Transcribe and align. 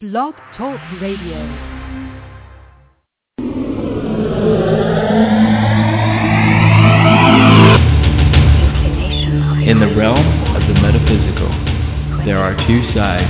Blog 0.00 0.34
Talk 0.56 0.78
Radio. 1.02 1.38
In 9.66 9.80
the 9.80 9.92
realm 9.96 10.54
of 10.54 10.62
the 10.68 10.74
metaphysical, 10.80 11.50
there 12.24 12.38
are 12.38 12.54
two 12.68 12.80
sides. 12.94 13.26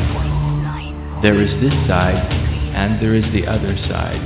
There 1.22 1.40
is 1.40 1.48
this 1.62 1.72
side, 1.88 2.20
and 2.76 3.00
there 3.00 3.14
is 3.14 3.24
the 3.32 3.46
other 3.46 3.74
side. 3.88 4.20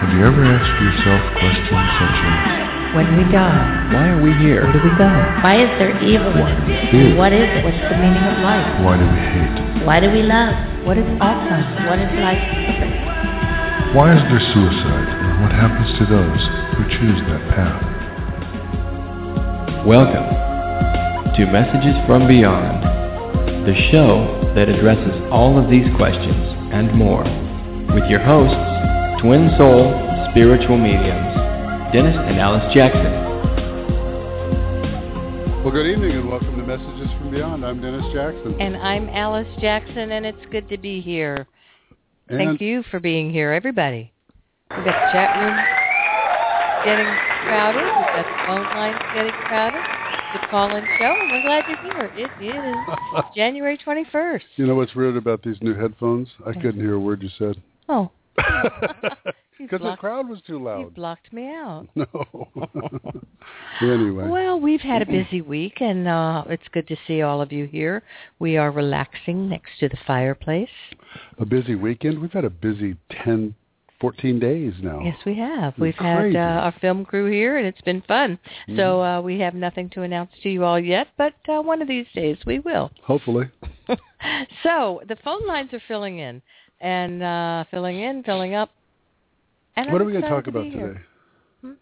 Have 0.00 0.10
you 0.12 0.26
ever 0.26 0.44
asked 0.44 0.82
yourself 0.82 1.22
questions 1.38 1.88
such 2.00 2.18
as, 2.26 2.67
When 2.96 3.04
we 3.20 3.24
die, 3.30 3.92
Why 3.92 4.08
are 4.16 4.22
we 4.22 4.32
here? 4.40 4.64
where 4.64 4.72
do 4.72 4.80
we 4.80 4.90
go? 4.96 5.08
Why 5.44 5.60
is 5.60 5.68
there 5.78 5.92
evil? 6.02 6.32
fear? 6.90 7.14
What 7.20 7.32
is 7.36 7.44
it? 7.44 7.60
What's 7.64 7.76
the 7.84 7.96
meaning 8.00 8.24
of 8.24 8.40
life? 8.40 8.64
why 8.80 8.96
do 8.96 9.04
we 9.04 9.20
hate? 9.28 9.84
Why 9.84 10.00
do 10.00 10.08
we 10.10 10.22
love? 10.24 10.56
What 10.88 10.96
is 10.96 11.04
Alzheimer's? 11.20 11.68
What 11.84 11.98
is 12.00 12.08
life 12.16 12.40
purpose? 12.40 12.96
Why 13.92 14.16
is 14.16 14.22
there 14.32 14.40
suicide? 14.56 15.08
And 15.20 15.36
what 15.44 15.52
happens 15.52 15.88
to 16.00 16.04
those 16.08 16.42
who 16.80 16.82
choose 16.96 17.20
that 17.28 17.42
path? 17.52 17.84
Welcome 19.84 20.26
to 21.36 21.40
Messages 21.46 21.94
from 22.08 22.26
Beyond, 22.26 23.68
the 23.68 23.76
show 23.92 24.32
that 24.56 24.68
addresses 24.68 25.12
all 25.30 25.60
of 25.60 25.70
these 25.70 25.86
questions 25.96 26.44
and 26.72 26.92
more, 26.96 27.22
with 27.94 28.08
your 28.10 28.20
hosts, 28.24 28.56
twin 29.20 29.52
soul 29.60 29.92
spiritual 30.32 30.76
mediums, 30.76 31.36
Dennis 31.90 32.14
and 32.18 32.38
Alice 32.38 32.74
Jackson. 32.74 33.10
Well, 35.64 35.72
good 35.72 35.86
evening 35.86 36.10
and 36.10 36.28
welcome 36.28 36.54
to 36.58 36.62
Messages 36.62 37.08
from 37.16 37.30
Beyond. 37.30 37.64
I'm 37.64 37.80
Dennis 37.80 38.04
Jackson. 38.12 38.60
And 38.60 38.76
I'm 38.76 39.08
Alice 39.08 39.48
Jackson, 39.58 40.12
and 40.12 40.26
it's 40.26 40.44
good 40.50 40.68
to 40.68 40.76
be 40.76 41.00
here. 41.00 41.46
And 42.28 42.36
Thank 42.36 42.60
you 42.60 42.82
for 42.90 43.00
being 43.00 43.32
here, 43.32 43.52
everybody. 43.52 44.12
We've 44.70 44.84
got 44.84 44.84
the 44.84 45.12
chat 45.12 45.40
room 45.40 45.56
getting 46.84 47.06
crowded. 47.48 47.80
We've 47.80 48.12
got 48.12 48.26
the 48.26 48.36
phone 48.46 48.64
lines 48.76 48.98
getting 49.14 49.32
crowded. 49.32 49.80
The 50.34 50.46
call-in 50.50 50.84
show, 50.98 51.16
and 51.18 51.32
we're 51.32 51.40
glad 51.40 51.64
you're 51.70 51.80
here. 51.90 52.12
It 52.14 52.30
is 52.44 53.24
January 53.34 53.78
21st. 53.78 54.42
You 54.56 54.66
know 54.66 54.74
what's 54.74 54.94
weird 54.94 55.16
about 55.16 55.42
these 55.42 55.56
new 55.62 55.72
headphones? 55.72 56.28
I 56.44 56.52
couldn't 56.52 56.80
hear 56.80 56.92
a 56.92 57.00
word 57.00 57.22
you 57.22 57.30
said. 57.38 57.62
Oh, 57.88 58.10
Because 59.58 59.80
the 59.80 59.96
crowd 59.96 60.28
was 60.28 60.40
too 60.46 60.54
you 60.54 60.64
loud. 60.64 60.94
blocked 60.94 61.32
me 61.32 61.46
out. 61.48 61.88
No. 61.96 62.48
anyway. 63.80 64.28
Well, 64.28 64.60
we've 64.60 64.80
had 64.80 65.02
a 65.02 65.06
busy 65.06 65.40
week, 65.40 65.80
and 65.80 66.06
uh, 66.06 66.44
it's 66.48 66.66
good 66.72 66.86
to 66.88 66.96
see 67.06 67.22
all 67.22 67.40
of 67.40 67.52
you 67.52 67.66
here. 67.66 68.02
We 68.38 68.56
are 68.56 68.70
relaxing 68.70 69.48
next 69.48 69.78
to 69.80 69.88
the 69.88 69.96
fireplace. 70.06 70.68
a 71.38 71.46
busy 71.46 71.74
weekend. 71.74 72.20
We've 72.20 72.32
had 72.32 72.44
a 72.44 72.50
busy 72.50 72.96
10, 73.24 73.54
14 74.00 74.38
days 74.38 74.74
now. 74.82 75.00
Yes, 75.02 75.16
we 75.24 75.34
have. 75.36 75.72
It's 75.74 75.80
We've 75.80 75.94
had 75.94 76.36
uh, 76.36 76.38
our 76.38 76.74
film 76.80 77.04
crew 77.04 77.30
here, 77.30 77.56
and 77.58 77.66
it's 77.66 77.80
been 77.80 78.02
fun. 78.02 78.38
So 78.76 79.02
uh, 79.02 79.20
we 79.20 79.40
have 79.40 79.54
nothing 79.54 79.90
to 79.90 80.02
announce 80.02 80.30
to 80.42 80.50
you 80.50 80.64
all 80.64 80.78
yet, 80.78 81.08
but 81.16 81.34
uh, 81.48 81.60
one 81.62 81.82
of 81.82 81.88
these 81.88 82.06
days 82.14 82.36
we 82.46 82.60
will. 82.60 82.90
Hopefully. 83.02 83.50
so 84.62 85.00
the 85.08 85.16
phone 85.24 85.46
lines 85.46 85.72
are 85.72 85.82
filling 85.88 86.18
in, 86.18 86.42
and 86.80 87.22
uh, 87.22 87.64
filling 87.70 88.00
in, 88.00 88.22
filling 88.22 88.54
up. 88.54 88.70
And 89.76 89.92
what 89.92 90.00
I'm 90.00 90.02
are 90.02 90.04
we 90.06 90.12
going 90.12 90.22
to 90.22 90.28
talk 90.28 90.46
about 90.46 90.64
here. 90.64 90.88
today? 90.88 91.00
Hmm? 91.62 91.72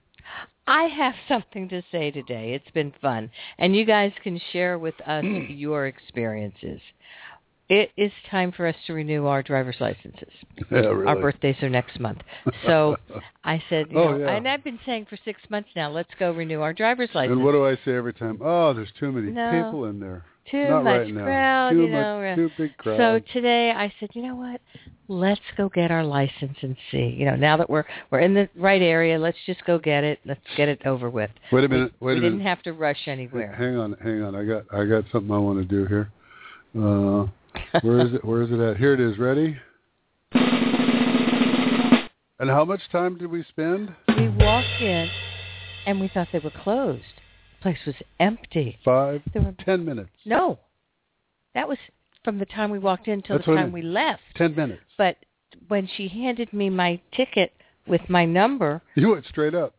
I 0.66 0.84
have 0.84 1.14
something 1.28 1.68
to 1.68 1.82
say 1.92 2.10
today. 2.10 2.52
It's 2.54 2.70
been 2.72 2.92
fun, 3.00 3.30
and 3.58 3.74
you 3.74 3.84
guys 3.84 4.12
can 4.22 4.40
share 4.52 4.78
with 4.78 4.94
us 5.06 5.24
mm. 5.24 5.46
your 5.48 5.86
experiences. 5.86 6.80
It 7.68 7.90
is 7.96 8.12
time 8.30 8.52
for 8.52 8.66
us 8.66 8.76
to 8.86 8.92
renew 8.92 9.26
our 9.26 9.42
driver's 9.42 9.76
licenses. 9.80 10.32
Yeah, 10.70 10.78
really. 10.78 11.06
Our 11.06 11.20
birthdays 11.20 11.56
are 11.62 11.68
next 11.68 12.00
month. 12.00 12.18
So 12.64 12.96
I 13.44 13.62
said, 13.68 13.86
oh, 13.90 13.92
you 13.92 13.98
Oh, 13.98 14.18
know, 14.18 14.24
yeah. 14.24 14.36
and 14.36 14.48
I've 14.48 14.64
been 14.64 14.78
saying 14.86 15.06
for 15.08 15.18
six 15.24 15.40
months 15.50 15.68
now, 15.76 15.90
let's 15.90 16.10
go 16.18 16.32
renew 16.32 16.60
our 16.60 16.72
driver's 16.72 17.10
license. 17.14 17.36
And 17.36 17.44
what 17.44 17.52
do 17.52 17.66
I 17.66 17.74
say 17.84 17.94
every 17.94 18.14
time? 18.14 18.38
Oh, 18.40 18.72
there's 18.72 18.92
too 18.98 19.12
many 19.12 19.32
No. 19.32 19.64
people 19.64 19.84
in 19.86 20.00
there. 20.00 20.24
Too 20.50 20.68
Not 20.68 20.84
much 20.84 20.96
right 21.00 21.14
crowd, 21.14 21.70
Too 21.70 21.82
you 21.82 21.88
much, 21.88 22.00
know. 22.00 22.34
too 22.36 22.50
big 22.56 22.76
crowd. 22.76 22.98
So 22.98 23.32
today 23.32 23.72
I 23.72 23.92
said, 23.98 24.10
you 24.14 24.22
know 24.22 24.36
what? 24.36 24.60
Let's 25.08 25.40
go 25.56 25.68
get 25.68 25.90
our 25.90 26.04
license 26.04 26.56
and 26.62 26.76
see. 26.90 27.14
You 27.18 27.26
know, 27.26 27.36
now 27.36 27.56
that 27.56 27.68
we're 27.68 27.84
we're 28.10 28.20
in 28.20 28.34
the 28.34 28.48
right 28.56 28.82
area, 28.82 29.18
let's 29.18 29.38
just 29.46 29.64
go 29.64 29.78
get 29.78 30.04
it. 30.04 30.18
Let's 30.24 30.40
get 30.56 30.68
it 30.68 30.84
over 30.86 31.10
with. 31.10 31.30
wait 31.52 31.64
a 31.64 31.68
minute. 31.68 31.92
Wait 32.00 32.14
we 32.14 32.18
a 32.18 32.22
didn't 32.22 32.40
have 32.40 32.62
to 32.62 32.72
rush 32.72 33.06
anywhere. 33.06 33.54
Hang 33.56 33.76
on, 33.76 33.96
hang 34.02 34.22
on. 34.22 34.34
I 34.34 34.44
got 34.44 34.64
I 34.72 34.84
got 34.84 35.04
something 35.12 35.30
I 35.32 35.38
want 35.38 35.58
to 35.58 35.64
do 35.64 35.84
here. 35.86 36.10
Uh, 36.76 37.26
where 37.82 38.00
is 38.06 38.14
it? 38.14 38.24
Where 38.24 38.42
is 38.42 38.50
it 38.50 38.58
at? 38.60 38.76
Here 38.76 38.94
it 38.94 39.00
is. 39.00 39.18
Ready? 39.18 39.56
And 42.38 42.50
how 42.50 42.64
much 42.64 42.80
time 42.92 43.16
did 43.16 43.28
we 43.30 43.44
spend? 43.48 43.94
we 44.08 44.28
walked 44.28 44.80
in, 44.80 45.08
and 45.86 46.00
we 46.00 46.08
thought 46.08 46.28
they 46.32 46.38
were 46.38 46.52
closed. 46.62 47.02
Place 47.62 47.78
was 47.86 47.94
empty. 48.20 48.78
Five, 48.84 49.22
There 49.32 49.42
were 49.42 49.54
ten 49.64 49.84
minutes. 49.84 50.10
no. 50.24 50.58
That 51.54 51.68
was 51.68 51.78
from 52.22 52.38
the 52.38 52.44
time 52.46 52.70
we 52.70 52.78
walked 52.78 53.08
in 53.08 53.22
till 53.22 53.36
That's 53.38 53.46
the 53.46 53.54
time 53.54 53.72
we 53.72 53.80
left. 53.82 54.20
Ten 54.36 54.54
minutes. 54.54 54.82
But 54.98 55.16
when 55.68 55.88
she 55.96 56.06
handed 56.08 56.52
me 56.52 56.68
my 56.68 57.00
ticket 57.12 57.52
with 57.88 58.02
my 58.10 58.24
number, 58.26 58.82
You 58.94 59.10
went 59.12 59.24
straight 59.26 59.54
up. 59.54 59.74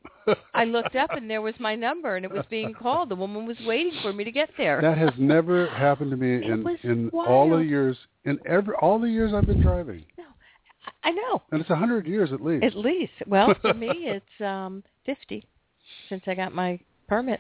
I 0.54 0.66
looked 0.66 0.96
up 0.96 1.12
and 1.14 1.30
there 1.30 1.42
was 1.42 1.54
my 1.60 1.76
number 1.76 2.16
and 2.18 2.26
it 2.26 2.32
was 2.32 2.44
being 2.50 2.74
called. 2.74 3.10
The 3.10 3.16
woman 3.16 3.46
was 3.46 3.56
waiting 3.66 3.94
for 4.02 4.12
me 4.12 4.24
to 4.26 4.32
get 4.32 4.50
there. 4.58 4.82
That 4.82 4.98
has 4.98 5.12
never 5.18 5.68
happened 5.68 6.12
to 6.12 6.18
me 6.18 6.36
It 6.38 6.44
in 6.44 6.78
in 6.84 7.10
all 7.14 7.50
the 7.50 7.64
years 7.64 7.96
in 8.26 8.38
every 8.46 8.74
all 8.82 9.00
the 9.00 9.10
years 9.10 9.34
I've 9.34 9.46
been 9.46 9.62
driving, 9.62 10.04
No. 10.18 10.24
I 11.04 11.12
know. 11.12 11.44
and 11.52 11.62
it's 11.62 11.70
a 11.70 11.76
hundred 11.76 12.08
years 12.08 12.34
at 12.34 12.42
least. 12.42 12.64
At 12.66 12.76
least. 12.76 13.14
Well, 13.28 13.54
for 13.62 13.74
me 13.86 13.90
it's 13.90 14.42
um 14.42 14.84
50 15.06 15.46
since 16.10 16.24
I 16.28 16.34
got 16.34 16.54
my 16.56 16.80
permit. 17.08 17.40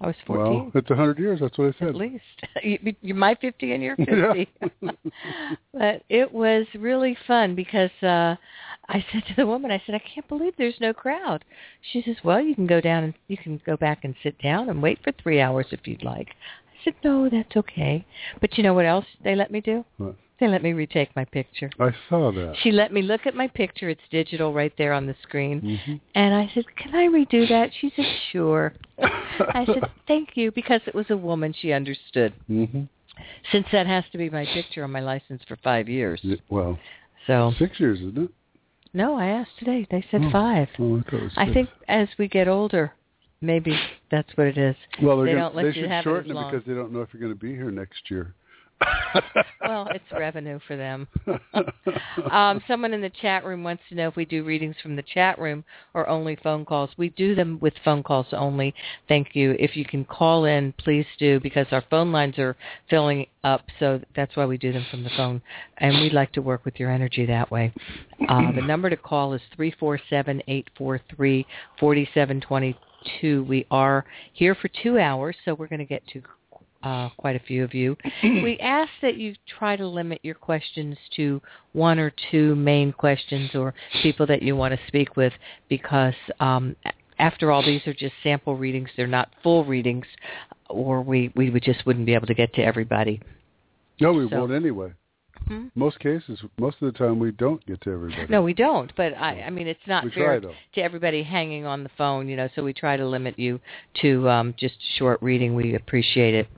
I 0.00 0.06
was 0.06 0.16
14. 0.26 0.44
well, 0.44 0.70
it's 0.74 0.90
a 0.90 0.94
hundred 0.94 1.18
years. 1.18 1.40
That's 1.40 1.58
what 1.58 1.74
I 1.74 1.78
said. 1.78 1.88
At 1.88 1.94
least 1.96 2.24
you, 2.62 2.94
you're 3.02 3.16
my 3.16 3.34
50 3.34 3.72
and 3.72 3.82
you're 3.82 3.96
Yeah. 3.98 4.44
50. 4.60 4.78
but 5.72 6.02
it 6.08 6.32
was 6.32 6.66
really 6.78 7.16
fun 7.26 7.54
because 7.54 7.90
uh 8.02 8.36
I 8.90 9.04
said 9.12 9.24
to 9.28 9.34
the 9.36 9.46
woman, 9.46 9.70
I 9.70 9.82
said, 9.84 9.94
I 9.94 10.02
can't 10.14 10.26
believe 10.28 10.54
there's 10.56 10.80
no 10.80 10.94
crowd. 10.94 11.44
She 11.92 12.00
says, 12.02 12.16
Well, 12.24 12.40
you 12.40 12.54
can 12.54 12.66
go 12.66 12.80
down 12.80 13.04
and 13.04 13.14
you 13.26 13.36
can 13.36 13.60
go 13.66 13.76
back 13.76 14.04
and 14.04 14.14
sit 14.22 14.40
down 14.40 14.70
and 14.70 14.82
wait 14.82 14.98
for 15.04 15.12
three 15.12 15.40
hours 15.40 15.66
if 15.72 15.86
you'd 15.86 16.02
like. 16.02 16.28
I 16.28 16.84
said, 16.84 16.94
No, 17.04 17.28
that's 17.28 17.56
okay. 17.56 18.06
But 18.40 18.56
you 18.56 18.62
know 18.62 18.74
what 18.74 18.86
else 18.86 19.04
they 19.22 19.34
let 19.34 19.50
me 19.50 19.60
do? 19.60 19.84
What? 19.98 20.14
They 20.40 20.46
let 20.46 20.62
me 20.62 20.72
retake 20.72 21.14
my 21.16 21.24
picture. 21.24 21.70
I 21.80 21.90
saw 22.08 22.30
that. 22.30 22.54
She 22.62 22.70
let 22.70 22.92
me 22.92 23.02
look 23.02 23.26
at 23.26 23.34
my 23.34 23.48
picture. 23.48 23.88
It's 23.88 24.00
digital 24.10 24.52
right 24.54 24.72
there 24.78 24.92
on 24.92 25.06
the 25.06 25.16
screen. 25.22 25.80
hmm 25.84 25.94
And 26.14 26.34
I 26.34 26.50
said, 26.54 26.64
"Can 26.76 26.94
I 26.94 27.06
redo 27.08 27.48
that?" 27.48 27.70
She 27.80 27.92
said, 27.96 28.06
"Sure." 28.30 28.72
I 28.98 29.64
said, 29.66 29.90
"Thank 30.06 30.36
you," 30.36 30.52
because 30.52 30.80
it 30.86 30.94
was 30.94 31.10
a 31.10 31.16
woman. 31.16 31.52
She 31.52 31.72
understood. 31.72 32.32
hmm 32.46 32.84
Since 33.50 33.66
that 33.72 33.86
has 33.88 34.04
to 34.12 34.18
be 34.18 34.30
my 34.30 34.46
picture 34.46 34.84
on 34.84 34.92
my 34.92 35.00
license 35.00 35.42
for 35.48 35.56
five 35.56 35.88
years. 35.88 36.24
Well, 36.48 36.78
So 37.26 37.52
six 37.58 37.80
years, 37.80 37.98
isn't 38.00 38.18
it? 38.18 38.30
no, 38.94 39.16
I 39.16 39.26
asked 39.26 39.58
today. 39.58 39.86
They 39.90 40.04
said 40.10 40.22
Oh. 40.24 40.30
five. 40.30 40.68
Oh, 40.78 41.02
I 41.12 41.16
it 41.16 41.32
I 41.36 41.52
think 41.52 41.68
as 41.88 42.08
we 42.16 42.28
get 42.28 42.46
older, 42.46 42.92
maybe 43.40 43.76
that's 44.10 44.36
what 44.36 44.46
it 44.46 44.56
is. 44.58 44.76
Well, 45.02 45.16
they're 45.16 45.26
they 45.26 45.32
gonna, 45.32 45.44
don't 45.46 45.54
let 45.56 45.62
they 45.62 45.68
you 45.68 45.82
should 45.82 45.90
have 45.90 46.02
it 46.02 46.04
shorten 46.04 46.30
as 46.30 46.36
it, 46.36 46.50
because 46.50 46.66
they 46.66 46.74
don't 46.74 46.92
know 46.92 47.02
if 47.02 47.12
you're 47.12 47.20
going 47.20 47.34
to 47.34 47.38
be 47.38 47.54
here 47.56 47.72
next 47.72 48.08
year. 48.08 48.34
Well, 49.60 49.88
it's 49.94 50.04
revenue 50.12 50.58
for 50.66 50.76
them. 50.76 51.08
um, 52.32 52.62
someone 52.66 52.94
in 52.94 53.00
the 53.00 53.10
chat 53.20 53.44
room 53.44 53.62
wants 53.62 53.82
to 53.88 53.94
know 53.94 54.08
if 54.08 54.16
we 54.16 54.24
do 54.24 54.44
readings 54.44 54.76
from 54.82 54.96
the 54.96 55.02
chat 55.02 55.38
room 55.38 55.64
or 55.94 56.08
only 56.08 56.36
phone 56.42 56.64
calls. 56.64 56.90
We 56.96 57.10
do 57.10 57.34
them 57.34 57.58
with 57.60 57.74
phone 57.84 58.02
calls 58.02 58.26
only. 58.32 58.74
Thank 59.08 59.34
you. 59.34 59.56
If 59.58 59.76
you 59.76 59.84
can 59.84 60.04
call 60.04 60.46
in, 60.46 60.72
please 60.78 61.06
do 61.18 61.40
because 61.40 61.66
our 61.70 61.84
phone 61.90 62.12
lines 62.12 62.38
are 62.38 62.56
filling 62.88 63.26
up, 63.44 63.66
so 63.78 64.00
that's 64.16 64.36
why 64.36 64.46
we 64.46 64.56
do 64.56 64.72
them 64.72 64.86
from 64.90 65.04
the 65.04 65.10
phone. 65.16 65.42
And 65.78 66.00
we'd 66.00 66.14
like 66.14 66.32
to 66.32 66.42
work 66.42 66.64
with 66.64 66.78
your 66.78 66.90
energy 66.90 67.26
that 67.26 67.50
way. 67.50 67.72
Uh, 68.28 68.52
the 68.52 68.62
number 68.62 68.88
to 68.88 68.96
call 68.96 69.34
is 69.34 69.42
three 69.54 69.74
four 69.78 70.00
seven 70.08 70.42
eight 70.48 70.68
four 70.76 71.00
three 71.14 71.46
forty 71.78 72.08
seven 72.14 72.40
twenty 72.40 72.78
two. 73.20 73.44
We 73.44 73.66
are 73.70 74.04
here 74.32 74.54
for 74.54 74.68
two 74.82 74.98
hours, 74.98 75.36
so 75.44 75.54
we're 75.54 75.68
going 75.68 75.78
to 75.80 75.84
get 75.84 76.06
to 76.08 76.22
uh, 76.82 77.08
quite 77.16 77.36
a 77.36 77.40
few 77.40 77.64
of 77.64 77.74
you. 77.74 77.96
we 78.22 78.58
ask 78.60 78.90
that 79.02 79.16
you 79.16 79.34
try 79.58 79.76
to 79.76 79.86
limit 79.86 80.20
your 80.22 80.34
questions 80.34 80.96
to 81.16 81.40
one 81.72 81.98
or 81.98 82.12
two 82.30 82.54
main 82.54 82.92
questions 82.92 83.54
or 83.54 83.74
people 84.02 84.26
that 84.26 84.42
you 84.42 84.56
want 84.56 84.72
to 84.72 84.80
speak 84.86 85.16
with 85.16 85.32
because 85.68 86.14
um, 86.40 86.76
after 87.18 87.50
all, 87.50 87.64
these 87.64 87.86
are 87.86 87.94
just 87.94 88.14
sample 88.22 88.56
readings. 88.56 88.88
They're 88.96 89.06
not 89.06 89.30
full 89.42 89.64
readings 89.64 90.06
or 90.68 91.02
we, 91.02 91.32
we 91.34 91.50
would 91.50 91.62
just 91.62 91.84
wouldn't 91.86 92.06
be 92.06 92.14
able 92.14 92.26
to 92.26 92.34
get 92.34 92.54
to 92.54 92.62
everybody. 92.62 93.20
no, 94.00 94.12
we 94.12 94.28
So- 94.28 94.38
won't 94.38 94.52
anyway. 94.52 94.92
Hmm? 95.46 95.68
Most 95.74 95.98
cases, 96.00 96.40
most 96.58 96.76
of 96.82 96.92
the 96.92 96.98
time, 96.98 97.18
we 97.18 97.30
don't 97.30 97.64
get 97.64 97.80
to 97.82 97.90
everybody. 97.90 98.26
No, 98.28 98.42
we 98.42 98.52
don't. 98.52 98.94
But 98.96 99.14
I, 99.16 99.42
I 99.42 99.50
mean, 99.50 99.66
it's 99.66 99.80
not 99.86 100.04
we 100.04 100.10
fair 100.10 100.40
try 100.40 100.52
to 100.74 100.80
everybody 100.82 101.22
hanging 101.22 101.64
on 101.64 101.84
the 101.84 101.90
phone, 101.96 102.28
you 102.28 102.36
know. 102.36 102.48
So 102.54 102.62
we 102.62 102.74
try 102.74 102.98
to 102.98 103.06
limit 103.06 103.38
you 103.38 103.58
to 104.02 104.28
um, 104.28 104.54
just 104.58 104.74
short 104.98 105.22
reading. 105.22 105.54
We 105.54 105.74
appreciate 105.74 106.34
it. 106.34 106.48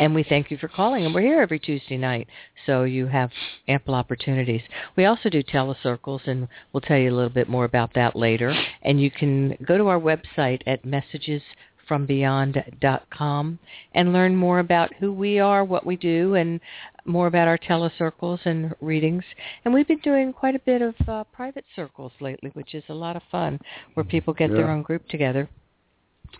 And 0.00 0.12
we 0.14 0.24
thank 0.24 0.50
you 0.50 0.56
for 0.56 0.66
calling. 0.66 1.04
And 1.04 1.14
we're 1.14 1.20
here 1.20 1.42
every 1.42 1.58
Tuesday 1.58 1.98
night, 1.98 2.26
so 2.64 2.84
you 2.84 3.06
have 3.06 3.30
ample 3.68 3.94
opportunities. 3.94 4.62
We 4.96 5.04
also 5.04 5.28
do 5.28 5.42
telecircles, 5.42 6.26
and 6.26 6.48
we'll 6.72 6.80
tell 6.80 6.96
you 6.96 7.12
a 7.12 7.14
little 7.14 7.28
bit 7.28 7.50
more 7.50 7.66
about 7.66 7.92
that 7.94 8.16
later. 8.16 8.54
And 8.80 8.98
you 8.98 9.10
can 9.10 9.58
go 9.62 9.76
to 9.76 9.88
our 9.88 10.00
website 10.00 10.62
at 10.66 10.86
messagesfrombeyond.com 10.86 13.58
and 13.94 14.12
learn 14.14 14.36
more 14.36 14.60
about 14.60 14.94
who 14.94 15.12
we 15.12 15.38
are, 15.38 15.66
what 15.66 15.84
we 15.84 15.96
do, 15.96 16.34
and 16.34 16.60
more 17.04 17.26
about 17.26 17.46
our 17.46 17.58
telecircles 17.58 18.38
and 18.46 18.74
readings. 18.80 19.24
And 19.66 19.74
we've 19.74 19.86
been 19.86 19.98
doing 19.98 20.32
quite 20.32 20.54
a 20.54 20.60
bit 20.60 20.80
of 20.80 20.94
uh, 21.06 21.24
private 21.24 21.66
circles 21.76 22.12
lately, 22.22 22.48
which 22.54 22.74
is 22.74 22.84
a 22.88 22.94
lot 22.94 23.16
of 23.16 23.22
fun, 23.30 23.60
where 23.92 24.04
people 24.04 24.32
get 24.32 24.50
their 24.50 24.70
own 24.70 24.80
group 24.80 25.06
together. 25.08 25.46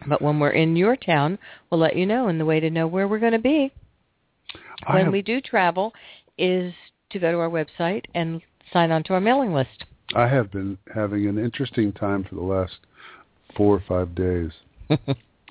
But 0.06 0.22
when 0.22 0.40
we're 0.40 0.50
in 0.50 0.76
your 0.76 0.96
town, 0.96 1.38
we'll 1.70 1.80
let 1.80 1.96
you 1.96 2.06
know. 2.06 2.28
And 2.28 2.40
the 2.40 2.44
way 2.44 2.60
to 2.60 2.70
know 2.70 2.86
where 2.86 3.06
we're 3.06 3.18
going 3.18 3.32
to 3.32 3.38
be 3.38 3.72
I 4.86 4.94
when 4.94 5.04
have, 5.04 5.12
we 5.12 5.22
do 5.22 5.40
travel 5.40 5.92
is 6.38 6.72
to 7.10 7.18
go 7.18 7.30
to 7.32 7.38
our 7.38 7.50
website 7.50 8.04
and 8.14 8.40
sign 8.72 8.90
on 8.90 9.02
to 9.04 9.14
our 9.14 9.20
mailing 9.20 9.52
list. 9.52 9.84
I 10.14 10.26
have 10.26 10.50
been 10.50 10.78
having 10.94 11.26
an 11.26 11.38
interesting 11.38 11.92
time 11.92 12.24
for 12.24 12.34
the 12.34 12.42
last 12.42 12.74
four 13.56 13.76
or 13.76 13.84
five 13.86 14.14
days. 14.14 14.50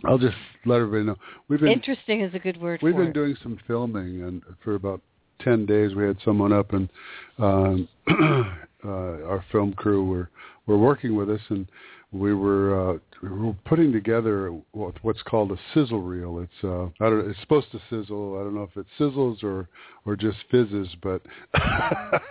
I'll 0.05 0.17
just 0.17 0.35
let 0.65 0.77
everybody 0.77 1.03
know 1.03 1.15
we've 1.47 1.59
been 1.59 1.71
Interesting 1.71 2.21
is 2.21 2.33
a 2.33 2.39
good 2.39 2.59
word 2.59 2.81
We've 2.81 2.95
been 2.95 3.07
it. 3.07 3.13
doing 3.13 3.35
some 3.43 3.59
filming, 3.67 4.23
and 4.23 4.41
for 4.63 4.75
about 4.75 5.01
ten 5.43 5.65
days, 5.65 5.93
we 5.93 6.05
had 6.05 6.17
someone 6.23 6.53
up, 6.53 6.73
and 6.73 6.89
um, 7.37 7.87
uh, 8.09 8.87
our 8.87 9.43
film 9.51 9.73
crew 9.73 10.05
were 10.05 10.29
were 10.67 10.77
working 10.77 11.15
with 11.15 11.29
us, 11.29 11.41
and 11.49 11.67
we 12.11 12.33
were 12.33 12.93
uh, 12.93 12.97
we 13.21 13.29
were 13.29 13.53
putting 13.65 13.91
together 13.91 14.51
what's 14.71 15.21
called 15.23 15.51
a 15.51 15.57
sizzle 15.73 16.01
reel. 16.01 16.39
It's 16.39 16.63
uh, 16.63 16.85
I 17.05 17.09
don't, 17.09 17.29
it's 17.29 17.39
supposed 17.41 17.71
to 17.71 17.79
sizzle. 17.89 18.39
I 18.39 18.43
don't 18.43 18.55
know 18.55 18.63
if 18.63 18.75
it 18.77 18.87
sizzles 18.99 19.43
or 19.43 19.69
or 20.05 20.15
just 20.15 20.37
fizzes, 20.49 20.87
but 21.03 21.21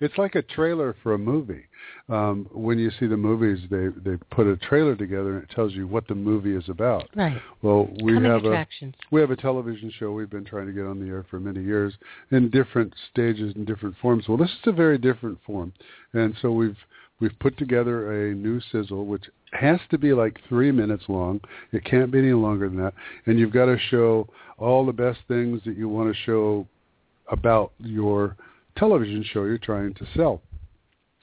it's 0.00 0.16
like 0.16 0.34
a 0.34 0.42
trailer 0.42 0.96
for 1.02 1.12
a 1.12 1.18
movie. 1.18 1.64
Um, 2.08 2.48
when 2.52 2.78
you 2.78 2.90
see 2.98 3.06
the 3.06 3.18
movies, 3.18 3.58
they 3.70 3.88
they 4.02 4.16
put 4.30 4.46
a 4.46 4.56
trailer 4.56 4.96
together, 4.96 5.34
and 5.34 5.42
it 5.42 5.50
tells 5.54 5.74
you 5.74 5.86
what 5.86 6.08
the 6.08 6.14
movie 6.14 6.54
is 6.54 6.68
about. 6.70 7.10
Right. 7.14 7.36
Well, 7.60 7.88
we 8.02 8.14
Coming 8.14 8.30
have 8.30 8.44
a 8.46 8.66
we 9.10 9.20
have 9.20 9.30
a 9.30 9.36
television 9.36 9.92
show 9.98 10.12
we've 10.12 10.30
been 10.30 10.46
trying 10.46 10.68
to 10.68 10.72
get 10.72 10.86
on 10.86 11.00
the 11.00 11.06
air 11.06 11.26
for 11.28 11.38
many 11.38 11.62
years 11.62 11.92
in 12.30 12.48
different 12.48 12.94
stages 13.10 13.54
and 13.56 13.66
different 13.66 13.96
forms. 14.00 14.26
Well, 14.26 14.38
this 14.38 14.48
is 14.48 14.66
a 14.66 14.72
very 14.72 14.96
different 14.96 15.38
form, 15.44 15.74
and 16.14 16.34
so 16.40 16.50
we've 16.50 16.76
we've 17.20 17.38
put 17.40 17.56
together 17.58 18.30
a 18.30 18.34
new 18.34 18.60
sizzle, 18.72 19.06
which 19.06 19.24
has 19.52 19.80
to 19.90 19.98
be 19.98 20.12
like 20.12 20.38
three 20.48 20.70
minutes 20.72 21.04
long. 21.08 21.40
It 21.72 21.84
can't 21.84 22.10
be 22.10 22.18
any 22.18 22.32
longer 22.32 22.68
than 22.68 22.78
that, 22.78 22.94
and 23.26 23.38
you've 23.38 23.52
got 23.52 23.66
to 23.66 23.78
show 23.90 24.28
all 24.58 24.84
the 24.84 24.92
best 24.92 25.20
things 25.28 25.60
that 25.64 25.76
you 25.76 25.88
want 25.88 26.14
to 26.14 26.22
show 26.22 26.66
about 27.30 27.72
your 27.78 28.36
television 28.76 29.24
show 29.32 29.44
you're 29.44 29.58
trying 29.58 29.94
to 29.94 30.06
sell. 30.16 30.40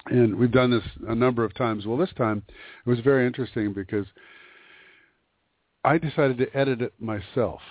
And 0.08 0.36
we've 0.36 0.52
done 0.52 0.72
this 0.72 0.84
a 1.08 1.16
number 1.16 1.44
of 1.44 1.56
times. 1.56 1.86
Well, 1.86 1.98
this 1.98 2.14
time 2.16 2.44
it 2.86 2.90
was 2.90 3.00
very 3.00 3.26
interesting 3.26 3.74
because 3.74 4.06
I 5.84 5.98
decided 5.98 6.38
to 6.40 6.58
edit 6.58 6.82
it 6.82 6.94
myself. 7.00 7.62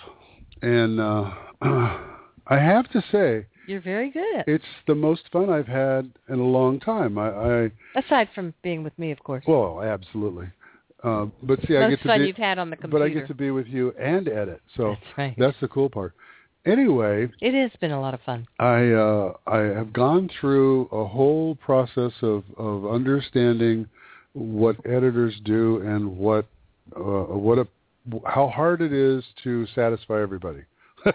And 0.61 0.99
uh, 0.99 1.31
I 1.61 2.57
have 2.59 2.89
to 2.91 3.03
say, 3.11 3.45
You're 3.67 3.81
very 3.81 4.09
good 4.11 4.35
at 4.35 4.47
it. 4.47 4.51
it's 4.55 4.65
the 4.87 4.95
most 4.95 5.23
fun 5.31 5.49
I've 5.49 5.67
had 5.67 6.11
in 6.29 6.39
a 6.39 6.43
long 6.43 6.79
time. 6.79 7.17
I, 7.17 7.29
I 7.29 7.71
Aside 7.95 8.29
from 8.35 8.53
being 8.63 8.83
with 8.83 8.97
me, 8.99 9.11
of 9.11 9.19
course. 9.23 9.43
well, 9.47 9.81
absolutely. 9.81 10.47
Uh, 11.03 11.27
but 11.43 11.59
see, 11.67 11.77
I 11.77 11.81
Most 11.81 11.89
get 11.91 12.01
to 12.01 12.07
fun 12.07 12.21
be, 12.21 12.27
you've 12.27 12.35
had 12.37 12.57
on 12.57 12.69
the 12.69 12.75
computer. 12.75 13.05
but 13.05 13.05
I 13.05 13.13
get 13.13 13.27
to 13.27 13.33
be 13.35 13.51
with 13.51 13.67
you 13.67 13.91
and 13.99 14.27
edit. 14.27 14.61
So 14.75 14.89
That's 14.89 15.17
right. 15.17 15.35
that's 15.37 15.57
the 15.61 15.67
cool 15.67 15.89
part. 15.89 16.13
Anyway, 16.65 17.29
It 17.41 17.53
has 17.53 17.69
been 17.79 17.91
a 17.91 18.01
lot 18.01 18.15
of 18.15 18.21
fun. 18.21 18.47
I 18.57 18.89
uh, 18.91 19.33
I 19.45 19.59
have 19.59 19.93
gone 19.93 20.29
through 20.39 20.87
a 20.91 21.05
whole 21.05 21.55
process 21.55 22.11
of 22.23 22.43
of 22.57 22.87
understanding 22.87 23.87
what 24.33 24.75
editors 24.85 25.35
do 25.43 25.77
and 25.85 26.17
what 26.17 26.45
uh, 26.95 26.99
what 27.01 27.59
a, 27.59 27.67
how 28.25 28.47
hard 28.47 28.81
it 28.81 28.91
is 28.93 29.23
to 29.43 29.67
satisfy 29.75 30.19
everybody. 30.21 30.61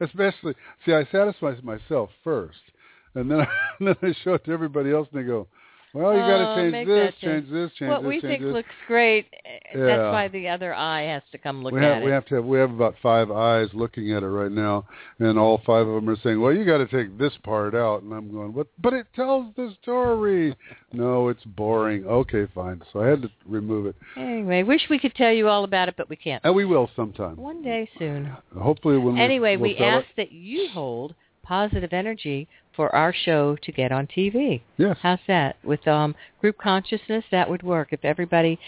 Especially, 0.00 0.54
see, 0.84 0.92
I 0.92 1.04
satisfy 1.10 1.54
myself 1.62 2.10
first, 2.22 2.58
and 3.14 3.30
then 3.30 3.40
I, 3.40 3.46
and 3.78 3.88
then 3.88 3.96
I 4.02 4.14
show 4.24 4.34
it 4.34 4.44
to 4.44 4.52
everybody 4.52 4.92
else, 4.92 5.08
and 5.12 5.22
they 5.22 5.26
go, 5.26 5.48
"Well, 5.96 6.12
you 6.12 6.18
got 6.20 6.38
to 6.54 6.60
change 6.62 6.72
make 6.72 6.86
this, 6.86 7.14
change. 7.20 7.20
change 7.20 7.50
this, 7.50 7.70
change 7.72 7.78
this. 7.80 7.88
what 7.88 8.04
we 8.04 8.20
think 8.20 8.42
this." 8.42 8.52
looks 8.52 8.68
great, 8.86 9.26
eh, 9.44 9.58
Yeah. 9.74 9.86
that's 9.86 10.12
why 10.12 10.28
the 10.28 10.48
other 10.48 10.74
eye 10.74 11.02
has 11.02 11.22
to 11.32 11.38
come 11.38 11.62
look 11.62 11.72
we 11.72 11.80
at 11.80 11.84
have 11.94 12.02
it. 12.02 12.04
we 12.04 12.10
have 12.12 12.26
to 12.26 12.34
have 12.36 12.44
we 12.44 12.58
have 12.58 12.70
about 12.70 12.96
five 13.02 13.30
eyes 13.30 13.68
looking 13.72 14.12
at 14.12 14.22
it 14.22 14.28
right 14.28 14.52
now, 14.52 14.84
and 15.18 15.38
all 15.38 15.58
five 15.58 15.86
of 15.86 15.94
them 15.94 16.08
are 16.10 16.16
saying, 16.16 16.40
"Well, 16.40 16.52
you 16.52 16.64
got 16.64 16.78
to 16.78 16.86
take 16.86 17.16
this 17.18 17.36
part 17.38 17.74
out," 17.74 18.02
and 18.02 18.12
I'm 18.12 18.30
going, 18.30 18.52
"What? 18.52 18.66
But 18.78 18.92
it 18.92 19.06
tells 19.14 19.54
the 19.54 19.74
story." 19.82 20.54
no, 20.92 21.28
it's 21.28 21.44
boring. 21.44 22.04
Okay, 22.06 22.46
fine. 22.54 22.82
So 22.92 23.00
I 23.00 23.06
had 23.08 23.22
to 23.22 23.30
remove 23.46 23.86
it, 23.86 23.96
Anyway, 24.16 24.62
wish 24.62 24.88
we 24.90 24.98
could 24.98 25.14
tell 25.14 25.32
you 25.32 25.48
all 25.48 25.64
about 25.64 25.88
it, 25.88 25.94
but 25.96 26.08
we 26.08 26.16
can't. 26.16 26.42
and 26.44 26.54
we 26.54 26.64
will 26.64 26.90
sometime. 26.94 27.36
One 27.36 27.62
day 27.62 27.88
soon. 27.98 28.30
Hopefully, 28.58 28.98
when 28.98 29.18
Anyway, 29.18 29.56
we 29.56 29.62
we 29.62 29.68
we'll 29.70 29.78
sell 29.78 29.98
ask 30.00 30.06
that 30.16 30.32
you 30.32 30.68
hold 30.68 31.14
positive 31.46 31.92
energy 31.92 32.48
for 32.74 32.94
our 32.94 33.12
show 33.12 33.56
to 33.62 33.72
get 33.72 33.92
on 33.92 34.06
TV. 34.06 34.60
Yes. 34.76 34.96
How's 35.00 35.18
that? 35.28 35.56
With 35.64 35.86
um, 35.88 36.14
group 36.40 36.58
consciousness, 36.58 37.24
that 37.30 37.48
would 37.48 37.62
work. 37.62 37.88
If 37.92 38.04
everybody 38.04 38.58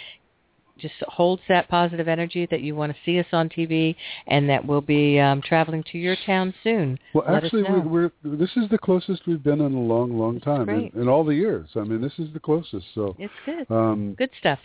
just 0.79 0.95
holds 1.09 1.43
that 1.49 1.69
positive 1.69 2.09
energy 2.09 2.47
that 2.51 2.61
you 2.61 2.75
want 2.75 2.93
to 2.93 2.99
see 3.05 3.19
us 3.19 3.27
on 3.33 3.49
TV 3.49 3.97
and 4.29 4.49
that 4.49 4.65
we'll 4.65 4.81
be 4.81 5.19
um, 5.19 5.43
traveling 5.43 5.83
to 5.93 5.99
your 5.99 6.17
town 6.25 6.55
soon. 6.63 6.99
Well, 7.13 7.25
Let 7.29 7.45
actually, 7.45 7.63
know. 7.63 7.81
we, 7.81 8.11
we're 8.25 8.37
this 8.37 8.51
is 8.57 8.69
the 8.71 8.79
closest 8.79 9.27
we've 9.27 9.43
been 9.43 9.61
in 9.61 9.75
a 9.75 9.81
long, 9.81 10.17
long 10.17 10.41
time 10.41 10.69
in, 10.69 10.91
in 10.95 11.09
all 11.09 11.25
the 11.25 11.35
years. 11.35 11.69
I 11.75 11.81
mean, 11.81 12.01
this 12.01 12.13
is 12.19 12.33
the 12.33 12.41
closest. 12.41 12.87
So, 12.95 13.17
It's 13.19 13.33
good. 13.45 13.71
um, 13.75 14.15
Good 14.17 14.31
stuff. 14.39 14.59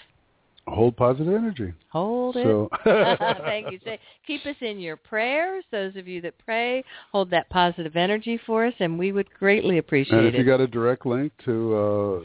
Hold 0.67 0.95
positive 0.95 1.33
energy. 1.33 1.73
Hold 1.89 2.37
it. 2.37 2.43
So, 2.43 2.69
Thank 3.43 3.71
you. 3.71 3.79
Say, 3.83 3.99
keep 4.25 4.45
us 4.45 4.55
in 4.61 4.79
your 4.79 4.95
prayers. 4.95 5.63
Those 5.71 5.95
of 5.95 6.07
you 6.07 6.21
that 6.21 6.33
pray, 6.43 6.83
hold 7.11 7.29
that 7.31 7.49
positive 7.49 7.95
energy 7.95 8.39
for 8.45 8.65
us, 8.65 8.73
and 8.79 8.97
we 8.97 9.11
would 9.11 9.29
greatly 9.33 9.77
appreciate 9.77 10.17
it. 10.17 10.19
And 10.19 10.27
if 10.27 10.33
it. 10.35 10.37
you 10.39 10.45
got 10.45 10.61
a 10.61 10.67
direct 10.67 11.05
link 11.05 11.31
to 11.45 11.75
uh, 11.75 11.77
uh, 11.77 12.19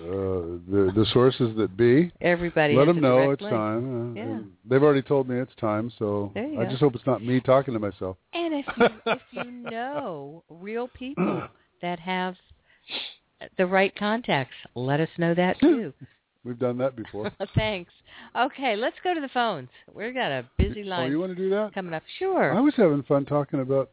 the 0.69 0.93
the 0.95 1.07
sources 1.13 1.57
that 1.57 1.77
be, 1.77 2.13
Everybody 2.21 2.75
let 2.75 2.87
them 2.87 3.01
know 3.01 3.31
it's 3.31 3.43
link. 3.43 3.55
time. 3.55 4.17
Uh, 4.17 4.21
Yeah. 4.21 4.39
They've 4.69 4.83
already 4.83 5.03
told 5.03 5.29
me 5.29 5.39
it's 5.39 5.55
time, 5.57 5.91
so 5.99 6.33
I 6.37 6.41
go. 6.41 6.67
just 6.67 6.81
hope 6.81 6.95
it's 6.95 7.07
not 7.07 7.23
me 7.23 7.41
talking 7.41 7.75
to 7.75 7.81
myself. 7.81 8.17
And 8.33 8.55
if 8.55 8.67
you 8.77 8.87
if 9.07 9.23
you 9.33 9.51
know 9.51 10.45
real 10.49 10.89
people 10.89 11.49
that 11.83 11.99
have 12.01 12.37
the 13.57 13.67
right 13.67 13.95
contacts, 13.97 14.55
let 14.75 15.01
us 15.01 15.09
know 15.19 15.35
that 15.35 15.59
too. 15.61 15.93
We've 16.49 16.59
done 16.59 16.79
that 16.79 16.97
before. 16.97 17.31
Thanks. 17.55 17.93
Okay, 18.35 18.75
let's 18.75 18.97
go 19.05 19.13
to 19.13 19.21
the 19.21 19.29
phones. 19.29 19.69
We've 19.95 20.15
got 20.15 20.33
a 20.33 20.47
busy 20.57 20.83
line. 20.83 21.01
oh, 21.01 21.03
line 21.03 21.11
you 21.13 21.21
want 21.21 21.33
to 21.33 21.37
do 21.37 21.51
that? 21.51 21.75
coming 21.75 21.93
up. 21.93 22.03
Sure. 22.19 22.55
I 22.57 22.61
was 22.61 22.73
having 22.75 23.03
fun 23.03 23.27
talking 23.27 23.61
about 23.61 23.91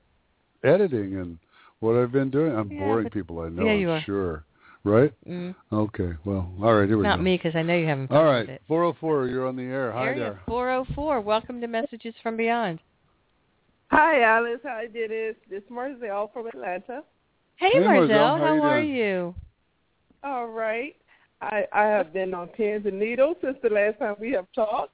editing 0.64 1.18
and 1.18 1.38
what 1.82 1.98
I've 1.98 2.14
been 2.14 2.32
doing. 2.32 2.56
I'm 2.56 2.72
Yeah, 2.72 2.80
boring 2.80 3.04
but- 3.04 3.14
people, 3.14 3.42
I 3.42 3.50
know. 3.50 3.66
Yeah, 3.66 3.74
I'm 3.74 3.90
are. 3.90 4.02
sure. 4.06 4.46
Right? 4.86 5.12
Mm, 5.28 5.54
Okay. 5.74 6.12
Well, 6.24 6.50
all 6.64 6.76
right. 6.76 6.88
Here 6.88 6.96
we 6.96 7.04
not 7.04 7.14
go. 7.14 7.16
Not 7.18 7.24
me, 7.24 7.36
because 7.38 7.56
I 7.58 7.62
know 7.64 7.76
you 7.76 7.88
haven't. 7.88 8.08
fun 8.08 8.18
All 8.18 8.24
with 8.26 8.34
right. 8.48 8.50
it. 8.50 8.62
404, 8.70 9.28
you're 9.28 9.48
on 9.48 9.56
the 9.58 9.64
air. 9.64 9.92
Hi 9.92 10.06
Area 10.06 10.20
there. 10.20 10.40
404. 10.46 11.20
Welcome 11.22 11.60
to 11.60 11.68
Messages 11.68 12.14
from 12.24 12.38
Beyond. 12.38 12.80
Hi, 13.92 14.22
Alice. 14.22 14.60
How 14.64 14.76
Hi, 14.78 14.86
Dennis. 14.88 15.36
This 15.50 15.62
is 15.64 15.70
Marcel 15.70 16.30
from 16.34 16.48
Atlanta. 16.48 17.04
Hey, 17.58 17.72
Hey, 17.74 17.80
Marcel. 17.80 18.08
Marcel. 18.08 18.38
How 18.38 18.56
How 18.62 18.62
are 18.62 18.80
you? 18.82 19.36
All 20.24 20.48
right. 20.48 20.96
I, 21.46 21.66
I 21.74 21.84
have 21.86 22.12
been 22.14 22.34
on 22.34 22.48
pins 22.50 22.86
and 22.86 23.00
needles 23.00 23.38
since 23.42 23.58
the 23.64 23.70
last 23.70 24.00
time 24.00 24.16
we 24.20 24.32
have 24.32 24.48
talked, 24.54 24.92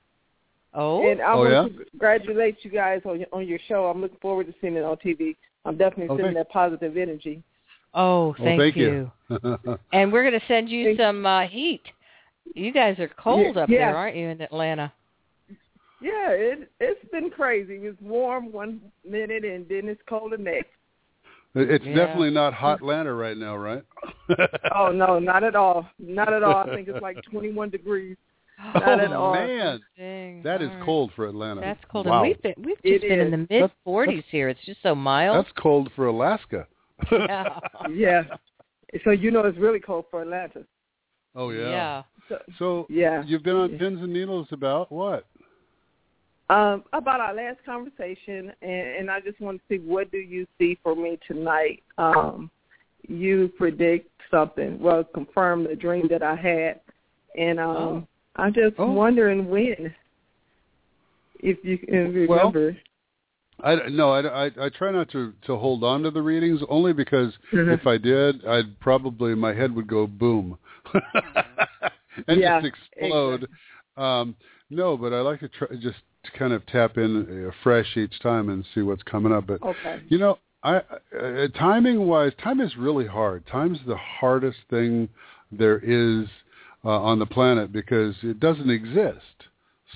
Oh, 0.73 1.05
and 1.09 1.21
I 1.21 1.33
Oh, 1.33 1.37
want 1.39 1.51
yeah? 1.51 1.63
to 1.83 1.85
congratulate 1.91 2.57
you 2.63 2.71
guys 2.71 3.01
on 3.05 3.19
your, 3.19 3.27
on 3.33 3.47
your 3.47 3.59
show. 3.67 3.85
I'm 3.87 3.99
looking 4.01 4.17
forward 4.21 4.47
to 4.47 4.53
seeing 4.61 4.75
it 4.75 4.83
on 4.83 4.95
TV. 4.97 5.35
I'm 5.65 5.77
definitely 5.77 6.05
Oh, 6.09 6.17
sending 6.17 6.33
thank- 6.35 6.47
that 6.47 6.53
positive 6.53 6.95
energy. 6.97 7.43
oh, 7.93 8.27
Well, 8.27 8.35
thank, 8.37 8.59
thank 8.61 8.75
you. 8.77 9.11
you. 9.29 9.57
And 9.93 10.11
we're 10.13 10.23
going 10.29 10.39
to 10.39 10.45
send 10.47 10.69
you 10.69 10.85
Thank- 10.85 10.99
some 10.99 11.25
uh, 11.25 11.47
heat. 11.47 11.83
You 12.55 12.71
guys 12.71 12.97
are 12.99 13.09
cold 13.09 13.55
Yeah, 13.55 13.61
up 13.63 13.69
yeah. 13.69 13.77
there, 13.91 13.95
aren't 13.97 14.15
you, 14.15 14.27
in 14.29 14.41
Atlanta? 14.41 14.91
Yeah, 16.01 16.29
it 16.31 16.71
it's 16.79 17.11
been 17.11 17.29
crazy. 17.29 17.75
It 17.75 17.81
was 17.83 17.95
warm 18.01 18.51
one 18.51 18.81
minute 19.07 19.45
and 19.45 19.67
then 19.69 19.87
it's 19.87 20.01
cold 20.09 20.31
the 20.31 20.37
next. 20.37 20.69
It's 21.55 21.85
Yeah. 21.85 21.95
definitely 21.95 22.31
not 22.31 22.53
hot 22.63 22.79
Atlanta 22.79 23.13
right 23.13 23.37
now, 23.37 23.55
right? 23.57 23.83
Oh 24.75 24.91
no, 24.91 25.19
not 25.19 25.43
at 25.43 25.55
all. 25.55 25.87
Not 25.99 26.31
at 26.33 26.43
all. 26.43 26.57
I 26.69 26.73
think 26.75 26.87
it's 26.87 27.01
like 27.01 27.17
21 27.31 27.69
degrees. 27.69 28.17
Not 28.75 28.99
oh, 29.01 29.03
at 29.05 29.11
oh 29.11 29.15
all. 29.23 29.33
man, 29.33 29.79
Dang, 29.97 30.43
that 30.43 30.61
is 30.61 30.69
all 30.69 30.75
right. 30.75 30.85
cold 30.85 31.11
for 31.15 31.27
Atlanta. 31.27 31.61
That's 31.61 31.79
cold. 31.91 32.05
Wow. 32.05 32.21
And 32.23 32.27
we've 32.29 32.41
been 32.43 32.53
we've 32.63 32.77
It 32.83 32.99
just 32.99 33.09
been 33.09 33.19
in 33.19 33.31
the 33.31 33.37
mid 33.37 33.49
That's- 33.49 33.71
40s 33.87 34.23
here. 34.29 34.49
It's 34.49 34.63
just 34.65 34.81
so 34.83 34.93
mild. 34.93 35.35
That's 35.43 35.53
cold 35.57 35.89
for 35.95 36.05
Alaska. 36.05 36.67
yeah. 37.11 37.59
Yeah. 37.91 38.21
So 39.03 39.09
you 39.11 39.31
know 39.31 39.41
it's 39.41 39.57
really 39.57 39.79
cold 39.79 40.05
for 40.11 40.21
Atlanta. 40.21 40.63
oh 41.35 41.49
yeah. 41.49 41.69
yeah. 41.69 42.03
So, 42.29 42.37
So 42.59 42.85
yeah. 42.89 43.23
you've 43.25 43.41
been 43.43 43.55
on 43.55 43.69
pins 43.79 43.99
and 44.01 44.13
needles 44.13 44.47
about 44.51 44.91
what? 44.91 45.25
Um, 46.51 46.83
about 46.91 47.21
our 47.21 47.33
last 47.33 47.59
conversation, 47.65 48.51
and, 48.61 48.87
and 48.99 49.09
I 49.09 49.21
just 49.21 49.39
want 49.39 49.59
to 49.61 49.63
see 49.73 49.79
what 49.81 50.11
do 50.11 50.17
you 50.17 50.45
see 50.59 50.77
for 50.83 50.97
me 50.97 51.17
tonight. 51.25 51.81
Um, 51.97 52.51
you 53.07 53.53
predict 53.57 54.09
something, 54.29 54.77
well, 54.77 55.05
confirm 55.05 55.63
the 55.63 55.77
dream 55.77 56.09
that 56.09 56.21
I 56.21 56.35
had, 56.35 56.81
and 57.37 57.57
um, 57.57 57.77
Oh. 57.77 58.07
I'm 58.35 58.53
just 58.53 58.75
Oh. 58.79 58.91
wondering 58.91 59.49
when, 59.49 59.95
if 61.39 61.57
you 61.63 61.77
can 61.77 62.27
Well, 62.27 62.51
remember. 62.51 62.77
I 63.61 63.75
no, 63.89 64.11
I, 64.11 64.47
I, 64.47 64.51
I 64.59 64.69
try 64.69 64.91
not 64.91 65.09
to 65.11 65.33
to 65.45 65.55
hold 65.55 65.85
on 65.85 66.03
to 66.03 66.11
the 66.11 66.21
readings 66.21 66.61
only 66.67 66.91
because 66.91 67.31
Mhm. 67.53 67.79
if 67.79 67.87
I 67.87 67.97
did, 67.97 68.45
I'd 68.45 68.77
probably 68.81 69.35
my 69.35 69.53
head 69.53 69.73
would 69.73 69.87
go 69.87 70.05
boom 70.05 70.57
and 72.27 72.41
Yeah, 72.41 72.59
just 72.59 72.73
explode. 72.73 73.47
Um, 73.95 74.35
no, 74.69 74.97
but 74.97 75.13
I 75.13 75.21
like 75.21 75.39
to 75.41 75.47
try 75.47 75.67
just 75.79 75.99
to 76.23 76.31
kind 76.37 76.53
of 76.53 76.65
tap 76.67 76.97
in 76.97 77.47
uh, 77.47 77.51
fresh 77.63 77.97
each 77.97 78.19
time 78.19 78.49
and 78.49 78.65
see 78.73 78.81
what's 78.81 79.03
coming 79.03 79.31
up. 79.31 79.47
But 79.47 79.61
okay. 79.63 80.01
you 80.09 80.17
know, 80.17 80.37
I 80.63 80.77
uh, 80.77 81.47
timing 81.57 82.07
wise, 82.07 82.31
time 82.43 82.61
is 82.61 82.75
really 82.77 83.07
hard. 83.07 83.45
Time's 83.47 83.79
the 83.87 83.97
hardest 83.97 84.59
thing 84.69 85.09
there 85.51 85.79
is 85.79 86.27
uh, 86.85 86.89
on 86.89 87.19
the 87.19 87.25
planet 87.25 87.71
because 87.71 88.15
it 88.23 88.39
doesn't 88.39 88.69
exist. 88.69 89.47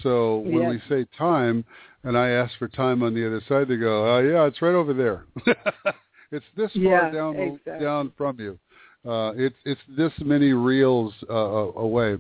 So 0.03 0.39
when 0.39 0.63
Yeah. 0.63 0.69
we 0.69 0.81
say 0.89 1.05
time, 1.17 1.63
and 2.03 2.17
I 2.17 2.29
ask 2.29 2.57
for 2.57 2.67
time 2.67 3.01
on 3.01 3.13
the 3.13 3.25
other 3.25 3.41
side, 3.47 3.67
they 3.67 3.77
go, 3.77 4.15
"Oh 4.15 4.19
yeah, 4.19 4.45
it's 4.45 4.61
right 4.61 4.75
over 4.75 4.93
there. 4.93 5.25
it's 6.31 6.45
this 6.55 6.71
far 6.73 7.11
down 7.11 7.35
exactly. 7.35 7.85
down 7.85 8.11
from 8.17 8.39
you. 8.39 8.59
Uh, 9.09 9.33
it's 9.35 9.55
it's 9.65 9.81
this 9.87 10.11
many 10.19 10.53
reels 10.53 11.13
uh, 11.29 11.33
away." 11.33 12.17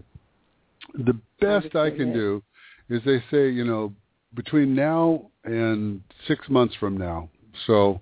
The 0.93 1.19
best 1.41 1.75
I 1.75 1.89
understand 1.89 1.97
can 1.97 2.13
do 2.13 2.43
is 2.89 3.01
they 3.05 3.23
say, 3.31 3.49
you 3.49 3.63
know, 3.63 3.93
between 4.33 4.75
now 4.75 5.29
and 5.43 6.01
six 6.27 6.49
months 6.49 6.75
from 6.75 6.97
now. 6.97 7.29
So 7.65 8.01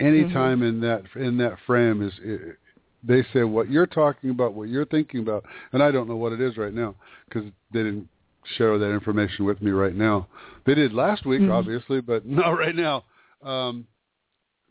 any 0.00 0.24
Mhm. 0.24 0.32
time 0.32 0.62
in 0.62 0.80
that 0.80 1.04
in 1.16 1.36
that 1.38 1.58
frame 1.60 2.02
is 2.02 2.18
it, 2.20 2.58
they 3.02 3.22
say 3.32 3.44
what 3.44 3.70
you're 3.70 3.86
talking 3.86 4.30
about, 4.30 4.54
what 4.54 4.68
you're 4.68 4.84
thinking 4.84 5.20
about, 5.20 5.44
and 5.72 5.82
I 5.82 5.90
don't 5.90 6.08
know 6.08 6.16
what 6.16 6.32
it 6.32 6.40
is 6.40 6.56
right 6.56 6.72
now 6.72 6.94
because 7.28 7.44
they 7.72 7.82
didn't 7.82 8.08
share 8.56 8.78
that 8.78 8.90
information 8.92 9.44
with 9.44 9.60
me 9.62 9.70
right 9.70 9.94
now. 9.94 10.26
They 10.64 10.74
did 10.74 10.92
last 10.92 11.26
week, 11.26 11.42
Mhm. 11.42 11.50
obviously, 11.50 12.00
but 12.00 12.24
not 12.26 12.50
right 12.58 12.74
now. 12.76 13.04
Um, 13.42 13.86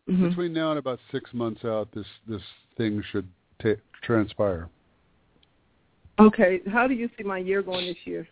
Mhm. 0.10 0.30
Between 0.30 0.52
now 0.52 0.72
and 0.72 0.80
about 0.80 1.00
six 1.12 1.34
months 1.34 1.64
out, 1.64 1.92
this 1.94 2.08
this 2.28 2.42
thing 2.76 3.02
should 3.04 3.28
ta- 3.60 3.82
transpire. 4.02 4.68
Okay. 6.20 6.62
How 6.68 6.88
do 6.88 6.94
you 6.94 7.10
see 7.18 7.24
my 7.24 7.38
year 7.38 7.62
going 7.62 7.86
this 7.86 8.06
year? 8.06 8.28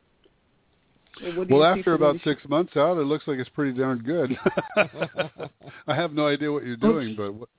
Or 1.23 1.31
what 1.33 1.47
do 1.47 1.55
Well, 1.55 1.63
after 1.65 1.93
about 1.93 2.13
this 2.13 2.25
year? 2.25 2.35
six 2.35 2.47
months 2.49 2.75
out, 2.77 2.97
it 2.97 3.03
looks 3.05 3.27
like 3.27 3.37
it's 3.39 3.49
pretty 3.49 3.77
darn 3.77 3.99
good. 3.99 4.37
I 5.87 5.93
have 5.95 6.13
no 6.13 6.27
idea 6.27 6.51
what 6.51 6.65
you're 6.65 6.77
doing, 6.77 7.15
but 7.15 7.33
what, 7.33 7.49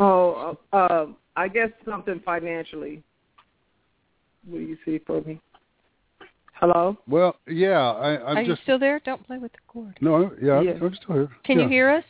Oh, 0.00 0.56
uh, 0.72 0.76
uh, 0.76 1.06
I 1.36 1.48
guess 1.48 1.70
something 1.84 2.20
financially. 2.24 3.02
What 4.46 4.58
do 4.58 4.64
you 4.64 4.78
see 4.84 5.00
for 5.06 5.20
me? 5.22 5.40
Hello. 6.54 6.96
well, 7.06 7.36
yeah, 7.46 7.92
I, 7.92 8.14
Are 8.16 8.28
I'm 8.28 8.44
you 8.44 8.52
just 8.52 8.62
still 8.62 8.78
there? 8.80 9.00
Don't 9.04 9.24
play 9.24 9.38
with 9.38 9.52
the 9.52 9.58
cord. 9.68 9.96
no, 10.00 10.32
yeah, 10.42 10.60
Yeah. 10.60 10.72
I'm 10.82 10.94
still 11.02 11.14
here. 11.14 11.28
Can 11.44 11.58
Yeah. 11.58 11.64
you 11.64 11.68
hear 11.68 11.88
us? 11.90 12.04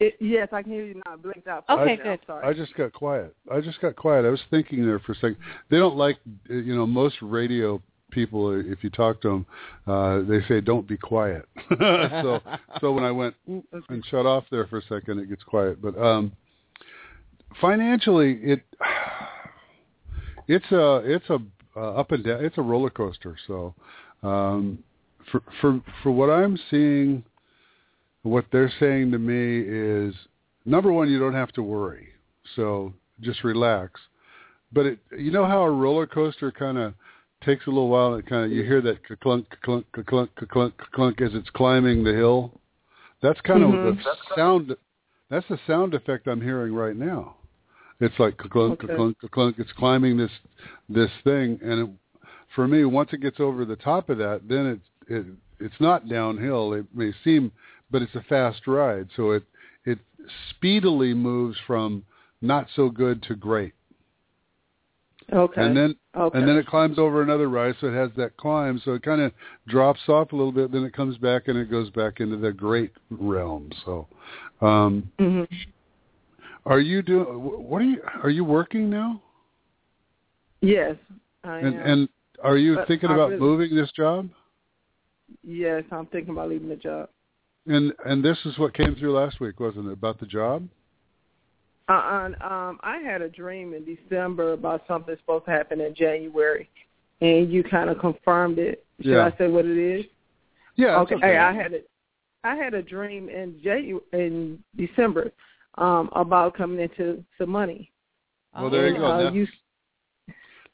It, 0.00 0.16
yes, 0.20 0.48
I 0.52 0.62
can 0.62 0.72
hear 0.72 0.84
you 0.84 0.94
now. 0.94 1.12
I 1.12 1.16
blinked 1.16 1.46
out. 1.46 1.64
Okay, 1.68 1.84
minute. 1.84 2.02
good. 2.02 2.10
I'm 2.12 2.18
sorry. 2.26 2.46
I 2.48 2.52
just 2.54 2.74
got 2.74 2.92
quiet. 2.92 3.34
I 3.52 3.60
just 3.60 3.80
got 3.80 3.94
quiet. 3.96 4.24
I 4.24 4.30
was 4.30 4.40
thinking 4.50 4.84
there 4.84 4.98
for 4.98 5.12
a 5.12 5.14
second. 5.16 5.36
They 5.70 5.78
don't 5.78 5.96
like, 5.96 6.18
uh, 6.50 6.54
you 6.54 6.74
know, 6.74 6.86
most 6.86 7.16
radio 7.22 7.80
people. 8.12 8.58
If 8.60 8.84
you 8.84 8.90
talk 8.90 9.20
to 9.22 9.28
them, 9.28 9.46
uh, 9.86 10.20
they 10.28 10.40
say 10.46 10.60
don't 10.60 10.86
be 10.86 10.96
quiet. 10.96 11.48
so, 11.78 12.40
so 12.80 12.92
when 12.92 13.02
I 13.02 13.10
went 13.10 13.34
"Mm," 13.50 13.64
and 13.88 14.04
shut 14.06 14.26
off 14.26 14.44
there 14.50 14.66
for 14.68 14.78
a 14.78 14.82
second, 14.82 15.18
it 15.18 15.28
gets 15.28 15.42
quiet. 15.42 15.82
But 15.82 16.00
um, 16.00 16.32
financially, 17.60 18.38
it 18.42 18.62
it's 20.46 20.70
a 20.70 20.96
it's 21.04 21.28
a 21.30 21.38
uh, 21.76 21.94
up 21.94 22.12
and 22.12 22.24
down. 22.24 22.44
It's 22.44 22.58
a 22.58 22.62
roller 22.62 22.90
coaster. 22.90 23.36
So, 23.46 23.74
um, 24.22 24.78
for 25.30 25.42
for 25.60 25.80
for 26.02 26.12
what 26.12 26.30
I'm 26.30 26.58
seeing, 26.70 27.24
what 28.22 28.44
they're 28.52 28.72
saying 28.78 29.10
to 29.12 29.18
me 29.18 29.62
is 29.66 30.14
number 30.64 30.92
one, 30.92 31.10
you 31.10 31.18
don't 31.18 31.34
have 31.34 31.52
to 31.52 31.62
worry. 31.62 32.08
So 32.56 32.92
just 33.20 33.44
relax. 33.44 34.00
But 34.72 34.86
it, 34.86 34.98
you 35.18 35.30
know 35.30 35.46
how 35.46 35.62
a 35.62 35.70
roller 35.70 36.06
coaster 36.06 36.50
kind 36.50 36.78
of 36.78 36.94
takes 37.42 37.66
a 37.66 37.70
little 37.70 37.88
while. 37.88 38.14
It 38.14 38.26
kind 38.26 38.44
of 38.44 38.52
you 38.52 38.62
hear 38.62 38.80
that 38.82 38.98
clunk, 39.20 39.46
clunk, 39.62 39.86
clunk, 40.06 40.30
clunk, 40.48 40.74
clunk 40.92 41.20
as 41.20 41.34
it's 41.34 41.50
climbing 41.50 42.04
the 42.04 42.12
hill. 42.12 42.60
That's 43.20 43.40
kind 43.42 43.62
Mhm. 43.62 43.74
of 43.74 43.96
the 43.96 44.16
sound. 44.34 44.76
That's 45.28 45.46
the 45.48 45.58
sound 45.66 45.94
effect 45.94 46.26
I'm 46.26 46.40
hearing 46.40 46.74
right 46.74 46.96
now. 46.96 47.36
It's 48.00 48.18
like 48.18 48.36
clunk, 48.36 48.82
Okay. 48.82 48.94
clunk, 48.94 49.16
clunk. 49.30 49.58
It's 49.58 49.72
climbing 49.72 50.16
this 50.16 50.32
this 50.88 51.10
thing, 51.24 51.58
and 51.62 51.80
it, 51.80 52.28
for 52.54 52.66
me, 52.66 52.84
once 52.84 53.12
it 53.12 53.20
gets 53.20 53.38
over 53.40 53.64
the 53.64 53.76
top 53.76 54.10
of 54.10 54.18
that, 54.18 54.48
then 54.48 54.66
it's 54.66 54.88
it, 55.08 55.26
it's 55.60 55.80
not 55.80 56.08
downhill. 56.08 56.72
It 56.72 56.86
may 56.94 57.12
seem, 57.24 57.52
but 57.90 58.02
it's 58.02 58.14
a 58.14 58.22
fast 58.22 58.66
ride. 58.66 59.08
So 59.16 59.30
it 59.30 59.44
it 59.84 59.98
speedily 60.50 61.14
moves 61.14 61.58
from 61.66 62.04
not 62.40 62.68
so 62.74 62.88
good 62.90 63.22
to 63.24 63.36
great, 63.36 63.72
Okay. 65.32 65.62
and 65.62 65.74
then 65.76 65.96
okay. 66.14 66.38
and 66.38 66.46
then 66.46 66.56
it 66.56 66.66
climbs 66.66 66.98
over 66.98 67.22
another 67.22 67.48
rise, 67.48 67.74
so 67.80 67.86
it 67.86 67.94
has 67.94 68.10
that 68.16 68.36
climb. 68.36 68.80
So 68.84 68.92
it 68.92 69.02
kind 69.02 69.20
of 69.20 69.32
drops 69.66 70.00
off 70.08 70.32
a 70.32 70.36
little 70.36 70.52
bit, 70.52 70.70
then 70.72 70.84
it 70.84 70.92
comes 70.92 71.16
back 71.18 71.48
and 71.48 71.56
it 71.56 71.70
goes 71.70 71.88
back 71.90 72.20
into 72.20 72.36
the 72.36 72.52
great 72.52 72.92
realm. 73.10 73.70
So, 73.84 74.06
um, 74.60 75.10
Mhm. 75.18 75.48
are 76.66 76.80
you 76.80 77.00
doing? 77.02 77.24
What 77.26 77.80
are 77.80 77.86
you? 77.86 78.02
Are 78.22 78.30
you 78.30 78.44
working 78.44 78.90
now? 78.90 79.22
Yes, 80.60 80.96
I 81.44 81.58
And 81.58 81.74
am. 81.76 81.80
and 81.86 82.08
are 82.42 82.56
you 82.58 82.76
But 82.76 82.88
thinking 82.88 83.10
I 83.10 83.14
about 83.14 83.30
really- 83.30 83.40
moving 83.40 83.74
this 83.74 83.90
job? 83.92 84.28
yes, 85.42 85.84
I'm 85.90 86.06
thinking 86.06 86.32
about 86.34 86.50
leaving 86.50 86.68
the 86.68 86.76
job. 86.76 87.08
And 87.66 87.94
and 88.04 88.22
this 88.22 88.44
is 88.44 88.58
what 88.58 88.74
came 88.74 88.94
through 88.96 89.12
last 89.12 89.40
week, 89.40 89.60
wasn't 89.60 89.88
it? 89.88 89.92
About 89.92 90.18
the 90.18 90.26
job? 90.26 90.68
Uh, 91.88 91.92
um, 92.40 92.78
I 92.82 92.98
had 93.04 93.22
a 93.22 93.28
dream 93.28 93.74
in 93.74 93.84
December 93.84 94.52
about 94.52 94.82
something 94.86 95.16
supposed 95.20 95.44
to 95.46 95.50
happen 95.50 95.80
in 95.80 95.94
January, 95.94 96.68
and 97.20 97.52
you 97.52 97.62
kind 97.64 97.90
of 97.90 97.98
confirmed 97.98 98.58
it. 98.58 98.84
Should 99.00 99.10
Yeah. 99.12 99.26
I 99.32 99.36
say 99.36 99.48
what 99.48 99.64
it 99.64 99.76
is? 99.76 100.06
Yeah. 100.76 101.02
it's 101.02 101.12
okay. 101.12 101.20
Hey, 101.26 101.36
I 101.38 101.52
had 101.52 101.74
a, 101.74 101.80
I 102.44 102.54
had 102.56 102.72
a 102.74 102.82
dream 102.82 103.28
in 103.28 103.54
Janu- 103.64 104.02
in 104.12 104.62
December 104.76 105.32
um, 105.76 106.08
about 106.12 106.54
coming 106.54 106.80
into 106.80 107.22
some 107.36 107.50
money. 107.50 107.90
Well, 108.54 108.70
there 108.70 108.88
you 108.88 108.96
go. 108.98 109.06
uh, 109.06 109.16
That's- 109.18 109.34
you, 109.34 109.46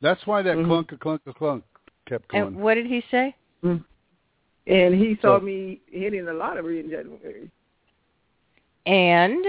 That's 0.01 0.25
why 0.27 0.43
that 0.43 0.57
Mhm. 0.57 0.67
clunk, 0.67 0.93
a 0.93 0.97
clunk, 0.97 1.23
a 1.27 1.33
clunk 1.33 1.65
kept 2.07 2.29
going. 2.29 2.47
And 2.49 2.57
what 2.57 2.75
did 2.75 2.87
he 2.87 3.03
say? 3.11 3.35
and 3.65 4.95
he 4.95 5.17
saw 5.23 5.39
So- 5.39 5.45
me 5.45 5.81
hitting 5.91 6.25
the 6.27 6.33
lottery 6.35 6.79
in 6.81 6.91
January. 6.91 7.51
And 8.87 9.45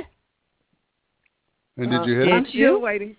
And 1.81 1.89
did 1.91 2.00
Uh, 2.01 2.03
you 2.05 2.19
hit 2.19 2.31
I'm 2.31 2.45
still 2.48 2.81
waiting. 2.81 3.15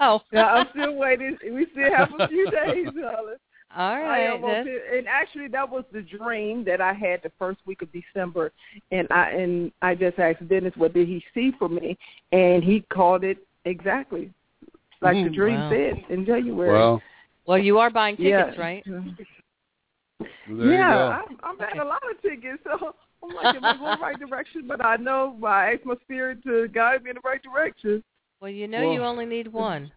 oh, 0.00 0.20
yeah, 0.32 0.46
I'm 0.46 0.66
still 0.70 0.96
waiting. 0.96 1.36
We 1.52 1.66
still 1.72 1.94
have 1.94 2.08
a 2.18 2.28
few 2.28 2.50
days, 2.50 2.86
darling. 2.86 3.36
all 3.76 3.92
I 3.92 4.00
right. 4.02 4.20
am 4.30 4.42
on 4.44 4.50
that's- 4.50 4.66
it. 4.68 4.98
and 4.98 5.06
actually, 5.08 5.48
that 5.48 5.68
was 5.68 5.84
the 5.92 6.00
dream 6.02 6.64
that 6.64 6.80
I 6.80 6.92
had 6.92 7.22
the 7.22 7.30
first 7.38 7.60
week 7.66 7.82
of 7.82 7.88
December, 7.92 8.52
and 8.90 9.06
I 9.10 9.30
and 9.32 9.70
I 9.82 9.94
just 9.94 10.18
asked 10.18 10.46
Dennis, 10.48 10.72
what 10.76 10.94
did 10.94 11.06
he 11.08 11.22
see 11.34 11.52
for 11.58 11.68
me, 11.68 11.98
and 12.32 12.64
he 12.64 12.80
called 12.92 13.22
it 13.24 13.38
exactly 13.66 14.32
like 15.02 15.14
the 15.16 15.30
Mhm. 15.30 15.34
dream 15.34 15.60
Wow. 15.60 15.70
said 15.70 16.04
in 16.08 16.24
January. 16.24 16.72
Well, 16.72 17.02
Well, 17.46 17.58
you 17.58 17.78
are 17.78 17.90
buying 17.90 18.16
tickets, 18.16 18.54
yeah. 18.56 18.60
right? 18.62 18.84
there 18.86 20.72
yeah, 20.72 21.20
I'm, 21.28 21.36
I'm 21.42 21.56
buying 21.58 21.78
a 21.80 21.84
lot 21.84 22.02
of 22.10 22.20
tickets, 22.22 22.62
so 22.64 22.94
I'm 23.22 23.34
like, 23.34 23.54
am 23.54 23.64
I 23.64 23.76
going 23.76 23.96
the 23.96 24.02
right 24.02 24.18
direction? 24.18 24.64
But 24.66 24.84
I 24.84 24.96
know 24.96 25.36
I 25.44 25.72
asked 25.72 25.84
my 25.84 25.94
spirit 26.02 26.42
to 26.44 26.68
guide 26.68 27.02
me 27.02 27.10
in 27.10 27.16
the 27.16 27.28
right 27.28 27.42
direction. 27.42 28.02
Well, 28.40 28.50
you 28.50 28.66
know 28.68 28.82
you 28.82 29.02
only 29.04 29.26
need 29.26 29.48
one. 29.52 29.92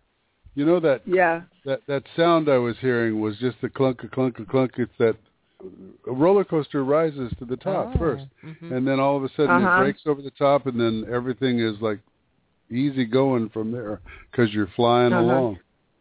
You 0.55 0.65
know 0.65 0.79
that 0.81 1.01
Yeah. 1.05 1.41
that 1.65 1.81
that 1.87 2.03
sound 2.15 2.49
I 2.49 2.57
was 2.57 2.75
hearing 2.79 3.21
was 3.21 3.37
just 3.37 3.57
the 3.61 3.69
clunk, 3.69 4.03
a 4.03 4.07
clunk, 4.07 4.39
a 4.39 4.45
clunk. 4.45 4.73
It's 4.77 4.91
that 4.99 5.15
a 6.07 6.11
roller 6.11 6.43
coaster 6.43 6.83
rises 6.83 7.31
to 7.39 7.45
the 7.45 7.55
top 7.55 7.93
Oh, 7.93 7.97
first, 7.97 8.25
mhm. 8.43 8.71
and 8.71 8.85
then 8.87 8.99
all 8.99 9.15
of 9.15 9.23
a 9.23 9.29
sudden 9.29 9.63
Uh-huh. 9.63 9.69
it 9.69 9.77
breaks 9.77 10.01
over 10.05 10.21
the 10.21 10.31
top, 10.31 10.65
and 10.67 10.79
then 10.79 11.05
everything 11.11 11.59
is 11.59 11.79
like 11.81 11.99
easy 12.69 13.05
going 13.05 13.49
from 13.49 13.71
there 13.71 14.01
because 14.31 14.53
you're 14.53 14.67
flying 14.75 15.13
Uh-huh. 15.13 15.21
along, 15.21 15.59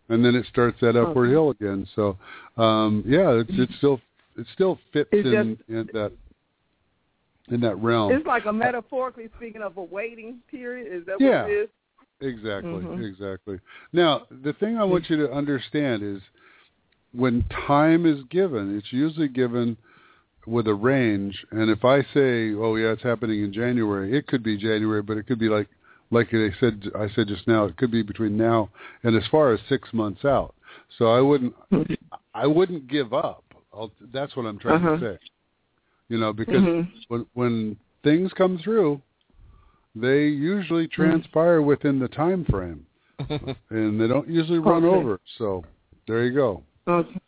and 0.08 0.24
then 0.24 0.34
it 0.34 0.46
starts 0.46 0.78
that 0.80 0.96
upward 0.96 1.26
Okay. 1.28 1.32
hill 1.32 1.50
again. 1.50 1.86
So, 1.94 2.18
um, 2.56 3.04
yeah, 3.06 3.30
it's 3.30 3.50
it's 3.52 3.76
still 3.76 4.00
it 4.36 4.46
still 4.52 4.78
fits 4.92 5.10
It's 5.12 5.26
in 5.26 5.58
in 5.68 5.88
that 5.92 6.12
in 7.48 7.60
that 7.60 7.76
realm. 7.76 8.12
It's 8.12 8.26
like 8.26 8.46
a 8.46 8.52
metaphorically 8.52 9.28
speaking 9.36 9.62
of 9.62 9.76
a 9.76 9.82
waiting 9.82 10.40
period. 10.50 10.92
Is 10.92 11.04
that 11.06 11.20
Yeah. 11.20 11.42
what 11.42 11.50
it 11.50 11.54
is? 11.54 11.68
Exactly, 12.20 12.84
Mhm. 12.84 13.04
exactly. 13.04 13.58
Now, 13.92 14.26
the 14.30 14.52
thing 14.52 14.78
I 14.78 14.84
want 14.84 15.10
you 15.10 15.16
to 15.16 15.32
understand 15.32 16.02
is 16.04 16.22
when 17.12 17.42
time 17.66 18.06
is 18.06 18.22
given, 18.24 18.76
it's 18.76 18.92
usually 18.92 19.28
given 19.28 19.76
with 20.46 20.68
a 20.68 20.74
range, 20.74 21.44
and 21.50 21.70
if 21.70 21.84
I 21.84 22.02
say, 22.14 22.54
"Oh 22.54 22.76
yeah, 22.76 22.92
it's 22.92 23.02
happening 23.02 23.42
in 23.42 23.52
January," 23.52 24.12
it 24.12 24.26
could 24.26 24.42
be 24.42 24.56
January, 24.56 25.02
but 25.02 25.16
it 25.16 25.24
could 25.26 25.38
be 25.38 25.48
like 25.48 25.68
like 26.10 26.30
they 26.30 26.52
said 26.60 26.90
I 26.94 27.08
said 27.08 27.28
just 27.28 27.48
now, 27.48 27.64
it 27.64 27.76
could 27.76 27.90
be 27.90 28.02
between 28.02 28.36
now 28.36 28.68
and 29.02 29.16
as 29.16 29.26
far 29.28 29.52
as 29.52 29.60
six 29.62 29.92
months 29.92 30.24
out. 30.24 30.54
So 30.98 31.10
I 31.10 31.20
wouldn't 31.20 31.54
I 32.34 32.46
wouldn't 32.46 32.86
give 32.86 33.12
up. 33.12 33.44
I'll, 33.72 33.90
that's 34.12 34.36
what 34.36 34.46
I'm 34.46 34.58
trying 34.58 34.84
Uh-huh. 34.84 34.96
to 34.96 35.18
say. 35.18 35.18
You 36.12 36.18
know, 36.18 36.30
because 36.34 36.62
Mhm. 36.62 36.86
when 37.08 37.26
when 37.32 37.76
things 38.04 38.34
come 38.34 38.58
through, 38.58 39.00
they 39.94 40.26
usually 40.26 40.86
transpire 40.86 41.62
within 41.62 41.98
the 41.98 42.08
time 42.08 42.44
frame, 42.44 42.84
and 43.70 43.98
they 43.98 44.08
don't 44.08 44.28
usually 44.28 44.58
run 44.58 44.84
Okay. 44.84 44.94
over. 44.94 45.18
So 45.38 45.64
there 46.06 46.22
you 46.24 46.32
go. 46.32 46.62
Okay. 46.86 47.18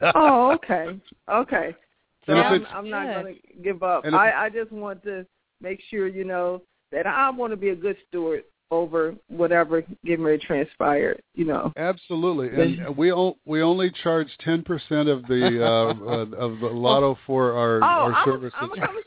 oh, 0.14 0.52
okay. 0.52 0.98
Okay. 1.28 1.76
So 2.24 2.32
I'm, 2.32 2.66
I'm 2.72 2.88
not 2.88 3.12
going 3.12 3.34
to 3.34 3.62
give 3.62 3.82
up. 3.82 4.06
If- 4.06 4.14
I, 4.14 4.46
I 4.46 4.48
just 4.48 4.72
want 4.72 5.02
to 5.02 5.26
make 5.60 5.82
sure, 5.90 6.08
you 6.08 6.24
know, 6.24 6.62
that 6.92 7.06
I 7.06 7.28
want 7.28 7.52
to 7.52 7.58
be 7.58 7.70
a 7.70 7.76
good 7.76 7.98
steward 8.08 8.44
over 8.70 9.14
whatever 9.28 9.82
getting 10.04 10.24
ready 10.24 10.38
to 10.38 10.46
transpire, 10.46 11.18
you 11.34 11.44
know. 11.44 11.72
Absolutely, 11.76 12.48
and 12.62 12.96
we 12.96 13.12
o- 13.12 13.36
we 13.46 13.62
only 13.62 13.90
charge 14.02 14.28
ten 14.44 14.62
percent 14.62 15.08
of 15.08 15.22
the 15.26 15.64
uh, 15.64 15.94
uh, 15.94 16.36
of 16.36 16.60
the 16.60 16.66
lotto 16.66 17.18
for 17.26 17.52
our 17.54 17.76
Oh, 17.78 17.86
our 17.86 18.12
I'm, 18.12 18.24
services. 18.26 18.58
I'm, 18.60 18.68
coming, 18.70 19.02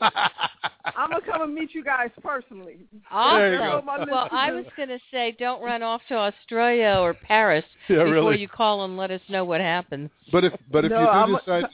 I'm 0.96 1.10
going 1.10 1.22
to 1.22 1.30
come 1.30 1.42
and 1.42 1.54
meet 1.54 1.74
you 1.74 1.84
guys 1.84 2.10
personally. 2.22 2.78
There 3.12 3.52
you 3.52 3.58
go. 3.58 3.82
Awesome. 3.88 4.08
Well, 4.10 4.28
I 4.32 4.50
was 4.50 4.64
going 4.76 4.88
to 4.88 4.98
say, 5.12 5.36
don't 5.38 5.62
run 5.62 5.82
off 5.82 6.00
to 6.08 6.14
Australia 6.14 6.96
or 7.00 7.14
Paris 7.14 7.64
Yeah, 7.88 7.98
before 7.98 8.12
really. 8.12 8.38
you 8.40 8.48
call 8.48 8.84
and 8.84 8.96
let 8.96 9.10
us 9.10 9.20
know 9.28 9.44
what 9.44 9.60
happens. 9.60 10.10
But 10.32 10.44
if 10.44 10.52
but 10.70 10.84
if 10.84 10.90
No, 10.90 10.98
you 11.00 11.04
do 11.06 11.10
I'm- 11.10 11.36
decide, 11.36 11.64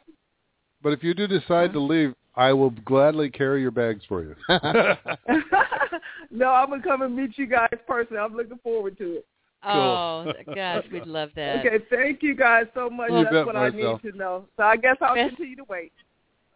but 0.83 0.93
if 0.93 1.03
you 1.03 1.15
do 1.15 1.27
decide 1.27 1.73
to 1.73 1.81
leave, 1.81 2.15
I 2.39 2.53
will 2.53 2.71
gladly 2.71 3.29
carry 3.31 3.61
your 3.61 3.73
bags 3.73 4.05
for 4.09 4.23
you. 4.23 4.37
no, 6.31 6.49
I'm 6.49 6.69
going 6.69 6.81
to 6.81 6.89
come 6.89 7.03
and 7.03 7.15
meet 7.15 7.37
you 7.37 7.47
guys 7.47 7.69
personally. 7.85 8.21
I'm 8.23 8.37
looking 8.37 8.59
forward 8.63 8.97
to 8.99 9.17
it. 9.17 9.27
Oh, 9.65 10.33
gosh, 10.55 10.85
we'd 10.93 11.05
love 11.05 11.31
that. 11.35 11.67
Okay, 11.67 11.85
thank 11.91 12.23
you 12.23 12.37
guys 12.37 12.67
so 12.75 12.89
much. 12.89 13.11
You 13.11 13.25
That's 13.25 13.35
bet, 13.35 13.47
what 13.47 13.57
I 13.57 13.71
need 13.71 14.01
to 14.03 14.17
know. 14.17 14.45
So 14.57 14.63
I 14.63 14.77
guess 14.77 14.97
I'll 15.01 15.17
Best- 15.17 15.31
continue 15.31 15.57
to 15.57 15.65
wait. 15.69 15.93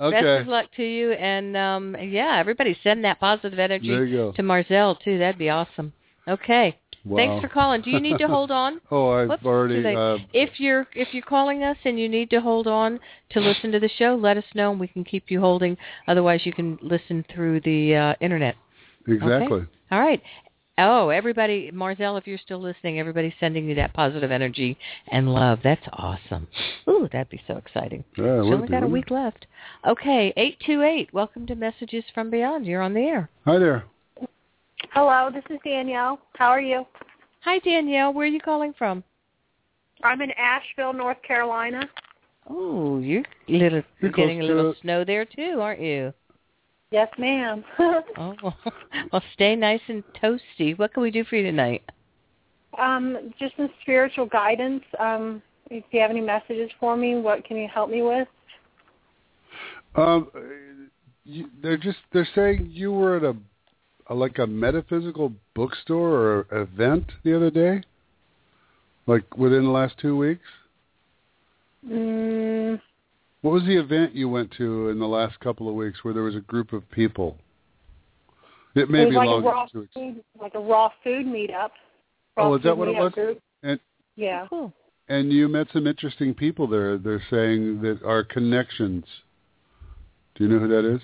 Okay. 0.01 0.23
Best 0.23 0.43
of 0.43 0.47
luck 0.47 0.67
to 0.77 0.85
you, 0.85 1.13
and 1.13 1.57
um 1.57 1.97
yeah, 2.01 2.37
everybody 2.39 2.77
send 2.83 3.05
that 3.05 3.21
positive 3.21 3.59
energy 3.59 3.89
there 3.89 4.05
you 4.05 4.17
go. 4.17 4.33
to 4.33 4.43
Marcel 4.43 4.97
too. 4.97 5.19
That'd 5.19 5.39
be 5.39 5.51
awesome. 5.51 5.93
Okay, 6.27 6.79
Wow. 7.05 7.17
thanks 7.17 7.43
for 7.43 7.49
calling. 7.49 7.83
Do 7.83 7.91
you 7.91 8.01
need 8.01 8.19
to 8.19 8.29
hold 8.29 8.51
on? 8.51 8.81
Oh, 8.91 9.11
I've 9.11 9.29
Whoops, 9.29 9.45
already. 9.45 9.85
Uh, 9.85 10.19
If 10.33 10.61
you're 10.61 10.87
if 10.95 11.09
you're 11.13 11.23
calling 11.25 11.63
us 11.63 11.77
and 11.85 11.99
you 11.99 12.09
need 12.09 12.31
to 12.31 12.41
hold 12.41 12.67
on 12.67 13.01
to 13.31 13.41
listen 13.41 13.73
to 13.73 13.81
the 13.81 13.91
show, 13.99 14.15
let 14.21 14.37
us 14.37 14.45
know 14.55 14.71
and 14.71 14.79
we 14.79 14.87
can 14.87 15.03
keep 15.03 15.25
you 15.31 15.41
holding. 15.41 15.77
Otherwise, 16.07 16.43
you 16.45 16.53
can 16.53 16.79
listen 16.83 17.25
through 17.35 17.61
the 17.61 17.95
uh, 17.95 18.15
internet. 18.21 18.55
exactly. 19.07 19.67
All 19.91 20.01
right. 20.01 20.23
Oh, 20.79 21.11
everybody, 21.11 21.71
Marcel, 21.71 22.17
if 22.17 22.27
you're 22.27 22.39
still 22.39 22.61
listening, 22.61 22.99
everybody's 22.99 23.35
sending 23.39 23.69
you 23.69 23.75
that 23.75 23.93
positive 23.93 24.31
energy 24.31 24.79
and 25.09 25.33
love. 25.33 25.59
That's 25.63 25.85
awesome. 25.93 26.49
Ooh, 26.89 27.09
that'd 27.13 27.29
be 27.29 27.43
so 27.47 27.57
exciting. 27.59 28.05
Yeah, 28.17 28.43
She's 28.43 28.53
only 28.53 28.69
got 28.69 28.83
a 28.83 28.87
week 28.87 29.11
left. 29.11 29.47
Okay, 29.87 30.33
828. 30.35 31.13
Welcome 31.13 31.47
to 31.47 31.55
Messages 31.55 32.05
from 32.15 32.31
Beyond. 32.31 32.65
You're 32.65 32.81
on 32.81 32.95
the 32.95 33.01
air. 33.01 33.29
Hi 33.45 33.59
there. 33.59 33.85
Hello, 34.91 35.31
this 35.33 35.45
is 35.51 35.59
Danielle. 35.65 36.19
How 36.37 36.49
are 36.49 36.61
you? 36.61 36.87
Hi, 37.41 37.59
Danielle. 37.61 38.13
Where 38.13 38.25
are 38.25 38.31
you 38.31 38.41
calling 38.41 38.75
from? 38.77 39.03
I'm 40.03 40.21
in 40.21 40.31
Asheville, 40.33 40.93
North 40.93 41.23
Carolina. 41.23 41.89
Oh, 42.49 42.99
you're 42.99 43.23
little, 43.49 43.83
you're 44.01 44.11
getting 44.11 44.41
a 44.41 44.45
little 44.45 44.75
snow 44.83 45.05
there 45.05 45.25
too, 45.25 45.59
aren't 45.61 45.81
you? 45.81 46.13
Yes, 46.91 47.09
ma'am. 47.19 47.65
Oh, 48.19 48.35
well, 49.13 49.23
stay 49.33 49.57
nice 49.57 49.81
and 49.89 50.03
toasty. 50.23 50.79
What 50.79 50.93
can 50.93 51.03
we 51.03 51.11
do 51.11 51.25
for 51.25 51.37
you 51.37 51.45
tonight? 51.45 51.83
um, 52.79 53.33
just 53.39 53.57
some 53.57 53.71
spiritual 53.83 54.27
guidance. 54.27 54.83
Um, 54.99 55.43
if 55.71 55.85
you 55.91 56.01
have 56.01 56.11
any 56.11 56.21
messages 56.21 56.71
for 56.81 56.97
me, 56.97 57.17
what 57.17 57.45
can 57.45 57.57
you 57.57 57.69
help 57.73 57.91
me 57.91 58.03
with? 58.03 58.29
Um, 59.95 60.91
you, 61.25 61.49
they're 61.63 61.77
just 61.77 61.99
they're 62.13 62.29
saying 62.35 62.69
you 62.71 62.93
were 62.93 63.17
at 63.19 63.25
a, 63.25 63.37
a 64.09 64.15
like 64.15 64.39
a 64.39 64.47
metaphysical 64.47 65.33
bookstore 65.55 66.11
or 66.11 66.47
event 66.53 67.13
the 67.25 67.35
other 67.37 67.51
day, 67.51 67.83
like 69.07 69.37
within 69.37 69.65
the 69.65 69.71
last 69.71 69.99
two 69.99 70.17
weeks. 70.17 70.45
Mm, 71.89 72.81
What 73.43 73.53
was 73.53 73.65
the 73.65 73.77
event 73.79 74.15
you 74.15 74.29
went 74.29 74.53
to 74.59 74.89
in 74.91 74.99
the 74.99 75.07
last 75.09 75.39
couple 75.41 75.69
of 75.69 75.75
weeks 75.75 76.05
where 76.05 76.15
there 76.15 76.23
was 76.23 76.37
a 76.37 76.41
group 76.41 76.73
of 76.73 76.89
people? 76.91 77.37
It 78.75 78.89
may 78.89 79.03
it 79.03 79.11
be 79.11 79.17
like 79.17 79.27
a 79.27 79.31
longer 79.31 79.49
raw 79.49 79.67
two 79.67 79.81
weeks. 79.81 79.93
food, 79.95 80.25
like 80.41 80.55
a 80.55 80.61
raw 80.61 80.91
food 81.05 81.27
meetup. 81.27 81.71
Raw 82.37 82.49
Oh, 82.51 82.55
is 82.55 82.63
that 82.63 82.77
what 82.77 82.89
it 82.89 82.95
was? 82.97 83.13
Group. 83.13 83.41
And 83.63 83.79
Yeah. 84.17 84.47
Cool. 84.49 84.73
and 85.09 85.33
you 85.33 85.49
met 85.49 85.67
some 85.73 85.87
interesting 85.87 86.33
people 86.35 86.67
there. 86.67 86.97
They're 86.99 87.23
saying 87.31 87.83
that 87.83 88.03
are 88.03 88.23
connections. 88.25 89.05
Do 90.35 90.45
you 90.45 90.51
know 90.51 90.59
who 90.61 90.69
that 90.69 90.85
is? 90.87 91.03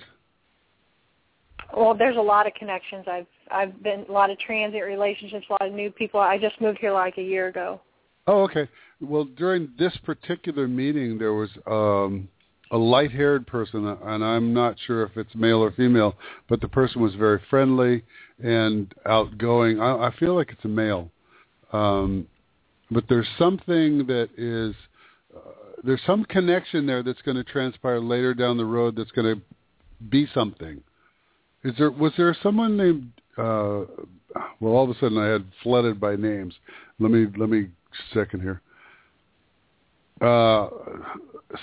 Well, 1.76 1.94
there's 1.94 2.16
a 2.16 2.20
lot 2.20 2.46
of 2.46 2.54
connections. 2.54 3.04
I've 3.06 3.26
I've 3.50 3.82
been 3.82 4.04
a 4.08 4.12
lot 4.12 4.30
of 4.30 4.38
transient 4.38 4.84
relationships, 4.86 5.46
a 5.48 5.52
lot 5.52 5.66
of 5.66 5.72
new 5.72 5.90
people. 5.90 6.20
I 6.20 6.38
just 6.38 6.60
moved 6.60 6.78
here 6.78 6.92
like 6.92 7.18
a 7.18 7.22
year 7.22 7.48
ago. 7.48 7.80
Oh, 8.26 8.42
okay. 8.42 8.68
Well, 9.00 9.24
during 9.24 9.70
this 9.78 9.96
particular 10.04 10.68
meeting, 10.68 11.18
there 11.18 11.32
was 11.32 11.50
um, 11.66 12.28
a 12.70 12.76
light-haired 12.76 13.46
person, 13.46 13.86
and 13.86 14.24
I'm 14.24 14.52
not 14.52 14.76
sure 14.86 15.04
if 15.04 15.16
it's 15.16 15.34
male 15.34 15.62
or 15.62 15.70
female, 15.72 16.14
but 16.48 16.60
the 16.60 16.68
person 16.68 17.00
was 17.00 17.14
very 17.14 17.40
friendly 17.48 18.02
and 18.42 18.92
outgoing. 19.06 19.80
I, 19.80 20.08
I 20.08 20.14
feel 20.18 20.34
like 20.34 20.50
it's 20.50 20.64
a 20.64 20.68
male, 20.68 21.10
um, 21.72 22.26
but 22.90 23.04
there's 23.08 23.28
something 23.38 24.06
that 24.06 24.28
is 24.36 24.74
uh, 25.34 25.40
there's 25.84 26.02
some 26.06 26.24
connection 26.24 26.86
there 26.86 27.02
that's 27.02 27.22
going 27.22 27.36
to 27.36 27.44
transpire 27.44 28.00
later 28.00 28.34
down 28.34 28.56
the 28.56 28.64
road. 28.64 28.96
That's 28.96 29.12
going 29.12 29.36
to 29.36 29.42
be 30.10 30.28
something. 30.34 30.82
Is 31.64 31.74
there 31.78 31.90
was 31.90 32.12
there 32.16 32.36
someone 32.42 32.76
named? 32.76 33.12
Uh, 33.36 33.84
well, 34.60 34.72
all 34.74 34.84
of 34.84 34.90
a 34.90 34.98
sudden 35.00 35.18
I 35.18 35.26
had 35.26 35.44
flooded 35.62 36.00
by 36.00 36.16
names. 36.16 36.54
Let 36.98 37.10
me 37.10 37.26
let 37.36 37.48
me 37.48 37.68
second 38.12 38.40
here. 38.40 38.60
Uh, 40.20 40.68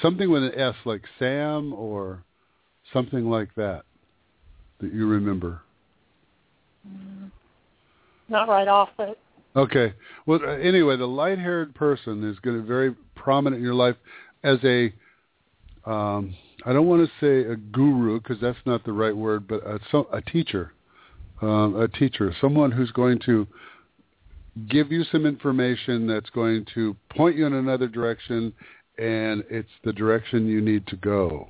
something 0.02 0.30
with 0.30 0.44
an 0.44 0.54
S, 0.56 0.76
like 0.86 1.04
Sam 1.20 1.74
or 1.74 2.24
something 2.94 3.30
like 3.30 3.54
that, 3.56 3.84
that 4.80 4.94
you 4.94 5.08
remember. 5.08 5.62
Not 8.30 8.48
right 8.48 8.68
off, 8.68 8.90
but 8.98 9.18
Okay. 9.56 9.94
Well, 10.26 10.40
uh, 10.44 10.58
anyway, 10.58 10.98
the 10.98 11.08
light-haired 11.08 11.76
person 11.76 12.30
is 12.30 12.38
going 12.40 12.58
to 12.58 12.62
be 12.62 12.68
very 12.68 12.94
prominent 13.16 13.60
in 13.60 13.64
your 13.64 13.76
life 13.76 13.96
as 14.44 14.60
a. 14.64 14.94
Um, 15.86 16.36
I 16.68 16.74
don't 16.74 16.88
want 16.88 17.08
to 17.08 17.12
say 17.22 17.48
a 17.48 17.56
guru 17.56 18.20
because 18.20 18.42
that's 18.42 18.58
not 18.66 18.84
the 18.84 18.92
right 18.92 19.16
word, 19.16 19.48
but 19.48 19.66
a, 19.68 19.80
so, 19.92 20.08
a 20.12 20.20
teacher, 20.20 20.74
um, 21.44 21.80
a 21.80 21.88
teacher, 21.88 22.36
someone 22.42 22.72
who's 22.72 22.92
going 22.92 23.20
to 23.28 23.48
give 24.68 24.92
you 24.92 25.04
some 25.12 25.28
information 25.28 26.08
that's 26.08 26.30
going 26.32 26.66
to 26.74 26.96
point 27.12 27.36
you 27.36 27.46
in 27.46 27.54
another 27.54 27.88
direction, 27.88 28.52
and 28.98 29.44
it's 29.52 29.70
the 29.84 29.94
direction 29.94 30.48
you 30.48 30.60
need 30.60 30.88
to 30.88 30.96
go. 30.96 31.48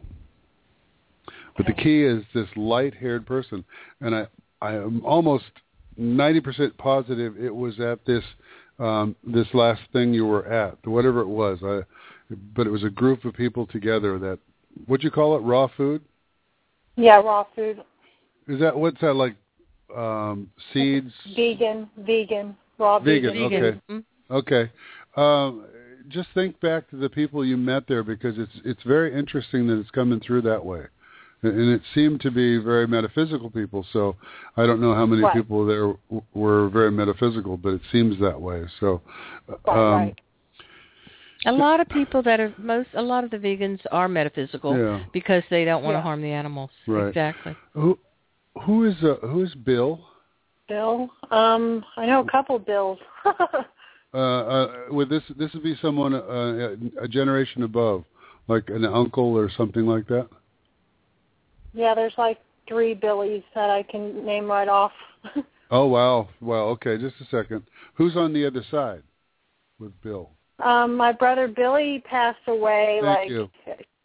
But 1.55 1.65
the 1.65 1.73
key 1.73 2.03
is 2.03 2.23
this 2.33 2.49
light-haired 2.57 3.25
person, 3.25 3.63
and 4.01 4.13
I, 4.13 4.27
I 4.61 4.73
am 4.73 5.01
almost 5.05 5.45
ninety 5.95 6.41
percent 6.41 6.77
positive 6.77 7.37
it 7.41 7.55
was 7.55 7.79
at 7.79 8.05
this 8.05 8.23
um, 8.79 9.15
this 9.25 9.47
last 9.53 9.81
thing 9.93 10.13
you 10.13 10.25
were 10.25 10.45
at, 10.45 10.85
whatever 10.85 11.21
it 11.21 11.29
was. 11.29 11.59
I, 11.63 11.83
but 12.53 12.67
it 12.67 12.71
was 12.71 12.83
a 12.83 12.89
group 12.89 13.23
of 13.23 13.33
people 13.33 13.65
together 13.65 14.19
that. 14.19 14.39
What'd 14.87 15.03
you 15.03 15.11
call 15.11 15.35
it? 15.35 15.39
Raw 15.39 15.67
food? 15.75 16.01
yeah, 16.97 17.17
raw 17.17 17.45
food, 17.55 17.83
Is 18.47 18.59
that 18.61 18.77
what's 18.77 18.99
that 19.01 19.13
like? 19.15 19.35
Um, 19.95 20.49
seeds. 20.73 21.11
vegan, 21.35 21.89
vegan, 21.99 22.55
raw 22.79 22.99
Vegan, 22.99 23.33
vegan. 23.33 23.63
okay. 23.63 23.81
Mm. 23.89 24.03
Okay. 24.31 24.71
Um, 25.15 25.65
just 26.09 26.27
think 26.33 26.59
back 26.59 26.89
to 26.89 26.97
the 26.97 27.07
people 27.09 27.45
you 27.45 27.55
met 27.57 27.83
there 27.87 28.03
because 28.03 28.37
it's 28.37 28.51
it's 28.65 28.81
very 28.83 29.17
interesting 29.17 29.67
that 29.67 29.79
it's 29.79 29.89
coming 29.91 30.19
through 30.19 30.41
that 30.43 30.63
way, 30.65 30.81
and, 31.43 31.53
and 31.57 31.69
it 31.69 31.81
seemed 31.93 32.19
to 32.21 32.31
be 32.31 32.57
very 32.57 32.87
metaphysical 32.87 33.49
people. 33.49 33.85
So 33.93 34.15
I 34.57 34.65
don't 34.65 34.81
know 34.81 34.93
how 34.95 35.05
many 35.05 35.21
Right. 35.23 35.33
people 35.35 35.65
there 35.65 35.93
were 36.33 36.69
very 36.69 36.91
metaphysical, 36.91 37.55
but 37.57 37.69
it 37.73 37.81
seems 37.91 38.19
that 38.19 38.39
way. 38.41 38.63
So, 38.79 39.01
um, 39.67 39.75
right. 39.77 40.19
A 41.47 41.51
lot 41.51 41.79
of 41.79 41.87
people 41.89 42.23
that 42.23 42.39
are 42.39 42.53
most 42.57 42.89
a 42.93 43.01
lot 43.01 43.23
of 43.23 43.31
the 43.31 43.37
vegans 43.37 43.79
are 43.91 44.07
metaphysical 44.07 44.77
Yeah. 44.77 45.03
because 45.13 45.43
they 45.49 45.63
don't 45.65 45.83
want 45.83 45.95
to 45.95 46.01
harm 46.01 46.21
the 46.21 46.31
animals. 46.31 46.71
Right. 46.87 47.07
Exactly. 47.07 47.55
who 47.73 47.99
who 48.63 48.85
is 48.85 48.95
uh, 49.03 49.15
who 49.27 49.43
is 49.43 49.53
Bill? 49.53 49.99
Bill. 50.67 51.09
Um, 51.29 51.85
I 51.97 52.05
know 52.05 52.21
a 52.21 52.31
couple 52.31 52.55
of 52.55 52.65
Bills. 52.65 52.99
Uh, 54.13 54.17
uh, 54.17 54.71
would 54.91 55.09
this 55.09 55.23
this 55.37 55.51
would 55.53 55.63
be 55.63 55.75
someone 55.81 56.13
uh, 56.13 56.77
a 57.01 57.05
generation 57.05 57.63
above, 57.63 58.05
like 58.47 58.69
an 58.69 58.85
uncle 58.85 59.37
or 59.37 59.51
something 59.57 59.85
like 59.85 60.07
that? 60.07 60.29
Yeah, 61.73 61.93
there's 61.93 62.13
like 62.17 62.39
three 62.65 62.93
Billies 62.93 63.43
that 63.55 63.69
I 63.69 63.83
can 63.83 64.25
name 64.25 64.45
right 64.45 64.69
off. 64.69 64.93
oh 65.71 65.87
wow, 65.87 66.29
well, 66.39 66.67
okay, 66.69 66.97
just 66.97 67.15
a 67.19 67.25
second. 67.25 67.63
Who's 67.95 68.15
on 68.15 68.31
the 68.31 68.47
other 68.47 68.63
side 68.71 69.03
with 69.79 69.91
Bill? 70.01 70.29
Um, 70.63 70.95
my 70.95 71.11
brother 71.11 71.47
Billy 71.47 72.03
passed 72.09 72.39
away 72.47 72.99
Thank 73.01 73.17
like 73.17 73.29
you. 73.29 73.49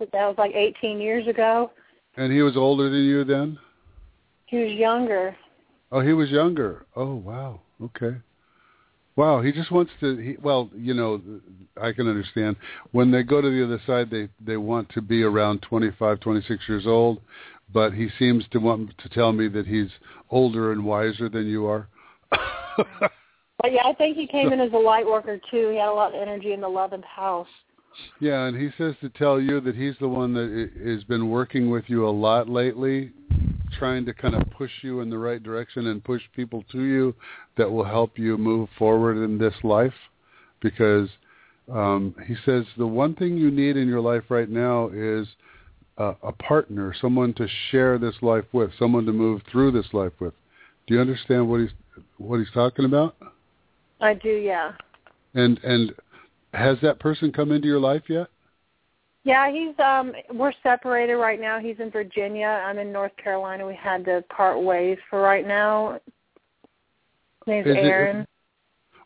that 0.00 0.12
was 0.12 0.34
like 0.38 0.52
18 0.54 1.00
years 1.00 1.26
ago. 1.26 1.70
And 2.16 2.32
he 2.32 2.42
was 2.42 2.56
older 2.56 2.90
than 2.90 3.04
you 3.04 3.24
then? 3.24 3.58
He 4.46 4.58
was 4.58 4.72
younger. 4.72 5.36
Oh, 5.92 6.00
he 6.00 6.12
was 6.12 6.30
younger. 6.30 6.86
Oh, 6.96 7.14
wow. 7.14 7.60
Okay. 7.82 8.16
Wow, 9.16 9.42
he 9.42 9.52
just 9.52 9.70
wants 9.70 9.92
to. 10.00 10.16
He, 10.16 10.36
well, 10.42 10.70
you 10.74 10.94
know, 10.94 11.20
I 11.80 11.92
can 11.92 12.08
understand 12.08 12.56
when 12.92 13.10
they 13.10 13.22
go 13.22 13.40
to 13.40 13.50
the 13.50 13.64
other 13.64 13.80
side, 13.86 14.08
they 14.08 14.28
they 14.42 14.56
want 14.56 14.88
to 14.90 15.02
be 15.02 15.22
around 15.22 15.60
twenty 15.60 15.90
five, 15.98 16.20
twenty 16.20 16.40
six 16.48 16.62
years 16.68 16.86
old, 16.86 17.20
but 17.72 17.92
he 17.92 18.08
seems 18.18 18.44
to 18.52 18.58
want 18.60 18.96
to 18.96 19.08
tell 19.10 19.32
me 19.32 19.48
that 19.48 19.66
he's 19.66 19.90
older 20.30 20.72
and 20.72 20.84
wiser 20.84 21.28
than 21.28 21.46
you 21.46 21.66
are. 21.66 21.88
but 23.62 23.72
yeah, 23.72 23.86
I 23.86 23.92
think 23.94 24.16
he 24.16 24.26
came 24.26 24.52
in 24.52 24.60
as 24.60 24.72
a 24.72 24.78
light 24.78 25.06
worker 25.06 25.38
too. 25.50 25.70
He 25.70 25.76
had 25.76 25.88
a 25.88 25.92
lot 25.92 26.14
of 26.14 26.20
energy 26.20 26.52
in 26.52 26.60
the 26.60 26.66
eleventh 26.66 27.04
house. 27.04 27.48
Yeah, 28.20 28.46
and 28.46 28.56
he 28.56 28.70
says 28.78 28.94
to 29.00 29.08
tell 29.10 29.40
you 29.40 29.60
that 29.60 29.74
he's 29.74 29.94
the 30.00 30.08
one 30.08 30.32
that 30.34 30.70
has 30.86 31.04
been 31.04 31.28
working 31.28 31.70
with 31.70 31.84
you 31.88 32.06
a 32.06 32.10
lot 32.10 32.48
lately, 32.48 33.10
trying 33.78 34.04
to 34.06 34.14
kind 34.14 34.34
of 34.34 34.48
push 34.50 34.70
you 34.82 35.00
in 35.00 35.10
the 35.10 35.18
right 35.18 35.42
direction 35.42 35.88
and 35.88 36.02
push 36.02 36.22
people 36.34 36.64
to 36.72 36.82
you 36.82 37.14
that 37.56 37.70
will 37.70 37.84
help 37.84 38.18
you 38.18 38.38
move 38.38 38.68
forward 38.78 39.22
in 39.22 39.38
this 39.38 39.54
life. 39.64 39.94
Because 40.62 41.08
um, 41.72 42.14
he 42.26 42.36
says 42.44 42.64
the 42.78 42.86
one 42.86 43.14
thing 43.14 43.36
you 43.36 43.50
need 43.50 43.76
in 43.76 43.88
your 43.88 44.00
life 44.00 44.24
right 44.28 44.48
now 44.48 44.90
is 44.94 45.26
a, 45.98 46.14
a 46.22 46.32
partner, 46.32 46.94
someone 47.00 47.34
to 47.34 47.46
share 47.70 47.98
this 47.98 48.14
life 48.22 48.44
with, 48.52 48.70
someone 48.78 49.04
to 49.06 49.12
move 49.12 49.42
through 49.50 49.72
this 49.72 49.92
life 49.92 50.12
with. 50.20 50.34
Do 50.86 50.94
you 50.94 51.00
understand 51.00 51.48
what 51.48 51.60
he's 51.60 51.70
what 52.18 52.38
he's 52.38 52.50
talking 52.52 52.84
about? 52.84 53.16
I 54.00 54.14
do, 54.14 54.28
yeah. 54.30 54.72
And 55.34 55.58
and 55.62 55.92
has 56.54 56.78
that 56.82 56.98
person 56.98 57.32
come 57.32 57.52
into 57.52 57.68
your 57.68 57.80
life 57.80 58.02
yet? 58.08 58.28
Yeah, 59.24 59.50
he's 59.50 59.78
um 59.78 60.12
we're 60.32 60.52
separated 60.62 61.16
right 61.16 61.40
now. 61.40 61.58
He's 61.58 61.76
in 61.78 61.90
Virginia. 61.90 62.46
I'm 62.46 62.78
in 62.78 62.92
North 62.92 63.16
Carolina. 63.22 63.66
We 63.66 63.74
had 63.76 64.04
to 64.06 64.24
part 64.34 64.62
ways 64.62 64.98
for 65.08 65.20
right 65.20 65.46
now. 65.46 66.00
His 67.44 67.46
name's 67.46 67.66
Is 67.66 67.76
it- 67.76 67.78
Aaron. 67.78 68.26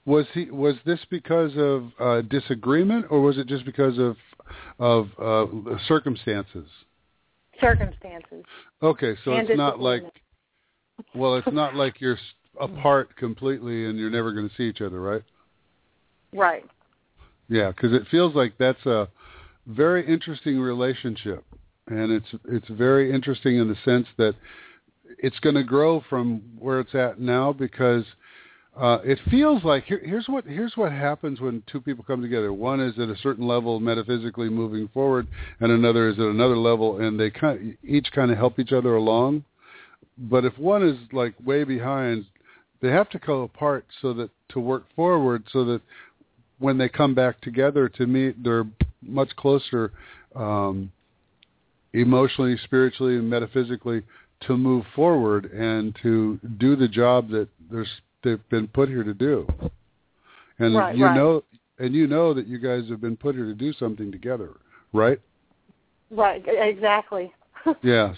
Was 0.06 0.26
he 0.34 0.50
was 0.50 0.74
this 0.84 1.00
because 1.08 1.52
of 1.56 1.90
uh, 1.98 2.20
disagreement 2.28 3.06
or 3.08 3.22
was 3.22 3.38
it 3.38 3.46
just 3.46 3.64
because 3.64 3.98
of 3.98 4.16
of 4.78 5.08
uh, 5.18 5.78
circumstances? 5.88 6.68
Circumstances. 7.58 8.44
Okay, 8.82 9.16
so 9.24 9.32
And 9.32 9.48
it's 9.48 9.56
not 9.56 9.80
like 9.80 10.02
well, 11.14 11.36
it's 11.36 11.52
not 11.52 11.74
like 11.74 12.02
you're 12.02 12.18
apart 12.60 13.16
completely 13.16 13.86
and 13.86 13.98
you're 13.98 14.10
never 14.10 14.32
going 14.32 14.48
to 14.48 14.54
see 14.56 14.64
each 14.64 14.80
other, 14.80 15.00
right? 15.00 15.22
Right. 16.32 16.64
Yeah, 17.48 17.68
because 17.70 17.92
it 17.92 18.06
feels 18.10 18.34
like 18.34 18.54
that's 18.58 18.84
a 18.86 19.08
very 19.66 20.06
interesting 20.06 20.58
relationship, 20.58 21.44
and 21.88 22.10
it's 22.10 22.26
it's 22.48 22.68
very 22.68 23.12
interesting 23.12 23.58
in 23.58 23.68
the 23.68 23.76
sense 23.84 24.06
that 24.16 24.34
it's 25.18 25.38
going 25.40 25.54
to 25.54 25.62
grow 25.62 26.02
from 26.08 26.42
where 26.58 26.80
it's 26.80 26.94
at 26.94 27.20
now 27.20 27.52
because 27.52 28.04
uh, 28.76 28.98
it 29.04 29.20
feels 29.30 29.62
like 29.62 29.84
here, 29.84 30.00
here's 30.04 30.26
what 30.26 30.44
here's 30.44 30.76
what 30.76 30.90
happens 30.90 31.40
when 31.40 31.62
two 31.70 31.80
people 31.80 32.04
come 32.04 32.20
together. 32.20 32.52
One 32.52 32.80
is 32.80 32.98
at 32.98 33.08
a 33.08 33.16
certain 33.22 33.46
level 33.46 33.78
metaphysically 33.78 34.48
moving 34.48 34.88
forward, 34.92 35.28
and 35.60 35.70
another 35.70 36.08
is 36.08 36.18
at 36.18 36.24
another 36.24 36.56
level, 36.56 37.00
and 37.00 37.18
they 37.18 37.30
kind 37.30 37.76
each 37.84 38.10
kind 38.12 38.30
of 38.30 38.38
help 38.38 38.58
each 38.58 38.72
other 38.72 38.96
along. 38.96 39.44
But 40.18 40.44
if 40.44 40.58
one 40.58 40.82
is 40.82 40.96
like 41.12 41.34
way 41.44 41.64
behind, 41.64 42.26
they 42.84 42.90
have 42.90 43.08
to 43.08 43.18
go 43.18 43.44
apart 43.44 43.86
so 44.02 44.12
that 44.12 44.28
to 44.50 44.60
work 44.60 44.84
forward, 44.94 45.42
so 45.50 45.64
that 45.64 45.80
when 46.58 46.76
they 46.76 46.86
come 46.86 47.14
back 47.14 47.40
together 47.40 47.88
to 47.88 48.06
meet, 48.06 48.44
they're 48.44 48.66
much 49.00 49.34
closer 49.36 49.90
um, 50.36 50.92
emotionally, 51.94 52.58
spiritually, 52.62 53.16
and 53.16 53.28
metaphysically 53.28 54.02
to 54.40 54.58
move 54.58 54.84
forward 54.94 55.46
and 55.46 55.96
to 56.02 56.38
do 56.58 56.76
the 56.76 56.86
job 56.86 57.30
that 57.30 57.48
there's 57.70 57.88
they've 58.22 58.46
been 58.50 58.68
put 58.68 58.90
here 58.90 59.02
to 59.02 59.14
do. 59.14 59.46
And 60.58 60.76
Right, 60.76 60.94
you 60.94 61.06
right. 61.06 61.16
know, 61.16 61.42
and 61.78 61.94
you 61.94 62.06
know 62.06 62.34
that 62.34 62.46
you 62.46 62.58
guys 62.58 62.86
have 62.90 63.00
been 63.00 63.16
put 63.16 63.34
here 63.34 63.46
to 63.46 63.54
do 63.54 63.72
something 63.72 64.12
together, 64.12 64.50
right? 64.92 65.18
Right. 66.10 66.44
Exactly. 66.46 67.32
Yes. 67.82 68.14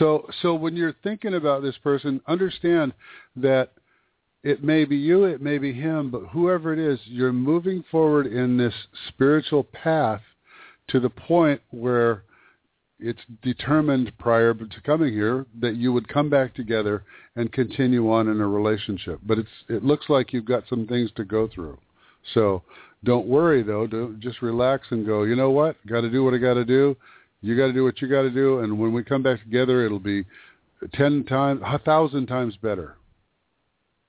So 0.00 0.28
so 0.40 0.56
when 0.56 0.74
you're 0.74 0.96
thinking 1.04 1.34
about 1.34 1.62
this 1.62 1.76
person, 1.84 2.20
understand 2.26 2.92
that 3.36 3.70
it 4.42 4.64
may 4.64 4.84
be 4.84 4.96
you, 4.96 5.24
it 5.24 5.40
may 5.40 5.58
be 5.58 5.72
him, 5.72 6.10
but 6.10 6.22
whoever 6.32 6.72
it 6.72 6.78
is, 6.78 6.98
you're 7.04 7.32
moving 7.32 7.84
forward 7.90 8.26
in 8.26 8.56
this 8.56 8.74
spiritual 9.08 9.64
path 9.64 10.22
to 10.88 10.98
the 10.98 11.10
point 11.10 11.60
where 11.70 12.24
it's 12.98 13.20
determined 13.42 14.12
prior 14.18 14.54
to 14.54 14.80
coming 14.84 15.12
here 15.12 15.46
that 15.60 15.76
you 15.76 15.92
would 15.92 16.08
come 16.08 16.28
back 16.28 16.54
together 16.54 17.04
and 17.36 17.52
continue 17.52 18.10
on 18.12 18.28
in 18.28 18.40
a 18.40 18.46
relationship. 18.46 19.20
But 19.24 19.38
it's 19.38 19.48
it 19.68 19.84
looks 19.84 20.06
like 20.08 20.32
you've 20.32 20.44
got 20.44 20.64
some 20.68 20.86
things 20.86 21.10
to 21.16 21.24
go 21.24 21.48
through. 21.48 21.78
So 22.34 22.62
don't 23.04 23.26
worry 23.26 23.62
though. 23.62 23.86
Don't, 23.86 24.20
just 24.20 24.42
relax 24.42 24.86
and 24.90 25.04
go. 25.04 25.24
You 25.24 25.34
know 25.34 25.50
what? 25.50 25.76
Got 25.86 26.02
to 26.02 26.10
do 26.10 26.22
what 26.22 26.34
I 26.34 26.38
got 26.38 26.54
to 26.54 26.64
do. 26.64 26.96
You 27.40 27.56
got 27.56 27.66
to 27.66 27.72
do 27.72 27.82
what 27.82 28.00
you 28.00 28.08
got 28.08 28.22
to 28.22 28.30
do. 28.30 28.60
And 28.60 28.78
when 28.78 28.92
we 28.92 29.02
come 29.02 29.22
back 29.22 29.42
together, 29.42 29.84
it'll 29.84 29.98
be 29.98 30.24
ten 30.94 31.24
times, 31.24 31.60
a 31.64 31.78
thousand 31.78 32.26
times 32.26 32.56
better. 32.62 32.96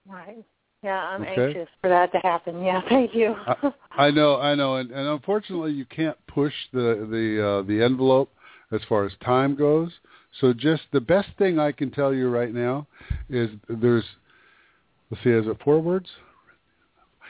Right. 0.08 0.44
Yeah, 0.82 1.02
I'm 1.02 1.22
Okay. 1.22 1.46
anxious 1.46 1.70
for 1.82 1.90
that 1.90 2.12
to 2.12 2.18
happen. 2.20 2.62
Yeah, 2.64 2.82
thank 2.90 3.16
you. 3.16 3.36
I, 3.48 3.74
I 3.92 4.12
know, 4.12 4.40
I 4.40 4.54
know, 4.56 4.76
and, 4.76 4.92
and 4.92 5.08
unfortunately, 5.08 5.72
you 5.72 5.86
can't 5.86 6.18
push 6.28 6.54
the 6.74 7.08
the 7.10 7.48
uh, 7.48 7.62
the 7.64 7.82
envelope 7.82 8.34
as 8.72 8.82
far 8.90 9.06
as 9.06 9.14
time 9.24 9.56
goes. 9.56 9.92
So, 10.42 10.52
just 10.52 10.84
the 10.92 11.00
best 11.00 11.30
thing 11.38 11.60
I 11.60 11.72
can 11.72 11.90
tell 11.92 12.14
you 12.14 12.30
right 12.30 12.54
now 12.54 12.88
is 13.30 13.50
there's. 13.70 14.04
Let's 15.10 15.24
see, 15.24 15.30
is 15.30 15.48
it 15.48 15.58
four 15.64 15.80
words? 15.80 16.10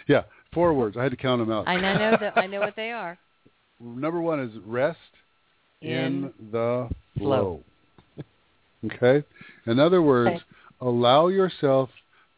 Yeah, 0.07 0.23
four 0.53 0.73
words. 0.73 0.97
I 0.97 1.03
had 1.03 1.11
to 1.11 1.17
count 1.17 1.41
them 1.41 1.51
out. 1.51 1.67
I 1.67 1.77
know 1.77 1.97
know 1.97 2.17
that 2.19 2.37
I 2.37 2.47
know 2.47 2.59
what 2.61 2.75
they 2.75 2.91
are. 2.91 3.17
Number 3.79 4.21
one 4.21 4.39
is 4.39 4.51
rest 4.65 4.97
in, 5.81 5.89
In 5.89 6.33
the 6.51 6.89
flow. 7.17 7.61
flow. 8.15 8.23
okay. 8.93 9.25
In 9.67 9.79
other 9.79 10.01
words, 10.01 10.35
Okay. 10.35 10.43
allow 10.81 11.27
yourself 11.27 11.89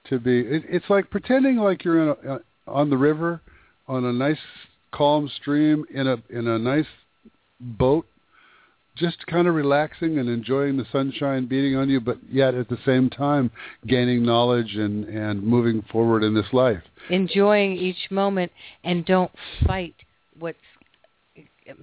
to 0.10 0.20
be. 0.20 0.40
It, 0.40 0.64
it's 0.68 0.90
like 0.90 1.10
pretending 1.10 1.58
like 1.58 1.84
you're 1.84 2.04
in 2.04 2.10
a, 2.10 2.34
uh, 2.34 2.40
on 2.68 2.90
the 2.90 2.98
river, 2.98 3.42
on 3.88 4.06
a 4.06 4.14
nice 4.14 4.40
calm 4.92 5.30
stream 5.42 5.86
in 5.94 6.08
a 6.08 6.18
in 6.30 6.48
a 6.48 6.58
nice 6.58 6.88
boat, 7.60 8.06
just 8.96 9.26
kind 9.28 9.48
of 9.48 9.56
relaxing 9.56 10.18
and 10.18 10.30
enjoying 10.30 10.78
the 10.78 10.86
sunshine 10.92 11.46
beating 11.46 11.76
on 11.76 11.90
you, 11.90 12.00
but 12.00 12.18
yet 12.32 12.56
at 12.56 12.70
the 12.70 12.78
same 12.86 13.10
time 13.10 13.52
gaining 13.86 14.24
knowledge 14.24 14.76
and 14.76 15.06
and 15.06 15.44
moving 15.44 15.84
forward 15.92 16.24
in 16.24 16.34
this 16.34 16.52
life. 16.54 16.82
Enjoying 17.10 17.74
each 17.74 18.10
moment 18.10 18.52
and 18.84 19.06
don't 19.06 19.32
fight 19.66 19.96
what 20.40 20.56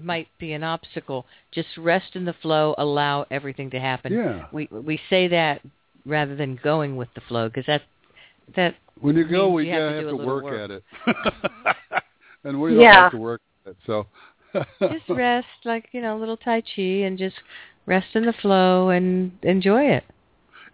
might 0.01 0.29
be 0.39 0.53
an 0.53 0.63
obstacle. 0.63 1.27
Just 1.53 1.69
rest 1.77 2.15
in 2.15 2.25
the 2.25 2.35
flow. 2.35 2.75
Allow 2.79 3.27
everything 3.31 3.71
to 3.71 3.81
happen. 3.81 4.13
Yeah. 4.13 4.47
We 4.53 4.69
we 4.71 5.01
say 5.11 5.29
that 5.29 5.61
rather 6.05 6.35
than 6.35 6.59
going 6.63 6.97
with 6.97 7.09
the 7.15 7.21
flow 7.21 7.49
because 7.49 7.67
that 7.67 7.83
that 8.57 8.74
When 9.00 9.16
you 9.16 9.24
go, 9.24 9.50
we 9.50 9.66
you 9.66 9.72
have 9.72 9.81
gotta 9.81 10.02
to 10.02 10.09
have 10.09 10.18
to 10.18 10.24
work, 10.26 10.44
work. 10.44 10.61
at 10.61 10.70
it, 10.70 10.85
and 12.44 12.61
we 12.61 12.74
don't 12.74 12.83
Yeah. 12.83 13.02
have 13.02 13.12
to 13.12 13.18
work 13.18 13.40
at 13.66 13.70
it. 13.70 13.76
So 13.87 14.07
just 14.55 15.09
rest 15.09 15.46
like 15.64 15.88
you 15.92 16.00
know 16.02 16.16
a 16.16 16.20
little 16.20 16.37
tai 16.37 16.61
chi 16.61 16.83
and 16.83 17.18
just 17.18 17.37
rest 17.87 18.09
in 18.14 18.24
the 18.26 18.33
flow 18.35 18.90
and 18.90 19.33
enjoy 19.42 19.85
it. 19.85 20.05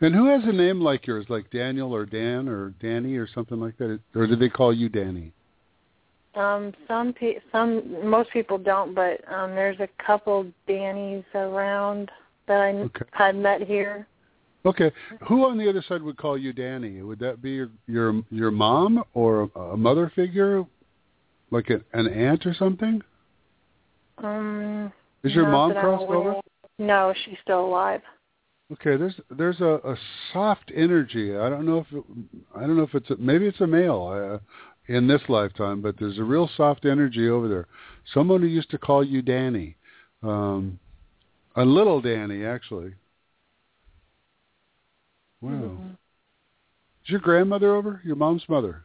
And 0.01 0.15
who 0.15 0.27
has 0.27 0.43
a 0.45 0.53
name 0.53 0.81
like 0.81 1.07
yours, 1.07 1.27
like 1.29 1.51
Daniel 1.51 1.93
or 1.93 2.07
Dan 2.07 2.49
or 2.49 2.71
Danny 2.81 3.17
or 3.17 3.27
something 3.27 3.59
like 3.59 3.77
that, 3.79 3.99
or 4.15 4.27
did 4.27 4.39
they 4.39 4.49
call 4.49 4.73
you 4.73 4.89
Danny? 4.89 5.33
Um, 6.35 6.73
some 6.87 7.13
pe- 7.13 7.41
some 7.51 8.09
most 8.09 8.31
people 8.31 8.59
don't, 8.59 8.95
but 8.95 9.21
um, 9.33 9.57
there's 9.57 9.81
a 9.81 9.89
couple 10.05 10.47
Dannies 10.69 11.25
around 11.35 12.11
that 12.47 12.61
I 12.61 12.71
Okay. 12.71 13.05
I 13.15 13.33
met 13.33 13.63
here. 13.63 14.07
Okay, 14.67 14.91
who 15.29 15.45
on 15.45 15.57
the 15.57 15.69
other 15.69 15.85
side 15.89 16.03
would 16.03 16.17
call 16.17 16.37
you 16.37 16.53
Danny? 16.53 17.01
Would 17.03 17.21
that 17.21 17.41
be 17.41 17.53
your 17.53 17.71
your, 17.87 18.23
your 18.31 18.51
mom 18.51 19.05
or 19.15 19.51
a, 19.55 19.61
a 19.61 19.77
mother 19.77 20.13
figure, 20.15 20.65
like 21.51 21.71
a, 21.71 21.81
an 21.99 22.09
aunt 22.09 22.45
or 22.45 22.55
something? 22.55 23.01
Um, 24.19 24.93
Is 25.23 25.33
your 25.33 25.49
mom 25.49 25.73
crossed 25.73 26.11
over? 26.11 26.35
No, 26.79 27.15
she's 27.25 27.37
still 27.43 27.65
alive. 27.67 28.01
Okay, 28.73 28.97
there's 28.97 29.15
there's 29.31 29.61
a, 29.61 29.81
a 29.85 29.97
soft 30.33 30.71
energy. 30.75 31.37
I 31.37 31.49
don't 31.49 31.65
know 31.65 31.79
if 31.79 31.87
it, 31.93 32.05
I 32.55 32.61
don't 32.61 32.77
know 32.77 32.83
if 32.83 32.95
it's 32.95 33.11
a, 33.11 33.17
maybe 33.17 33.47
it's 33.47 33.61
a 33.61 33.67
male 33.67 34.41
uh, 34.43 34.93
in 34.93 35.07
this 35.07 35.23
lifetime, 35.29 35.81
but 35.81 35.95
there's 35.99 36.19
a 36.19 36.25
real 36.25 36.51
soft 36.57 36.85
energy 36.85 37.29
over 37.29 37.49
there. 37.49 37.67
Someone 38.13 38.43
who 38.43 38.49
used 38.49 38.71
to 38.71 38.79
call 38.79 39.05
you 39.05 39.23
Danny, 39.23 39.77
um, 40.23 40.79
a 41.57 41.65
little 41.65 42.01
Danny 42.01 42.45
actually. 42.45 42.93
Wow. 45.41 45.51
Mm-hmm. 45.51 45.89
Is 47.05 47.11
your 47.11 47.21
grandmother 47.21 47.75
over? 47.75 48.01
Your 48.05 48.17
mom's 48.17 48.43
mother? 48.49 48.83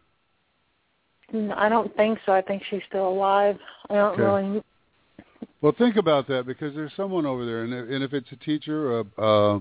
Mm, 1.34 1.56
I 1.58 1.68
don't 1.68 1.96
think 1.96 2.20
so. 2.26 2.32
I 2.32 2.42
think 2.42 2.64
she's 2.70 2.82
still 2.88 3.10
alive. 3.10 3.58
I 3.90 3.96
don't 3.96 4.14
Okay. 4.14 4.22
really. 4.22 4.64
Well, 5.62 5.74
think 5.78 5.96
about 5.96 6.28
that 6.28 6.46
because 6.46 6.76
there's 6.76 6.94
someone 6.96 7.26
over 7.26 7.46
there, 7.46 7.64
and 7.64 7.74
if, 7.74 7.90
and 7.90 8.04
if 8.04 8.14
it's 8.14 8.32
a 8.32 8.36
teacher, 8.36 9.00
a 9.00 9.06
uh, 9.18 9.60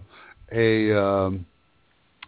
a, 0.52 1.00
um, 1.00 1.46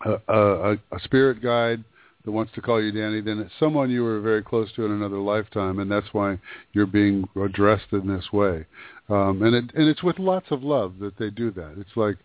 a 0.04 0.18
a 0.28 0.72
a 0.92 1.00
spirit 1.00 1.42
guide 1.42 1.82
that 2.24 2.32
wants 2.32 2.52
to 2.54 2.62
call 2.62 2.80
you 2.80 2.90
Danny, 2.90 3.20
then 3.20 3.38
it's 3.38 3.52
someone 3.58 3.90
you 3.90 4.02
were 4.02 4.20
very 4.20 4.42
close 4.42 4.72
to 4.72 4.84
in 4.86 4.92
another 4.92 5.18
lifetime, 5.18 5.78
and 5.80 5.90
that's 5.90 6.06
why 6.12 6.38
you're 6.72 6.86
being 6.86 7.28
addressed 7.36 7.92
in 7.92 8.06
this 8.06 8.32
way. 8.32 8.64
Um, 9.08 9.42
and 9.42 9.54
it 9.54 9.64
and 9.74 9.88
it's 9.88 10.02
with 10.02 10.18
lots 10.18 10.46
of 10.50 10.62
love 10.62 10.98
that 11.00 11.18
they 11.18 11.30
do 11.30 11.50
that. 11.52 11.74
It's 11.78 11.96
like 11.96 12.16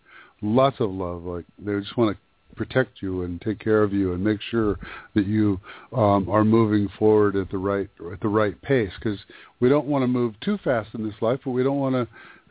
lots 0.42 0.80
of 0.80 0.90
love, 0.90 1.24
like 1.24 1.44
they 1.58 1.78
just 1.80 1.96
want 1.96 2.16
to 2.16 2.29
protect 2.60 3.00
you 3.00 3.22
and 3.22 3.40
take 3.40 3.58
care 3.58 3.82
of 3.82 3.90
you 3.90 4.12
and 4.12 4.22
make 4.22 4.38
sure 4.50 4.78
that 5.14 5.26
you 5.26 5.58
um, 5.96 6.28
are 6.28 6.44
moving 6.44 6.90
forward 6.98 7.34
at 7.34 7.50
the 7.50 7.56
right 7.56 7.88
at 8.12 8.20
the 8.20 8.28
right 8.28 8.60
pace 8.60 8.92
because 9.02 9.18
we 9.60 9.70
don't 9.70 9.86
want 9.86 10.02
to 10.02 10.06
move 10.06 10.38
too 10.40 10.58
fast 10.62 10.90
in 10.92 11.02
this 11.02 11.14
life, 11.22 11.40
but 11.42 11.52
we 11.52 11.62
don't 11.62 11.78
want 11.78 11.94
to 11.94 12.06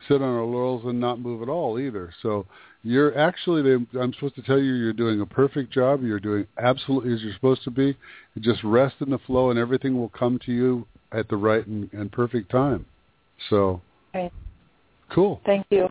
sit 0.08 0.20
on 0.20 0.28
our 0.28 0.42
laurels 0.42 0.82
and 0.84 0.98
not 0.98 1.20
move 1.20 1.42
at 1.42 1.48
all 1.48 1.78
either. 1.78 2.12
So 2.22 2.44
you're 2.82 3.16
actually 3.16 3.60
I'm 3.70 4.12
supposed 4.14 4.34
to 4.34 4.42
tell 4.42 4.58
you 4.58 4.72
you're 4.72 4.92
doing 4.92 5.20
a 5.20 5.26
perfect 5.26 5.72
job. 5.72 6.02
You're 6.02 6.18
doing 6.18 6.44
absolutely 6.58 7.14
as 7.14 7.22
you're 7.22 7.34
supposed 7.34 7.62
to 7.62 7.70
be. 7.70 7.96
Just 8.40 8.64
rest 8.64 8.96
in 8.98 9.10
the 9.10 9.18
flow 9.18 9.50
and 9.50 9.60
everything 9.60 9.96
will 9.96 10.08
come 10.08 10.40
to 10.44 10.50
you 10.50 10.86
at 11.12 11.28
the 11.28 11.36
right 11.36 11.64
and, 11.64 11.88
and 11.92 12.10
perfect 12.10 12.50
time. 12.50 12.84
So 13.48 13.80
Okay. 14.12 14.32
cool. 15.14 15.40
Thank 15.46 15.66
you. 15.70 15.88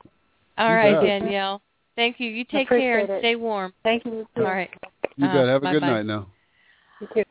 All 0.57 0.71
You 0.71 0.75
right, 0.75 0.99
bet. 0.99 1.03
Danielle. 1.03 1.61
Thank 1.99 2.21
you. 2.21 2.29
You 2.29 2.45
take 2.45 2.69
care 2.69 2.99
and 2.99 3.09
it. 3.09 3.19
stay 3.19 3.35
warm. 3.35 3.73
Thank 3.83 4.05
you. 4.05 4.25
All 4.37 4.43
right. 4.43 4.69
You 5.17 5.27
Uh, 5.27 5.33
bet. 5.33 5.47
Have 5.49 5.63
a 5.63 5.71
good 5.73 5.81
bye-bye. 5.81 5.95
night 5.95 6.05
now. 6.05 6.27
You 7.01 7.07
too. 7.13 7.23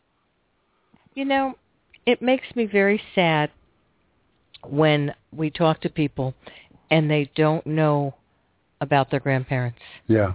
You 1.14 1.24
know, 1.24 1.56
it 2.04 2.20
makes 2.20 2.44
me 2.54 2.66
very 2.66 3.00
sad 3.14 3.50
when 4.68 5.14
we 5.32 5.48
talk 5.48 5.80
to 5.80 5.88
people 5.88 6.34
and 6.90 7.10
they 7.10 7.30
don't 7.34 7.66
know 7.66 8.14
about 8.82 9.10
their 9.10 9.20
grandparents. 9.20 9.78
Yeah. 10.06 10.34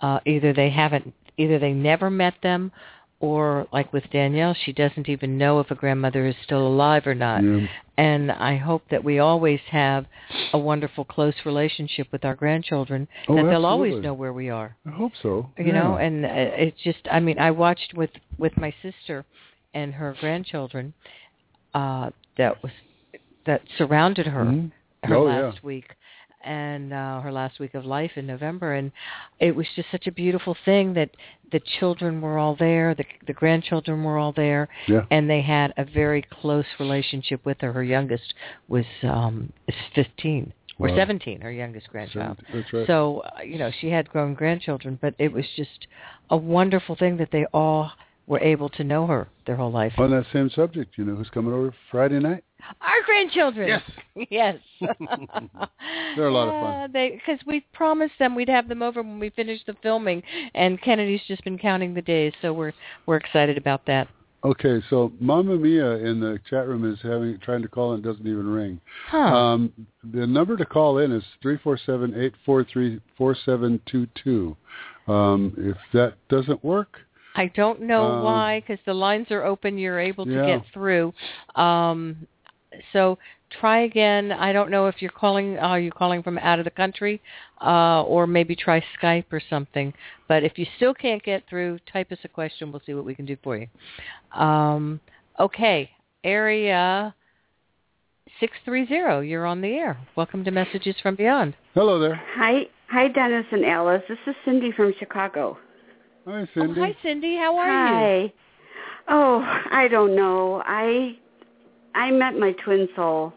Uh, 0.00 0.20
either 0.24 0.54
they 0.54 0.70
haven't, 0.70 1.12
either 1.36 1.58
they 1.58 1.74
never 1.74 2.08
met 2.08 2.32
them, 2.42 2.72
or 3.20 3.66
like 3.72 3.92
with 3.92 4.04
Danielle, 4.10 4.54
she 4.54 4.72
doesn't 4.72 5.08
even 5.08 5.38
know 5.38 5.60
if 5.60 5.70
a 5.70 5.74
grandmother 5.74 6.26
is 6.26 6.34
still 6.44 6.66
alive 6.66 7.06
or 7.06 7.14
not. 7.14 7.42
Yeah. 7.42 7.66
And 7.98 8.30
I 8.30 8.56
hope 8.56 8.82
that 8.90 9.02
we 9.02 9.20
always 9.20 9.60
have 9.70 10.04
a 10.52 10.58
wonderful, 10.58 11.04
close 11.04 11.34
relationship 11.46 12.08
with 12.12 12.24
our 12.26 12.34
grandchildren, 12.34 13.08
Oh, 13.28 13.36
that 13.36 13.48
they'll 13.50 13.64
always 13.64 14.02
know 14.02 14.12
where 14.12 14.34
we 14.34 14.50
are 14.50 14.76
I 14.86 14.90
hope 14.90 15.12
so. 15.22 15.50
you 15.58 15.72
know 15.72 15.96
and 15.96 16.24
uh, 16.26 16.28
it's 16.32 16.80
just 16.82 16.98
i 17.10 17.18
mean 17.18 17.38
i 17.38 17.50
watched 17.50 17.94
with 17.94 18.10
with 18.38 18.54
my 18.58 18.72
sister 18.82 19.24
and 19.72 19.94
her 19.94 20.14
grandchildren 20.20 20.92
uh 21.74 22.10
that 22.36 22.62
was 22.62 22.72
that 23.46 23.62
surrounded 23.78 24.26
her 24.26 24.44
Mhm. 24.44 24.70
her 25.04 25.14
Oh, 25.16 25.24
last 25.24 25.56
yeah. 25.56 25.66
week 25.66 25.88
and 26.46 26.92
uh 26.92 27.20
her 27.20 27.32
last 27.32 27.58
week 27.60 27.74
of 27.74 27.84
life 27.84 28.12
in 28.16 28.26
november 28.26 28.74
and 28.74 28.92
it 29.40 29.54
was 29.54 29.66
just 29.74 29.90
such 29.90 30.06
a 30.06 30.12
beautiful 30.12 30.56
thing 30.64 30.94
that 30.94 31.10
the 31.52 31.60
children 31.78 32.20
were 32.20 32.38
all 32.38 32.56
there 32.56 32.94
the 32.94 33.04
the 33.26 33.32
grandchildren 33.32 34.02
were 34.04 34.16
all 34.18 34.32
there 34.32 34.68
Yeah. 34.86 35.04
and 35.10 35.28
they 35.28 35.42
had 35.42 35.74
a 35.76 35.84
very 35.84 36.22
close 36.22 36.66
relationship 36.78 37.44
with 37.44 37.60
her 37.60 37.72
her 37.72 37.84
youngest 37.84 38.32
was 38.68 38.86
um 39.02 39.52
is 39.68 39.74
15 39.94 40.52
or 40.78 40.88
17 40.90 41.40
her 41.40 41.50
youngest 41.50 41.88
grandchild 41.88 42.38
right. 42.52 42.86
so, 42.86 43.22
uh, 43.38 43.42
you 43.42 43.58
know, 43.58 43.70
she 43.80 43.88
had 43.90 44.08
grown 44.10 44.34
grandchildren, 44.34 44.98
but 45.00 45.14
it 45.18 45.32
was 45.32 45.44
just 45.56 45.86
a 46.30 46.36
wonderful 46.36 46.94
thing 46.96 47.16
that 47.16 47.30
they 47.32 47.46
all 47.54 47.90
were 48.26 48.40
able 48.40 48.68
to 48.68 48.84
know 48.84 49.06
her 49.06 49.28
their 49.46 49.56
whole 49.56 49.70
life. 49.70 49.92
On 49.98 50.10
that 50.10 50.26
same 50.32 50.50
subject, 50.50 50.98
you 50.98 51.04
know 51.04 51.14
who's 51.14 51.30
coming 51.30 51.52
over 51.54 51.72
Friday 51.90 52.18
night? 52.18 52.44
Our 52.80 53.02
grandchildren. 53.04 53.68
Yes. 53.68 54.28
yes. 54.30 54.56
They're 56.16 56.28
a 56.28 56.32
lot 56.32 56.48
of 56.48 56.54
fun. 56.54 56.96
Uh, 56.96 57.10
because 57.14 57.38
we 57.46 57.64
promised 57.72 58.14
them 58.18 58.34
we'd 58.34 58.48
have 58.48 58.68
them 58.68 58.82
over 58.82 59.02
when 59.02 59.18
we 59.18 59.30
finished 59.30 59.66
the 59.66 59.76
filming, 59.82 60.22
and 60.54 60.80
Kennedy's 60.80 61.20
just 61.28 61.44
been 61.44 61.58
counting 61.58 61.94
the 61.94 62.02
days, 62.02 62.32
so 62.42 62.52
we're 62.52 62.72
we're 63.06 63.16
excited 63.16 63.56
about 63.58 63.86
that. 63.86 64.08
Okay, 64.44 64.80
so 64.90 65.12
Mama 65.18 65.56
Mia 65.56 65.96
in 65.96 66.20
the 66.20 66.38
chat 66.48 66.68
room 66.68 66.90
is 66.90 66.98
having 67.02 67.38
trying 67.40 67.62
to 67.62 67.68
call 67.68 67.94
and 67.94 68.04
it 68.04 68.08
doesn't 68.08 68.26
even 68.26 68.46
ring. 68.46 68.80
Huh. 69.08 69.18
Um, 69.18 69.72
the 70.12 70.26
number 70.26 70.56
to 70.56 70.64
call 70.64 70.98
in 70.98 71.10
is 71.10 71.24
three 71.42 71.58
four 71.58 71.78
seven 71.84 72.14
eight 72.16 72.34
four 72.44 72.64
three 72.64 73.00
four 73.16 73.36
seven 73.44 73.80
two 73.86 74.06
two. 74.22 74.56
Um, 75.08 75.54
if 75.56 75.76
that 75.92 76.14
doesn't 76.28 76.62
work, 76.64 76.98
I 77.36 77.48
don't 77.48 77.82
know 77.82 78.04
um, 78.04 78.24
why, 78.24 78.60
because 78.60 78.82
the 78.86 78.94
lines 78.94 79.26
are 79.30 79.44
open. 79.44 79.78
You're 79.78 80.00
able 80.00 80.24
to 80.24 80.32
Yeah. 80.32 80.46
get 80.46 80.62
through. 80.72 81.12
Um, 81.54 82.26
so 82.92 83.18
try 83.60 83.82
again. 83.82 84.32
I 84.32 84.52
don't 84.52 84.70
know 84.70 84.86
if 84.86 84.96
you're 85.00 85.10
calling. 85.10 85.58
Are 85.58 85.80
you 85.80 85.90
calling 85.90 86.22
from 86.22 86.38
out 86.38 86.58
of 86.58 86.64
the 86.64 86.70
country, 86.70 87.20
uh, 87.60 88.02
or 88.02 88.26
maybe 88.26 88.56
try 88.56 88.82
Skype 89.00 89.26
or 89.32 89.40
something? 89.48 89.92
But 90.28 90.42
if 90.42 90.58
you 90.58 90.66
still 90.76 90.94
can't 90.94 91.22
get 91.22 91.44
through, 91.48 91.78
type 91.92 92.12
us 92.12 92.18
a 92.24 92.28
question. 92.28 92.72
We'll 92.72 92.82
see 92.84 92.94
what 92.94 93.04
we 93.04 93.14
can 93.14 93.26
do 93.26 93.36
for 93.42 93.56
you. 93.56 93.68
Um, 94.38 95.00
okay, 95.38 95.90
area 96.24 97.14
six 98.40 98.52
three 98.64 98.86
zero. 98.86 99.20
You're 99.20 99.46
on 99.46 99.60
the 99.60 99.68
air. 99.68 99.98
Welcome 100.16 100.44
to 100.44 100.50
Messages 100.50 100.96
from 101.02 101.14
Beyond. 101.14 101.54
hello 101.74 101.98
there. 101.98 102.20
Hi, 102.34 102.62
hi, 102.88 103.08
Dennis 103.08 103.46
and 103.52 103.64
Alice. 103.64 104.02
This 104.08 104.18
is 104.26 104.34
Cindy 104.44 104.72
from 104.72 104.92
Chicago. 104.98 105.58
Hi, 106.26 106.48
Cindy. 106.54 106.80
Oh, 106.80 106.84
hi, 106.84 106.96
Cindy. 107.02 107.36
How 107.36 107.56
are 107.56 107.70
hi. 107.70 107.90
you? 107.90 108.28
Hi. 108.28 108.32
Oh, 109.08 109.38
I 109.70 109.88
don't 109.88 110.16
know. 110.16 110.62
I 110.66 111.16
I 111.96 112.10
met 112.10 112.38
my 112.38 112.52
twin 112.64 112.88
soul, 112.94 113.32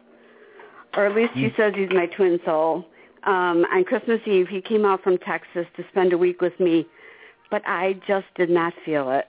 or 0.95 1.05
at 1.07 1.15
least 1.15 1.33
he 1.33 1.49
says 1.57 1.73
he's 1.75 1.89
my 1.91 2.05
twin 2.07 2.39
soul. 2.45 2.85
Um, 3.23 3.65
on 3.73 3.83
Christmas 3.85 4.19
Eve, 4.27 4.47
he 4.47 4.61
came 4.61 4.85
out 4.85 5.01
from 5.03 5.17
Texas 5.19 5.65
to 5.77 5.83
spend 5.91 6.13
a 6.13 6.17
week 6.17 6.41
with 6.41 6.57
me, 6.59 6.85
but 7.49 7.61
I 7.65 7.93
just 8.07 8.27
did 8.35 8.49
not 8.49 8.73
feel 8.85 9.09
it. 9.11 9.27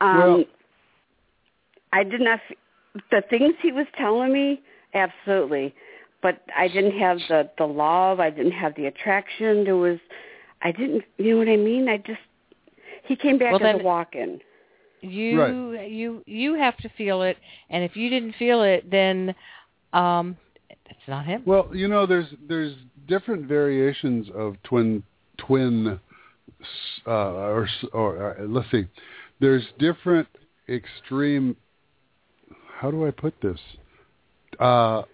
Um, 0.00 0.18
Well- 0.18 0.44
I 1.92 2.04
did 2.04 2.20
not. 2.22 2.40
The 3.10 3.22
things 3.28 3.54
he 3.62 3.72
was 3.72 3.86
telling 3.98 4.32
me, 4.32 4.62
absolutely, 4.94 5.74
but 6.22 6.42
I 6.56 6.68
didn't 6.68 6.98
have 6.98 7.18
the 7.28 7.50
the 7.58 7.66
love. 7.66 8.18
I 8.20 8.30
didn't 8.30 8.52
have 8.52 8.74
the 8.76 8.86
attraction. 8.86 9.64
There 9.64 9.76
was, 9.76 9.98
I 10.62 10.72
didn't. 10.72 11.04
You 11.18 11.32
know 11.32 11.38
what 11.38 11.48
I 11.48 11.56
mean? 11.56 11.88
I 11.88 11.98
just. 11.98 12.20
He 13.04 13.14
came 13.16 13.36
back 13.38 13.52
Well, 13.52 13.62
as 13.62 13.74
then- 13.74 13.80
a 13.80 13.84
walk-in. 13.84 14.40
You 15.02 15.72
you 15.80 16.22
you 16.26 16.54
have 16.54 16.76
to 16.78 16.88
feel 16.96 17.22
it 17.22 17.36
and 17.70 17.84
if 17.84 17.96
you 17.96 18.08
didn't 18.08 18.34
feel 18.38 18.62
it 18.62 18.90
then 18.90 19.34
um 19.92 20.36
it's 21.02 21.08
not 21.08 21.24
him 21.26 21.42
Well, 21.44 21.70
you 21.72 21.88
know, 21.88 22.06
there's 22.06 22.26
there's 22.48 22.74
different 23.08 23.46
variations 23.46 24.28
of 24.34 24.56
twin 24.62 25.02
twin, 25.38 25.98
uh, 27.06 27.10
or 27.10 27.68
or 27.92 28.36
uh, 28.38 28.44
let's 28.46 28.70
see, 28.70 28.84
there's 29.40 29.64
different 29.78 30.28
extreme. 30.68 31.56
How 32.78 32.90
do 32.90 33.06
I 33.06 33.10
put 33.10 33.34
this? 33.40 33.58
Uh, 34.60 34.60
well, 34.60 35.06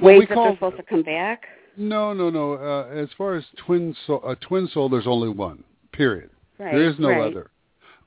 Ways 0.00 0.18
we 0.20 0.26
that 0.26 0.34
call 0.34 0.44
they're 0.44 0.54
supposed 0.54 0.76
to 0.76 0.82
come 0.84 1.02
back. 1.02 1.42
no, 1.76 2.12
no, 2.12 2.30
no. 2.30 2.54
Uh, 2.54 2.86
as 2.94 3.08
far 3.18 3.34
as 3.34 3.44
twin 3.66 3.94
soul, 4.06 4.22
a 4.26 4.36
twin 4.36 4.68
soul, 4.72 4.88
there's 4.88 5.06
only 5.06 5.28
one. 5.28 5.64
Period. 5.92 6.30
Right. 6.58 6.72
There 6.72 6.88
is 6.88 6.98
no 6.98 7.08
right. 7.10 7.30
other. 7.30 7.50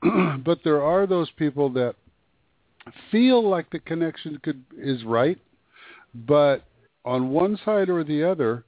but 0.44 0.58
there 0.64 0.82
are 0.82 1.06
those 1.06 1.30
people 1.36 1.70
that 1.70 1.94
feel 3.10 3.48
like 3.48 3.70
the 3.70 3.78
connection 3.78 4.38
could 4.42 4.64
is 4.76 5.04
right, 5.04 5.38
but 6.14 6.64
on 7.04 7.30
one 7.30 7.58
side 7.64 7.88
or 7.88 8.04
the 8.04 8.28
other, 8.28 8.64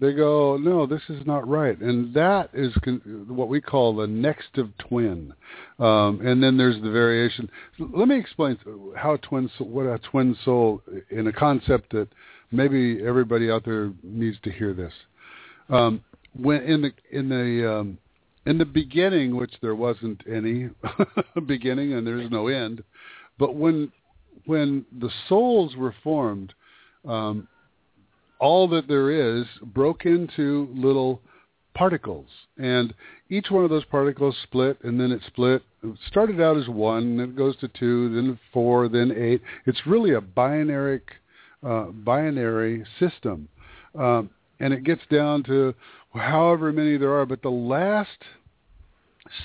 they 0.00 0.12
go, 0.14 0.56
no, 0.56 0.86
this 0.86 1.02
is 1.10 1.26
not 1.26 1.46
right, 1.46 1.78
and 1.78 2.14
that 2.14 2.48
is 2.54 2.72
con- 2.82 3.26
what 3.28 3.48
we 3.48 3.60
call 3.60 3.94
the 3.94 4.06
next 4.06 4.56
of 4.56 4.70
twin. 4.78 5.34
Um, 5.78 6.26
and 6.26 6.42
then 6.42 6.56
there's 6.56 6.80
the 6.82 6.90
variation. 6.90 7.50
Let 7.78 8.08
me 8.08 8.18
explain 8.18 8.58
how 8.96 9.16
twin 9.16 9.50
what 9.58 9.84
a 9.84 9.98
twin 9.98 10.36
soul 10.42 10.82
in 11.10 11.26
a 11.26 11.32
concept 11.32 11.92
that 11.92 12.08
maybe 12.50 13.04
everybody 13.04 13.50
out 13.50 13.66
there 13.66 13.92
needs 14.02 14.38
to 14.44 14.50
hear 14.50 14.72
this. 14.72 14.92
Um, 15.68 16.02
when 16.34 16.62
in 16.62 16.80
the 16.80 16.92
in 17.12 17.28
the 17.28 17.70
um, 17.70 17.98
in 18.46 18.58
the 18.58 18.64
beginning, 18.64 19.36
which 19.36 19.52
there 19.60 19.74
wasn't 19.74 20.22
any 20.30 20.70
beginning 21.46 21.92
and 21.92 22.06
there's 22.06 22.30
no 22.30 22.48
end, 22.48 22.82
but 23.38 23.54
when 23.54 23.92
when 24.46 24.84
the 24.98 25.10
souls 25.28 25.76
were 25.76 25.94
formed, 26.02 26.54
um, 27.06 27.46
all 28.38 28.66
that 28.68 28.88
there 28.88 29.10
is 29.10 29.44
broke 29.62 30.06
into 30.06 30.68
little 30.74 31.20
particles, 31.74 32.26
and 32.56 32.94
each 33.28 33.50
one 33.50 33.64
of 33.64 33.70
those 33.70 33.84
particles 33.84 34.34
split, 34.42 34.78
and 34.82 34.98
then 34.98 35.12
it 35.12 35.20
split. 35.26 35.62
It 35.82 35.96
started 36.08 36.40
out 36.40 36.56
as 36.56 36.68
one, 36.68 37.18
then 37.18 37.30
it 37.30 37.36
goes 37.36 37.56
to 37.58 37.68
two, 37.68 38.14
then 38.14 38.38
four, 38.52 38.88
then 38.88 39.12
eight. 39.16 39.42
It's 39.66 39.86
really 39.86 40.14
a 40.14 40.20
binary 40.20 41.00
uh, 41.62 41.84
binary 41.84 42.84
system, 42.98 43.48
um, 43.94 44.30
and 44.60 44.74
it 44.74 44.84
gets 44.84 45.02
down 45.10 45.42
to 45.44 45.74
however 46.14 46.72
many 46.72 46.96
there 46.96 47.18
are. 47.18 47.26
But 47.26 47.42
the 47.42 47.50
last 47.50 48.24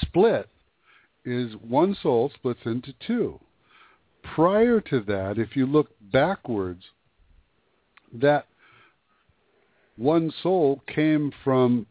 split 0.02 0.50
is 1.24 1.54
one 1.68 1.98
soul 2.02 2.32
splits 2.36 2.62
into 2.66 2.94
two. 3.06 3.40
Prior 4.36 4.82
to 4.82 5.00
that, 5.02 5.38
if 5.38 5.56
you 5.56 5.66
look 5.66 5.90
backwards, 6.12 6.84
that 8.14 8.48
one 9.98 10.32
soul 10.44 10.82
came 10.88 11.32
from 11.44 11.86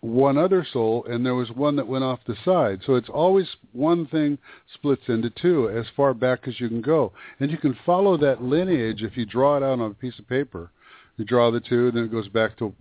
one 0.00 0.38
other 0.38 0.64
soul 0.72 1.04
and 1.08 1.24
there 1.24 1.34
was 1.34 1.50
one 1.50 1.76
that 1.76 1.88
went 1.88 2.04
off 2.04 2.20
the 2.26 2.36
side. 2.44 2.80
So 2.86 2.94
it's 2.94 3.08
always 3.08 3.48
one 3.72 4.06
thing 4.06 4.38
splits 4.72 5.02
into 5.08 5.30
two 5.30 5.68
as 5.68 5.86
far 5.96 6.14
back 6.14 6.46
as 6.46 6.60
you 6.60 6.68
can 6.68 6.82
go. 6.82 7.12
And 7.40 7.50
you 7.50 7.58
can 7.58 7.76
follow 7.84 8.16
that 8.18 8.42
lineage 8.42 9.02
if 9.02 9.16
you 9.16 9.26
draw 9.26 9.56
it 9.56 9.62
out 9.62 9.80
on 9.80 9.90
a 9.90 9.94
piece 9.94 10.18
of 10.18 10.28
paper. 10.28 10.70
You 11.16 11.24
draw 11.24 11.50
the 11.50 11.60
two, 11.60 11.88
and 11.88 11.96
then 11.96 12.04
it 12.04 12.12
goes 12.12 12.28
back 12.28 12.58
to 12.58 12.74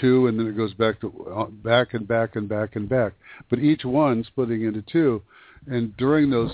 two, 0.00 0.26
and 0.26 0.38
then 0.38 0.46
it 0.46 0.56
goes 0.56 0.74
back 0.74 1.00
to 1.00 1.26
uh, 1.34 1.46
back 1.46 1.94
and 1.94 2.06
back 2.06 2.36
and 2.36 2.48
back 2.48 2.76
and 2.76 2.88
back. 2.88 3.14
But 3.48 3.60
each 3.60 3.84
one 3.84 4.24
splitting 4.24 4.62
into 4.62 4.82
two. 4.82 5.22
And 5.68 5.96
during 5.96 6.30
those 6.30 6.52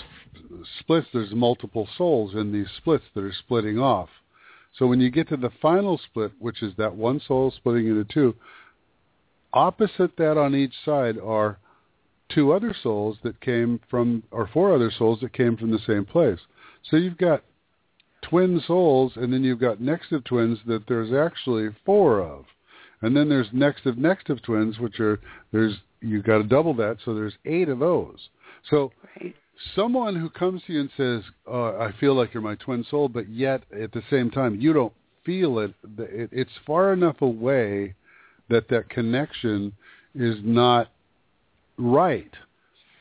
splits, 0.81 1.09
there's 1.13 1.33
multiple 1.33 1.87
souls 1.99 2.35
in 2.35 2.53
these 2.53 2.69
splits 2.79 3.05
that 3.15 3.25
are 3.25 3.33
splitting 3.33 3.79
off. 3.79 4.09
So 4.79 4.87
when 4.87 5.01
you 5.01 5.11
get 5.11 5.29
to 5.29 5.37
the 5.37 5.51
final 5.61 5.99
split, 5.99 6.33
which 6.39 6.63
is 6.63 6.73
that 6.79 6.95
one 6.95 7.21
soul 7.27 7.53
splitting 7.55 7.89
into 7.89 8.05
two, 8.05 8.35
opposite 9.53 10.17
that 10.17 10.39
on 10.39 10.55
each 10.55 10.73
side 10.85 11.19
are 11.19 11.59
two 12.31 12.53
other 12.53 12.75
souls 12.83 13.19
that 13.23 13.41
came 13.41 13.81
from, 13.91 14.23
or 14.31 14.49
four 14.53 14.75
other 14.75 14.91
souls 14.91 15.21
that 15.21 15.35
came 15.35 15.59
from 15.59 15.71
the 15.71 15.79
same 15.87 16.07
place. 16.07 16.39
So 16.91 16.97
you've 16.97 17.19
got 17.19 17.45
twin 18.23 18.63
souls, 18.67 19.13
and 19.17 19.33
then 19.33 19.45
you've 19.45 19.61
got 19.61 19.81
next 19.81 20.13
of 20.13 20.25
twins 20.25 20.59
that 20.67 20.87
there's 20.87 21.13
actually 21.13 21.69
four 21.85 22.21
of. 22.21 22.45
And 23.03 23.17
then 23.17 23.29
there's 23.29 23.49
next 23.53 23.85
of 23.87 23.99
next 23.99 24.31
of 24.31 24.43
twins, 24.43 24.79
which 24.79 25.01
are, 25.01 25.21
there's, 25.53 25.75
you've 26.01 26.25
got 26.25 26.39
to 26.39 26.45
double 26.45 26.75
that, 26.75 26.99
so 27.05 27.15
there's 27.15 27.35
eight 27.45 27.69
of 27.69 27.81
those. 27.81 28.29
So 28.71 28.93
Right. 29.21 29.35
someone 29.75 30.17
who 30.17 30.31
comes 30.31 30.63
to 30.67 30.73
you 30.73 30.81
and 30.81 30.91
says, 30.97 31.23
oh, 31.47 31.77
"I 31.79 31.93
feel 31.93 32.15
like 32.15 32.33
you're 32.33 32.43
my 32.43 32.55
twin 32.57 32.85
soul," 32.85 33.09
but 33.09 33.29
yet 33.29 33.63
at 33.73 33.93
the 33.93 34.03
same 34.09 34.31
time 34.31 34.61
you 34.61 34.73
don't 34.73 34.93
feel 35.25 35.59
it. 35.59 35.75
it 35.99 36.31
it's 36.33 36.57
far 36.67 36.93
enough 36.93 37.23
away 37.23 37.95
that 38.49 38.69
that 38.69 38.89
connection 38.89 39.73
is 40.15 40.37
not 40.43 40.91
right. 41.77 42.33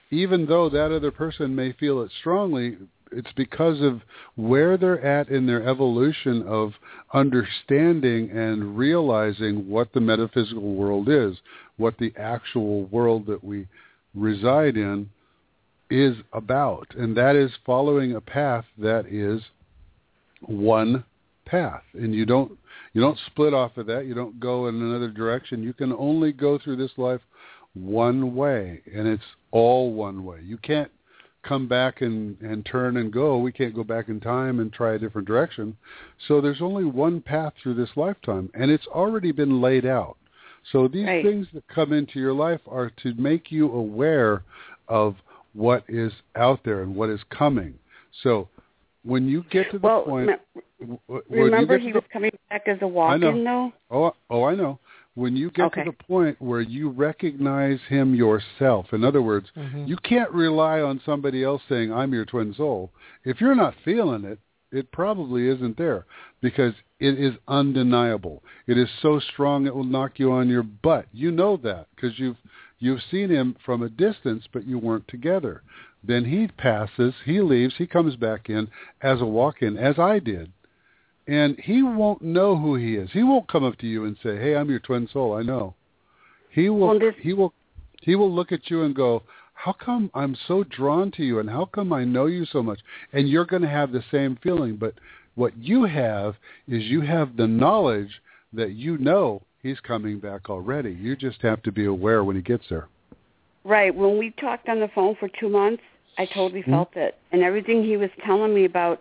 Even 0.09 0.45
though 0.45 0.69
that 0.69 0.91
other 0.91 1.11
person 1.11 1.55
may 1.55 1.71
feel 1.73 2.01
it 2.01 2.11
strongly, 2.19 2.77
it's 3.11 3.31
because 3.35 3.81
of 3.81 4.01
where 4.35 4.77
they're 4.77 5.03
at 5.03 5.29
in 5.29 5.45
their 5.45 5.67
evolution 5.67 6.43
of 6.47 6.73
understanding 7.13 8.29
and 8.31 8.77
realizing 8.77 9.67
what 9.69 9.91
the 9.93 9.99
metaphysical 9.99 10.75
world 10.75 11.09
is, 11.09 11.37
what 11.77 11.97
the 11.97 12.13
actual 12.17 12.85
world 12.85 13.25
that 13.27 13.43
we 13.43 13.67
reside 14.15 14.77
in 14.77 15.09
is 15.89 16.15
about, 16.31 16.87
and 16.97 17.15
that 17.17 17.35
is 17.35 17.51
following 17.65 18.15
a 18.15 18.21
path 18.21 18.65
that 18.77 19.05
is 19.07 19.41
one 20.41 21.03
path, 21.45 21.83
and 21.93 22.15
you 22.15 22.25
don't 22.25 22.57
you 22.93 23.01
don't 23.01 23.17
split 23.27 23.53
off 23.53 23.77
of 23.77 23.85
that. 23.87 24.05
You 24.05 24.13
don't 24.13 24.39
go 24.39 24.67
in 24.67 24.75
another 24.75 25.09
direction. 25.09 25.63
You 25.63 25.73
can 25.73 25.93
only 25.93 26.31
go 26.31 26.57
through 26.57 26.77
this 26.77 26.91
life 26.97 27.21
one 27.73 28.35
way, 28.35 28.81
and 28.93 29.07
it's 29.07 29.23
all 29.51 29.93
one 29.93 30.25
way. 30.25 30.39
You 30.45 30.57
can't 30.57 30.91
come 31.43 31.67
back 31.67 32.01
and 32.01 32.39
and 32.41 32.65
turn 32.65 32.97
and 32.97 33.11
go. 33.11 33.37
We 33.37 33.51
can't 33.51 33.75
go 33.75 33.83
back 33.83 34.09
in 34.09 34.19
time 34.19 34.59
and 34.59 34.71
try 34.71 34.93
a 34.93 34.99
different 34.99 35.27
direction. 35.27 35.77
So 36.27 36.41
there's 36.41 36.61
only 36.61 36.85
one 36.85 37.21
path 37.21 37.53
through 37.61 37.75
this 37.75 37.89
lifetime, 37.95 38.49
and 38.53 38.69
it's 38.71 38.87
already 38.87 39.31
been 39.31 39.61
laid 39.61 39.85
out. 39.85 40.17
So 40.71 40.87
these 40.87 41.07
Right. 41.07 41.23
things 41.25 41.47
that 41.53 41.67
come 41.67 41.91
into 41.91 42.19
your 42.19 42.33
life 42.33 42.61
are 42.67 42.91
to 43.03 43.13
make 43.15 43.51
you 43.51 43.71
aware 43.71 44.43
of 44.87 45.15
what 45.53 45.83
is 45.87 46.13
out 46.35 46.63
there 46.63 46.83
and 46.83 46.95
what 46.95 47.09
is 47.09 47.23
coming. 47.29 47.73
So 48.23 48.47
when 49.03 49.27
you 49.27 49.43
get 49.49 49.71
to 49.71 49.79
the 49.79 49.87
Well, 49.87 50.03
point, 50.03 50.39
remember 51.29 51.77
he 51.77 51.91
to 51.91 51.99
was 51.99 52.03
coming 52.13 52.31
back 52.49 52.67
as 52.67 52.77
a 52.81 52.87
walk-in, 52.87 53.43
though. 53.43 53.73
Oh, 53.89 54.13
oh, 54.29 54.43
I 54.43 54.55
know. 54.55 54.79
When 55.15 55.35
you 55.35 55.51
get 55.51 55.65
Okay. 55.65 55.83
to 55.83 55.91
the 55.91 56.03
point 56.05 56.41
where 56.41 56.61
you 56.61 56.89
recognize 56.89 57.81
him 57.81 58.15
yourself, 58.15 58.93
in 58.93 59.03
other 59.03 59.21
words, 59.21 59.51
Mhm. 59.55 59.87
you 59.87 59.97
can't 59.97 60.31
rely 60.31 60.81
on 60.81 61.01
somebody 61.01 61.43
else 61.43 61.61
saying, 61.67 61.91
I'm 61.91 62.13
your 62.13 62.23
twin 62.23 62.53
soul. 62.53 62.93
If 63.25 63.41
you're 63.41 63.55
not 63.55 63.75
feeling 63.75 64.23
it, 64.23 64.39
it 64.71 64.89
probably 64.91 65.49
isn't 65.49 65.75
there 65.75 66.05
because 66.39 66.73
it 67.01 67.19
is 67.19 67.35
undeniable. 67.49 68.41
It 68.67 68.77
is 68.77 68.89
so 68.89 69.19
strong 69.19 69.65
it 69.65 69.75
will 69.75 69.83
knock 69.83 70.17
you 70.17 70.31
on 70.31 70.47
your 70.47 70.63
butt. 70.63 71.07
You 71.11 71.31
know 71.31 71.57
that 71.57 71.87
because 71.93 72.17
you've 72.17 72.37
you've 72.79 73.03
seen 73.03 73.29
him 73.29 73.55
from 73.65 73.83
a 73.83 73.89
distance, 73.89 74.47
but 74.47 74.65
you 74.65 74.79
weren't 74.79 75.07
together. 75.09 75.61
Then 76.03 76.23
he 76.25 76.47
passes, 76.47 77.13
he 77.25 77.41
leaves, 77.41 77.75
he 77.75 77.85
comes 77.85 78.15
back 78.15 78.49
in 78.49 78.69
as 79.01 79.21
a 79.21 79.25
walk-in, 79.25 79.77
as 79.77 79.99
I 79.99 80.19
did 80.19 80.51
and 81.31 81.57
he 81.61 81.81
won't 81.81 82.21
know 82.21 82.57
who 82.57 82.75
he 82.75 82.95
is. 82.95 83.09
He 83.13 83.23
won't 83.23 83.47
come 83.47 83.63
up 83.63 83.77
to 83.77 83.87
you 83.87 84.03
and 84.03 84.17
say, 84.21 84.37
"Hey, 84.37 84.53
I'm 84.53 84.69
your 84.69 84.79
twin 84.79 85.07
soul." 85.07 85.33
I 85.33 85.43
know. 85.43 85.75
He 86.49 86.67
will. 86.67 86.89
Well, 86.89 86.99
this- 86.99 87.15
he 87.19 87.33
will. 87.33 87.53
He 88.01 88.15
will 88.15 88.31
look 88.31 88.51
at 88.51 88.69
you 88.69 88.83
and 88.83 88.93
go, 88.93 89.23
"How 89.53 89.71
come 89.71 90.11
I'm 90.13 90.35
so 90.35 90.63
drawn 90.63 91.09
to 91.11 91.23
you, 91.23 91.39
and 91.39 91.49
how 91.49 91.65
come 91.65 91.93
I 91.93 92.03
know 92.03 92.25
you 92.25 92.43
so 92.45 92.61
much?" 92.61 92.79
And 93.13 93.29
you're 93.29 93.45
going 93.45 93.61
to 93.61 93.69
have 93.69 93.93
the 93.93 94.03
same 94.11 94.35
feeling. 94.43 94.75
But 94.75 94.95
what 95.35 95.53
you 95.57 95.85
have 95.85 96.35
is 96.67 96.91
you 96.91 97.01
have 97.01 97.37
the 97.37 97.47
knowledge 97.47 98.21
that 98.51 98.73
you 98.73 98.97
know 98.97 99.41
he's 99.63 99.79
coming 99.79 100.19
back 100.19 100.49
already. 100.49 100.91
You 100.91 101.15
just 101.15 101.41
have 101.43 101.63
to 101.63 101.71
be 101.71 101.85
aware 101.85 102.25
when 102.25 102.35
he 102.35 102.41
gets 102.41 102.67
there. 102.67 102.89
Right. 103.63 103.95
When 103.95 104.17
we 104.17 104.31
talked 104.31 104.67
on 104.67 104.81
the 104.81 104.89
phone 104.89 105.15
for 105.15 105.29
two 105.29 105.47
months, 105.47 105.83
I 106.17 106.25
totally 106.25 106.61
Hmm? 106.61 106.71
felt 106.71 106.97
it. 106.97 107.17
And 107.31 107.41
everything 107.41 107.83
he 107.83 107.95
was 107.95 108.09
telling 108.25 108.53
me 108.53 108.65
about 108.65 108.99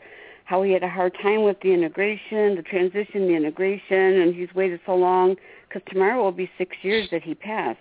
how 0.51 0.63
he 0.65 0.73
had 0.73 0.83
a 0.83 0.89
hard 0.89 1.17
time 1.23 1.45
with 1.45 1.57
the 1.63 1.73
integration, 1.73 2.57
the 2.57 2.63
transition, 2.69 3.29
the 3.29 3.35
integration, 3.37 4.21
and 4.21 4.35
he's 4.35 4.53
waited 4.53 4.81
so 4.85 4.97
long 4.97 5.37
because 5.69 5.81
tomorrow 5.89 6.21
will 6.25 6.33
be 6.33 6.51
six 6.59 6.77
years 6.83 7.09
that 7.13 7.23
he 7.23 7.37
passed. 7.37 7.79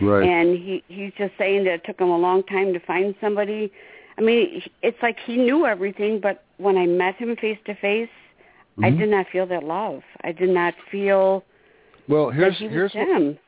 Right. 0.00 0.22
And 0.22 0.56
he 0.56 0.84
he's 0.86 1.12
just 1.18 1.32
saying 1.36 1.64
that 1.64 1.74
it 1.74 1.84
took 1.84 2.00
him 2.00 2.10
a 2.10 2.16
long 2.16 2.44
time 2.44 2.72
to 2.72 2.78
find 2.78 3.16
somebody. 3.20 3.72
I 4.16 4.20
mean, 4.20 4.62
it's 4.82 4.96
like 5.02 5.16
he 5.26 5.36
knew 5.36 5.66
everything, 5.66 6.20
but 6.20 6.44
when 6.58 6.76
I 6.76 6.86
met 6.86 7.16
him 7.16 7.34
face 7.34 7.58
to 7.66 7.74
face, 7.74 8.08
I 8.80 8.90
Mhm. 8.90 8.98
did 8.98 9.08
not 9.10 9.26
feel 9.32 9.46
that 9.46 9.64
love. 9.64 10.02
I 10.22 10.30
did 10.30 10.50
not 10.50 10.74
feel 10.92 11.44
well, 12.06 12.26
that 12.26 12.34
here's 12.36 12.58
he 12.58 12.68
here's 12.68 12.94
what, 12.94 13.08
him. 13.08 13.38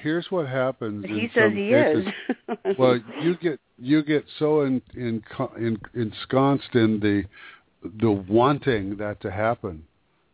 here's 0.00 0.30
what 0.30 0.46
happens. 0.46 1.04
He 1.06 1.28
says 1.34 1.52
he 1.52 1.70
cases. 1.70 2.06
is. 2.66 2.78
well, 2.78 3.00
you 3.20 3.34
get 3.46 3.58
you 3.78 4.02
get 4.04 4.24
so 4.38 4.60
in, 4.60 4.80
in, 4.94 5.24
in, 5.56 5.76
ensconced 5.94 6.72
in 6.74 7.00
the 7.00 7.24
the 8.00 8.10
wanting 8.10 8.96
that 8.96 9.20
to 9.20 9.30
happen 9.30 9.84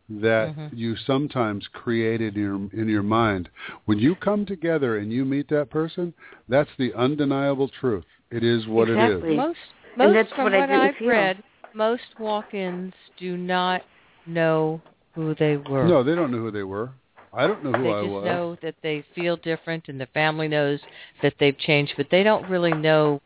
that 0.09 0.55
Mhm. 0.57 0.75
you 0.75 0.95
sometimes 0.95 1.67
create 1.67 2.21
in 2.21 2.33
your 2.33 2.55
in 2.73 2.89
your 2.89 3.03
mind. 3.03 3.49
When 3.85 3.99
you 3.99 4.15
come 4.15 4.45
together 4.45 4.97
and 4.97 5.11
you 5.11 5.23
meet 5.23 5.47
that 5.49 5.69
person, 5.69 6.13
that's 6.47 6.69
the 6.77 6.93
undeniable 6.95 7.69
truth. 7.69 8.05
It 8.31 8.43
is 8.43 8.67
what 8.67 8.89
it 8.89 8.97
Exactly. 8.97 9.29
is. 9.31 9.37
Most, 9.37 9.59
most 9.95 10.13
that's 10.15 10.31
from 10.33 10.43
what 10.45 10.53
I 10.53 10.59
what 10.61 10.69
didn't 10.69 10.81
I've 10.81 10.95
feel. 10.95 11.09
read, 11.09 11.43
most 11.73 12.19
walk-ins 12.19 12.93
do 13.17 13.37
not 13.37 13.83
know 14.25 14.81
who 15.13 15.35
they 15.35 15.57
were. 15.57 15.87
No, 15.87 16.03
they 16.03 16.15
don't 16.15 16.31
know 16.31 16.39
who 16.39 16.51
they 16.51 16.63
were. 16.63 16.89
I 17.31 17.45
don't 17.45 17.63
know 17.63 17.71
who 17.71 17.83
they 17.83 17.89
I 17.89 18.01
just 18.01 18.25
know 18.25 18.57
that 18.63 18.75
they 18.81 19.03
feel 19.13 19.37
different, 19.37 19.87
and 19.87 20.01
the 20.01 20.07
family 20.07 20.47
knows 20.47 20.79
that 21.21 21.33
they've 21.39 21.57
changed, 21.57 21.93
but 21.97 22.07
they 22.09 22.23
don't 22.23 22.49
really 22.49 22.73
know 22.73 23.21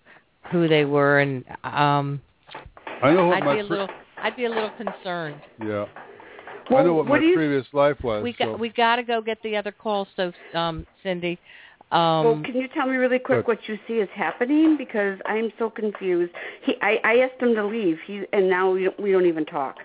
who 0.51 0.67
they 0.67 0.83
were. 0.83 1.19
And 1.19 1.45
um, 1.63 2.21
I 3.01 3.13
know 3.13 3.27
what 3.27 3.37
I'd 3.37 3.45
my 3.45 3.53
be 3.53 3.59
a 3.59 3.63
pre- 3.63 3.77
little, 3.77 3.89
I'd 4.23 4.35
be 4.35 4.45
a 4.45 4.49
little 4.49 4.71
concerned. 4.71 5.39
yeah. 5.61 5.85
I 6.69 6.73
Well, 6.73 6.85
know 6.85 6.93
what, 6.93 7.07
what 7.07 7.15
my 7.17 7.19
do 7.19 7.25
you- 7.27 7.35
previous 7.35 7.67
life 7.73 7.97
was. 8.03 8.23
we 8.23 8.33
so. 8.39 8.45
got, 8.51 8.59
we 8.59 8.69
got 8.69 8.95
to 8.95 9.03
go 9.03 9.21
get 9.21 9.37
the 9.43 9.55
other 9.57 9.71
call. 9.71 10.07
So, 10.15 10.31
um, 10.53 10.87
Cindy, 11.03 11.37
well, 11.91 12.27
um, 12.31 12.43
can 12.43 12.55
you 12.55 12.67
tell 12.73 12.87
me 12.87 12.95
really 12.95 13.19
quick 13.19 13.47
what 13.47 13.59
you 13.67 13.77
see 13.87 13.95
is 13.95 14.09
happening? 14.15 14.77
Because 14.77 15.19
I'm 15.25 15.51
so 15.59 15.69
confused. 15.69 16.31
He, 16.65 16.75
I, 16.81 16.99
I 17.03 17.17
asked 17.17 17.41
him 17.41 17.53
to 17.55 17.65
leave. 17.65 17.97
He, 18.07 18.23
and 18.31 18.49
now 18.49 18.71
we 18.71 18.85
don't, 18.85 18.99
we 18.99 19.11
don't 19.11 19.25
even 19.25 19.45
talk. 19.45 19.75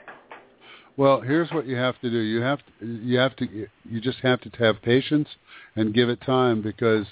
Well, 0.96 1.20
here's 1.20 1.50
what 1.50 1.66
you 1.66 1.76
have 1.76 2.00
to 2.00 2.10
do. 2.10 2.18
You 2.18 2.40
have 2.40 2.58
to, 2.58 2.86
you 2.86 3.18
have 3.18 3.36
to 3.36 3.66
you 3.84 4.00
just 4.00 4.18
have 4.20 4.40
to 4.40 4.50
have 4.58 4.80
patience 4.82 5.28
and 5.76 5.92
give 5.94 6.08
it 6.08 6.20
time 6.22 6.62
because 6.62 7.06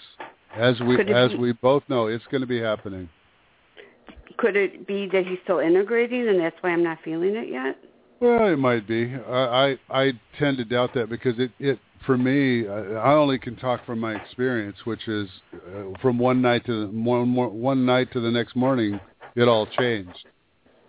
as 0.57 0.81
we 0.81 0.99
as 1.13 1.31
be- 1.33 1.37
we 1.37 1.53
both 1.53 1.83
know, 1.89 2.07
it's 2.07 2.25
going 2.31 2.41
to 2.41 2.47
be 2.47 2.61
happening. 2.61 3.09
Could 4.39 4.57
it 4.57 4.87
be 4.87 5.09
that 5.13 5.27
he's 5.27 5.39
still 5.45 5.61
integrating, 5.61 6.29
and 6.29 6.41
that's 6.41 6.57
why 6.61 6.71
I'm 6.71 6.83
not 6.83 6.99
feeling 7.05 7.37
it 7.37 7.49
yet? 7.49 7.79
Well, 8.21 8.53
it 8.53 8.59
might 8.59 8.87
be. 8.87 9.15
I 9.15 9.77
I, 9.91 10.01
I 10.05 10.13
tend 10.39 10.59
to 10.59 10.65
doubt 10.65 10.95
that 10.95 11.09
because 11.09 11.35
it 11.39 11.51
it 11.59 11.79
for 12.05 12.17
me, 12.17 12.69
I 12.69 12.81
I 12.95 13.15
only 13.15 13.39
can 13.39 13.57
talk 13.57 13.85
from 13.87 13.99
my 13.99 14.15
experience, 14.15 14.77
which 14.85 15.07
is 15.09 15.29
uh, 15.55 15.99
from 16.01 16.19
one 16.19 16.41
night 16.43 16.65
to 16.67 16.87
the, 16.87 16.93
one 16.93 17.29
more, 17.29 17.49
one 17.49 17.85
night 17.87 18.13
to 18.13 18.21
the 18.21 18.31
next 18.31 18.57
morning, 18.57 19.01
it 19.35 19.49
all 19.49 19.67
changed. 19.67 20.27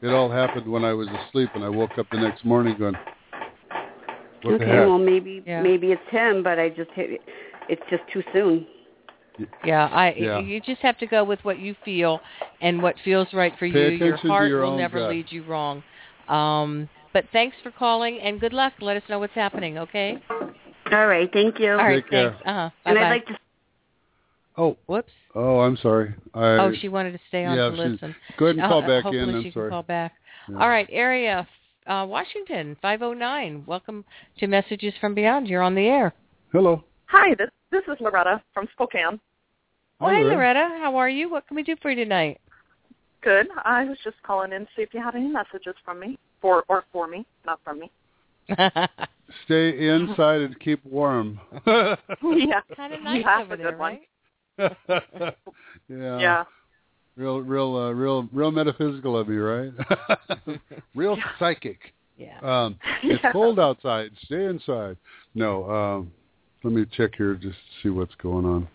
It 0.01 0.09
all 0.09 0.29
happened 0.29 0.71
when 0.71 0.83
I 0.83 0.93
was 0.93 1.07
asleep, 1.07 1.49
and 1.55 1.63
I 1.63 1.69
woke 1.69 1.97
up 1.97 2.05
the 2.11 2.19
next 2.19 2.45
morning 2.45 2.75
going, 2.77 2.95
"What 4.43 4.55
okay, 4.55 4.65
the 4.65 4.71
heck?" 4.71 4.87
well 4.87 4.99
maybe 4.99 5.41
Yeah. 5.45 5.61
maybe 5.61 5.91
it's 5.91 6.09
him, 6.09 6.43
but 6.43 6.59
I 6.59 6.69
just 6.69 6.91
hit, 6.91 7.21
it's 7.67 7.81
just 7.89 8.03
too 8.13 8.23
soon. 8.33 8.67
Yeah, 9.63 9.85
I. 9.87 10.13
Yeah. 10.17 10.39
You 10.39 10.59
just 10.61 10.81
have 10.81 10.97
to 10.99 11.07
go 11.07 11.23
with 11.23 11.39
what 11.43 11.59
you 11.59 11.75
feel 11.85 12.19
and 12.61 12.81
what 12.81 12.95
feels 13.05 13.27
right 13.33 13.53
for 13.59 13.69
Pay 13.69 13.91
you. 13.93 14.05
Your 14.05 14.17
heart 14.17 14.49
your 14.49 14.63
will 14.63 14.77
never 14.77 14.99
gut. 14.99 15.09
lead 15.11 15.25
you 15.29 15.43
wrong. 15.43 15.83
Um, 16.27 16.89
but 17.13 17.25
thanks 17.31 17.55
for 17.63 17.71
calling 17.71 18.19
and 18.19 18.39
good 18.39 18.53
luck. 18.53 18.73
Let 18.81 18.97
us 18.97 19.03
know 19.09 19.19
what's 19.19 19.33
happening. 19.35 19.77
Okay. 19.77 20.17
All 20.91 21.07
right, 21.07 21.29
thank 21.33 21.59
you. 21.59 21.71
All 21.71 21.77
right. 21.77 21.95
Take 22.03 22.09
care. 22.09 22.29
Thanks. 22.31 22.43
Uh 22.45 22.53
huh. 22.53 22.69
and 22.85 22.95
Bye 22.95 23.01
I'd 23.01 23.03
bye. 23.03 23.09
like 23.09 23.25
to 23.27 23.33
Oh, 24.59 24.75
Whoops. 24.87 25.11
oh, 25.35 25.59
I'm 25.59 25.77
sorry. 25.77 26.15
I, 26.33 26.43
Oh, 26.57 26.71
she 26.81 26.89
wanted 26.89 27.11
to 27.11 27.19
stay 27.27 27.45
on 27.45 27.55
yeah, 27.55 27.69
to 27.69 27.75
she's- 27.75 27.89
listen. 27.91 28.15
Go 28.37 28.45
ahead 28.47 28.57
and 28.57 28.67
call 28.67 28.83
Uh, 28.83 28.87
back 28.87 29.03
hopefully 29.03 29.19
in. 29.29 29.35
I'm 29.35 29.43
she 29.43 29.51
sorry. 29.51 29.65
can 29.69 29.71
call 29.71 29.83
back. 29.83 30.13
Yeah. 30.49 30.57
All 30.59 30.69
right, 30.69 30.87
area 30.91 31.47
uh, 31.85 32.05
Washington 32.09 32.75
509. 32.81 33.63
Welcome 33.67 34.03
to 34.39 34.47
Messages 34.47 34.93
from 34.99 35.13
Beyond. 35.13 35.47
You're 35.47 35.61
on 35.61 35.75
the 35.75 35.85
air. 35.87 36.13
Hello. 36.51 36.83
Hi, 37.05 37.35
this 37.35 37.49
this 37.71 37.83
is 37.87 37.97
Loretta 38.01 38.41
from 38.53 38.67
Spokane. 38.73 39.19
Hi, 39.99 40.13
hey, 40.15 40.23
Loretta. 40.23 40.59
Loretta. 40.59 40.79
How 40.79 40.95
are 40.97 41.09
you? 41.09 41.29
What 41.29 41.47
can 41.47 41.55
we 41.55 41.63
do 41.63 41.75
for 41.81 41.89
you 41.89 42.03
tonight? 42.03 42.39
Good. 43.21 43.47
I 43.65 43.83
was 43.85 43.97
just 44.03 44.17
calling 44.23 44.51
in 44.53 44.61
to 44.61 44.67
see 44.75 44.83
if 44.83 44.93
you 44.93 45.01
had 45.01 45.15
any 45.15 45.27
messages 45.27 45.73
from 45.83 45.99
me, 45.99 46.19
for 46.39 46.63
or 46.69 46.83
for 46.91 47.07
me, 47.07 47.25
not 47.45 47.59
from 47.63 47.79
me. 47.79 47.91
Stay 49.45 49.87
inside 49.89 50.41
and 50.41 50.59
keep 50.59 50.85
warm. 50.85 51.39
yeah. 51.65 51.95
kind 52.75 52.93
of 52.93 53.01
nice 53.03 53.23
That's 53.25 53.43
over 53.43 53.53
a 53.55 53.57
good 53.57 53.65
there, 53.65 53.77
one. 53.77 53.99
right? 54.59 54.77
yeah. 55.89 56.19
Yeah. 56.19 56.43
Real, 57.15 57.41
real, 57.41 57.75
uh, 57.75 57.91
real, 57.91 58.29
real 58.31 58.51
metaphysical 58.51 59.17
of 59.17 59.27
you, 59.29 59.43
right? 59.43 60.59
real 60.95 61.17
psychic. 61.39 61.79
Yeah. 62.15 62.37
Um, 62.43 62.79
it's 63.03 63.23
Yeah. 63.23 63.31
cold 63.31 63.59
outside. 63.59 64.11
Stay 64.25 64.45
inside. 64.45 64.97
No. 65.33 65.69
Um, 65.69 66.11
let 66.63 66.73
me 66.73 66.85
check 66.95 67.15
here 67.17 67.33
just 67.33 67.57
to 67.57 67.81
see 67.81 67.89
what's 67.89 68.13
going 68.15 68.45
on. 68.45 68.67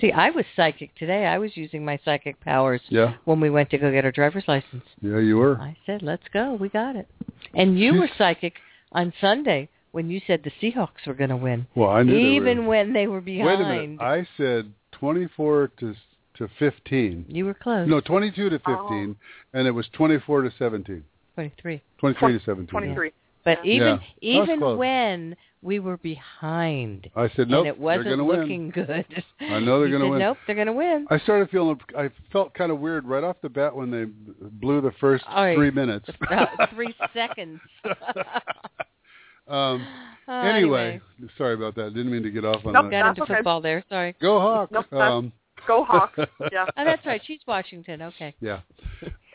See, 0.00 0.12
I 0.12 0.30
was 0.30 0.44
psychic 0.56 0.94
today. 0.94 1.26
I 1.26 1.38
was 1.38 1.56
using 1.56 1.84
my 1.84 1.98
psychic 2.04 2.40
powers 2.40 2.80
Yeah. 2.88 3.14
when 3.24 3.40
we 3.40 3.50
went 3.50 3.70
to 3.70 3.78
go 3.78 3.90
get 3.90 4.04
our 4.04 4.12
driver's 4.12 4.44
license. 4.48 4.84
Yeah, 5.02 5.18
you 5.18 5.36
were. 5.36 5.58
I 5.60 5.76
said, 5.84 6.02
"Let's 6.02 6.26
go. 6.32 6.54
We 6.54 6.68
got 6.68 6.96
it." 6.96 7.06
And 7.54 7.78
you 7.78 8.00
were 8.00 8.08
psychic 8.16 8.54
on 8.92 9.12
Sunday 9.20 9.68
when 9.92 10.08
you 10.10 10.20
said 10.26 10.42
the 10.42 10.50
Seahawks 10.62 11.06
were 11.06 11.14
going 11.14 11.30
to 11.30 11.36
win, 11.36 11.66
Well, 11.74 11.90
I 11.90 12.02
knew 12.02 12.12
they 12.14 12.36
even 12.36 12.62
were. 12.62 12.68
when 12.68 12.92
they 12.92 13.06
were 13.06 13.20
behind. 13.20 13.46
Wait 13.46 13.60
a 13.60 13.68
minute. 13.68 14.00
I 14.00 14.26
said 14.36 14.72
24 14.92 15.68
to 15.80 15.94
to 16.34 16.48
15. 16.58 17.26
you 17.28 17.44
were 17.44 17.52
close. 17.52 17.86
No, 17.86 18.00
22 18.00 18.48
to 18.48 18.58
15, 18.60 19.16
and 19.52 19.66
it 19.66 19.72
was 19.72 19.86
24 19.88 20.42
to 20.42 20.50
17. 20.52 21.04
twenty-three. 21.34 21.82
23 21.98 22.38
to 22.38 22.44
17. 22.44 22.66
Twenty-three. 22.68 23.12
But 23.44 23.64
Yeah. 23.64 23.72
even 23.74 24.00
Yeah, 24.20 24.42
even 24.42 24.76
when 24.76 25.36
we 25.62 25.78
were 25.78 25.96
behind, 25.98 27.10
I 27.16 27.28
said, 27.36 27.48
nope, 27.48 27.60
and 27.60 27.66
it 27.68 27.78
wasn't 27.78 28.04
they're 28.06 28.16
going 28.16 28.28
to 28.30 28.40
looking 28.40 28.62
win. 28.64 28.86
good. 28.86 29.24
I 29.40 29.58
know 29.60 29.80
they're 29.80 29.88
going 29.90 30.02
to 30.02 30.08
win. 30.08 30.18
Nope, 30.18 30.38
they're 30.46 30.54
going 30.54 30.66
to 30.68 30.72
win. 30.72 31.06
I 31.10 31.18
started 31.18 31.50
feeling, 31.50 31.78
I 31.96 32.10
felt 32.32 32.54
kind 32.54 32.70
of 32.72 32.78
weird 32.78 33.06
right 33.06 33.22
off 33.24 33.36
the 33.42 33.48
bat 33.48 33.74
when 33.74 33.90
they 33.90 34.04
blew 34.04 34.80
the 34.80 34.92
first 35.00 35.24
Oh, 35.30 35.44
yeah. 35.44 35.54
three 35.54 35.70
minutes. 35.70 36.08
Uh, 36.30 36.46
three 36.74 36.94
seconds. 37.14 37.60
um, 39.48 39.86
Uh, 40.28 40.32
anyway, 40.42 41.00
sorry 41.36 41.54
about 41.54 41.74
that. 41.74 41.92
Didn't 41.94 42.12
mean 42.12 42.22
to 42.22 42.30
get 42.30 42.44
off 42.44 42.64
on 42.64 42.72
Nope, 42.72 42.84
that. 42.84 42.90
got 42.90 43.02
That's 43.06 43.18
into 43.18 43.22
okay. 43.24 43.34
football 43.36 43.60
there. 43.60 43.84
Sorry. 43.88 44.14
Go 44.20 44.38
Hawks. 44.38 44.70
Nope, 44.72 44.92
um, 44.92 45.32
Go 45.66 45.84
Hawks. 45.84 46.18
Yeah. 46.52 46.66
Oh, 46.76 46.84
that's 46.84 47.04
right. 47.04 47.20
She's 47.26 47.40
Washington. 47.46 48.00
Okay. 48.02 48.34
yeah. 48.40 48.60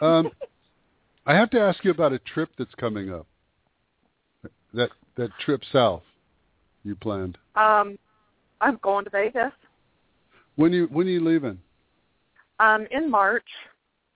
Um, 0.01 0.31
I 1.25 1.35
have 1.35 1.49
to 1.51 1.59
ask 1.59 1.83
you 1.83 1.91
about 1.91 2.13
a 2.13 2.19
trip 2.19 2.49
that's 2.57 2.73
coming 2.75 3.11
up. 3.13 3.27
That 4.75 4.89
that 5.17 5.29
trip 5.43 5.61
south 5.71 6.03
you 6.83 6.95
planned. 6.95 7.37
Um, 7.55 7.97
I'm 8.61 8.79
going 8.81 9.05
to 9.05 9.09
Vegas. 9.09 9.51
When 10.55 10.71
you 10.71 10.87
when 10.91 11.07
are 11.07 11.11
you 11.11 11.23
leaving? 11.23 11.59
Um, 12.59 12.87
in 12.91 13.09
March. 13.09 13.47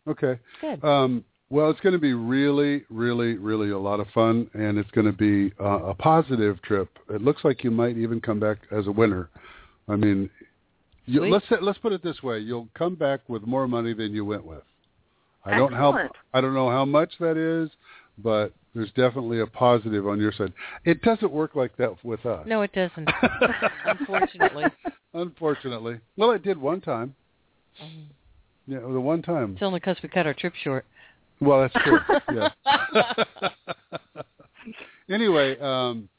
Okay. 0.08 0.40
Good. 0.62 0.84
Um, 0.84 1.26
well, 1.50 1.72
it's 1.72 1.80
going 1.80 1.94
to 1.94 2.00
be 2.00 2.14
really, 2.14 2.84
really, 2.90 3.34
really 3.36 3.72
a 3.72 3.78
lot 3.78 4.00
of 4.00 4.08
fun, 4.14 4.50
and 4.54 4.78
it's 4.78 4.92
going 4.92 5.08
to 5.08 5.14
be 5.14 5.54
uh, 5.60 5.84
a 5.84 5.96
positive 5.96 6.62
trip. 6.62 6.90
It 7.10 7.22
looks 7.22 7.44
like 7.44 7.64
you 7.64 7.72
might 7.72 7.98
even 7.98 8.22
come 8.22 8.40
back 8.40 8.60
as 8.72 8.86
a 8.86 8.92
winner. 8.92 9.30
I 9.88 9.96
mean, 9.96 10.30
you, 11.06 11.26
let's 11.26 11.50
say, 11.50 11.56
let's 11.60 11.80
put 11.80 11.92
it 11.92 12.04
this 12.04 12.22
way: 12.22 12.40
you'll 12.40 12.70
come 12.76 12.96
back 12.96 13.22
with 13.28 13.44
more 13.44 13.68
money 13.68 13.94
than 13.94 14.14
you 14.14 14.24
went 14.26 14.46
with. 14.46 14.62
I 15.44 15.58
don't 15.58 15.74
how 15.74 15.98
I 16.34 16.42
don't 16.42 16.54
know 16.54 16.70
how 16.70 16.86
much 16.86 17.14
that 17.20 17.38
is, 17.38 17.72
but 18.24 18.54
there's 18.76 18.92
definitely 18.92 19.42
a 19.42 19.48
positive 19.48 20.08
on 20.08 20.20
your 20.20 20.32
side. 20.32 20.54
It 20.86 21.02
doesn't 21.02 21.32
work 21.32 21.56
like 21.56 21.76
that 21.78 22.04
with 22.04 22.26
us. 22.26 22.46
No, 22.48 22.62
it 22.62 22.72
doesn't. 22.74 23.10
Unfortunately. 23.86 24.66
Unfortunately. 25.14 26.00
Well, 26.18 26.32
it 26.32 26.44
did 26.44 26.58
one 26.58 26.82
time. 26.82 27.16
Yeah, 28.68 28.80
the 28.80 29.00
one 29.00 29.22
time. 29.22 29.54
It's 29.54 29.64
only 29.64 29.80
because 29.80 29.98
we 30.04 30.10
cut 30.10 30.28
our 30.28 30.34
trip 30.34 30.54
short. 30.64 30.86
Well, 31.42 31.62
that's 31.62 31.84
true. 31.84 32.00
yeah. 32.34 33.14
anyway, 35.10 35.58
um, 35.60 36.10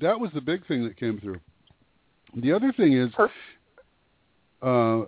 that 0.00 0.18
was 0.18 0.30
the 0.34 0.40
big 0.40 0.66
thing 0.66 0.84
that 0.84 0.96
came 0.96 1.18
through. 1.18 1.40
The 2.36 2.52
other 2.52 2.72
thing 2.72 2.92
is, 2.92 3.10
uh, 4.62 5.02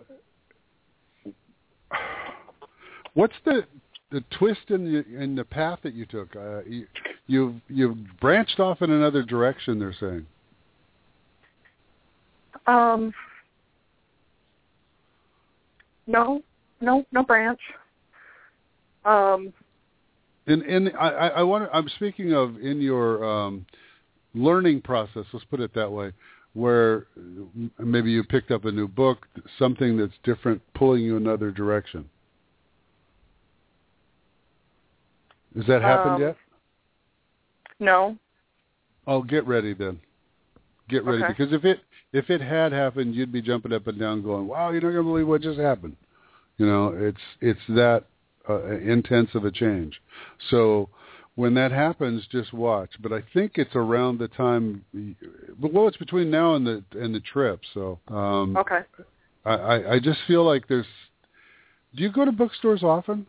what's 3.14 3.34
the 3.44 3.64
the 4.10 4.22
twist 4.38 4.70
in 4.70 4.84
the 4.84 5.22
in 5.22 5.34
the 5.34 5.44
path 5.44 5.80
that 5.82 5.94
you 5.94 6.06
took? 6.06 6.34
Uh, 6.36 6.62
you, 6.64 6.86
you've 7.26 7.54
you've 7.68 7.98
branched 8.20 8.60
off 8.60 8.82
in 8.82 8.90
another 8.90 9.22
direction. 9.22 9.78
They're 9.78 9.94
saying. 9.98 10.26
Um, 12.66 13.12
no, 16.06 16.42
no, 16.80 17.04
no 17.12 17.22
branch. 17.22 17.60
Um, 19.04 19.52
In 20.46 20.62
in 20.62 20.88
I 20.96 21.08
I, 21.08 21.42
want 21.42 21.68
I'm 21.72 21.88
speaking 21.96 22.32
of 22.32 22.56
in 22.60 22.80
your 22.80 23.24
um, 23.24 23.66
learning 24.34 24.82
process. 24.82 25.24
Let's 25.32 25.44
put 25.46 25.60
it 25.60 25.74
that 25.74 25.90
way, 25.90 26.12
where 26.52 27.06
maybe 27.78 28.10
you 28.10 28.24
picked 28.24 28.50
up 28.50 28.64
a 28.64 28.72
new 28.72 28.88
book, 28.88 29.26
something 29.58 29.96
that's 29.96 30.12
different, 30.22 30.62
pulling 30.74 31.02
you 31.02 31.16
another 31.16 31.50
direction. 31.50 32.08
Has 35.56 35.66
that 35.66 35.82
happened 35.82 36.16
Um, 36.16 36.20
yet? 36.20 36.36
no. 37.78 38.16
Oh, 39.06 39.22
get 39.22 39.46
ready 39.46 39.74
then. 39.74 40.00
Get 40.88 41.04
ready 41.04 41.22
Okay. 41.22 41.32
because 41.32 41.52
if 41.52 41.64
it 41.64 41.80
if 42.12 42.30
it 42.30 42.40
had 42.40 42.72
happened, 42.72 43.14
you'd 43.14 43.32
be 43.32 43.42
jumping 43.42 43.72
up 43.72 43.86
and 43.86 43.98
down, 43.98 44.22
going, 44.22 44.46
"Wow, 44.46 44.70
you're 44.70 44.80
not 44.80 44.92
going 44.92 45.04
to 45.04 45.10
believe 45.10 45.28
what 45.28 45.42
just 45.42 45.58
happened." 45.58 45.96
You 46.58 46.66
know, 46.66 46.88
it's 46.88 47.20
it's 47.40 47.60
that 47.68 48.04
uh, 48.48 48.64
intense 48.76 49.34
of 49.34 49.44
a 49.44 49.50
change. 49.50 50.00
So 50.50 50.88
when 51.34 51.54
that 51.54 51.72
happens, 51.72 52.26
just 52.30 52.52
watch. 52.52 52.90
But 53.00 53.12
I 53.12 53.22
think 53.32 53.52
it's 53.56 53.74
around 53.74 54.18
the 54.18 54.28
time. 54.28 54.84
Well, 55.60 55.88
it's 55.88 55.96
between 55.96 56.30
now 56.30 56.54
and 56.54 56.66
the 56.66 56.84
and 56.92 57.14
the 57.14 57.20
trip. 57.20 57.60
So 57.72 57.98
um, 58.08 58.56
Okay. 58.56 58.80
I, 59.44 59.54
I 59.54 59.92
I 59.94 59.98
just 60.00 60.20
feel 60.26 60.44
like 60.44 60.68
there's. 60.68 60.86
Do 61.94 62.02
you 62.02 62.10
go 62.10 62.24
to 62.24 62.32
bookstores 62.32 62.82
often? 62.82 63.26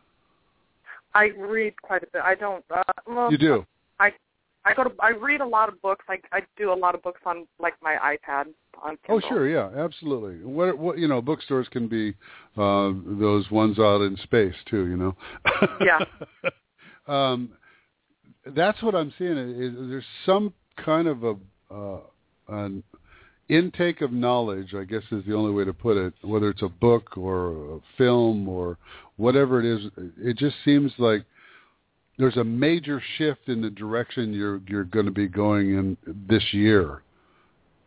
I 1.15 1.31
read 1.37 1.81
quite 1.81 2.03
a 2.03 2.07
bit. 2.11 2.21
I 2.23 2.35
don't. 2.35 2.63
Uh, 2.69 2.83
well, 3.07 3.31
You 3.31 3.37
do. 3.37 3.65
I 3.99 4.11
I 4.65 4.73
go 4.73 4.83
to. 4.83 4.91
I 4.99 5.11
read 5.11 5.41
a 5.41 5.47
lot 5.47 5.69
of 5.69 5.81
books. 5.81 6.05
I 6.09 6.17
I 6.31 6.41
do 6.57 6.71
a 6.71 6.75
lot 6.75 6.93
of 6.93 7.01
books 7.01 7.21
on 7.25 7.47
like 7.59 7.73
my 7.81 7.95
iPad 7.95 8.47
on 8.83 8.97
Oh, 9.07 9.21
sure, 9.21 9.47
yeah, 9.47 9.69
absolutely. 9.77 10.43
What, 10.43 10.77
what 10.77 10.97
you 10.97 11.07
know, 11.07 11.21
bookstores 11.21 11.67
can 11.69 11.87
be 11.87 12.13
uh, 12.57 12.91
those 13.19 13.49
ones 13.49 13.79
out 13.79 14.01
in 14.01 14.17
space 14.17 14.55
too. 14.69 14.87
You 14.87 14.97
know. 14.97 15.15
Yeah. 15.81 15.99
um, 17.07 17.51
that's 18.55 18.83
what 18.83 18.93
I'm 18.93 19.13
seeing. 19.17 19.37
Is, 19.37 19.73
is 19.73 19.89
there's 19.89 20.05
some 20.25 20.53
kind 20.83 21.07
of 21.07 21.23
a 21.23 21.35
uh, 21.73 21.99
an 22.49 22.83
intake 23.49 24.01
of 24.01 24.11
knowledge? 24.11 24.73
I 24.73 24.83
guess 24.83 25.03
is 25.11 25.23
the 25.25 25.35
only 25.35 25.53
way 25.53 25.65
to 25.65 25.73
put 25.73 25.97
it. 25.97 26.13
Whether 26.21 26.49
it's 26.49 26.61
a 26.61 26.69
book 26.69 27.17
or 27.17 27.75
a 27.75 27.79
film 27.97 28.47
or 28.47 28.77
whatever 29.17 29.59
it 29.59 29.65
is, 29.65 29.91
it 30.17 30.37
just 30.37 30.55
seems 30.63 30.91
like 30.97 31.23
there's 32.17 32.37
a 32.37 32.43
major 32.43 33.01
shift 33.17 33.47
in 33.47 33.61
the 33.61 33.69
direction 33.69 34.33
you're 34.33 34.61
you're 34.67 34.85
going 34.85 35.05
to 35.05 35.11
be 35.11 35.27
going 35.27 35.75
in 35.77 35.97
this 36.27 36.43
year 36.53 37.01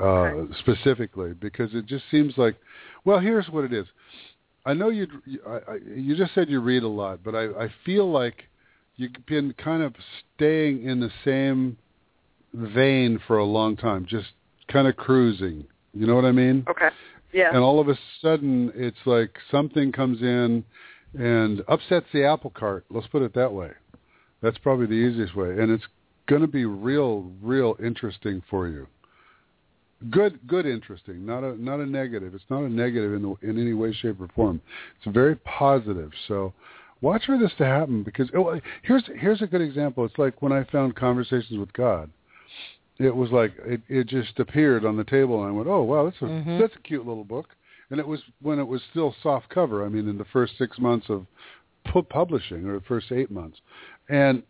uh, 0.00 0.44
specifically 0.61 1.32
because 1.32 1.70
it 1.74 1.86
just 1.86 2.04
seems 2.11 2.34
like, 2.36 2.56
well, 3.04 3.18
here's 3.18 3.48
what 3.48 3.64
it 3.64 3.72
is. 3.72 3.86
I 4.64 4.74
know 4.74 4.90
you 4.90 5.06
you 5.24 6.16
just 6.16 6.34
said 6.34 6.48
you 6.48 6.61
read 6.61 6.82
a 6.82 6.88
lot, 6.88 7.20
but 7.24 7.34
I, 7.34 7.46
I 7.64 7.72
feel 7.86 8.11
like 8.11 8.44
you've 8.96 9.12
been 9.26 9.54
kind 9.54 9.82
of 9.82 9.94
staying 10.34 10.84
in 10.84 11.00
the 11.00 11.11
same 11.24 11.78
vein 12.52 13.20
for 13.26 13.38
a 13.38 13.44
long 13.44 13.76
time, 13.76 14.06
just 14.09 14.28
kind 14.68 14.86
of 14.86 14.96
cruising. 14.96 15.64
You 15.94 16.06
know 16.06 16.14
what 16.14 16.24
I 16.24 16.32
mean? 16.32 16.64
Okay. 16.68 16.88
Yeah. 17.32 17.48
And 17.50 17.58
all 17.58 17.80
of 17.80 17.88
a 17.88 17.98
sudden, 18.22 18.72
it's 18.74 18.98
like 19.04 19.36
something 19.50 19.92
comes 19.92 20.22
in 20.22 20.64
and 21.18 21.62
upsets 21.68 22.06
the 22.12 22.24
apple 22.24 22.50
cart. 22.50 22.84
Let's 22.90 23.06
put 23.08 23.22
it 23.22 23.34
that 23.34 23.52
way. 23.52 23.70
That's 24.42 24.58
probably 24.58 24.86
the 24.86 24.92
easiest 24.92 25.34
way, 25.34 25.50
and 25.50 25.70
it's 25.70 25.84
going 26.26 26.42
to 26.42 26.48
be 26.48 26.64
real, 26.64 27.32
real 27.42 27.76
interesting 27.82 28.42
for 28.48 28.68
you. 28.68 28.86
good 30.10 30.38
good 30.46 30.64
interesting 30.64 31.26
not 31.26 31.42
a 31.42 31.60
not 31.60 31.80
a 31.80 31.86
negative 31.86 32.32
it's 32.32 32.44
not 32.48 32.62
a 32.62 32.68
negative 32.68 33.14
in 33.14 33.22
the, 33.22 33.34
in 33.42 33.60
any 33.60 33.72
way 33.72 33.92
shape 33.92 34.20
or 34.20 34.28
form 34.28 34.60
it's 34.96 35.12
very 35.12 35.34
positive 35.36 36.12
so 36.28 36.52
watch 37.00 37.24
for 37.26 37.36
this 37.36 37.50
to 37.58 37.64
happen 37.64 38.04
because 38.04 38.30
oh, 38.36 38.60
here's 38.82 39.02
here's 39.16 39.42
a 39.42 39.46
good 39.46 39.60
example 39.60 40.04
it's 40.04 40.16
like 40.16 40.40
when 40.40 40.52
i 40.52 40.62
found 40.70 40.94
conversations 40.94 41.58
with 41.58 41.72
god 41.72 42.08
it 42.99 43.14
was 43.14 43.30
like 43.30 43.53
it, 43.64 43.80
it 43.88 44.07
just 44.07 44.38
appeared 44.38 44.84
on 44.84 44.96
the 44.96 45.05
table 45.05 45.40
and 45.42 45.49
i 45.49 45.53
went 45.53 45.68
oh 45.68 45.82
wow 45.82 46.05
that's 46.05 46.20
a 46.22 46.26
Mhm. 46.26 46.59
that's 46.59 46.74
a 46.76 46.80
cute 46.80 47.07
little 47.07 47.24
book 47.24 47.49
and 47.90 48.01
it 48.01 48.07
was 48.07 48.20
when 48.42 48.59
it 48.59 48.66
was 48.66 48.82
still 48.90 49.14
soft 49.22 49.49
cover 49.49 49.84
i 49.84 49.88
mean 49.88 50.09
in 50.09 50.18
the 50.18 50.24
first 50.26 50.57
six 50.59 50.78
months 50.78 51.09
of 51.09 51.26
publishing 52.11 52.66
or 52.66 52.74
the 52.74 52.84
first 52.84 53.11
eight 53.12 53.30
months 53.30 53.59
and 54.09 54.42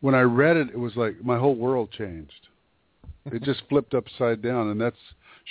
when 0.00 0.14
i 0.14 0.22
read 0.22 0.56
it 0.56 0.68
it 0.70 0.78
was 0.78 0.96
like 0.96 1.22
my 1.22 1.38
whole 1.38 1.54
world 1.56 1.90
changed 1.90 2.48
it 3.26 3.42
just 3.42 3.62
flipped 3.68 3.94
upside 3.94 4.40
down 4.40 4.68
and 4.70 4.80
that's 4.80 4.96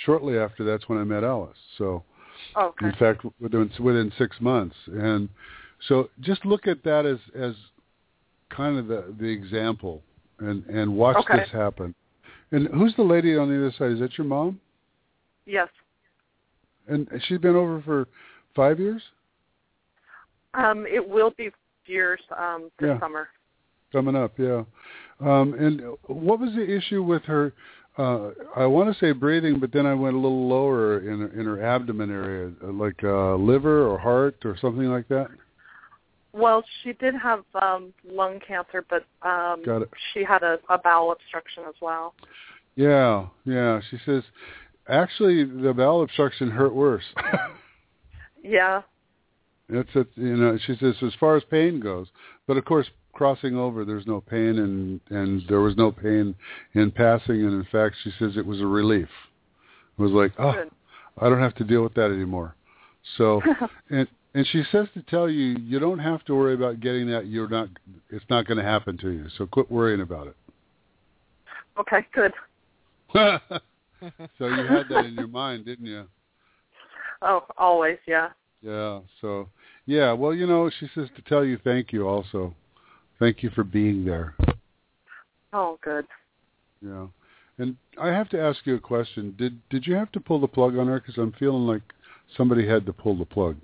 shortly 0.04 0.36
after 0.38 0.64
that's 0.64 0.88
when 0.88 0.98
i 0.98 1.04
met 1.04 1.22
alice 1.24 1.56
so 1.76 2.02
Okay. 2.56 2.86
in 2.86 2.92
fact 2.94 3.24
within 3.40 3.70
within 3.80 4.12
six 4.16 4.40
months 4.40 4.76
and 4.86 5.28
so 5.88 6.08
just 6.20 6.44
look 6.46 6.66
at 6.66 6.82
that 6.84 7.04
as 7.04 7.18
as 7.34 7.54
kind 8.50 8.78
of 8.78 8.86
the 8.86 9.14
the 9.18 9.26
example 9.26 10.02
and 10.38 10.64
and 10.66 10.92
watch 10.96 11.16
Okay. 11.18 11.38
this 11.40 11.48
happen 11.50 11.94
and 12.52 12.68
who's 12.68 12.94
the 12.96 13.02
lady 13.02 13.36
on 13.36 13.48
the 13.48 13.56
other 13.56 13.72
side 13.78 13.92
is 13.92 14.00
that 14.00 14.16
your 14.18 14.26
mom 14.26 14.60
Yes. 15.46 15.68
and 16.88 17.08
she's 17.26 17.38
been 17.38 17.56
over 17.56 17.80
for 17.82 18.08
five 18.54 18.78
years 18.78 19.02
Um, 20.54 20.86
it 20.86 21.06
will 21.06 21.32
be 21.36 21.50
years 21.86 22.20
um, 22.36 22.70
this 22.78 22.88
Yeah. 22.88 23.00
summer. 23.00 23.28
coming 23.92 24.14
up 24.16 24.38
yeah 24.38 24.64
um 25.20 25.54
and 25.54 25.80
what 26.06 26.38
was 26.38 26.54
the 26.54 26.76
issue 26.76 27.02
with 27.02 27.22
her 27.24 27.54
uh 27.96 28.30
i 28.54 28.66
want 28.66 28.92
to 28.92 28.98
say 29.00 29.12
breathing 29.12 29.58
but 29.58 29.72
then 29.72 29.86
i 29.86 29.94
went 29.94 30.14
a 30.14 30.18
little 30.18 30.46
lower 30.46 30.98
in 31.10 31.20
her, 31.20 31.40
in 31.40 31.46
her 31.46 31.62
abdomen 31.64 32.10
area 32.10 32.52
like 32.62 33.02
uh 33.02 33.34
liver 33.34 33.86
or 33.88 33.98
heart 33.98 34.36
or 34.44 34.56
something 34.60 34.84
like 34.84 35.08
that 35.08 35.28
Well, 36.32 36.62
she 36.82 36.92
did 36.94 37.14
have 37.14 37.44
um, 37.60 37.92
lung 38.04 38.40
cancer, 38.46 38.84
but 38.88 39.04
um, 39.26 39.62
Got 39.64 39.82
it. 39.82 39.90
she 40.12 40.24
had 40.24 40.42
a, 40.42 40.58
a 40.68 40.78
bowel 40.78 41.12
obstruction 41.12 41.64
as 41.68 41.74
well. 41.80 42.14
Yeah, 42.76 43.26
yeah. 43.44 43.80
She 43.90 43.96
says, 44.04 44.22
actually, 44.88 45.44
the 45.44 45.72
bowel 45.72 46.02
obstruction 46.02 46.50
hurt 46.50 46.74
worse. 46.74 47.04
Yeah. 48.42 48.82
It's 49.68 49.94
a, 49.94 50.06
you 50.16 50.36
know, 50.36 50.58
she 50.66 50.74
says 50.76 50.94
as 51.02 51.12
far 51.20 51.36
as 51.36 51.42
pain 51.50 51.80
goes, 51.80 52.06
but 52.46 52.56
of 52.56 52.64
course, 52.64 52.86
crossing 53.12 53.56
over, 53.56 53.84
there's 53.84 54.06
no 54.06 54.22
pain, 54.22 54.58
and 54.58 55.00
and 55.10 55.42
there 55.48 55.60
was 55.60 55.76
no 55.76 55.92
pain 55.92 56.34
in 56.74 56.90
passing, 56.90 57.44
and 57.44 57.52
in 57.52 57.66
fact, 57.70 57.96
she 58.02 58.10
says 58.18 58.36
it 58.36 58.46
was 58.46 58.60
a 58.60 58.66
relief. 58.66 59.08
It 59.98 60.02
was 60.02 60.12
like, 60.12 60.32
oh, 60.38 60.52
Good. 60.52 60.70
I 61.18 61.28
don't 61.28 61.40
have 61.40 61.54
to 61.56 61.64
deal 61.64 61.82
with 61.82 61.94
that 61.94 62.10
anymore. 62.10 62.54
So, 63.18 63.42
and 63.90 64.08
and 64.34 64.46
she 64.46 64.62
says 64.70 64.86
to 64.94 65.02
tell 65.02 65.28
you, 65.28 65.56
you 65.58 65.78
don't 65.78 65.98
have 65.98 66.24
to 66.26 66.34
worry 66.34 66.54
about 66.54 66.80
getting 66.80 67.10
that. 67.10 67.26
You're 67.26 67.48
not. 67.48 67.68
It's 68.10 68.24
not 68.28 68.46
going 68.46 68.58
to 68.58 68.64
happen 68.64 68.98
to 68.98 69.10
you. 69.10 69.26
So 69.36 69.46
quit 69.46 69.70
worrying 69.70 70.00
about 70.00 70.26
it. 70.28 70.36
Okay, 71.78 72.06
good. 72.12 72.32
so 73.12 74.46
you 74.46 74.66
had 74.66 74.88
that 74.90 75.06
in 75.06 75.14
your 75.14 75.28
mind, 75.28 75.64
didn't 75.64 75.86
you? 75.86 76.04
Oh, 77.22 77.44
always, 77.56 77.98
yeah. 78.06 78.28
Yeah. 78.62 79.00
So 79.20 79.48
yeah. 79.86 80.12
Well, 80.12 80.34
you 80.34 80.46
know, 80.46 80.70
she 80.78 80.88
says 80.94 81.08
to 81.16 81.22
tell 81.22 81.44
you 81.44 81.58
thank 81.64 81.92
you 81.92 82.06
also. 82.06 82.54
Thank 83.18 83.42
you 83.42 83.50
for 83.50 83.64
being 83.64 84.04
there. 84.04 84.34
Oh, 85.52 85.78
good. 85.82 86.06
Yeah. 86.80 87.06
And 87.58 87.76
I 88.00 88.08
have 88.08 88.28
to 88.30 88.40
ask 88.40 88.60
you 88.64 88.76
a 88.76 88.80
question. 88.80 89.34
Did 89.38 89.60
did 89.70 89.86
you 89.86 89.94
have 89.94 90.12
to 90.12 90.20
pull 90.20 90.40
the 90.40 90.48
plug 90.48 90.76
on 90.76 90.86
her? 90.86 91.00
Because 91.00 91.18
I'm 91.18 91.32
feeling 91.32 91.66
like 91.66 91.82
somebody 92.36 92.68
had 92.68 92.86
to 92.86 92.92
pull 92.92 93.16
the 93.16 93.24
plug. 93.24 93.56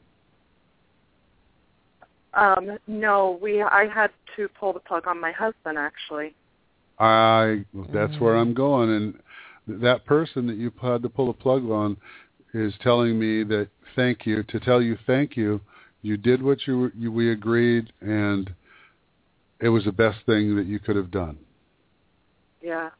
Um, 2.36 2.78
no, 2.86 3.38
we 3.40 3.62
I 3.62 3.86
had 3.92 4.10
to 4.36 4.48
pull 4.48 4.72
the 4.72 4.80
plug 4.80 5.06
on 5.06 5.20
my 5.20 5.32
husband 5.32 5.78
actually. 5.78 6.34
I 6.98 7.64
that's 7.92 8.18
where 8.20 8.36
I'm 8.36 8.54
going, 8.54 8.90
and 8.90 9.80
that 9.80 10.04
person 10.04 10.46
that 10.46 10.56
you 10.56 10.72
had 10.80 11.02
to 11.02 11.08
pull 11.08 11.26
the 11.26 11.32
plug 11.32 11.68
on 11.70 11.96
is 12.52 12.72
telling 12.82 13.18
me 13.18 13.42
that 13.44 13.68
thank 13.96 14.26
you 14.26 14.42
to 14.44 14.60
tell 14.60 14.80
you 14.80 14.96
thank 15.06 15.36
you. 15.36 15.60
You 16.02 16.16
did 16.16 16.42
what 16.42 16.66
you, 16.66 16.92
you 16.94 17.10
we 17.10 17.32
agreed, 17.32 17.92
and 18.00 18.52
it 19.60 19.70
was 19.70 19.84
the 19.84 19.92
best 19.92 20.18
thing 20.26 20.54
that 20.56 20.66
you 20.66 20.78
could 20.78 20.96
have 20.96 21.10
done. 21.10 21.38
Yeah. 22.62 22.90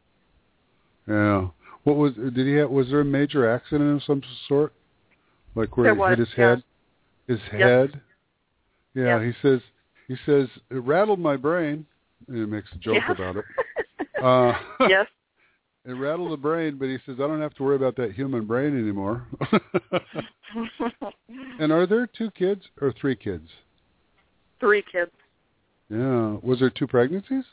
Yeah. 1.07 1.49
What 1.85 1.97
was 1.97 2.14
did 2.14 2.37
he 2.37 2.55
have? 2.55 2.70
Was 2.70 2.89
there 2.89 3.01
a 3.01 3.05
major 3.05 3.49
accident 3.49 3.97
of 3.97 4.03
some 4.05 4.22
sort? 4.49 4.72
Like 5.55 5.76
where 5.76 5.95
There 5.95 6.09
he 6.09 6.11
hit 6.11 6.18
his 6.18 6.28
yeah. 6.37 6.49
head? 6.49 6.62
His 7.28 7.41
Yes. 7.53 7.61
head. 7.61 8.01
Yeah. 8.95 9.20
Yes. 9.20 9.34
He 9.42 9.49
says 9.49 9.61
he 10.09 10.16
says 10.26 10.49
it 10.70 10.76
rattled 10.76 11.20
my 11.20 11.36
brain. 11.36 11.86
And 12.28 12.36
he 12.38 12.47
makes 12.47 12.72
a 12.72 12.78
joke 12.78 13.03
Yeah. 13.07 13.12
about 13.12 13.36
it. 13.36 13.45
Uh, 14.22 14.55
yes. 14.88 15.07
it 15.84 15.92
rattled 15.92 16.32
the 16.32 16.36
brain, 16.36 16.76
but 16.78 16.86
he 16.86 16.97
says 17.05 17.16
I 17.16 17.26
don't 17.26 17.42
have 17.42 17.53
to 17.55 17.62
worry 17.64 17.76
about 17.76 17.95
that 17.97 18.12
human 18.12 18.47
brain 18.47 18.78
anymore. 18.78 19.26
and 21.59 21.70
are 21.72 21.86
there 21.86 22.07
two 22.07 22.30
kids 22.30 22.62
or 22.80 22.92
three 22.99 23.16
kids? 23.16 23.49
Three 24.61 24.82
kids. 24.90 25.11
Yeah. 25.90 26.36
Was 26.42 26.61
there 26.61 26.70
two 26.70 26.86
pregnancies? 26.86 27.45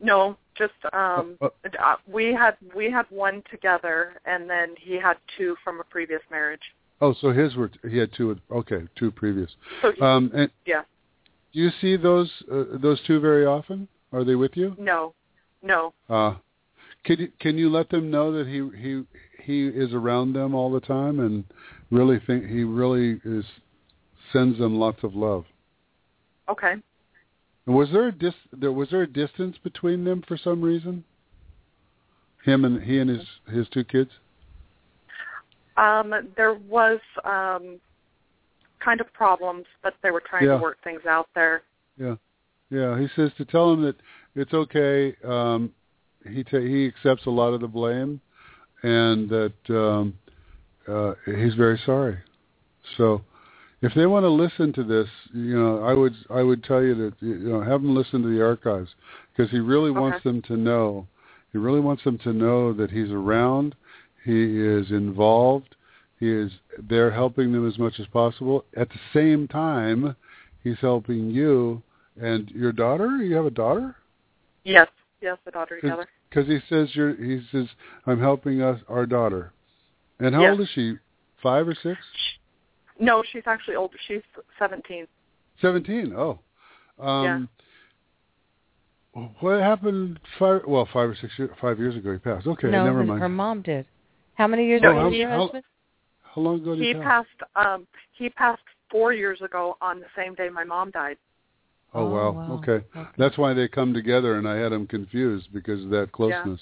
No, 0.00 0.36
just 0.56 0.72
um 0.94 1.36
Uh, 1.42 1.48
uh, 1.82 1.96
we 2.06 2.32
had 2.32 2.56
we 2.74 2.90
had 2.90 3.04
one 3.10 3.42
together 3.50 4.20
and 4.24 4.48
then 4.48 4.74
he 4.78 4.94
had 4.98 5.18
two 5.36 5.56
from 5.62 5.80
a 5.80 5.84
previous 5.84 6.22
marriage. 6.30 6.62
Oh, 7.00 7.14
so 7.20 7.32
his 7.32 7.56
were 7.56 7.70
he 7.88 7.96
had 7.96 8.12
two. 8.12 8.38
Okay, 8.50 8.82
two 8.96 9.10
previous. 9.10 9.50
Um, 10.00 10.30
and 10.34 10.50
yeah. 10.66 10.82
do 11.52 11.60
you 11.60 11.70
see 11.80 11.96
those 11.96 12.30
uh, 12.52 12.64
those 12.74 13.00
two 13.06 13.20
very 13.20 13.46
often? 13.46 13.88
Are 14.12 14.24
they 14.24 14.34
with 14.34 14.56
you? 14.56 14.76
No. 14.78 15.14
No. 15.62 15.94
Uh, 16.08 16.34
can 17.04 17.18
you 17.18 17.28
can 17.38 17.58
you 17.58 17.70
let 17.70 17.88
them 17.88 18.10
know 18.10 18.32
that 18.32 18.46
he 18.46 18.68
he 18.78 19.02
he 19.42 19.68
is 19.68 19.92
around 19.92 20.34
them 20.34 20.54
all 20.54 20.70
the 20.70 20.80
time 20.80 21.20
and 21.20 21.44
really 21.90 22.20
think 22.26 22.46
he 22.46 22.64
really 22.64 23.20
is 23.24 23.44
sends 24.32 24.58
them 24.58 24.78
lots 24.78 25.02
of 25.02 25.14
love. 25.14 25.44
Okay. 26.48 26.74
And 27.66 27.74
was 27.74 27.90
there 27.92 28.08
a 28.08 28.12
dis 28.12 28.34
there 28.52 28.72
was 28.72 28.90
there 28.90 29.02
a 29.02 29.06
distance 29.06 29.56
between 29.62 30.04
them 30.04 30.22
for 30.26 30.36
some 30.36 30.60
reason? 30.60 31.04
Him 32.44 32.64
and 32.64 32.82
he 32.82 32.98
and 32.98 33.10
his 33.10 33.26
his 33.50 33.68
two 33.68 33.84
kids. 33.84 34.10
Um 35.80 36.14
there 36.36 36.54
was 36.54 37.00
um 37.24 37.80
kind 38.84 39.00
of 39.00 39.12
problems, 39.12 39.64
but 39.82 39.94
they 40.02 40.10
were 40.10 40.22
trying 40.28 40.44
Yeah. 40.44 40.56
to 40.56 40.62
work 40.62 40.78
things 40.82 41.04
out 41.06 41.28
there. 41.34 41.62
Yeah, 41.98 42.16
yeah. 42.70 42.98
He 42.98 43.08
says 43.14 43.30
to 43.36 43.44
tell 43.44 43.72
him 43.72 43.82
that 43.82 43.96
it's 44.34 44.54
okay. 44.54 45.14
Um, 45.24 45.72
he 46.28 46.44
ta- 46.44 46.60
he 46.60 46.86
accepts 46.86 47.26
a 47.26 47.30
lot 47.30 47.52
of 47.52 47.60
the 47.60 47.68
blame, 47.68 48.20
and 48.82 49.28
that 49.28 49.70
um, 49.70 50.14
uh, 50.88 51.14
he's 51.26 51.54
very 51.54 51.78
sorry. 51.84 52.18
So, 52.96 53.22
if 53.82 53.94
they 53.94 54.06
want 54.06 54.24
to 54.24 54.30
listen 54.30 54.72
to 54.74 54.84
this, 54.84 55.08
you 55.32 55.58
know, 55.58 55.82
I 55.82 55.92
would 55.92 56.14
I 56.30 56.42
would 56.42 56.64
tell 56.64 56.82
you 56.82 56.94
that 56.96 57.14
you 57.20 57.38
know 57.38 57.60
have 57.62 57.82
them 57.82 57.94
listen 57.94 58.22
to 58.22 58.28
the 58.28 58.42
archives 58.42 58.90
because 59.30 59.50
he 59.50 59.58
really 59.58 59.90
wants 59.90 60.22
them 60.24 60.42
to 60.42 60.56
know. 60.56 61.06
He 61.52 61.58
really 61.58 61.80
wants 61.80 62.04
them 62.04 62.18
to 62.18 62.32
know 62.32 62.72
that 62.72 62.90
he's 62.90 63.10
around. 63.10 63.74
He 64.24 64.60
is 64.60 64.90
involved. 64.90 65.74
He 66.18 66.30
is 66.30 66.52
there 66.78 67.10
helping 67.10 67.52
them 67.52 67.66
as 67.66 67.78
much 67.78 67.98
as 67.98 68.06
possible. 68.08 68.64
At 68.76 68.88
the 68.90 69.00
same 69.14 69.48
time, 69.48 70.14
he's 70.62 70.78
helping 70.80 71.30
you 71.30 71.82
and 72.20 72.50
your 72.50 72.72
daughter. 72.72 73.16
You 73.16 73.34
have 73.36 73.46
a 73.46 73.50
daughter 73.50 73.96
Yes. 74.64 74.88
Yes, 75.22 75.38
the 75.44 75.50
daughter 75.50 75.78
together. 75.80 76.08
because 76.28 76.46
he 76.46 76.58
says 76.68 76.88
you're. 76.94 77.14
He 77.14 77.42
says 77.52 77.66
I'm 78.06 78.20
helping 78.20 78.62
us 78.62 78.80
our 78.88 79.04
daughter. 79.06 79.52
And 80.18 80.34
how 80.34 80.42
Yes. 80.42 80.50
old 80.52 80.60
is 80.62 80.68
she? 80.70 80.98
Five 81.42 81.68
or 81.68 81.74
six? 81.74 81.98
No, 82.98 83.22
she's 83.22 83.42
actually 83.46 83.76
older. 83.76 83.96
She's 84.06 84.22
17. 84.58 85.06
Seventeen. 85.60 86.14
Oh. 86.14 86.38
Um, 86.98 87.48
What 89.40 89.60
happened 89.60 90.20
five? 90.38 90.62
Well, 90.66 90.86
five 90.92 91.10
or 91.10 91.14
six 91.14 91.38
years, 91.38 91.50
five 91.60 91.78
years 91.78 91.96
ago 91.96 92.12
he 92.12 92.18
passed. 92.18 92.46
Okay, 92.46 92.68
no, 92.70 92.84
never 92.84 93.02
mind. 93.02 93.20
her 93.20 93.28
mom 93.28 93.62
did. 93.62 93.86
How 94.40 94.46
many 94.46 94.64
years 94.66 94.80
No, 94.80 94.92
ago 94.92 95.00
how- 95.00 95.08
was 95.10 95.18
your 95.18 95.28
how- 95.28 95.40
husband? 95.42 95.64
How 96.22 96.40
long 96.40 96.60
ago 96.62 96.74
did 96.74 96.80
He 96.82 96.88
he 96.88 96.94
pass? 96.94 97.26
passed 97.42 97.66
um 97.66 97.86
he 98.12 98.30
passed 98.30 98.62
4 98.90 99.12
years 99.12 99.42
ago 99.42 99.76
on 99.82 100.00
the 100.00 100.06
same 100.16 100.34
day 100.34 100.48
my 100.48 100.64
mom 100.64 100.90
died. 100.92 101.18
Oh, 101.92 102.06
Oh, 102.06 102.10
wow. 102.10 102.30
wow. 102.32 102.54
Okay. 102.54 102.82
Okay. 102.96 103.10
That's 103.18 103.36
why 103.36 103.52
they 103.52 103.68
come 103.68 103.92
together, 103.92 104.36
and 104.38 104.48
I 104.48 104.54
had 104.56 104.72
them 104.72 104.86
confused 104.86 105.52
because 105.52 105.84
of 105.84 105.90
that 105.90 106.10
closeness. 106.12 106.60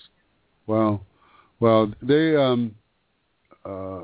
Yeah. 0.66 0.74
Wow. 0.74 1.00
Well, 1.60 1.92
they 2.02 2.34
um 2.34 2.74
uh 3.64 4.00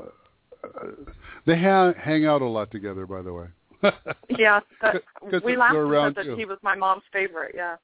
they 1.45 1.59
ha- 1.61 1.93
hang 1.99 2.25
out 2.25 2.41
a 2.41 2.45
lot 2.45 2.71
together, 2.71 3.05
by 3.05 3.21
the 3.23 3.33
way. 3.33 3.47
Yeah, 4.29 4.61
that, 4.81 5.03
'Cause 5.19 5.41
we 5.43 5.51
they're 5.51 5.57
laughed 5.59 5.75
around 5.75 6.13
because 6.15 6.27
you. 6.27 6.35
he 6.37 6.45
was 6.45 6.59
my 6.63 6.75
mom's 6.75 7.03
favorite. 7.11 7.53
Yeah. 7.55 7.75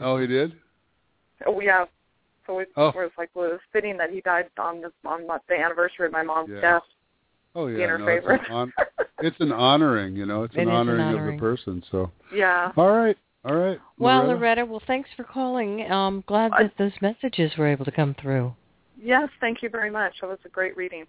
oh, 0.00 0.18
he 0.18 0.26
did. 0.26 0.60
Oh 1.46 1.60
yeah. 1.60 1.86
So 2.46 2.58
it, 2.60 2.68
Oh. 2.76 2.92
was 2.94 3.10
like 3.18 3.30
well, 3.34 3.46
it 3.46 3.52
was 3.52 3.60
fitting 3.72 3.96
that 3.98 4.10
he 4.10 4.20
died 4.20 4.46
on 4.58 4.80
the 4.82 4.90
on 5.08 5.22
the 5.26 5.54
anniversary 5.54 6.06
of 6.06 6.12
my 6.12 6.22
mom's 6.22 6.50
Yeah. 6.52 6.60
death. 6.60 6.82
Oh 7.56 7.66
yeah, 7.68 7.76
being 7.76 7.88
her 7.88 7.98
no, 7.98 8.06
it's, 8.08 8.20
favorite. 8.22 8.40
an 8.40 8.46
hon- 8.46 8.72
it's 9.20 9.36
an 9.40 9.52
honoring, 9.52 10.16
you 10.16 10.26
know, 10.26 10.42
it's 10.42 10.54
It 10.54 10.62
an 10.62 10.68
is 10.68 10.70
an 10.70 10.74
honoring, 10.74 11.00
honoring. 11.00 11.34
of 11.34 11.40
the 11.40 11.40
person. 11.40 11.82
So, 11.90 12.10
yeah. 12.34 12.72
all 12.76 12.90
right, 12.90 13.16
all 13.44 13.54
right. 13.54 13.78
Well, 13.98 14.24
Loretta? 14.24 14.34
Loretta, 14.40 14.64
well, 14.66 14.82
thanks 14.88 15.08
for 15.16 15.22
calling. 15.24 15.88
Um, 15.90 16.24
glad 16.26 16.52
I- 16.52 16.64
that 16.64 16.72
those 16.78 16.92
messages 17.00 17.56
were 17.56 17.68
able 17.68 17.84
to 17.84 17.92
come 17.92 18.14
through. 18.20 18.52
Yes, 19.00 19.28
thank 19.40 19.62
you 19.62 19.68
very 19.68 19.90
much. 19.90 20.14
It 20.22 20.26
was 20.26 20.38
a 20.44 20.48
great 20.48 20.76
reading. 20.76 21.06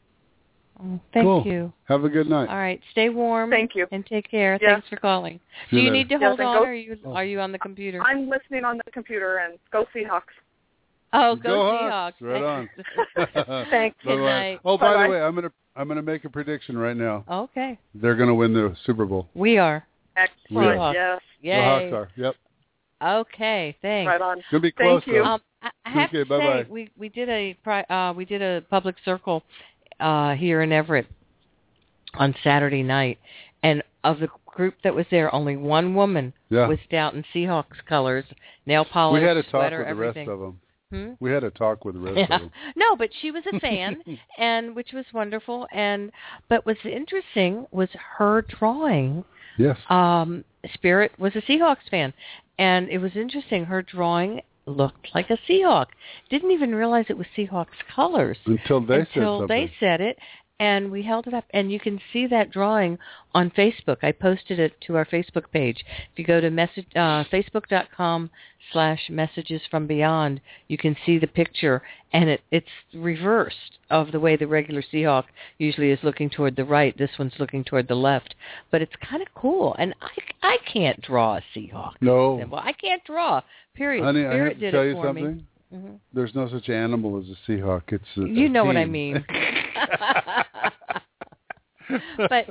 Oh, 0.79 0.99
thank 1.13 1.23
Cool. 1.25 1.43
you. 1.47 1.73
Have 1.85 2.03
a 2.03 2.09
good 2.09 2.27
night. 2.29 2.49
All 2.49 2.57
right, 2.57 2.81
stay 2.91 3.07
warm. 3.09 3.49
Thank 3.49 3.75
you. 3.75 3.87
And 3.91 4.05
take 4.05 4.29
care. 4.29 4.59
Yeah. 4.61 4.73
Thanks 4.73 4.89
for 4.89 4.97
calling. 4.97 5.39
See 5.71 5.77
Do 5.77 5.81
you 5.81 5.83
you 5.85 5.91
need 5.91 6.09
to 6.09 6.17
hold 6.19 6.39
and 6.39 6.47
on, 6.49 6.57
go- 6.57 6.63
or 6.63 6.67
are 6.67 6.73
you 6.75 6.97
are 7.05 7.23
you 7.25 7.39
on 7.39 7.51
the 7.53 7.59
computer? 7.59 8.01
I'm 8.03 8.29
listening 8.29 8.65
on 8.65 8.77
the 8.85 8.91
computer 8.91 9.37
and 9.37 9.57
go 9.71 9.85
Seahawks. 9.95 10.35
Oh, 11.15 11.35
go, 11.35 11.41
Go 11.43 11.49
Seahawks! 11.71 11.89
Hawks. 11.91 12.21
Right 12.21 12.43
on. 12.43 12.69
Thanks. 13.69 13.97
Good 14.03 14.09
Bye-bye. 14.09 14.21
night. 14.21 14.59
Oh, 14.65 14.77
by 14.77 14.89
Bye-bye. 14.93 15.03
the 15.03 15.09
way, 15.09 15.21
I'm 15.21 15.35
gonna 15.35 15.51
I'm 15.75 15.87
gonna 15.87 16.01
make 16.01 16.25
a 16.25 16.29
prediction 16.29 16.77
right 16.77 16.95
now. 16.95 17.23
okay, 17.29 17.77
They're 17.95 18.15
gonna 18.15 18.35
win 18.35 18.53
the 18.53 18.75
Super 18.85 19.05
Bowl. 19.05 19.27
we 19.33 19.57
are. 19.57 19.85
Excellent. 20.17 20.77
Seahawks. 20.79 21.19
Yes. 21.41 21.57
The 21.59 21.63
Hawks 21.91 21.93
are. 21.93 22.09
Yep. 22.23 22.35
Okay, 23.03 23.75
thanks. 23.81 24.07
Right 24.07 24.21
on. 24.21 24.41
Gonna 24.51 24.61
be 24.61 24.73
Thank 24.77 25.05
you. 25.07 25.13
though. 25.15 25.23
Um, 25.25 25.41
I, 25.61 25.69
I 25.85 25.89
have 25.89 26.09
Okay, 26.09 26.19
to 26.19 26.25
bye-bye. 26.25 26.63
say, 26.63 26.69
we 26.69 26.89
we 26.97 27.09
did 27.09 27.29
a 27.29 27.55
uh, 27.93 28.13
we 28.13 28.23
did 28.25 28.41
a 28.41 28.61
public 28.69 28.95
circle 29.03 29.43
uh, 29.99 30.33
here 30.35 30.61
in 30.61 30.71
Everett 30.71 31.07
on 32.15 32.33
Saturday 32.43 32.83
night, 32.83 33.19
and 33.63 33.83
of 34.05 34.19
the 34.19 34.29
group 34.45 34.75
that 34.83 34.95
was 34.95 35.05
there, 35.11 35.33
only 35.35 35.57
one 35.57 35.93
woman 35.95 36.31
yeah. 36.49 36.67
was 36.67 36.77
out 36.93 37.13
in 37.13 37.25
Seahawks 37.33 37.83
colors, 37.89 38.23
nail 38.65 38.85
polish, 38.85 39.21
we 39.21 39.27
had 39.27 39.33
to 39.33 39.43
talk 39.43 39.51
sweater, 39.51 39.79
with 39.79 39.87
the 39.87 39.89
everything. 39.89 40.27
rest 40.27 40.33
of 40.33 40.39
them. 40.39 40.59
Hmm? 40.91 41.13
We 41.19 41.31
had 41.31 41.43
a 41.43 41.49
talk 41.51 41.83
with 41.85 41.95
the 41.95 42.01
rest 42.01 42.17
Yeah. 42.17 42.35
of 42.35 42.41
them. 42.41 42.51
No, 42.75 42.95
but 42.95 43.09
she 43.21 43.31
was 43.31 43.43
a 43.51 43.59
fan, 43.59 43.97
and 44.37 44.75
which 44.75 44.93
was 44.93 45.05
wonderful. 45.13 45.67
And 45.73 46.11
but 46.49 46.65
what's 46.65 46.85
interesting 46.85 47.65
was 47.71 47.89
her 48.17 48.43
drawing. 48.43 49.23
Yes. 49.57 49.77
Um, 49.89 50.43
Spirit 50.73 51.11
was 51.17 51.35
a 51.35 51.41
Seahawks 51.41 51.89
fan, 51.89 52.13
and 52.59 52.89
it 52.89 52.97
was 52.99 53.15
interesting. 53.15 53.65
Her 53.65 53.81
drawing 53.81 54.41
looked 54.67 55.09
like 55.13 55.29
a 55.29 55.37
Seahawk. 55.49 55.87
Didn't 56.29 56.51
even 56.51 56.73
realize 56.75 57.05
it 57.09 57.17
was 57.17 57.27
Seahawks 57.37 57.67
colors 57.93 58.37
Until 58.45 58.81
they 58.81 58.97
said 58.99 59.07
until 59.15 59.39
something. 59.39 59.47
they 59.47 59.71
said 59.79 60.01
it, 60.01 60.17
and 60.59 60.89
we 60.89 61.03
held 61.03 61.27
it 61.27 61.33
up, 61.33 61.45
and 61.51 61.71
you 61.71 61.79
can 61.79 61.99
see 62.13 62.27
that 62.27 62.51
drawing 62.51 62.97
on 63.33 63.51
Facebook. 63.51 63.97
I 64.03 64.11
posted 64.11 64.59
it 64.59 64.79
to 64.87 64.95
our 64.95 65.05
Facebook 65.05 65.51
page. 65.51 65.83
If 66.11 66.17
you 66.19 66.25
go 66.25 66.39
to 66.39 66.49
message 66.49 66.85
uh, 66.95 67.25
facebook.com 67.31 68.29
slash 68.71 69.09
messages 69.09 69.61
from 69.69 69.85
beyond, 69.85 70.39
you 70.67 70.77
can 70.77 70.95
see 71.05 71.17
the 71.17 71.27
picture, 71.27 71.81
and 72.13 72.29
it, 72.29 72.41
it's 72.51 72.67
reversed 72.93 73.79
of 73.89 74.11
the 74.11 74.19
way 74.19 74.37
the 74.37 74.47
regular 74.47 74.81
Seahawk 74.81 75.25
usually 75.57 75.91
is 75.91 75.99
looking 76.03 76.29
toward 76.29 76.55
the 76.55 76.65
right. 76.65 76.97
This 76.97 77.11
one's 77.19 77.33
looking 77.37 77.63
toward 77.63 77.87
the 77.87 77.95
left, 77.95 78.35
but 78.71 78.81
it's 78.81 78.95
kind 79.07 79.21
of 79.21 79.27
cool. 79.35 79.75
And 79.77 79.93
I 80.01 80.09
I 80.41 80.57
can't 80.71 81.01
draw 81.01 81.37
a 81.37 81.41
Seahawk. 81.55 81.93
no. 82.01 82.41
Well, 82.49 82.61
I 82.63 82.71
can't 82.71 83.03
draw. 83.03 83.41
Period. 83.75 84.05
Honey, 84.05 84.25
I 84.25 84.29
Spirit 84.29 84.47
have 84.47 84.53
to 84.53 84.59
did 84.59 84.71
tell 84.71 84.81
it 84.81 84.87
you 84.87 84.95
for 84.95 85.13
me. 85.13 85.43
Mhm. 85.75 85.99
There's 86.13 86.33
no 86.33 86.47
such 86.49 86.69
animal 86.69 87.17
as 87.17 87.25
a 87.29 87.35
Seahawk. 87.51 87.91
It's 87.91 88.05
a, 88.17 88.21
You 88.21 88.45
a 88.45 88.49
know 88.49 88.63
what 88.65 88.77
I 88.77 88.85
mean. 88.85 89.25
but 92.29 92.45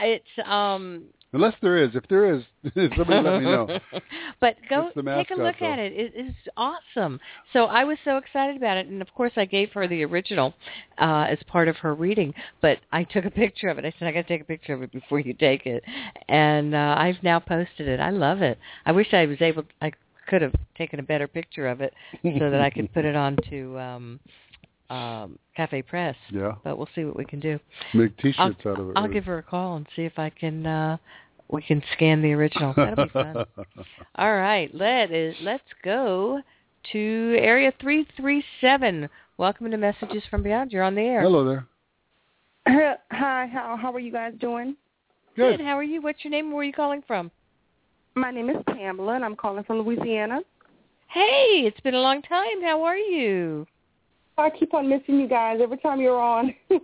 it's 0.00 0.24
um 0.46 1.04
Unless 1.32 1.54
there 1.62 1.76
is. 1.76 1.94
If 1.94 2.08
there 2.08 2.34
is, 2.34 2.42
somebody 2.96 3.20
let 3.20 3.40
me 3.40 3.44
know. 3.44 3.78
but 4.40 4.56
go 4.68 4.90
take 4.96 5.30
a 5.30 5.34
look 5.36 5.60
though. 5.60 5.72
at 5.72 5.78
it. 5.78 5.92
It 5.92 6.12
is 6.16 6.34
awesome. 6.56 7.20
So 7.52 7.66
I 7.66 7.84
was 7.84 7.98
so 8.04 8.16
excited 8.16 8.56
about 8.56 8.78
it, 8.78 8.88
and 8.88 9.00
of 9.00 9.14
course 9.14 9.30
I 9.36 9.44
gave 9.44 9.70
her 9.72 9.86
the 9.86 10.04
original 10.04 10.54
uh, 10.98 11.26
as 11.28 11.38
part 11.46 11.68
of 11.68 11.76
her 11.76 11.94
reading. 11.94 12.34
But 12.60 12.78
I 12.90 13.04
took 13.04 13.26
a 13.26 13.30
picture 13.30 13.68
of 13.68 13.78
it. 13.78 13.84
I 13.84 13.94
said 13.96 14.08
I 14.08 14.12
got 14.12 14.22
to 14.22 14.28
take 14.28 14.40
a 14.40 14.44
picture 14.44 14.74
of 14.74 14.82
it 14.82 14.90
before 14.90 15.20
you 15.20 15.32
take 15.34 15.66
it, 15.66 15.84
and 16.28 16.74
uh, 16.74 16.96
I've 16.98 17.22
now 17.22 17.38
posted 17.38 17.86
it. 17.86 18.00
I 18.00 18.10
love 18.10 18.42
it. 18.42 18.58
I 18.84 18.90
wish 18.90 19.14
I 19.14 19.26
was 19.26 19.40
able. 19.40 19.62
I 19.80 19.92
could 20.30 20.42
have 20.42 20.54
taken 20.78 21.00
a 21.00 21.02
better 21.02 21.26
picture 21.26 21.66
of 21.66 21.80
it 21.80 21.92
so 22.22 22.50
that 22.50 22.60
I 22.60 22.70
could 22.70 22.92
put 22.94 23.04
it 23.04 23.16
onto 23.16 23.76
um, 23.78 24.20
um, 24.88 25.38
Cafe 25.56 25.82
Press. 25.82 26.16
Yeah. 26.30 26.52
But 26.62 26.78
we'll 26.78 26.88
see 26.94 27.04
what 27.04 27.16
we 27.16 27.24
can 27.24 27.40
do. 27.40 27.58
Make 27.92 28.12
I'll, 28.18 28.22
T-shirts 28.22 28.66
out 28.66 28.78
of 28.78 28.90
it. 28.90 28.92
I'll 28.96 29.02
really. 29.02 29.14
give 29.14 29.24
her 29.24 29.38
a 29.38 29.42
call 29.42 29.76
and 29.76 29.86
see 29.96 30.02
if 30.02 30.18
I 30.18 30.30
can 30.30 30.66
uh 30.66 30.96
we 31.48 31.62
can 31.62 31.82
scan 31.94 32.22
the 32.22 32.32
original. 32.32 32.72
That'll 32.76 33.06
be 33.06 33.10
fun. 33.10 33.44
All 34.14 34.36
right, 34.36 34.72
let 34.72 35.10
is 35.10 35.34
let's 35.42 35.64
go 35.82 36.40
to 36.92 37.36
area 37.38 37.72
three 37.80 38.06
three 38.16 38.44
seven. 38.60 39.08
Welcome 39.36 39.70
to 39.70 39.76
Messages 39.76 40.22
from 40.30 40.42
Beyond. 40.44 40.70
You're 40.70 40.84
on 40.84 40.94
the 40.94 41.02
air. 41.02 41.22
Hello 41.22 41.44
there. 41.44 41.66
Hi, 43.10 43.48
how 43.52 43.76
how 43.80 43.92
are 43.92 44.00
you 44.00 44.12
guys 44.12 44.34
doing? 44.38 44.76
Good. 45.34 45.60
How 45.60 45.76
are 45.78 45.82
you? 45.82 46.02
What's 46.02 46.22
your 46.22 46.30
name? 46.30 46.52
Where 46.52 46.60
are 46.60 46.64
you 46.64 46.72
calling 46.72 47.02
from? 47.06 47.30
My 48.14 48.30
name 48.30 48.50
is 48.50 48.56
Pamela, 48.66 49.14
and 49.14 49.24
I'm 49.24 49.36
calling 49.36 49.64
from 49.64 49.78
Louisiana. 49.80 50.40
Hey, 51.08 51.62
it's 51.64 51.80
been 51.80 51.94
a 51.94 52.00
long 52.00 52.22
time. 52.22 52.62
How 52.62 52.82
are 52.82 52.96
you? 52.96 53.66
I 54.38 54.50
keep 54.50 54.74
on 54.74 54.88
missing 54.88 55.20
you 55.20 55.28
guys 55.28 55.60
every 55.62 55.78
time 55.78 56.00
you're 56.00 56.20
on. 56.20 56.54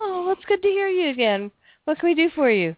Oh, 0.00 0.30
it's 0.30 0.44
good 0.46 0.62
to 0.62 0.68
hear 0.68 0.86
you 0.86 1.10
again. 1.10 1.50
What 1.84 1.98
can 1.98 2.08
we 2.08 2.14
do 2.14 2.30
for 2.34 2.48
you? 2.50 2.76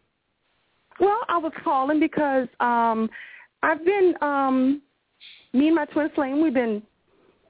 well, 1.01 1.19
I 1.29 1.39
was 1.39 1.53
calling 1.63 2.01
because 2.01 2.49
um 2.61 3.11
I've 3.63 3.85
been 3.85 4.15
um 4.23 4.83
me 5.53 5.67
and 5.67 5.77
my 5.77 5.85
twin 5.87 6.11
flame 6.15 6.43
we've 6.43 6.55
been 6.55 6.83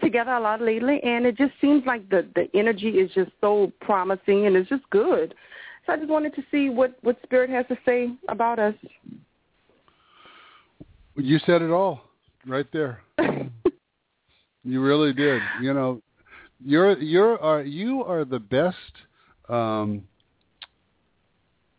together 0.02 0.32
a 0.32 0.40
lot 0.40 0.60
lately 0.60 1.00
and 1.02 1.26
it 1.26 1.36
just 1.36 1.52
seems 1.60 1.84
like 1.86 2.08
the 2.10 2.26
the 2.34 2.48
energy 2.58 2.88
is 2.88 3.10
just 3.12 3.30
so 3.40 3.72
promising 3.80 4.46
and 4.46 4.56
it's 4.56 4.68
just 4.68 4.88
good. 4.90 5.34
So 5.86 5.92
I 5.92 5.96
just 5.96 6.08
wanted 6.08 6.34
to 6.34 6.42
see 6.50 6.68
what 6.68 6.96
what 7.02 7.18
spirit 7.22 7.50
has 7.50 7.66
to 7.68 7.78
say 7.84 8.10
about 8.28 8.58
us. 8.58 8.74
You 11.20 11.38
said 11.46 11.62
it 11.62 11.70
all 11.70 12.00
right 12.46 12.66
there. 12.72 13.02
you 14.64 14.80
really 14.80 15.12
did. 15.12 15.42
You 15.62 15.74
know, 15.74 16.02
you're 16.64 16.98
you're 16.98 17.38
are 17.40 17.62
you 17.62 18.02
are 18.04 18.24
the 18.24 18.38
best. 18.38 18.76
Um, 19.48 20.04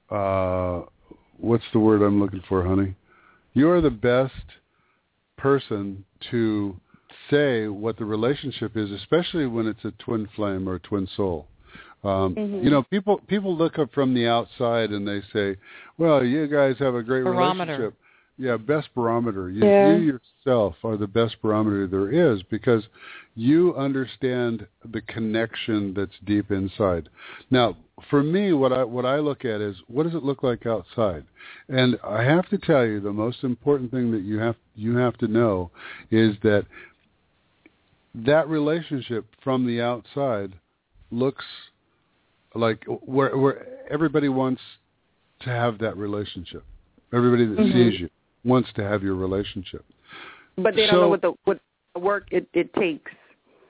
uh, 0.09 0.81
what's 1.37 1.63
the 1.73 1.79
word 1.79 2.01
I'm 2.01 2.19
looking 2.19 2.43
for, 2.47 2.63
honey? 2.63 2.95
You 3.53 3.69
are 3.69 3.81
the 3.81 3.89
best 3.89 4.33
person 5.37 6.03
to 6.31 6.75
say 7.29 7.67
what 7.67 7.97
the 7.97 8.05
relationship 8.05 8.75
is, 8.75 8.91
especially 8.91 9.45
when 9.47 9.67
it's 9.67 9.83
a 9.85 9.91
twin 10.03 10.27
flame 10.35 10.67
or 10.67 10.75
a 10.75 10.79
twin 10.79 11.07
soul. 11.15 11.47
Um, 12.03 12.35
Mhm. 12.35 12.63
You 12.63 12.69
know, 12.71 12.83
people 12.83 13.19
people 13.27 13.55
look 13.55 13.77
up 13.79 13.91
from 13.93 14.13
the 14.13 14.27
outside 14.27 14.91
and 14.91 15.07
they 15.07 15.21
say, 15.33 15.57
"Well, 15.97 16.23
you 16.23 16.47
guys 16.47 16.77
have 16.79 16.95
a 16.95 17.03
great 17.03 17.23
Barometer. 17.23 17.71
relationship." 17.73 17.97
Yeah, 18.37 18.57
best 18.57 18.89
barometer. 18.95 19.49
You, 19.49 19.65
Yeah. 19.65 19.97
you 19.97 20.19
yourself 20.45 20.75
are 20.83 20.97
the 20.97 21.07
best 21.07 21.41
barometer 21.41 21.85
there 21.87 22.09
is 22.09 22.41
because 22.43 22.83
you 23.35 23.75
understand 23.75 24.65
the 24.91 25.01
connection 25.01 25.93
that's 25.93 26.17
deep 26.25 26.51
inside. 26.51 27.09
Now, 27.49 27.77
for 28.09 28.23
me, 28.23 28.53
what 28.53 28.73
I 28.73 28.83
what 28.83 29.05
I 29.05 29.19
look 29.19 29.45
at 29.45 29.61
is 29.61 29.75
what 29.87 30.03
does 30.03 30.15
it 30.15 30.23
look 30.23 30.41
like 30.43 30.65
outside, 30.65 31.23
and 31.69 31.99
I 32.03 32.23
have 32.23 32.49
to 32.49 32.57
tell 32.57 32.85
you 32.85 32.99
the 32.99 33.13
most 33.13 33.43
important 33.43 33.91
thing 33.91 34.11
that 34.11 34.23
you 34.23 34.39
have 34.39 34.55
you 34.75 34.95
have 34.97 35.17
to 35.19 35.27
know 35.27 35.69
is 36.09 36.35
that 36.41 36.65
that 38.15 38.47
relationship 38.49 39.25
from 39.43 39.67
the 39.67 39.81
outside 39.81 40.53
looks 41.11 41.45
like 42.55 42.83
where 42.85 43.37
where 43.37 43.67
everybody 43.89 44.29
wants 44.29 44.61
to 45.41 45.49
have 45.49 45.77
that 45.79 45.95
relationship. 45.95 46.63
Everybody 47.13 47.45
that 47.45 47.59
Mhm. 47.59 47.73
sees 47.91 47.99
you 47.99 48.09
wants 48.43 48.69
to 48.75 48.83
have 48.83 49.03
your 49.03 49.15
relationship. 49.15 49.85
But 50.57 50.75
they 50.75 50.81
don't 50.87 50.95
So- 50.95 51.01
know 51.01 51.09
what 51.09 51.21
the 51.21 51.33
what 51.45 51.59
work 51.99 52.27
it, 52.31 52.47
it 52.53 52.73
takes. 52.73 53.11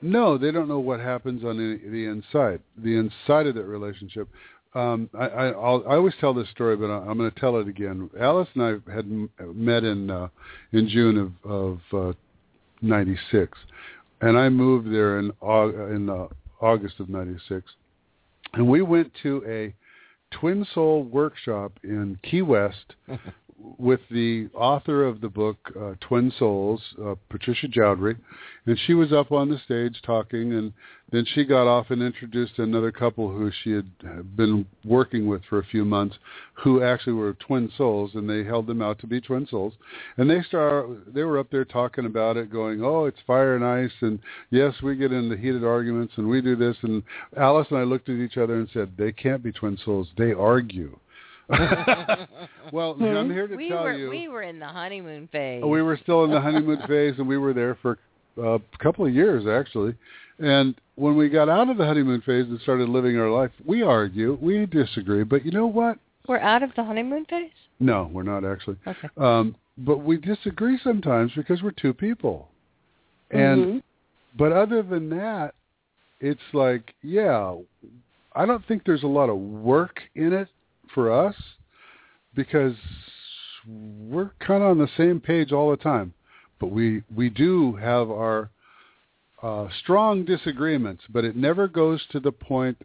No, 0.03 0.37
they 0.37 0.51
don't 0.51 0.67
know 0.67 0.79
what 0.79 0.99
happens 0.99 1.43
on 1.43 1.57
the, 1.57 1.77
the 1.89 2.05
inside, 2.05 2.59
the 2.77 2.97
inside 2.97 3.45
of 3.45 3.53
that 3.53 3.65
relationship. 3.65 4.27
Um, 4.73 5.09
I, 5.13 5.25
I, 5.27 5.47
I'll, 5.49 5.83
I 5.87 5.95
always 5.95 6.15
tell 6.19 6.33
this 6.33 6.49
story, 6.49 6.75
but 6.75 6.89
I, 6.89 6.97
I'm 7.07 7.17
going 7.17 7.29
to 7.29 7.39
tell 7.39 7.57
it 7.59 7.67
again. 7.67 8.09
Alice 8.19 8.47
and 8.55 8.63
I 8.63 8.91
had 8.91 9.05
m- 9.05 9.29
met 9.53 9.83
in 9.83 10.09
uh, 10.09 10.29
in 10.71 10.87
June 10.89 11.17
of 11.45 11.79
of 11.93 12.15
'96, 12.81 13.57
and 14.21 14.37
I 14.37 14.49
moved 14.49 14.87
there 14.91 15.19
in 15.19 15.31
Au- 15.41 15.87
in 15.93 16.09
uh, 16.09 16.27
August 16.61 16.99
of 16.99 17.09
'96, 17.09 17.63
and 18.53 18.67
we 18.67 18.81
went 18.81 19.11
to 19.23 19.43
a 19.47 19.73
twin 20.35 20.65
soul 20.73 21.03
workshop 21.03 21.73
in 21.83 22.17
Key 22.23 22.41
West 22.41 22.95
with 23.77 23.99
the 24.09 24.47
author 24.53 25.05
of 25.05 25.21
the 25.21 25.29
book 25.29 25.57
uh, 25.79 25.93
Twin 26.01 26.31
Souls, 26.37 26.81
uh, 27.03 27.15
Patricia 27.29 27.67
Joudry, 27.67 28.17
and 28.65 28.77
she 28.85 28.93
was 28.93 29.11
up 29.11 29.31
on 29.31 29.49
the 29.49 29.59
stage 29.59 30.01
talking, 30.03 30.53
and 30.53 30.73
then 31.11 31.25
she 31.33 31.43
got 31.43 31.67
off 31.67 31.89
and 31.89 32.01
introduced 32.01 32.59
another 32.59 32.91
couple 32.91 33.29
who 33.29 33.51
she 33.63 33.71
had 33.71 33.91
been 34.35 34.65
working 34.85 35.27
with 35.27 35.41
for 35.49 35.59
a 35.59 35.65
few 35.65 35.83
months, 35.83 36.15
who 36.53 36.83
actually 36.83 37.13
were 37.13 37.33
twin 37.33 37.71
souls, 37.77 38.11
and 38.13 38.29
they 38.29 38.43
held 38.43 38.67
them 38.67 38.81
out 38.81 38.99
to 38.99 39.07
be 39.07 39.19
twin 39.19 39.47
souls, 39.47 39.73
and 40.17 40.29
they 40.29 40.41
start 40.43 41.13
they 41.13 41.23
were 41.23 41.39
up 41.39 41.49
there 41.51 41.65
talking 41.65 42.05
about 42.05 42.37
it, 42.37 42.51
going, 42.51 42.83
"Oh, 42.83 43.05
it's 43.05 43.19
fire 43.27 43.55
and 43.55 43.65
ice," 43.65 43.91
and 44.01 44.19
yes, 44.51 44.73
we 44.81 44.95
get 44.95 45.11
into 45.11 45.37
heated 45.37 45.63
arguments, 45.63 46.13
and 46.17 46.27
we 46.27 46.41
do 46.41 46.55
this, 46.55 46.77
and 46.83 47.03
Alice 47.35 47.67
and 47.69 47.79
I 47.79 47.83
looked 47.83 48.09
at 48.09 48.15
each 48.15 48.37
other 48.37 48.55
and 48.55 48.69
said, 48.71 48.91
"They 48.97 49.11
can't 49.11 49.43
be 49.43 49.51
twin 49.51 49.77
souls; 49.77 50.09
they 50.17 50.33
argue." 50.33 50.97
well? 52.71 52.95
I'm 53.01 53.29
here 53.29 53.47
to 53.47 53.55
we 53.55 53.69
tell 53.69 53.83
were, 53.83 53.93
you. 53.93 54.09
We 54.09 54.27
were 54.27 54.43
in 54.43 54.59
the 54.59 54.67
honeymoon 54.67 55.27
phase. 55.31 55.63
We 55.63 55.81
were 55.81 55.97
still 56.01 56.23
in 56.23 56.31
the 56.31 56.41
honeymoon 56.41 56.79
phase, 56.87 57.15
and 57.17 57.27
we 57.27 57.37
were 57.37 57.53
there 57.53 57.77
for 57.81 57.97
a 58.37 58.59
couple 58.79 59.05
of 59.05 59.13
years, 59.13 59.45
actually. 59.47 59.95
And 60.39 60.75
when 60.95 61.15
we 61.15 61.29
got 61.29 61.49
out 61.49 61.69
of 61.69 61.77
the 61.77 61.85
honeymoon 61.85 62.21
phase 62.21 62.45
and 62.45 62.59
started 62.61 62.89
living 62.89 63.17
our 63.17 63.29
life, 63.29 63.51
we 63.65 63.83
argue, 63.83 64.37
we 64.41 64.65
disagree. 64.65 65.23
But 65.23 65.45
you 65.45 65.51
know 65.51 65.67
what? 65.67 65.97
We're 66.27 66.39
out 66.39 66.63
of 66.63 66.71
the 66.75 66.83
honeymoon 66.83 67.25
phase? 67.25 67.51
No, 67.79 68.09
we're 68.11 68.23
not 68.23 68.45
actually. 68.45 68.77
Okay. 68.87 69.09
Um, 69.17 69.55
but 69.77 69.99
we 69.99 70.17
disagree 70.17 70.79
sometimes 70.83 71.31
because 71.35 71.61
we're 71.61 71.71
two 71.71 71.93
people. 71.93 72.49
And 73.31 73.65
Mhm. 73.65 73.83
but 74.37 74.51
other 74.51 74.83
than 74.83 75.09
that, 75.09 75.55
it's 76.19 76.53
like, 76.53 76.93
yeah, 77.01 77.55
I 78.33 78.45
don't 78.45 78.63
think 78.65 78.83
there's 78.85 79.03
a 79.03 79.07
lot 79.07 79.29
of 79.29 79.37
work 79.37 80.01
in 80.15 80.33
it 80.33 80.47
for 80.93 81.11
us 81.11 81.35
because 82.35 82.75
we're 83.67 84.31
kind 84.39 84.63
of 84.63 84.71
on 84.71 84.77
the 84.77 84.89
same 84.97 85.19
page 85.19 85.51
all 85.51 85.69
the 85.71 85.77
time. 85.77 86.13
But 86.59 86.67
we 86.67 87.03
we 87.15 87.29
do 87.29 87.73
have 87.75 88.09
our 88.11 88.49
uh, 89.41 89.67
strong 89.81 90.25
disagreements, 90.25 91.03
but 91.09 91.25
it 91.25 91.35
never 91.35 91.67
goes 91.67 92.05
to 92.11 92.19
the 92.19 92.31
point. 92.31 92.77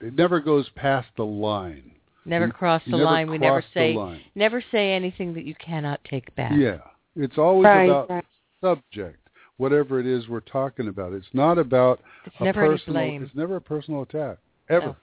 It 0.00 0.14
never 0.14 0.40
goes 0.40 0.68
past 0.76 1.08
the 1.16 1.24
line. 1.24 1.92
Never 2.26 2.46
You- 2.46 2.52
cross 2.52 2.82
the 2.84 2.92
never 2.92 3.04
line. 3.04 3.30
We 3.30 3.38
never 3.38 3.64
say 3.72 3.96
never 4.34 4.62
say 4.70 4.92
anything 4.92 5.32
that 5.34 5.44
you 5.44 5.54
cannot 5.54 6.00
take 6.04 6.34
back. 6.34 6.52
Yeah, 6.56 6.78
it's 7.14 7.38
always 7.38 7.64
Right, 7.64 7.84
about 7.88 8.10
right. 8.10 8.24
subject, 8.60 9.18
whatever 9.56 9.98
it 10.00 10.06
is 10.06 10.28
we're 10.28 10.40
talking 10.40 10.88
about. 10.88 11.12
It's 11.14 11.32
not 11.32 11.56
about 11.56 12.00
It's 12.26 12.36
a 12.40 12.44
never 12.44 12.66
personal. 12.66 13.00
blame. 13.00 13.22
It's 13.22 13.34
never 13.34 13.56
a 13.56 13.60
personal 13.60 14.02
attack 14.02 14.38
ever. 14.68 14.86
No. 14.88 14.96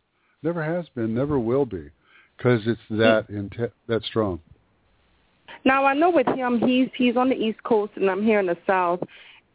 Never 0.44 0.64
has 0.64 0.88
been. 0.90 1.16
Never 1.16 1.40
will 1.40 1.66
be, 1.66 1.90
because 2.44 2.62
it's 2.68 2.82
that 2.90 3.30
inte- 3.30 3.72
that 3.88 4.04
strong. 4.04 4.40
Now 5.66 5.86
I 5.86 5.94
know 5.94 6.10
with 6.10 6.28
him, 6.28 6.60
he's 6.60 6.90
he's 6.96 7.16
on 7.16 7.30
the 7.30 7.36
East 7.36 7.64
Coast 7.64 7.94
and 7.96 8.10
I'm 8.10 8.24
here 8.24 8.40
in 8.40 8.48
the 8.48 8.58
South, 8.68 9.02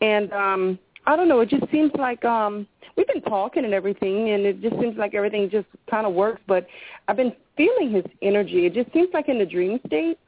and 0.00 0.32
um 0.32 0.78
I 1.06 1.16
don't 1.16 1.28
know. 1.28 1.40
It 1.40 1.50
just 1.50 1.70
seems 1.70 1.90
like 1.98 2.24
um 2.24 2.66
we've 2.96 3.06
been 3.06 3.22
talking 3.22 3.64
and 3.64 3.74
everything, 3.74 4.30
and 4.30 4.44
it 4.44 4.62
just 4.62 4.78
seems 4.80 4.96
like 4.96 5.14
everything 5.14 5.50
just 5.50 5.66
kind 5.90 6.06
of 6.06 6.14
works. 6.14 6.40
But 6.46 6.66
I've 7.08 7.16
been 7.16 7.34
feeling 7.56 7.90
his 7.90 8.04
energy. 8.22 8.64
It 8.66 8.74
just 8.74 8.92
seems 8.92 9.08
like 9.12 9.28
in 9.28 9.38
the 9.38 9.46
dream 9.46 9.80
state, 9.86 10.18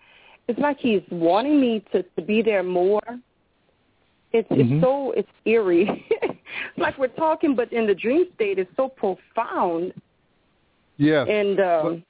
it's 0.49 0.59
like 0.59 0.79
he's 0.79 1.03
wanting 1.11 1.61
me 1.61 1.83
to 1.93 2.03
to 2.03 2.23
be 2.23 2.43
there 2.43 2.63
more. 2.63 3.03
It's 4.33 4.49
Mhm. 4.51 4.75
it's 4.75 4.83
so 4.85 5.13
it's 5.13 5.31
eerie. 5.47 6.07
it's 6.11 6.35
like 6.77 6.99
we're 6.99 7.09
talking, 7.09 7.55
but 7.55 7.73
in 7.73 7.87
the 7.87 7.95
dream 7.95 8.27
state, 8.35 8.59
it's 8.59 8.71
so 8.77 8.89
profound. 8.89 9.95
Yes. 10.99 11.27
And 11.31 11.59
um 11.61 12.05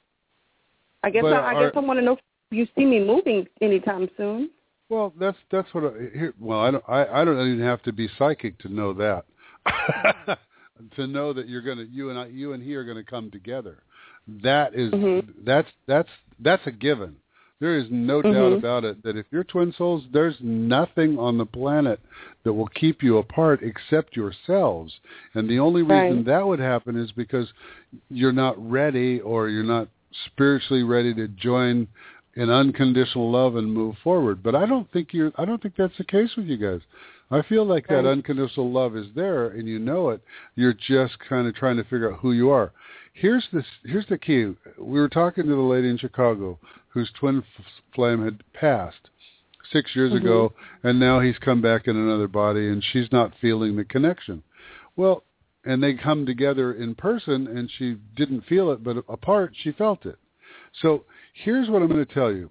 I 1.02 1.10
guess 1.10 1.22
but 1.22 1.32
I, 1.32 1.54
I 1.56 1.62
guess 1.62 1.72
I 1.74 1.78
want 1.80 1.98
to 1.98 2.04
know 2.04 2.12
if 2.14 2.18
you 2.50 2.66
see 2.76 2.84
me 2.84 3.04
moving 3.04 3.46
anytime 3.60 4.08
soon. 4.16 4.50
Well, 4.88 5.12
that's 5.18 5.38
that's 5.50 5.72
what 5.72 5.84
I, 5.84 5.90
here. 6.18 6.34
Well, 6.40 6.60
I 6.60 6.70
don't. 6.72 6.84
I, 6.88 7.06
I 7.06 7.24
don't 7.24 7.38
even 7.46 7.64
have 7.64 7.82
to 7.84 7.92
be 7.92 8.08
psychic 8.18 8.58
to 8.58 8.68
know 8.68 8.92
that. 8.94 9.24
to 10.96 11.06
know 11.06 11.32
that 11.32 11.48
you're 11.48 11.62
gonna 11.62 11.84
you 11.90 12.10
and 12.10 12.18
I, 12.18 12.26
you 12.26 12.52
and 12.52 12.62
he 12.62 12.74
are 12.74 12.84
gonna 12.84 13.04
come 13.04 13.30
together. 13.30 13.82
That 14.42 14.74
is- 14.74 14.92
Mhm. 14.92 15.28
that's 15.44 15.68
that's 15.86 16.08
that's 16.40 16.66
a 16.66 16.70
given. 16.72 17.16
There 17.60 17.76
is 17.76 17.86
no 17.90 18.22
doubt 18.22 18.32
Mhm. 18.52 18.58
about 18.58 18.84
it 18.84 19.02
that 19.02 19.16
if 19.18 19.26
you're 19.30 19.44
twin 19.44 19.72
souls, 19.76 20.04
there's 20.12 20.36
nothing 20.40 21.18
on 21.18 21.36
the 21.36 21.44
planet 21.44 22.00
that 22.42 22.52
will 22.54 22.68
keep 22.68 23.02
you 23.02 23.18
apart 23.18 23.60
except 23.62 24.16
yourselves. 24.16 24.98
And 25.34 25.46
the 25.48 25.58
only 25.58 25.82
reason 25.82 26.16
Right. 26.16 26.24
that 26.24 26.46
would 26.46 26.58
happen 26.58 26.96
is 26.96 27.12
because 27.12 27.52
you're 28.08 28.32
not 28.32 28.56
ready 28.70 29.20
or 29.20 29.48
you're 29.50 29.62
not 29.62 29.88
spiritually 30.26 30.82
ready 30.82 31.14
to 31.14 31.28
join 31.28 31.88
in 32.34 32.50
unconditional 32.50 33.30
love 33.30 33.56
and 33.56 33.72
move 33.72 33.96
forward. 34.02 34.42
But 34.42 34.54
I 34.54 34.66
don't 34.66 34.90
think 34.92 35.12
you 35.12 35.32
I 35.36 35.44
don't 35.44 35.60
think 35.62 35.74
that's 35.76 35.96
the 35.98 36.04
case 36.04 36.30
with 36.36 36.46
you 36.46 36.56
guys. 36.56 36.80
I 37.32 37.42
feel 37.42 37.64
like 37.64 37.86
that 37.88 38.06
unconditional 38.06 38.72
love 38.72 38.96
is 38.96 39.06
there 39.14 39.48
and 39.48 39.68
you 39.68 39.78
know 39.78 40.10
it. 40.10 40.20
You're 40.56 40.72
just 40.74 41.16
kind 41.28 41.46
of 41.46 41.54
trying 41.54 41.76
to 41.76 41.84
figure 41.84 42.12
out 42.12 42.18
who 42.20 42.32
you 42.32 42.50
are. 42.50 42.72
Here's 43.12 43.46
this 43.52 43.64
here's 43.84 44.06
the 44.06 44.18
key. 44.18 44.54
We 44.78 44.98
were 45.00 45.08
talking 45.08 45.44
to 45.44 45.50
the 45.54 45.60
lady 45.60 45.88
in 45.88 45.98
Chicago 45.98 46.58
whose 46.88 47.10
twin 47.18 47.38
f- 47.58 47.64
flame 47.94 48.24
had 48.24 48.42
passed 48.52 49.10
6 49.72 49.94
years 49.94 50.12
Mhm. 50.12 50.16
ago 50.16 50.52
and 50.82 50.98
now 50.98 51.20
he's 51.20 51.38
come 51.38 51.60
back 51.60 51.86
in 51.86 51.96
another 51.96 52.26
body 52.28 52.68
and 52.68 52.82
she's 52.82 53.12
not 53.12 53.34
feeling 53.40 53.76
the 53.76 53.84
connection. 53.84 54.42
Well, 54.96 55.22
and 55.64 55.82
they 55.82 55.94
come 55.94 56.24
together 56.24 56.74
in 56.74 56.94
person 56.94 57.46
and 57.46 57.70
she 57.78 57.96
didn't 58.16 58.44
feel 58.46 58.70
it 58.70 58.82
but 58.82 58.96
apart 59.08 59.52
she 59.62 59.72
felt 59.72 60.06
it. 60.06 60.18
So 60.82 61.04
here's 61.34 61.68
what 61.68 61.82
I'm 61.82 61.88
going 61.88 62.04
to 62.04 62.14
tell 62.14 62.32
you. 62.32 62.50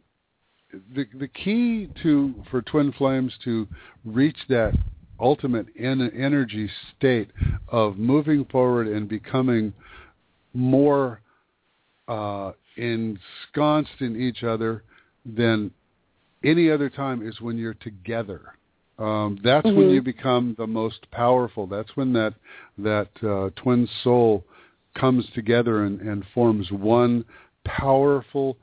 The 0.94 1.06
the 1.20 1.28
key 1.28 1.90
to 2.04 2.36
for 2.52 2.62
twin 2.62 2.92
flames 2.94 3.34
to 3.44 3.68
reach 4.06 4.38
that 4.50 4.74
ultimate 5.20 5.68
en- 5.80 6.12
energy 6.16 6.70
state 6.96 7.30
of 7.68 7.98
moving 7.98 8.46
forward 8.46 8.88
and 8.88 9.10
becoming 9.10 9.74
more 10.54 11.22
uh, 12.08 12.52
ensconced 12.78 14.00
in 14.00 14.20
each 14.20 14.44
other 14.44 14.84
than 15.26 15.72
any 16.44 16.70
other 16.70 16.90
time 16.90 17.28
is 17.28 17.42
when 17.42 17.58
you're 17.58 17.74
together. 17.76 18.54
Um, 19.00 19.40
that's 19.44 19.66
when 19.66 19.88
Mhm. 19.90 19.94
you 19.94 20.02
become 20.02 20.56
the 20.58 20.68
most 20.68 21.10
powerful. 21.10 21.66
That's 21.68 21.96
when 21.96 22.14
that 22.14 22.34
that 22.78 23.10
uh, 23.24 23.50
twin 23.56 23.88
soul 24.04 24.44
comes 24.94 25.30
together 25.32 25.86
and, 25.86 26.02
and 26.02 26.26
forms 26.34 26.72
one 26.72 27.24
powerful 27.64 28.58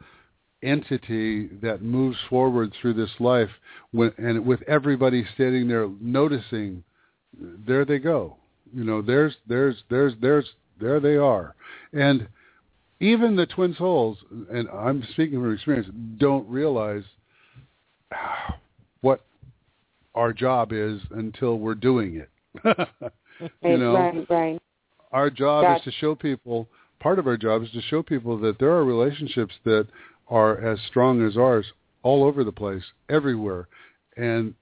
entity 0.63 1.47
that 1.63 1.83
moves 1.83 2.19
forward 2.29 2.73
through 2.75 2.95
this 2.95 3.21
life 3.21 3.51
when, 3.93 4.13
and 4.19 4.45
with 4.45 4.63
everybody 4.63 5.25
standing 5.35 5.69
there 5.69 5.89
noticing 6.01 6.83
there 7.67 7.85
they 7.85 7.99
go 7.99 8.37
you 8.75 8.83
know 8.83 9.03
there's 9.03 9.37
there's 9.47 9.77
there's 9.91 10.15
there's 10.21 10.49
there 10.81 10.99
they 10.99 11.17
are 11.17 11.55
and 11.93 12.27
even 13.01 13.37
the 13.37 13.47
twin 13.47 13.75
souls 13.75 14.17
and 14.51 14.67
i'm 14.71 15.03
speaking 15.13 15.41
from 15.41 15.53
experience 15.53 15.87
don't 16.17 16.49
realize 16.49 17.05
our 20.17 20.33
job 20.33 20.73
is 20.73 21.01
until 21.13 21.59
we're 21.59 21.75
doing 21.75 22.17
it 22.17 22.31
you 23.63 23.77
know 23.77 23.95
right, 23.95 24.31
right. 24.31 24.63
our 25.13 25.31
job 25.31 25.65
Gotcha. 25.65 25.89
is 25.89 25.95
to 25.95 26.01
show 26.01 26.15
people 26.15 26.69
part 26.99 27.19
of 27.19 27.27
our 27.27 27.37
job 27.37 27.63
is 27.63 27.71
to 27.73 27.83
show 27.83 28.03
people 28.03 28.39
that 28.41 28.59
there 28.59 28.71
are 28.71 28.85
relationships 28.85 29.55
that 29.65 29.87
are 30.29 30.59
as 30.59 30.81
strong 30.89 31.25
as 31.25 31.37
ours 31.37 31.67
all 32.03 32.25
over 32.25 32.43
the 32.43 32.53
place 32.53 32.83
everywhere 33.11 33.69
and 34.17 34.55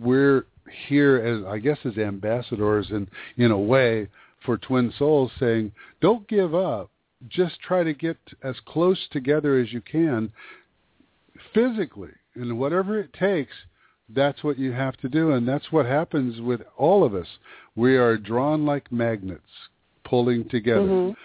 we're 0.00 0.46
here 0.88 1.16
as 1.16 1.44
i 1.52 1.58
guess 1.58 1.78
as 1.84 1.98
ambassadors 1.98 2.86
in 2.90 3.08
in 3.36 3.50
a 3.50 3.58
way 3.58 4.08
for 4.44 4.56
twin 4.56 4.92
souls 4.96 5.32
saying 5.40 5.72
don't 6.00 6.28
give 6.28 6.54
up 6.54 6.90
just 7.28 7.58
try 7.60 7.82
to 7.82 7.92
get 7.92 8.16
as 8.42 8.54
close 8.66 9.08
together 9.10 9.58
as 9.58 9.72
you 9.72 9.80
can 9.80 10.30
physically 11.52 12.10
and 12.34 12.58
whatever 12.58 13.00
it 13.00 13.12
takes 13.14 13.54
that's 14.14 14.44
what 14.44 14.58
you 14.58 14.72
have 14.72 14.96
to 14.98 15.08
do 15.08 15.32
and 15.32 15.46
that's 15.48 15.72
what 15.72 15.86
happens 15.86 16.40
with 16.40 16.60
all 16.76 17.02
of 17.04 17.14
us 17.14 17.26
we 17.74 17.96
are 17.96 18.16
drawn 18.16 18.64
like 18.64 18.90
magnets 18.92 19.68
pulling 20.04 20.48
together 20.48 20.86
Mhm. 20.86 21.16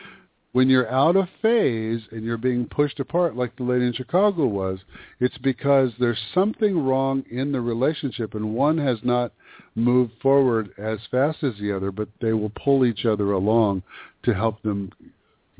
when 0.53 0.67
you're 0.69 0.89
out 0.89 1.15
of 1.15 1.29
phase 1.41 2.01
and 2.11 2.23
you're 2.25 2.37
being 2.37 2.65
pushed 2.65 2.99
apart 2.99 3.35
like 3.37 3.55
the 3.55 3.63
lady 3.63 3.85
in 3.85 3.93
Chicago 3.93 4.45
was, 4.47 4.79
it's 5.21 5.37
because 5.37 5.93
there's 5.97 6.19
something 6.33 6.77
wrong 6.85 7.23
in 7.31 7.53
the 7.53 7.61
relationship 7.61 8.33
and 8.35 8.53
one 8.53 8.77
has 8.77 8.97
not 9.01 9.31
moved 9.75 10.11
forward 10.21 10.71
as 10.77 10.99
fast 11.09 11.41
as 11.43 11.53
the 11.57 11.71
other, 11.71 11.89
but 11.89 12.09
they 12.19 12.33
will 12.33 12.49
pull 12.49 12.85
each 12.85 13.05
other 13.05 13.31
along 13.31 13.81
to 14.23 14.33
help 14.33 14.61
them 14.61 14.91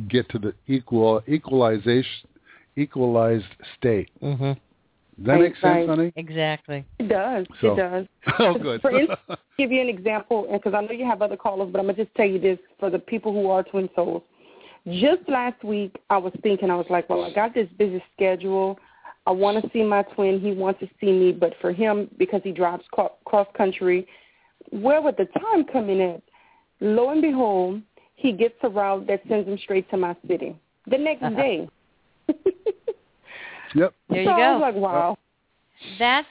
get 0.09 0.27
to 0.27 0.39
the 0.39 0.53
equal 0.67 1.21
equalization 1.29 2.27
equalized 2.75 3.45
state. 3.77 4.09
Mhm. 4.21 4.57
Does 5.23 5.27
that 5.27 5.39
make 5.39 5.55
sense, 5.55 5.63
Right. 5.63 5.89
honey? 5.89 6.13
Exactly. 6.15 6.85
It 6.99 7.07
does. 7.07 7.45
So- 7.59 7.73
It 7.73 7.77
does. 7.77 8.07
Oh, 8.39 8.53
good. 8.57 8.81
For 8.81 8.91
instance, 8.91 9.19
to 9.29 9.37
give 9.57 9.71
you 9.71 9.81
an 9.81 9.89
example, 9.89 10.47
because 10.51 10.73
I 10.73 10.81
know 10.81 10.91
you 10.91 11.05
have 11.05 11.21
other 11.21 11.37
callers, 11.37 11.69
but 11.71 11.79
I'm 11.79 11.85
gonna 11.85 11.97
just 11.97 12.13
tell 12.15 12.25
you 12.25 12.39
this 12.39 12.59
for 12.79 12.89
the 12.89 12.99
people 12.99 13.31
who 13.33 13.49
are 13.49 13.63
twin 13.63 13.89
souls. 13.95 14.23
Just 14.87 15.27
last 15.27 15.63
week, 15.63 15.95
I 16.09 16.17
was 16.17 16.33
thinking, 16.41 16.71
I 16.71 16.75
was 16.75 16.87
like, 16.89 17.07
well, 17.09 17.23
I 17.23 17.31
got 17.31 17.53
this 17.53 17.67
busy 17.77 18.03
schedule. 18.15 18.79
I 18.79 18.81
I 19.27 19.31
want 19.33 19.63
to 19.63 19.69
see 19.71 19.83
my 19.83 20.01
twin. 20.01 20.39
He 20.39 20.51
wants 20.51 20.79
to 20.79 20.89
see 20.99 21.11
me, 21.11 21.31
but 21.31 21.53
for 21.61 21.71
him, 21.71 22.09
because 22.17 22.41
he 22.43 22.51
drives 22.51 22.83
cross 22.91 23.47
country, 23.55 24.07
where 24.71 25.01
would 25.01 25.17
the 25.17 25.25
time 25.39 25.63
come 25.65 25.89
in 25.89 26.01
at? 26.01 26.21
Lo 26.79 27.11
and 27.11 27.21
behold, 27.21 27.81
he 28.15 28.31
gets 28.31 28.55
a 28.63 28.69
route 28.69 29.05
that 29.07 29.21
sends 29.27 29.47
him 29.47 29.57
straight 29.59 29.89
to 29.91 29.97
my 29.97 30.15
city 30.27 30.55
the 30.87 30.97
next 30.97 31.21
uh-huh. 31.23 31.35
day. 31.35 31.69
yep. 33.75 33.93
There 34.09 34.21
you 34.21 34.27
so 34.29 34.35
go. 34.35 34.41
I 34.41 34.53
was 34.53 34.61
like, 34.61 34.75
wow. 34.75 35.17
That's 35.97 36.27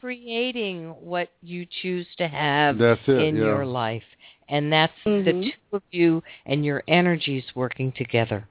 creating 0.00 0.88
what 1.00 1.30
you 1.42 1.66
choose 1.82 2.06
to 2.18 2.28
have 2.28 2.76
that's 2.78 3.00
it, 3.06 3.22
in 3.22 3.36
yeah. 3.36 3.44
your 3.44 3.64
life. 3.64 4.02
And 4.48 4.72
that's 4.72 4.92
mm-hmm. 5.06 5.24
the 5.24 5.32
two 5.32 5.76
of 5.76 5.82
you 5.90 6.22
and 6.46 6.64
your 6.64 6.82
energies 6.88 7.44
working 7.54 7.92
together. 7.96 8.46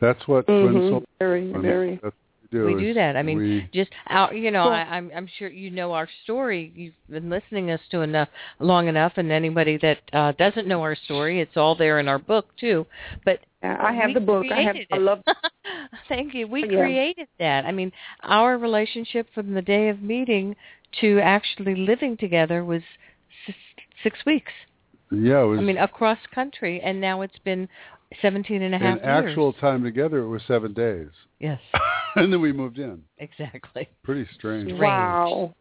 That's 0.00 0.26
what 0.26 0.46
mm-hmm. 0.46 0.72
Twin 0.72 0.90
Soul 0.90 1.04
very, 1.18 1.52
very. 1.52 2.00
That's 2.02 2.16
do. 2.50 2.64
We 2.64 2.74
do 2.74 2.94
that. 2.94 3.16
I 3.16 3.22
mean, 3.22 3.38
we, 3.38 3.70
just 3.72 3.90
out. 4.08 4.34
You 4.34 4.50
know, 4.50 4.64
I, 4.64 4.80
I'm 4.82 5.10
I'm 5.14 5.28
sure 5.38 5.48
you 5.48 5.70
know 5.70 5.92
our 5.92 6.08
story. 6.24 6.72
You've 6.74 6.94
been 7.08 7.30
listening 7.30 7.70
us 7.70 7.80
to 7.90 8.00
enough 8.00 8.28
long 8.58 8.88
enough, 8.88 9.12
and 9.16 9.30
anybody 9.30 9.78
that 9.78 9.98
uh, 10.12 10.32
doesn't 10.32 10.66
know 10.66 10.82
our 10.82 10.96
story, 10.96 11.40
it's 11.40 11.56
all 11.56 11.74
there 11.74 11.98
in 12.00 12.08
our 12.08 12.18
book 12.18 12.46
too. 12.58 12.86
But 13.24 13.40
I 13.62 13.92
have 13.92 14.14
the 14.14 14.20
book. 14.20 14.46
I 14.52 14.62
have. 14.62 14.76
It. 14.76 14.88
I 14.90 14.98
love. 14.98 15.22
Thank 16.08 16.34
you. 16.34 16.48
We 16.48 16.62
yeah. 16.62 16.78
created 16.78 17.28
that. 17.38 17.64
I 17.66 17.72
mean, 17.72 17.92
our 18.22 18.58
relationship 18.58 19.26
from 19.34 19.54
the 19.54 19.62
day 19.62 19.88
of 19.88 20.02
meeting 20.02 20.56
to 21.00 21.20
actually 21.20 21.76
living 21.76 22.16
together 22.16 22.64
was 22.64 22.82
six, 23.46 23.58
six 24.02 24.18
weeks. 24.26 24.52
Yeah, 25.10 25.42
it 25.42 25.46
was. 25.46 25.58
I 25.58 25.62
mean, 25.62 25.78
across 25.78 26.18
country, 26.34 26.80
and 26.80 27.00
now 27.00 27.22
it's 27.22 27.38
been 27.44 27.68
seventeen 28.22 28.62
and 28.62 28.74
a 28.74 28.78
half 28.78 28.98
in 28.98 29.04
years. 29.04 29.24
actual 29.28 29.52
time 29.52 29.82
together, 29.82 30.18
it 30.18 30.28
was 30.28 30.42
seven 30.46 30.72
days. 30.72 31.10
Yes. 31.40 31.58
and 32.16 32.32
then 32.32 32.40
we 32.40 32.52
moved 32.52 32.78
in. 32.78 33.02
Exactly. 33.18 33.88
Pretty 34.02 34.28
strange. 34.36 34.68
strange. 34.68 34.80
Wow. 34.80 35.54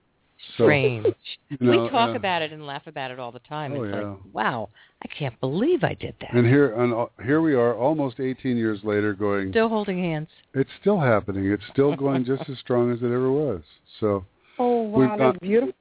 So, 0.57 0.65
Strange. 0.65 1.05
you 1.49 1.57
know, 1.59 1.83
we 1.83 1.89
talk 1.89 2.11
uh, 2.11 2.15
about 2.15 2.41
it 2.41 2.53
and 2.53 2.65
laugh 2.65 2.87
about 2.87 3.11
it 3.11 3.19
all 3.19 3.31
the 3.31 3.39
time. 3.39 3.73
Oh, 3.73 3.83
it's 3.83 3.93
yeah. 3.93 4.09
like, 4.09 4.17
wow, 4.31 4.69
I 5.03 5.07
can't 5.07 5.37
believe 5.41 5.83
I 5.83 5.95
did 5.95 6.15
that. 6.21 6.33
And 6.33 6.47
here, 6.47 6.81
and 6.81 7.07
here 7.25 7.41
we 7.41 7.55
are, 7.55 7.75
almost 7.75 8.21
18 8.21 8.55
years 8.55 8.79
later, 8.83 9.13
going. 9.13 9.51
Still 9.51 9.67
holding 9.67 10.01
hands. 10.01 10.29
It's 10.53 10.69
still 10.79 10.99
happening. 10.99 11.45
It's 11.51 11.63
still 11.73 11.93
going 11.95 12.23
just 12.23 12.49
as 12.49 12.57
strong 12.59 12.91
as 12.91 12.99
it 12.99 13.07
ever 13.07 13.31
was. 13.31 13.61
So. 13.99 14.25
Oh 14.57 14.81
wow, 14.83 14.99
we've 14.99 15.09
that's 15.09 15.19
gone, 15.19 15.37
beautiful. 15.41 15.73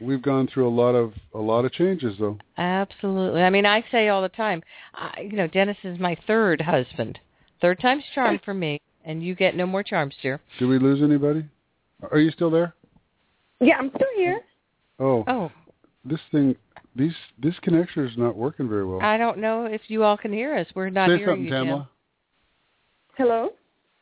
We've 0.00 0.22
gone 0.22 0.48
through 0.52 0.68
a 0.68 0.74
lot 0.74 0.94
of 0.94 1.12
a 1.34 1.38
lot 1.38 1.64
of 1.64 1.72
changes, 1.72 2.16
though. 2.18 2.38
Absolutely. 2.56 3.42
I 3.42 3.50
mean, 3.50 3.66
I 3.66 3.84
say 3.90 4.08
all 4.08 4.22
the 4.22 4.28
time, 4.28 4.62
I, 4.94 5.20
you 5.20 5.36
know, 5.36 5.46
Dennis 5.46 5.76
is 5.84 5.98
my 5.98 6.16
third 6.26 6.62
husband. 6.62 7.18
Third 7.64 7.80
time's 7.80 8.04
charm 8.14 8.38
for 8.44 8.52
me, 8.52 8.78
and 9.06 9.24
you 9.24 9.34
get 9.34 9.56
no 9.56 9.64
more 9.64 9.82
charms, 9.82 10.14
dear. 10.20 10.38
Did 10.58 10.66
we 10.66 10.78
lose 10.78 11.02
anybody? 11.02 11.46
Are 12.12 12.18
you 12.18 12.30
still 12.30 12.50
there? 12.50 12.74
Yeah, 13.58 13.76
I'm 13.78 13.88
still 13.88 14.06
here. 14.18 14.42
Oh. 15.00 15.24
Oh. 15.26 15.50
This 16.04 16.20
thing, 16.30 16.54
these 16.94 17.14
this 17.42 17.54
connection 17.62 18.06
is 18.06 18.18
not 18.18 18.36
working 18.36 18.68
very 18.68 18.84
well. 18.84 19.00
I 19.00 19.16
don't 19.16 19.38
know 19.38 19.64
if 19.64 19.80
you 19.88 20.04
all 20.04 20.18
can 20.18 20.30
hear 20.30 20.54
us. 20.54 20.66
We're 20.74 20.90
not 20.90 21.08
Say 21.08 21.16
hearing 21.16 21.36
something, 21.36 21.46
you, 21.46 21.52
Tamla. 21.54 21.78
Jim. 21.78 21.86
Hello. 23.16 23.48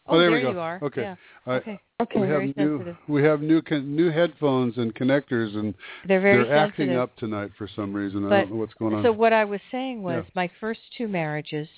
Oh, 0.08 0.16
oh 0.16 0.18
there, 0.18 0.30
there 0.30 0.38
we 0.38 0.42
go. 0.42 0.50
you 0.50 0.58
are. 0.58 0.80
Okay. 0.82 1.02
Yeah. 1.02 1.14
I, 1.46 1.50
okay. 1.52 1.80
Okay. 2.00 2.18
we 2.18 2.26
have 2.26 2.36
Very 2.38 2.46
new 2.56 2.78
sensitive. 2.78 2.96
we 3.06 3.22
have 3.22 3.42
new 3.42 3.62
con- 3.62 3.94
new 3.94 4.10
headphones 4.10 4.76
and 4.76 4.92
connectors, 4.92 5.54
and 5.54 5.72
They're 6.08 6.20
very 6.20 6.42
they're 6.42 6.56
acting 6.56 6.96
up 6.96 7.14
tonight 7.16 7.52
for 7.56 7.68
some 7.76 7.92
reason. 7.94 8.26
I 8.26 8.40
don't 8.40 8.50
know 8.50 8.56
what's 8.56 8.74
going 8.74 8.96
on. 8.96 9.04
So 9.04 9.12
what 9.12 9.32
I 9.32 9.44
was 9.44 9.60
saying 9.70 10.02
was, 10.02 10.24
Yeah. 10.24 10.30
my 10.34 10.50
first 10.58 10.80
two 10.98 11.06
marriages, 11.06 11.68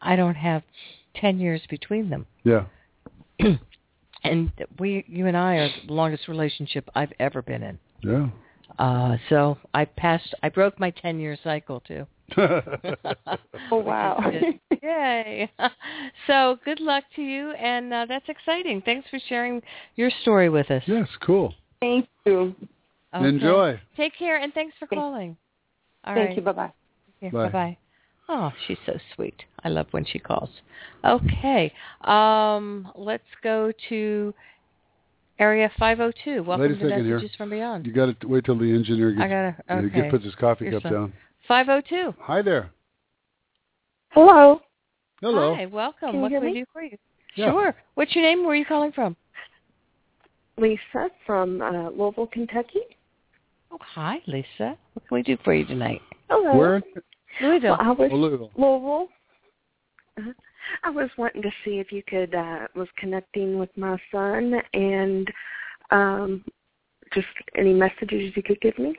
I 0.00 0.14
don't 0.14 0.36
have 0.36 0.62
ten 1.14 1.38
years 1.40 1.62
between 1.68 2.10
them. 2.10 2.26
yeah. 2.44 2.64
and 4.24 4.52
we, 4.78 5.04
you 5.08 5.26
and 5.26 5.36
I, 5.36 5.56
are 5.56 5.68
the 5.86 5.92
longest 5.92 6.28
relationship 6.28 6.88
I've 6.94 7.12
ever 7.18 7.42
been 7.42 7.62
in. 7.62 7.78
Yeah. 8.02 8.28
Uh, 8.78 9.16
so 9.28 9.58
I 9.74 9.84
passed, 9.84 10.34
I 10.42 10.48
broke 10.48 10.78
my 10.78 10.90
10 10.90 11.20
year 11.20 11.36
cycle 11.42 11.80
too. 11.80 12.06
Oh 13.70 13.78
wow. 13.78 14.22
Which. 14.24 14.60
Yay. 14.82 15.50
so 16.26 16.58
good 16.64 16.80
luck 16.80 17.04
to 17.16 17.22
you. 17.22 17.52
And 17.52 17.92
uh, 17.92 18.06
that's 18.08 18.28
exciting. 18.28 18.82
Thanks 18.84 19.08
for 19.10 19.18
sharing 19.28 19.62
your 19.96 20.10
story 20.22 20.48
with 20.48 20.70
us. 20.70 20.82
yes, 20.86 21.08
cool. 21.20 21.54
Thank 21.80 22.08
you. 22.24 22.54
Okay. 23.14 23.28
Enjoy. 23.28 23.80
Take 23.96 24.16
care 24.18 24.36
and 24.38 24.52
thanks 24.54 24.74
for 24.78 24.86
calling. 24.86 25.36
All 26.04 26.14
Thank 26.14 26.28
right. 26.28 26.36
you. 26.36 26.42
Bye 26.42 26.52
bye. 26.52 26.72
Bye 27.20 27.30
Bye. 27.30 27.48
bye. 27.48 27.78
Oh, 28.28 28.52
she's 28.66 28.78
so 28.86 28.94
sweet. 29.14 29.44
I 29.64 29.68
love 29.68 29.86
when 29.90 30.04
she 30.04 30.18
calls. 30.18 30.48
Okay. 31.04 31.72
Um, 32.02 32.90
let's 32.94 33.22
go 33.42 33.70
to 33.90 34.34
area 35.38 35.70
502. 35.78 36.42
Welcome 36.42 36.62
Wait 36.62 36.70
a 36.70 36.74
to 36.74 36.88
second 36.88 37.04
here. 37.04 37.16
Messages 37.16 37.36
from 37.36 37.50
Beyond. 37.50 37.86
You 37.86 37.92
got 37.92 38.18
to 38.20 38.26
wait 38.28 38.44
till 38.44 38.58
the 38.58 38.72
engineer 38.72 39.10
gets 39.12 39.22
I 39.24 39.28
gotta. 39.28 39.56
Okay. 39.86 40.00
get, 40.02 40.10
puts 40.10 40.24
his 40.24 40.34
coffee 40.36 40.64
Here's 40.66 40.82
cup 40.82 40.90
some- 40.90 40.92
down. 40.92 41.12
502. 41.46 42.14
Hi 42.20 42.40
there. 42.40 42.70
Hello. 44.10 44.60
Hello. 45.20 45.54
Hi, 45.54 45.66
welcome. 45.66 46.12
Can 46.12 46.20
what 46.22 46.30
hear 46.30 46.40
can 46.40 46.50
we 46.50 46.60
do 46.60 46.64
for 46.72 46.82
you? 46.82 46.96
Yeah. 47.36 47.50
Sure. 47.50 47.74
What's 47.94 48.14
your 48.14 48.24
name? 48.24 48.40
Where 48.42 48.52
are 48.52 48.56
you 48.56 48.64
calling 48.64 48.92
from? 48.92 49.16
Lisa 50.56 51.10
from 51.26 51.60
uh, 51.60 51.90
Louisville, 51.90 52.28
Kentucky. 52.28 52.80
Oh, 53.72 53.78
hi, 53.80 54.18
Lisa. 54.26 54.78
What 54.94 55.06
can 55.08 55.14
we 55.16 55.22
do 55.22 55.36
for 55.44 55.52
you 55.52 55.66
tonight? 55.66 56.00
Hello. 56.30 56.56
Where? 56.56 56.82
Louisville. 57.40 57.76
Well, 57.78 57.88
I 57.88 57.92
was 57.92 58.10
Louisville. 58.12 58.50
Louisville. 58.56 59.08
Uh-huh. 60.18 60.32
I 60.82 60.90
was 60.90 61.10
wanting 61.18 61.42
to 61.42 61.50
see 61.64 61.78
if 61.78 61.92
you 61.92 62.02
could 62.08 62.34
uh 62.34 62.66
was 62.74 62.88
connecting 62.96 63.58
with 63.58 63.70
my 63.76 63.98
son 64.10 64.54
and 64.72 65.30
um 65.90 66.44
just 67.12 67.26
any 67.56 67.72
messages 67.72 68.32
you 68.34 68.42
could 68.42 68.60
give 68.60 68.78
me. 68.78 68.96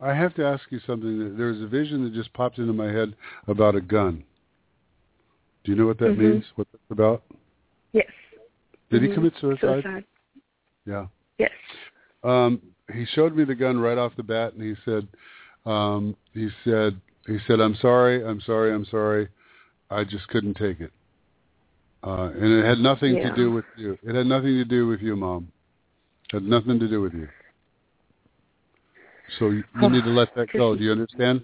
I 0.00 0.14
have 0.14 0.34
to 0.34 0.44
ask 0.44 0.64
you 0.70 0.78
something. 0.86 1.36
There's 1.36 1.60
a 1.60 1.66
vision 1.66 2.04
that 2.04 2.14
just 2.14 2.32
popped 2.32 2.58
into 2.58 2.72
my 2.72 2.90
head 2.90 3.16
about 3.48 3.74
a 3.74 3.80
gun. 3.80 4.22
Do 5.64 5.72
you 5.72 5.78
know 5.78 5.86
what 5.86 5.98
that 5.98 6.10
Mhm. 6.10 6.18
means? 6.18 6.44
What 6.54 6.68
that's 6.70 6.90
about? 6.90 7.22
Yes. 7.92 8.10
Did 8.90 9.02
he 9.02 9.08
Mhm. 9.08 9.14
commit 9.14 9.36
suicide? 9.36 9.82
Suicide. 9.82 10.04
Yeah. 10.86 11.06
Yes. 11.38 11.52
Um, 12.22 12.62
he 12.92 13.04
showed 13.06 13.36
me 13.36 13.44
the 13.44 13.54
gun 13.54 13.78
right 13.80 13.98
off 13.98 14.14
the 14.16 14.22
bat, 14.22 14.54
and 14.54 14.62
he 14.62 14.74
said, 14.84 15.08
um, 15.68 16.16
he 16.32 16.48
said, 16.64 17.00
he 17.26 17.38
said, 17.46 17.60
I'm 17.60 17.74
sorry, 17.76 18.24
I'm 18.24 18.40
sorry, 18.40 18.72
I'm 18.72 18.86
sorry. 18.86 19.28
I 19.90 20.04
just 20.04 20.26
couldn't 20.28 20.54
take 20.54 20.80
it. 20.80 20.92
Uh, 22.02 22.30
and 22.34 22.52
it 22.52 22.64
had 22.64 22.78
nothing 22.78 23.16
Yeah. 23.16 23.30
to 23.30 23.36
do 23.36 23.50
with 23.50 23.64
you. 23.76 23.98
It 24.02 24.14
had 24.14 24.26
nothing 24.26 24.54
to 24.54 24.64
do 24.64 24.86
with 24.86 25.00
you, 25.00 25.16
Mom. 25.16 25.52
It 26.28 26.34
had 26.34 26.42
nothing 26.44 26.78
to 26.78 26.88
do 26.88 27.00
with 27.00 27.12
you. 27.12 27.28
So 29.38 29.50
you, 29.50 29.64
you 29.80 29.90
need 29.90 30.04
to 30.04 30.10
let 30.10 30.34
that 30.36 30.50
go. 30.52 30.74
Do 30.74 30.82
you 30.82 30.92
understand? 30.92 31.42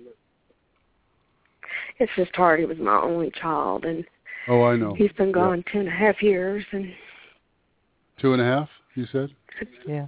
It's 1.99 2.12
just 2.16 2.35
hard. 2.35 2.61
He 2.61 2.66
was 2.66 2.79
my 2.79 3.01
only 3.01 3.31
child 3.31 3.85
and 3.85 4.05
Oh, 4.47 4.62
I 4.62 4.77
know. 4.77 4.95
he's 4.95 5.12
been 5.12 5.29
Yeah. 5.29 5.33
gone 5.33 5.64
two 5.72 5.81
and 5.81 5.89
a 5.89 5.93
half 5.93 6.22
years 6.22 6.64
and 6.72 6.95
Two 8.18 8.33
and 8.33 8.41
a 8.41 8.45
half, 8.45 8.70
you 8.95 9.07
said? 9.07 9.35
Yeah. 9.87 10.07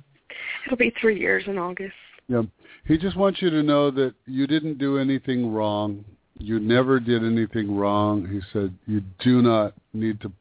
it'll 0.64 0.77
be 0.79 0.91
three 1.01 1.19
years 1.19 1.45
in 1.49 1.59
August. 1.59 1.95
Yeah. 2.29 2.43
He 2.85 2.99
just 2.99 3.16
wants 3.16 3.41
you 3.43 3.51
to 3.51 3.62
know 3.62 3.91
that 3.91 4.14
you 4.27 4.47
didn't 4.47 4.79
do 4.79 4.99
anything 4.99 5.53
wrong. 5.53 6.05
You 6.39 6.59
never 6.61 7.01
did 7.01 7.24
anything 7.24 7.77
wrong. 7.77 8.29
He 8.29 8.41
said 8.53 8.74
you 8.87 9.03
do 9.20 9.43
not 9.43 9.74
need 9.93 10.20
to 10.20 10.33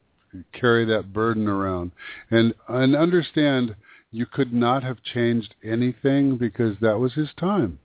carry 0.52 0.84
that 0.86 1.12
burden 1.12 1.48
around. 1.48 1.92
And 2.30 2.54
and 2.68 2.94
understand 2.94 3.74
you 4.12 4.26
could 4.26 4.52
not 4.52 4.82
have 4.82 5.02
changed 5.02 5.54
anything 5.64 6.36
because 6.36 6.76
that 6.80 6.98
was 6.98 7.14
his 7.14 7.28
time. 7.38 7.78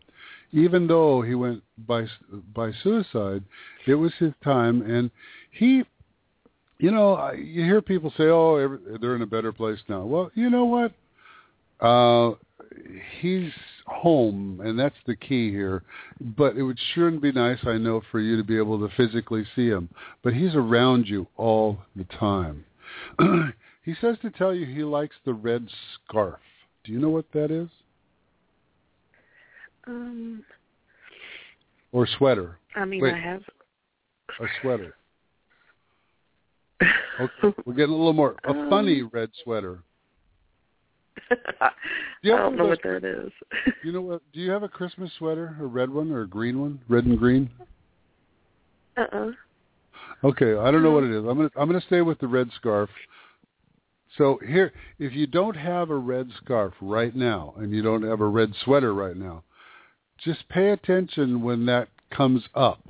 Even 0.51 0.87
though 0.87 1.21
he 1.21 1.35
went 1.35 1.63
by 1.77 2.07
by 2.53 2.71
suicide, 2.83 3.43
it 3.87 3.95
was 3.95 4.13
his 4.19 4.33
time 4.43 4.81
and 4.81 5.11
he 5.51 5.83
you 6.81 6.89
know, 6.89 7.31
you 7.33 7.63
hear 7.63 7.79
people 7.79 8.11
say, 8.17 8.23
"Oh, 8.23 8.79
they're 8.99 9.15
in 9.15 9.21
a 9.21 9.27
better 9.27 9.53
place 9.53 9.77
now." 9.87 10.03
Well, 10.03 10.31
you 10.33 10.49
know 10.49 10.65
what? 10.65 10.91
Uh, 11.79 12.35
he's 13.19 13.51
home, 13.85 14.61
and 14.63 14.77
that's 14.79 14.95
the 15.05 15.15
key 15.15 15.51
here. 15.51 15.83
But 16.19 16.55
it 16.57 16.63
would 16.63 16.79
sure 16.93 17.11
be 17.11 17.31
nice, 17.31 17.59
I 17.65 17.77
know, 17.77 18.01
for 18.11 18.19
you 18.19 18.37
to 18.37 18.43
be 18.43 18.57
able 18.57 18.79
to 18.79 18.93
physically 18.95 19.45
see 19.55 19.67
him. 19.67 19.89
But 20.23 20.33
he's 20.33 20.55
around 20.55 21.07
you 21.07 21.27
all 21.37 21.79
the 21.95 22.05
time. 22.05 22.65
he 23.83 23.93
says 24.01 24.17
to 24.21 24.29
tell 24.31 24.53
you 24.53 24.65
he 24.65 24.83
likes 24.83 25.15
the 25.25 25.33
red 25.33 25.67
scarf. 25.95 26.39
Do 26.83 26.91
you 26.91 26.99
know 26.99 27.09
what 27.09 27.25
that 27.33 27.51
is? 27.51 27.69
Um 29.87 30.43
Or 31.91 32.07
sweater? 32.17 32.59
I 32.75 32.85
mean 32.85 33.01
Wait. 33.01 33.13
I 33.13 33.19
have 33.19 33.43
A 34.39 34.45
sweater. 34.61 34.95
Okay, 37.19 37.55
we're 37.65 37.73
getting 37.73 37.93
a 37.93 37.97
little 37.97 38.13
more. 38.13 38.35
A 38.45 38.49
Um, 38.49 38.69
funny 38.69 39.03
red 39.03 39.29
sweater. 39.43 39.83
I 41.31 41.69
don't 42.23 42.55
know 42.55 42.67
what 42.67 42.81
that 42.83 43.03
is. 43.03 43.31
You 43.83 43.91
know 43.91 44.01
what? 44.01 44.21
Do 44.33 44.39
you 44.39 44.51
have 44.51 44.63
a 44.63 44.69
Christmas 44.69 45.11
sweater, 45.17 45.55
a 45.59 45.65
red 45.65 45.89
one 45.89 46.11
or 46.11 46.21
a 46.21 46.27
green 46.27 46.59
one, 46.59 46.79
red 46.87 47.05
and 47.05 47.17
green? 47.17 47.49
uh 48.97 49.05
uh 49.11 49.31
Okay, 50.23 50.55
I 50.55 50.69
don't 50.69 50.83
know 50.83 50.91
what 50.91 51.03
it 51.03 51.11
is. 51.11 51.25
I'm 51.25 51.37
gonna 51.37 51.51
I'm 51.55 51.67
gonna 51.67 51.81
stay 51.87 52.01
with 52.01 52.19
the 52.19 52.27
red 52.27 52.49
scarf. 52.55 52.89
So 54.17 54.39
here, 54.45 54.73
if 54.99 55.13
you 55.13 55.25
don't 55.25 55.55
have 55.55 55.89
a 55.89 55.95
red 55.95 56.29
scarf 56.43 56.73
right 56.81 57.15
now, 57.15 57.53
and 57.57 57.71
you 57.71 57.81
don't 57.81 58.03
have 58.03 58.19
a 58.21 58.27
red 58.27 58.53
sweater 58.63 58.93
right 58.93 59.15
now, 59.15 59.43
just 60.23 60.47
pay 60.49 60.71
attention 60.71 61.41
when 61.41 61.65
that 61.67 61.87
comes 62.11 62.43
up, 62.53 62.81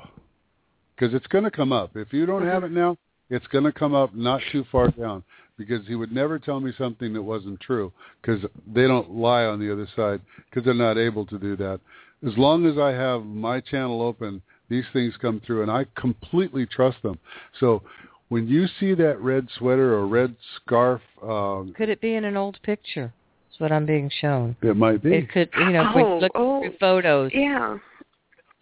because 0.96 1.14
it's 1.14 1.28
going 1.28 1.44
to 1.44 1.52
come 1.52 1.72
up. 1.72 1.96
If 1.96 2.12
you 2.12 2.26
don't 2.26 2.46
have 2.46 2.64
it 2.64 2.72
now, 2.72 2.98
it's 3.32 3.48
going 3.48 3.64
to 3.64 3.72
come 3.72 3.96
up 3.96 4.14
not 4.14 4.42
too 4.52 4.64
far 4.72 4.90
down. 4.92 5.24
Because 5.58 5.86
he 5.88 5.94
would 5.94 6.12
never 6.12 6.40
tell 6.40 6.60
me 6.60 6.72
something 6.76 7.14
that 7.14 7.22
wasn't 7.22 7.60
true, 7.60 7.92
because 8.20 8.42
they 8.74 8.88
don't 8.88 9.12
lie 9.12 9.44
on 9.44 9.60
the 9.60 9.72
other 9.72 9.88
side, 9.96 10.20
because 10.50 10.66
they're 10.66 10.74
not 10.74 10.98
able 10.98 11.24
to 11.28 11.38
do 11.38 11.56
that. 11.58 11.80
As 12.26 12.36
long 12.36 12.66
as 12.66 12.80
I 12.80 12.90
have 12.92 13.24
my 13.26 13.60
channel 13.60 14.02
open, 14.02 14.42
these 14.70 14.86
things 14.92 15.14
come 15.22 15.40
through, 15.46 15.62
and 15.62 15.70
I 15.70 15.86
completely 15.96 16.66
trust 16.66 16.98
them. 17.04 17.20
So 17.60 17.84
when 18.30 18.48
you 18.48 18.66
see 18.80 18.96
that 18.96 19.20
red 19.22 19.50
sweater 19.58 19.94
or 19.94 20.08
red 20.08 20.36
scarf, 20.56 21.02
um, 21.22 21.74
Could 21.78 21.90
it 21.90 22.02
be 22.02 22.16
in 22.16 22.26
an 22.26 22.38
old 22.38 22.58
picture? 22.64 23.14
That's 23.50 23.60
what 23.60 23.72
I'm 23.72 23.86
being 23.86 24.10
shown. 24.20 24.56
it 24.64 24.76
might 24.78 25.04
be. 25.04 25.14
It 25.14 25.30
could, 25.32 25.50
you 25.60 25.72
know, 25.74 25.82
if 25.82 25.96
Oh, 25.96 26.16
we 26.16 26.22
look 26.22 26.32
oh, 26.34 26.62
through 26.62 26.78
photos, 26.80 27.32
Yeah. 27.36 27.78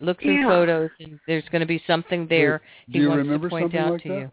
look 0.01 0.19
through 0.21 0.41
yeah. 0.41 0.47
photos, 0.49 0.89
and 0.99 1.17
there's 1.27 1.47
going 1.49 1.61
to 1.61 1.67
be 1.67 1.81
something 1.87 2.27
there 2.27 2.57
Do 2.57 2.93
he 2.93 2.99
you 3.03 3.09
wants 3.09 3.19
remember 3.23 3.47
to 3.47 3.51
point 3.51 3.63
something 3.65 3.79
out 3.79 3.91
like 3.93 4.03
to 4.03 4.09
that? 4.09 4.19
you. 4.19 4.31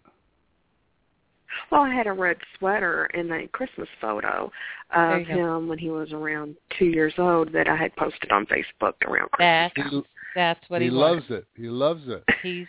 Well, 1.70 1.82
I 1.82 1.94
had 1.94 2.06
a 2.06 2.12
red 2.12 2.36
sweater 2.58 3.06
in 3.14 3.30
a 3.32 3.48
Christmas 3.48 3.88
photo 4.00 4.50
of 4.94 5.20
you 5.20 5.26
go. 5.26 5.56
him 5.56 5.68
when 5.68 5.78
he 5.78 5.90
was 5.90 6.12
around 6.12 6.56
two 6.78 6.86
years 6.86 7.14
old 7.18 7.52
that 7.52 7.68
I 7.68 7.76
had 7.76 7.94
posted 7.96 8.30
on 8.30 8.46
Facebook 8.46 8.94
around 9.06 9.28
That's 9.38 9.74
Christmas. 9.74 10.04
that's 10.34 10.60
what 10.68 10.80
he, 10.80 10.88
he 10.88 10.94
wants. 10.94 11.28
loves 11.28 11.42
it. 11.42 11.46
He 11.56 11.68
loves 11.68 12.02
it. 12.06 12.24
He's 12.42 12.66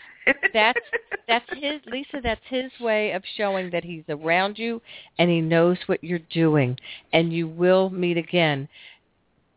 that's 0.54 0.80
that's 1.28 1.46
his 1.54 1.82
Lisa. 1.86 2.20
That's 2.24 2.42
his 2.50 2.72
way 2.80 3.12
of 3.12 3.24
showing 3.36 3.70
that 3.72 3.84
he's 3.84 4.04
around 4.10 4.58
you 4.58 4.82
and 5.20 5.30
he 5.30 5.42
knows 5.42 5.78
what 5.88 6.04
you're 6.04 6.20
doing, 6.32 6.78
and 7.14 7.32
you 7.32 7.48
will 7.48 7.90
meet 7.90 8.18
again. 8.18 8.68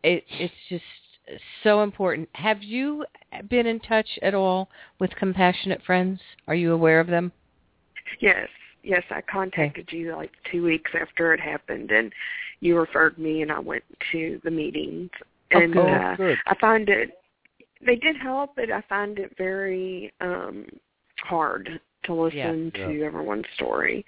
It 0.02 0.24
it's 0.38 0.54
just 0.68 0.84
so 1.62 1.82
important. 1.82 2.28
Have 2.32 2.62
you 2.62 3.04
been 3.48 3.66
in 3.66 3.80
touch 3.80 4.08
at 4.22 4.34
all 4.34 4.68
with 4.98 5.10
Compassionate 5.16 5.82
Friends? 5.84 6.20
Are 6.48 6.54
you 6.54 6.72
aware 6.72 7.00
of 7.00 7.06
them? 7.06 7.32
Yes, 8.20 8.48
yes, 8.82 9.02
I 9.10 9.20
contacted 9.22 9.88
you 9.92 10.14
like 10.16 10.30
two 10.50 10.62
weeks 10.64 10.90
after 11.00 11.32
it 11.34 11.40
happened, 11.40 11.90
and 11.90 12.12
you 12.60 12.78
referred 12.78 13.18
me, 13.18 13.42
and 13.42 13.50
I 13.52 13.58
went 13.58 13.84
to 14.12 14.40
the 14.44 14.50
meetings, 14.50 15.10
and 15.50 15.76
oh, 15.76 15.82
uh, 15.86 16.16
good. 16.16 16.38
I 16.46 16.54
find 16.60 16.88
it. 16.88 17.10
They 17.84 17.96
did 17.96 18.16
help, 18.16 18.56
but 18.56 18.70
I 18.70 18.82
find 18.88 19.18
it 19.18 19.34
very 19.38 20.12
um 20.20 20.66
hard 21.22 21.80
to 22.04 22.14
listen 22.14 22.72
Yeah. 22.74 22.86
to 22.86 23.02
everyone's 23.04 23.44
story. 23.54 24.04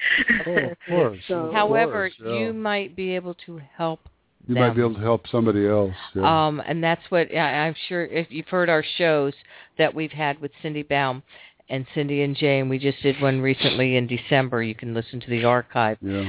Oh, 0.46 0.52
of 0.56 0.76
course. 0.88 1.18
so, 1.28 1.34
Of 1.46 1.52
However, 1.54 2.10
course, 2.10 2.14
yeah. 2.24 2.38
you 2.46 2.52
might 2.54 2.96
be 2.96 3.14
able 3.14 3.34
to 3.46 3.60
help 3.76 4.00
You 4.48 4.54
them. 4.54 4.64
might 4.64 4.74
be 4.74 4.80
able 4.80 4.94
to 4.94 5.00
help 5.00 5.26
somebody 5.28 5.66
else. 5.66 5.92
Yeah. 6.14 6.46
Um, 6.46 6.62
and 6.66 6.82
that's 6.82 7.02
what 7.10 7.30
I, 7.34 7.66
I'm 7.66 7.74
sure 7.88 8.06
if 8.06 8.28
you've 8.30 8.48
heard 8.48 8.70
our 8.70 8.82
shows 8.96 9.34
that 9.76 9.94
we've 9.94 10.10
had 10.12 10.40
with 10.40 10.52
Cindy 10.62 10.82
Baum 10.82 11.22
and 11.68 11.86
Cindy 11.94 12.22
and 12.22 12.36
Jane, 12.36 12.68
we 12.68 12.78
just 12.78 13.02
did 13.02 13.20
one 13.20 13.40
recently 13.40 13.96
in 13.96 14.06
December. 14.06 14.62
You 14.62 14.74
can 14.74 14.94
listen 14.94 15.20
to 15.20 15.30
the 15.30 15.44
archive. 15.44 15.98
yeah. 16.00 16.28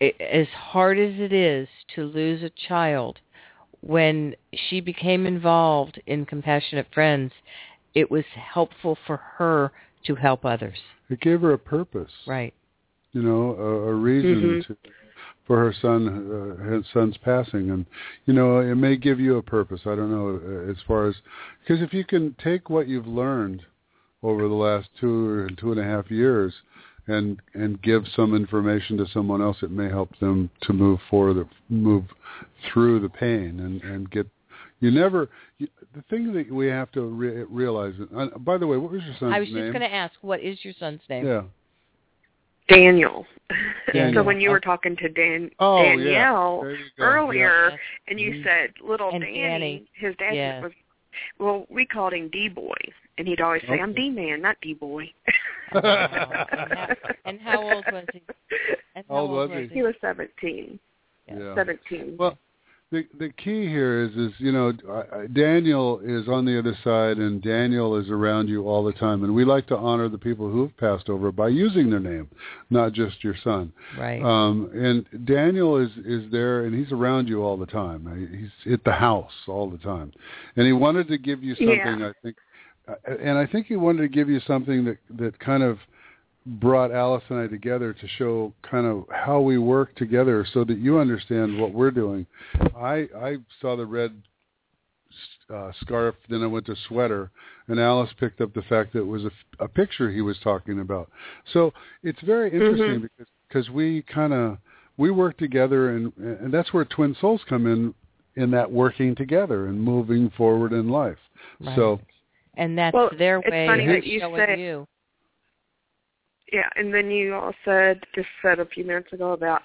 As 0.00 0.48
hard 0.48 0.98
as 0.98 1.20
it 1.20 1.32
is 1.32 1.68
to 1.94 2.04
lose 2.04 2.42
a 2.42 2.50
child, 2.68 3.18
when 3.80 4.34
she 4.68 4.80
became 4.80 5.26
involved 5.26 6.00
in 6.06 6.24
Compassionate 6.24 6.86
Friends, 6.92 7.32
it 7.94 8.10
was 8.10 8.24
helpful 8.34 8.96
for 9.06 9.18
her 9.36 9.72
to 10.06 10.14
help 10.14 10.44
others. 10.44 10.78
It 11.10 11.20
gave 11.20 11.42
her 11.42 11.52
a 11.52 11.58
purpose. 11.58 12.10
Right. 12.26 12.54
You 13.12 13.22
know, 13.22 13.54
a, 13.56 13.90
a 13.90 13.94
reason 13.94 14.42
Mhm. 14.42 14.66
to 14.66 14.76
for 15.48 15.58
her 15.58 15.72
son, 15.72 16.06
uh, 16.08 16.62
her 16.62 16.82
son's 16.92 17.16
passing, 17.16 17.70
and 17.70 17.86
you 18.26 18.34
know, 18.34 18.58
it 18.60 18.74
may 18.74 18.96
give 18.96 19.18
you 19.18 19.38
a 19.38 19.42
purpose. 19.42 19.80
I 19.86 19.94
don't 19.94 20.10
know 20.10 20.38
uh, 20.44 20.70
as 20.70 20.76
far 20.86 21.06
as 21.08 21.16
because 21.60 21.82
if 21.82 21.94
you 21.94 22.04
can 22.04 22.34
take 22.34 22.68
what 22.68 22.86
you've 22.86 23.06
learned 23.06 23.64
over 24.22 24.48
the 24.48 24.54
last 24.54 24.88
two 25.00 25.28
or 25.28 25.48
two 25.50 25.70
and 25.72 25.80
a 25.80 25.84
half 25.84 26.10
years 26.10 26.52
and 27.06 27.38
and 27.54 27.80
give 27.82 28.04
some 28.14 28.34
information 28.34 28.96
to 28.98 29.06
someone 29.12 29.40
else, 29.40 29.56
it 29.62 29.70
may 29.70 29.88
help 29.88 30.10
them 30.18 30.50
to 30.62 30.72
move 30.72 30.98
forward, 31.08 31.46
move 31.68 32.04
through 32.72 33.00
the 33.00 33.08
pain, 33.08 33.60
and 33.60 33.82
and 33.82 34.10
get. 34.10 34.26
You 34.80 34.92
never. 34.92 35.28
You, 35.58 35.66
the 35.96 36.02
thing 36.10 36.32
that 36.34 36.52
we 36.52 36.66
have 36.68 36.92
to 36.92 37.02
re- 37.02 37.42
realize. 37.50 37.94
Uh, 38.16 38.26
by 38.38 38.58
the 38.58 38.66
way, 38.66 38.76
what 38.76 38.92
was 38.92 39.02
your 39.02 39.14
son's 39.18 39.22
name 39.22 39.32
I 39.32 39.40
was 39.40 39.48
name? 39.48 39.64
just 39.64 39.72
going 39.72 39.90
to 39.90 39.92
ask, 39.94 40.14
what 40.20 40.40
is 40.40 40.56
your 40.62 40.74
son's 40.78 41.00
name? 41.10 41.26
Yeah. 41.26 41.42
Daniel. 42.68 43.26
Daniel. 43.92 44.22
so 44.22 44.22
when 44.22 44.40
you 44.40 44.50
were 44.50 44.60
talking 44.60 44.94
to 44.96 45.08
Dan 45.08 45.50
Oh. 45.58 45.82
Danielle 45.82 46.60
There 46.62 46.74
you 46.76 46.84
go. 46.98 47.04
earlier, 47.04 47.68
Yes. 47.70 47.78
and 48.08 48.20
you 48.20 48.32
Mhm. 48.34 48.44
said 48.44 48.72
little 48.86 49.10
And 49.10 49.22
Danny, 49.24 49.40
Danny. 49.40 49.86
his 49.94 50.14
dad 50.16 50.34
Yes. 50.34 50.62
was. 50.62 50.72
Well, 51.38 51.66
we 51.70 51.86
called 51.86 52.12
him 52.12 52.28
D 52.28 52.48
boy, 52.48 52.76
and 53.18 53.26
he'd 53.28 53.40
always 53.40 53.62
say, 53.62 53.80
"I'm 53.80 53.90
Okay. 53.90 54.02
D 54.02 54.10
man, 54.10 54.40
not 54.42 54.56
D 54.62 54.74
boy." 54.74 55.10
and, 55.72 55.84
how, 55.84 56.88
and 57.26 57.40
how 57.40 57.62
old 57.62 57.84
was 57.92 58.04
he? 58.12 58.22
And 58.94 59.04
How 59.08 59.16
old 59.16 59.30
was 59.30 59.50
he? 59.50 59.74
He 59.74 59.82
was 59.82 59.94
seventeen. 60.00 60.78
Yeah. 61.26 61.54
Seventeen. 61.54 62.16
Well, 62.18 62.38
the 62.90 63.06
the 63.18 63.28
key 63.30 63.66
here 63.66 64.02
is 64.02 64.16
is 64.16 64.32
you 64.38 64.50
know 64.50 64.72
I- 64.88 65.16
I- 65.20 65.26
Daniel 65.26 66.00
is 66.02 66.26
on 66.26 66.46
the 66.46 66.58
other 66.58 66.76
side 66.82 67.18
and 67.18 67.42
Daniel 67.42 67.96
is 67.96 68.08
around 68.08 68.48
you 68.48 68.66
all 68.66 68.82
the 68.82 68.94
time 68.94 69.24
and 69.24 69.34
we 69.34 69.44
like 69.44 69.66
to 69.66 69.76
honor 69.76 70.08
the 70.08 70.16
people 70.16 70.50
who 70.50 70.62
have 70.62 70.76
passed 70.78 71.10
over 71.10 71.30
by 71.30 71.48
using 71.48 71.90
their 71.90 72.00
name, 72.00 72.28
not 72.70 72.94
just 72.94 73.22
your 73.22 73.34
son. 73.44 73.72
Right. 73.98 74.22
Um, 74.22 74.70
and 74.72 75.26
Daniel 75.26 75.76
is 75.76 75.90
is 76.06 76.30
there 76.32 76.64
and 76.64 76.74
he's 76.74 76.90
around 76.92 77.28
you 77.28 77.42
all 77.42 77.58
the 77.58 77.66
time. 77.66 78.06
Uh, 78.06 78.14
He's 78.64 78.72
at 78.72 78.84
the 78.84 78.92
house 78.92 79.32
all 79.46 79.68
the 79.68 79.78
time, 79.78 80.12
and 80.56 80.66
he 80.66 80.72
wanted 80.72 81.08
to 81.08 81.18
give 81.18 81.42
you 81.44 81.54
something. 81.56 82.00
Yeah. 82.00 82.08
I 82.08 82.12
think, 82.22 82.36
and 83.06 83.38
I 83.38 83.46
think 83.46 83.66
he 83.66 83.76
wanted 83.76 84.02
to 84.02 84.08
give 84.08 84.28
you 84.28 84.40
something 84.46 84.84
that 84.84 84.98
that 85.18 85.38
kind 85.38 85.62
of 85.62 85.78
brought 86.46 86.90
Alice 86.90 87.22
and 87.28 87.38
I 87.38 87.46
together 87.46 87.92
to 87.92 88.08
show 88.16 88.52
kind 88.68 88.86
of 88.86 89.04
how 89.10 89.40
we 89.40 89.58
work 89.58 89.94
together 89.96 90.46
so 90.52 90.64
that 90.64 90.78
you 90.78 90.98
understand 90.98 91.60
what 91.60 91.72
we're 91.72 91.90
doing. 91.90 92.26
I 92.76 93.08
I 93.16 93.36
saw 93.60 93.76
the 93.76 93.86
red 93.86 94.12
uh, 95.52 95.72
scarf, 95.80 96.14
then 96.28 96.42
I 96.42 96.46
went 96.46 96.66
to 96.66 96.76
sweater, 96.88 97.30
and 97.68 97.80
Alice 97.80 98.10
picked 98.18 98.40
up 98.40 98.52
the 98.54 98.62
fact 98.62 98.92
that 98.92 99.00
it 99.00 99.06
was 99.06 99.24
a, 99.24 99.64
a 99.64 99.68
picture 99.68 100.10
he 100.10 100.20
was 100.20 100.38
talking 100.42 100.80
about. 100.80 101.10
So 101.52 101.72
it's 102.02 102.20
very 102.22 102.52
interesting 102.52 103.02
because 103.02 103.26
because 103.48 103.70
we 103.70 104.02
kind 104.02 104.32
of 104.32 104.58
we 104.96 105.10
work 105.10 105.38
together, 105.38 105.96
and 105.96 106.12
and 106.16 106.52
that's 106.52 106.72
where 106.72 106.84
twin 106.84 107.16
souls 107.20 107.40
come 107.48 107.66
in 107.66 107.94
in 108.36 108.50
that 108.52 108.70
working 108.70 109.14
together 109.14 109.66
and 109.66 109.80
moving 109.80 110.30
forward 110.36 110.72
in 110.72 110.88
life. 110.88 111.18
Right. 111.60 111.76
So 111.76 112.00
and 112.58 112.76
that's 112.76 112.92
Well, 112.94 113.10
their 113.16 113.38
it's 113.38 113.50
way 113.50 113.66
funny 113.66 113.84
of 113.86 113.90
that 113.92 114.04
you 114.06 114.20
showing 114.20 114.46
say- 114.46 114.60
you. 114.60 114.86
Yeah, 116.52 116.68
and 116.76 116.92
then 116.94 117.10
you 117.10 117.34
all 117.34 117.52
said 117.64 118.00
just 118.14 118.28
said 118.40 118.58
a 118.58 118.64
few 118.66 118.82
minutes 118.84 119.12
ago 119.12 119.32
about 119.32 119.60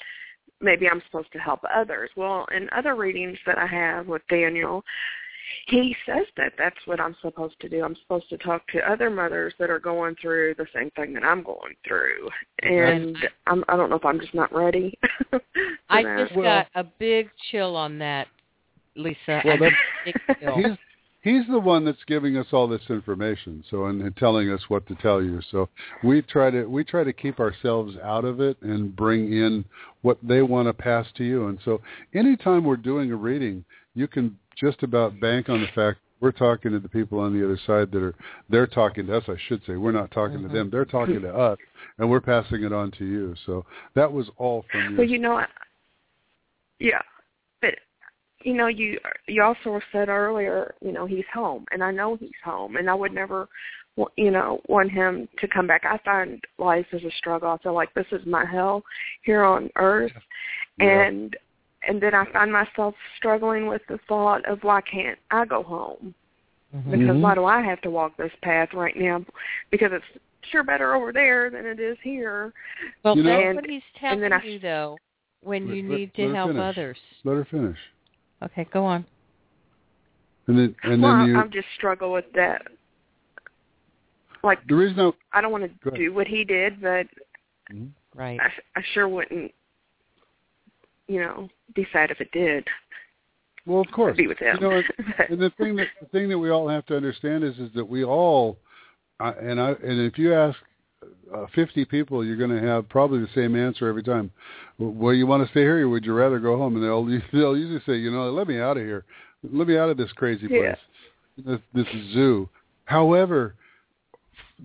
maybe 0.60 0.88
I'm 0.90 1.02
supposed 1.06 1.32
to 1.32 1.40
help 1.40 1.62
others. 1.74 2.10
Well, 2.18 2.46
in 2.56 2.70
other 2.76 2.96
readings 2.96 3.38
that 3.46 3.58
I 3.58 3.66
have 3.68 4.08
with 4.08 4.22
Daniel, 4.30 4.84
he 5.68 5.96
says 6.06 6.26
that 6.36 6.54
that's 6.58 6.76
what 6.86 7.00
I'm 7.00 7.16
supposed 7.22 7.58
to 7.62 7.70
do. 7.70 7.84
I'm 7.84 7.96
supposed 8.02 8.28
to 8.30 8.38
talk 8.38 8.68
to 8.74 8.80
other 8.92 9.10
mothers 9.10 9.54
that 9.60 9.70
are 9.70 9.80
going 9.80 10.16
through 10.22 10.56
the 10.58 10.66
same 10.76 10.90
thing 10.92 11.14
that 11.14 11.24
I'm 11.24 11.42
going 11.42 11.74
through, 11.88 12.30
and 12.64 13.18
I'm, 13.48 13.64
I 13.70 13.78
don't 13.78 13.90
know 13.90 13.96
if 13.96 14.06
I'm 14.06 14.20
just 14.20 14.34
not 14.34 14.54
ready. 14.54 14.98
I 15.90 16.04
that. 16.04 16.28
just 16.28 16.36
got 16.36 16.68
a 16.76 16.84
big 16.84 17.30
chill 17.50 17.78
on 17.78 17.98
that, 18.00 18.28
Lisa. 18.98 19.42
Well, 19.46 19.58
that's- 19.58 19.74
big 20.06 20.16
chill. 20.42 20.78
He's 21.24 21.48
the 21.50 21.60
one 21.60 21.86
that's 21.86 22.04
giving 22.06 22.38
us 22.38 22.48
all 22.52 22.68
this 22.68 22.82
information 22.90 23.64
so 23.72 23.86
and, 23.86 24.02
and 24.02 24.16
telling 24.18 24.52
us 24.52 24.62
what 24.68 24.86
to 24.88 24.96
tell 24.96 25.24
you. 25.24 25.42
So 25.50 25.70
we 26.04 26.22
try 26.22 26.52
to 26.52 26.66
we 26.66 26.84
try 26.84 27.04
to 27.04 27.14
keep 27.14 27.40
ourselves 27.40 27.96
out 28.04 28.26
of 28.26 28.40
it 28.40 28.62
and 28.62 28.96
bring 28.96 29.34
in 29.34 29.66
what 30.04 30.18
they 30.22 30.42
want 30.44 30.68
to 30.68 30.74
pass 30.74 31.08
to 31.18 31.24
you. 31.24 31.48
And 31.48 31.58
so 31.66 31.82
anytime 32.14 32.64
we're 32.64 32.78
doing 32.78 33.12
a 33.12 33.16
reading 33.16 33.66
you 33.96 34.08
can 34.08 34.38
just 34.56 34.84
about 34.84 35.20
bank 35.20 35.50
on 35.50 35.62
the 35.62 35.68
fact 35.74 36.00
we're 36.20 36.32
talking 36.32 36.72
to 36.72 36.80
the 36.80 36.90
people 36.90 37.20
on 37.20 37.38
the 37.38 37.44
other 37.44 37.60
side 37.66 37.92
that 37.92 38.02
are 38.02 38.16
they're 38.50 38.68
talking 38.68 39.08
to 39.08 39.18
us 39.18 39.24
i 39.28 39.36
should 39.48 39.62
say. 39.66 39.76
We're 39.76 39.92
not 39.92 40.12
talking 40.12 40.40
Mhm. 40.40 40.48
to 40.50 40.54
them. 40.54 40.70
They're 40.70 40.86
talking 40.86 41.22
to 41.22 41.34
us 41.36 41.58
and 41.98 42.10
we're 42.10 42.22
passing 42.22 42.64
it 42.64 42.74
on 42.74 42.92
to 42.92 43.06
you. 43.06 43.36
So 43.46 43.66
that 43.96 44.12
was 44.12 44.30
all 44.38 44.66
from 44.72 44.92
you. 44.92 44.98
Well, 44.98 45.08
you 45.08 45.20
know, 45.20 45.38
I- 45.38 45.48
yeah, 46.80 47.02
you 48.44 48.54
know, 48.54 48.68
you 48.68 49.00
you 49.28 49.42
also 49.44 49.80
said 49.92 50.10
earlier, 50.10 50.76
you 50.82 50.92
know, 50.92 51.06
he's 51.06 51.26
home, 51.34 51.66
and 51.72 51.84
I 51.84 51.92
know 51.92 52.16
he's 52.16 52.32
home, 52.44 52.76
and 52.76 52.90
I 52.90 52.94
would 52.94 53.14
never, 53.14 53.48
wa- 53.96 54.10
you 54.18 54.32
know, 54.32 54.60
want 54.68 54.92
him 54.92 55.28
to 55.40 55.48
come 55.48 55.68
back. 55.68 55.84
I 55.86 55.98
find 56.06 56.42
life 56.58 56.86
is 56.94 57.04
a 57.04 57.12
struggle. 57.18 57.50
I 57.50 57.58
feel 57.64 57.74
like 57.74 57.94
this 57.94 58.06
is 58.12 58.26
my 58.26 58.46
hell 58.46 58.84
here 59.24 59.44
on 59.44 59.70
earth, 59.78 60.12
Yeah. 60.80 61.06
and 61.08 61.36
and 61.88 62.02
then 62.02 62.14
I 62.16 62.26
find 62.32 62.52
myself 62.52 62.96
struggling 63.18 63.68
with 63.68 63.82
the 63.90 64.00
thought 64.08 64.46
of 64.46 64.64
why 64.64 64.80
can't 64.82 65.20
I 65.32 65.44
go 65.46 65.64
home? 65.64 66.14
Mhm. 66.74 66.92
Because 66.92 67.18
why 67.22 67.36
do 67.36 67.44
I 67.46 67.62
have 67.62 67.82
to 67.82 67.90
walk 67.92 68.16
this 68.18 68.32
path 68.42 68.70
right 68.74 68.96
now? 68.96 69.26
Because 69.70 69.92
it's 69.92 70.24
sure 70.50 70.64
better 70.64 70.96
over 70.96 71.12
there 71.12 71.50
than 71.50 71.66
it 71.66 71.80
is 71.82 71.98
here. 72.02 72.54
Well, 73.04 73.18
You 73.18 73.24
know- 73.24 73.30
that's 73.30 73.46
And- 73.48 73.56
what 73.58 73.70
he's 73.70 73.82
and 73.96 74.00
telling 74.02 74.20
then 74.22 74.34
I- 74.34 74.44
you, 74.44 74.60
though, 74.60 74.98
when 75.42 75.68
Let- 75.68 75.76
you 75.76 75.84
need 75.84 76.10
let 76.10 76.16
to 76.16 76.28
her 76.30 76.36
help 76.36 76.50
finish. 76.52 76.64
others. 76.64 77.00
Let 77.26 77.34
her 77.36 77.46
finish. 77.46 77.80
Okay, 78.44 78.68
go 78.72 78.86
on. 78.86 79.06
And 80.48 80.58
then 80.58 80.76
and 80.84 81.02
well, 81.02 81.18
then 81.18 81.28
you. 81.28 81.40
I 81.40 81.48
just 81.48 81.68
struggle 81.78 82.12
with 82.12 82.26
that. 82.36 82.64
Like 84.44 84.60
there 84.68 84.86
is 84.86 84.96
no. 84.96 85.14
I, 85.32 85.40
I 85.40 85.42
don't 85.42 85.52
want 85.52 85.64
to 85.84 85.92
do 85.92 86.14
what 86.14 86.28
he 86.28 86.44
did, 86.44 86.82
but 86.82 87.08
mm-hmm. 87.72 87.86
Right. 88.16 88.40
I, 88.40 88.80
I 88.80 88.84
sure 88.94 89.08
wouldn't, 89.08 89.52
you 91.08 91.20
know, 91.20 91.50
decide 91.76 92.12
if 92.12 92.22
it 92.22 92.32
did. 92.32 92.68
well, 93.66 93.82
of 93.82 93.92
course. 93.92 94.16
Be 94.18 94.28
with 94.28 94.40
him. 94.40 94.58
You 94.62 94.70
know, 94.70 94.76
and, 94.76 94.86
and 95.30 95.42
the 95.42 95.52
thing 95.58 95.76
that 95.78 95.88
the 96.02 96.08
thing 96.08 96.30
that 96.30 96.38
we 96.38 96.50
all 96.50 96.68
have 96.68 96.86
to 96.88 96.96
understand 96.96 97.44
is 97.44 97.58
is 97.58 97.70
that 97.76 97.86
we 97.86 98.04
all, 98.04 98.58
I 99.20 99.32
and 99.32 99.60
I 99.60 99.70
and 99.72 100.00
if 100.02 100.18
you 100.18 100.34
ask 100.34 100.58
uh, 101.36 101.46
50 101.56 101.86
people, 101.86 102.24
you're 102.26 102.38
going 102.38 102.50
to 102.50 102.62
have 102.62 102.88
probably 102.90 103.20
the 103.20 103.30
same 103.36 103.56
answer 103.56 103.88
every 103.88 104.04
time. 104.04 104.32
Well, 104.80 105.14
you 105.14 105.28
want 105.28 105.46
to 105.46 105.52
stay 105.52 105.62
here, 105.62 105.86
or 105.86 105.90
would 105.90 106.06
you 106.06 106.14
rather 106.14 106.40
go 106.40 106.58
home? 106.58 106.76
And 106.76 106.84
they'll 106.84 107.06
they'll 107.34 107.58
usually 107.58 107.82
say, 107.86 107.98
you 107.98 108.12
know, 108.12 108.30
let 108.32 108.48
me 108.48 108.60
out 108.60 108.78
of 108.78 108.84
here, 108.84 109.06
let 109.52 109.68
me 109.68 109.78
out 109.78 109.90
of 109.90 109.98
this 109.98 110.12
crazy 110.14 110.48
Yeah. 110.50 110.76
place, 110.76 110.78
this, 111.46 111.60
this 111.74 111.88
zoo. 112.14 112.50
However, 112.86 113.56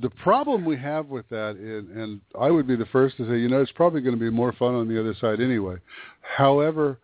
the 0.01 0.11
problem 0.11 0.65
we 0.65 0.77
have 0.77 1.07
with 1.07 1.29
that, 1.31 1.57
and, 1.57 1.91
and 1.97 2.21
I 2.39 2.51
would 2.51 2.67
be 2.67 2.77
the 2.77 2.87
first 2.87 3.17
to 3.17 3.29
say, 3.29 3.39
you 3.39 3.49
know, 3.49 3.61
it's 3.61 3.73
probably 3.73 4.01
going 4.01 4.15
to 4.15 4.21
be 4.21 4.31
more 4.31 4.53
fun 4.53 4.75
on 4.75 4.89
the 4.89 4.99
other 4.99 5.15
side 5.21 5.41
anyway. 5.41 5.77
However, 6.21 6.99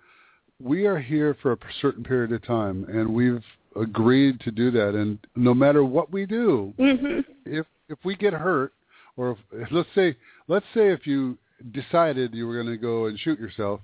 we 0.63 0.87
are 0.87 0.99
here 0.99 1.37
for 1.43 1.53
a 1.53 1.59
certain 1.81 2.05
period 2.05 2.33
of 2.33 2.45
time, 2.47 2.85
and 2.89 3.13
we've 3.13 3.43
agreed 3.81 4.41
to 4.41 4.51
do 4.51 4.71
that. 4.71 4.95
And 4.95 5.19
no 5.35 5.55
matter 5.55 5.85
what 5.85 6.13
we 6.13 6.27
do, 6.27 6.73
hmm 6.77 7.21
if 7.47 7.67
if 7.91 7.99
we 8.05 8.17
get 8.17 8.33
hurt, 8.33 8.73
or 9.17 9.37
if, 9.53 9.69
let's 9.73 9.89
say 9.95 10.17
let's 10.49 10.67
say 10.75 10.89
if 10.91 11.07
you 11.07 11.39
decided 11.73 12.35
you 12.35 12.47
were 12.47 12.55
going 12.55 12.75
to 12.75 12.77
go 12.81 13.07
and 13.07 13.19
shoot 13.19 13.39
yourself, 13.39 13.81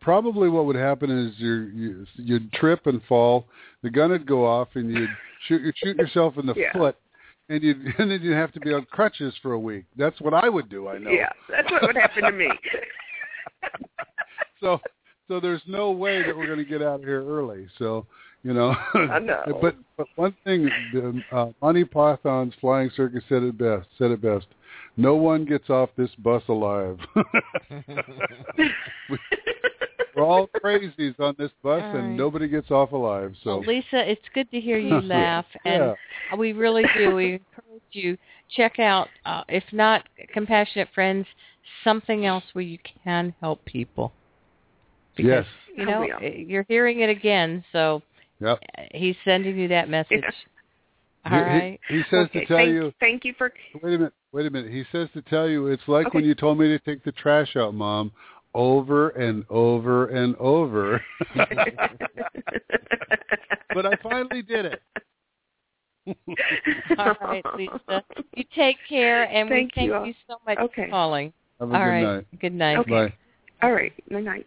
probably 0.00 0.48
what 0.48 0.66
would 0.66 0.76
happen 0.76 1.10
is 1.10 1.34
you 1.38 1.52
you 1.74 2.06
you'd 2.16 2.52
trip 2.52 2.86
and 2.86 3.00
fall, 3.08 3.46
the 3.82 3.90
gun 3.90 4.10
would 4.10 4.26
go 4.26 4.46
off, 4.46 4.68
and 4.74 4.90
you'd 4.90 5.10
shoot 5.48 5.62
you 5.62 5.72
shoot 5.76 5.96
yourself 5.96 6.36
in 6.38 6.46
the 6.46 6.54
Yeah. 6.54 6.72
foot, 6.72 6.96
and 7.48 7.62
you 7.62 7.74
and 7.98 8.10
then 8.10 8.20
you'd 8.22 8.36
have 8.36 8.52
to 8.52 8.60
be 8.60 8.72
on 8.72 8.86
crutches 8.90 9.34
for 9.42 9.52
a 9.52 9.58
week. 9.58 9.84
That's 9.96 10.20
what 10.20 10.34
I 10.34 10.48
would 10.48 10.68
do. 10.68 10.88
I 10.88 10.98
know. 10.98 11.10
Yeah, 11.10 11.30
that's 11.48 11.70
what 11.70 11.82
would 11.82 11.96
happen 11.96 12.24
to 12.24 12.32
me. 12.32 12.50
so 14.60 14.80
so 15.28 15.40
there's 15.40 15.62
no 15.66 15.90
way 15.90 16.22
that 16.22 16.36
we're 16.36 16.46
going 16.46 16.58
to 16.58 16.64
get 16.64 16.82
out 16.82 17.00
of 17.00 17.02
here 17.02 17.26
early. 17.26 17.66
So 17.78 18.06
you 18.42 18.54
know. 18.54 18.76
I 18.94 19.18
know. 19.18 19.42
but 19.60 19.76
but 19.96 20.06
one 20.14 20.36
thing, 20.44 20.70
the, 20.92 21.20
uh, 21.32 21.46
Monty 21.60 21.84
Python's 21.84 22.54
Flying 22.60 22.90
Circus 22.96 23.24
said 23.28 23.42
it 23.42 23.58
best. 23.58 23.88
Said 23.98 24.12
it 24.12 24.22
best. 24.22 24.46
No 24.96 25.14
one 25.16 25.44
gets 25.44 25.68
off 25.68 25.90
this 25.96 26.10
bus 26.18 26.42
alive. 26.48 26.98
We- 29.08 29.18
we're 30.16 30.24
all 30.24 30.48
crazies 30.64 31.18
on 31.20 31.34
this 31.38 31.50
bus, 31.62 31.82
All 31.84 31.96
and 31.96 32.16
nobody 32.16 32.48
gets 32.48 32.70
off 32.70 32.92
alive. 32.92 33.34
So 33.44 33.58
Well, 33.58 33.66
Lisa, 33.66 34.10
it's 34.10 34.22
good 34.34 34.50
to 34.50 34.60
hear 34.60 34.78
you 34.90 35.00
laugh, 35.02 35.44
Yeah. 35.64 35.94
and 36.30 36.40
we 36.40 36.52
really 36.54 36.84
do. 36.96 37.14
We 37.14 37.32
encourage 37.34 37.82
you 37.92 38.16
check 38.56 38.78
out, 38.78 39.08
uh, 39.26 39.42
if 39.48 39.64
not 39.72 40.04
Compassionate 40.32 40.88
Friends, 40.94 41.26
something 41.84 42.24
else 42.24 42.44
where 42.54 42.64
you 42.64 42.78
can 43.04 43.34
help 43.40 43.62
people. 43.66 44.12
yes, 45.18 45.44
You 45.76 45.84
know, 45.84 46.06
you're 46.22 46.64
hearing 46.68 47.00
it 47.00 47.10
again, 47.10 47.62
so 47.72 48.00
yep. 48.40 48.58
uh, 48.78 48.82
he's 48.94 49.16
sending 49.24 49.58
you 49.58 49.68
that 49.68 49.90
message. 49.90 50.22
All 51.26 51.32
He- 51.32 51.36
he- 51.36 51.42
right. 51.42 51.80
He, 51.88 52.02
says 52.10 52.26
okay, 52.26 52.40
to 52.40 52.46
tell 52.46 52.56
thank, 52.56 52.70
you. 52.70 52.92
thank 53.00 53.24
you 53.26 53.34
for. 53.36 53.52
Wait 53.82 53.94
a 53.94 53.98
minute. 53.98 54.12
Wait 54.36 54.44
a 54.44 54.50
minute. 54.50 54.70
He 54.70 54.84
says 54.92 55.08
to 55.14 55.22
tell 55.22 55.48
you 55.48 55.68
it's 55.68 55.88
like 55.88 56.08
Okay. 56.08 56.18
when 56.18 56.26
you 56.26 56.34
told 56.34 56.58
me 56.58 56.68
to 56.68 56.78
take 56.80 57.02
the 57.02 57.12
trash 57.12 57.56
out, 57.56 57.72
Mom, 57.72 58.12
over 58.52 59.08
and 59.08 59.46
over 59.48 60.08
and 60.08 60.36
over. 60.36 61.02
but 63.72 63.86
I 63.86 63.96
finally 64.02 64.42
did 64.42 64.66
it. 64.66 64.82
All 66.98 67.16
right, 67.22 67.42
Lisa. 67.56 68.04
You 68.34 68.44
take 68.54 68.76
care, 68.86 69.24
and 69.24 69.48
Thank 69.48 69.74
we 69.74 69.88
thank 69.88 69.90
you 69.90 70.04
you, 70.04 70.14
so 70.28 70.36
much 70.46 70.58
Okay. 70.58 70.84
for 70.84 70.90
calling. 70.90 71.32
Have 71.58 71.70
a 71.70 71.72
All 71.72 71.80
good 71.80 71.86
right. 71.86 72.04
night. 72.04 72.26
Good 72.38 72.52
night. 72.52 72.76
Okay. 72.80 72.90
Bye. 72.90 73.14
All 73.62 73.72
right. 73.72 73.94
Good 74.10 74.22
night. 74.22 74.46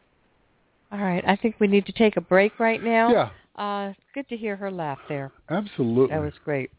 All 0.92 1.00
right. 1.00 1.24
I 1.28 1.36
think 1.36 1.56
we 1.60 1.66
need 1.66 1.88
to 1.88 1.94
take 1.94 2.16
a 2.16 2.22
break 2.22 2.60
right 2.60 2.84
now. 2.84 3.10
Yeah, 3.12 3.30
Uh, 3.56 3.94
good 4.14 4.30
to 4.30 4.38
hear 4.38 4.56
her 4.56 4.70
laugh 4.70 5.00
there. 5.10 5.32
absolutely. 5.50 6.16
That 6.16 6.22
was 6.22 6.34
great. 6.46 6.70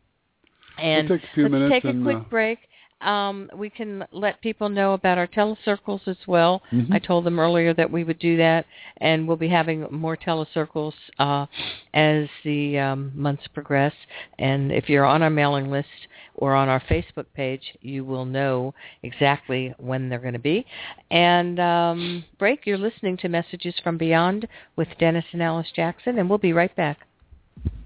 And 0.78 1.08
we'll 1.08 1.18
take 1.18 1.28
a 1.28 1.34
few 1.34 1.42
let's 1.44 1.52
minutes 1.54 1.72
take 1.72 1.84
a 1.84 1.88
and 1.88 2.04
quick 2.04 2.16
uh, 2.16 2.20
break. 2.30 2.58
Um, 3.00 3.50
we 3.54 3.70
can 3.70 4.04
let 4.12 4.40
people 4.42 4.68
know 4.68 4.92
about 4.92 5.16
our 5.16 5.26
telecircles 5.26 6.06
as 6.06 6.16
well. 6.26 6.62
Mhm. 6.72 6.94
I 6.94 6.98
told 6.98 7.24
them 7.24 7.38
earlier 7.38 7.72
that 7.74 7.90
we 7.90 8.04
would 8.04 8.18
do 8.18 8.36
that, 8.36 8.66
and 8.98 9.26
we'll 9.26 9.36
be 9.36 9.48
having 9.48 9.86
more 9.90 10.16
telecircles 10.16 10.92
uh, 11.18 11.46
as 11.94 12.28
the 12.44 12.78
um, 12.78 13.12
months 13.14 13.46
progress. 13.48 13.94
And 14.38 14.70
if 14.70 14.88
you're 14.88 15.06
on 15.06 15.22
our 15.22 15.30
mailing 15.30 15.70
list 15.70 15.88
or 16.34 16.54
on 16.54 16.68
our 16.68 16.80
Facebook 16.80 17.26
page, 17.34 17.76
you 17.80 18.04
will 18.04 18.24
know 18.24 18.74
exactly 19.02 19.74
when 19.78 20.08
they're 20.08 20.18
going 20.18 20.32
to 20.34 20.38
be. 20.38 20.66
And 21.10 21.58
um, 21.58 22.24
break, 22.38 22.66
you're 22.66 22.78
listening 22.78 23.16
to 23.18 23.28
Messages 23.28 23.74
from 23.82 23.96
Beyond 23.98 24.46
with 24.76 24.88
Dennis 24.98 25.24
and 25.32 25.42
Alice 25.42 25.70
Jackson, 25.74 26.18
and 26.18 26.28
we'll 26.28 26.38
be 26.38 26.52
right 26.52 26.74
back. 26.76 27.06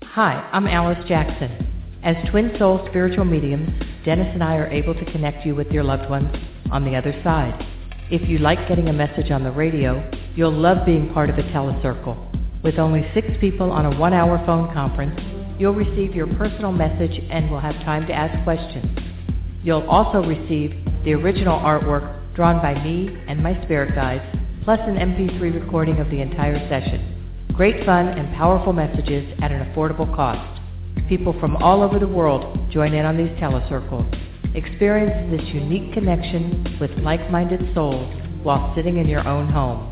Hi, 0.03 0.49
I'm 0.53 0.69
Alice 0.69 1.05
Jackson. 1.09 1.74
As 2.05 2.17
twin 2.29 2.55
soul 2.59 2.85
spiritual 2.91 3.25
mediums, 3.25 3.71
Dennis 4.05 4.29
and 4.35 4.45
I 4.45 4.57
are 4.57 4.67
able 4.67 4.93
to 4.95 5.11
connect 5.11 5.47
you 5.47 5.55
with 5.55 5.69
your 5.69 5.83
loved 5.83 6.11
ones 6.11 6.29
on 6.71 6.85
the 6.85 6.95
other 6.95 7.19
side. 7.25 7.67
If 8.11 8.29
you 8.29 8.37
like 8.37 8.69
getting 8.69 8.91
a 8.91 8.93
message 8.93 9.31
on 9.31 9.43
the 9.43 9.51
radio, 9.51 10.07
you'll 10.37 10.53
love 10.53 10.85
being 10.85 11.15
part 11.15 11.31
of 11.31 11.39
a 11.39 11.43
telecircle. 11.45 12.63
With 12.63 12.79
only 12.79 13.11
six 13.15 13.29
people 13.41 13.73
on 13.73 13.87
a 13.87 13.99
one-hour 13.99 14.45
phone 14.45 14.75
conference, 14.75 15.19
you'll 15.59 15.73
receive 15.73 16.15
your 16.15 16.27
personal 16.37 16.73
message 16.73 17.19
and 17.31 17.51
will 17.51 17.61
have 17.61 17.75
time 17.87 18.07
to 18.09 18.13
ask 18.13 18.45
questions. 18.45 18.85
You'll 19.63 19.89
also 19.89 20.23
receive 20.23 20.77
the 21.07 21.15
original 21.15 21.59
artwork 21.59 22.35
drawn 22.35 22.61
by 22.61 22.75
me 22.85 23.17
and 23.29 23.43
my 23.43 23.55
spirit 23.65 23.95
guides, 23.95 24.25
plus 24.63 24.81
an 24.83 24.97
MP3 24.97 25.59
recording 25.59 26.01
of 26.01 26.11
the 26.11 26.21
entire 26.21 26.59
session. 26.69 27.47
Great 27.55 27.87
fun 27.87 28.09
and 28.09 28.37
powerful 28.37 28.75
messages 28.75 29.27
at 29.41 29.53
an 29.53 29.73
affordable 29.73 30.15
cost. 30.15 30.61
People 31.09 31.39
from 31.39 31.57
all 31.57 31.83
over 31.83 31.99
the 31.99 32.09
world 32.09 32.71
join 32.71 32.95
in 32.95 33.05
on 33.05 33.17
these 33.17 33.31
telecircles. 33.39 34.07
Experience 34.55 35.31
this 35.31 35.47
unique 35.53 35.93
connection 35.93 36.79
with 36.81 36.91
like-minded 36.99 37.75
souls 37.75 38.09
while 38.43 38.73
sitting 38.75 38.99
in 38.99 39.09
your 39.09 39.27
own 39.27 39.49
home. 39.49 39.91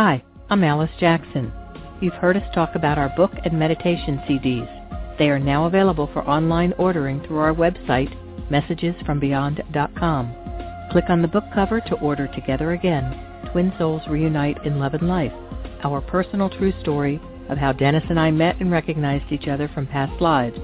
Hi, 0.00 0.14
I'm 0.48 0.62
Alice 0.62 0.92
Jackson. 1.00 1.52
You've 2.00 2.14
heard 2.14 2.36
us 2.36 2.54
talk 2.54 2.76
about 2.76 2.98
our 2.98 3.08
book 3.16 3.32
and 3.44 3.58
meditation 3.58 4.22
CDs. 4.28 5.18
They 5.18 5.28
are 5.28 5.40
now 5.40 5.66
available 5.66 6.08
for 6.12 6.22
online 6.22 6.72
ordering 6.78 7.20
through 7.26 7.38
our 7.38 7.52
website, 7.52 8.14
messagesfrombeyond.com. 8.48 10.88
Click 10.92 11.04
on 11.08 11.20
the 11.20 11.26
book 11.26 11.42
cover 11.52 11.80
to 11.80 11.96
order 11.96 12.28
Together 12.28 12.74
Again, 12.74 13.50
Twin 13.50 13.72
Souls 13.76 14.02
Reunite 14.08 14.64
in 14.64 14.78
Love 14.78 14.94
and 14.94 15.08
Life, 15.08 15.32
our 15.82 16.00
personal 16.00 16.48
true 16.48 16.72
story 16.80 17.20
of 17.48 17.58
how 17.58 17.72
Dennis 17.72 18.04
and 18.08 18.20
I 18.20 18.30
met 18.30 18.60
and 18.60 18.70
recognized 18.70 19.32
each 19.32 19.48
other 19.48 19.68
from 19.74 19.88
past 19.88 20.22
lives. 20.22 20.60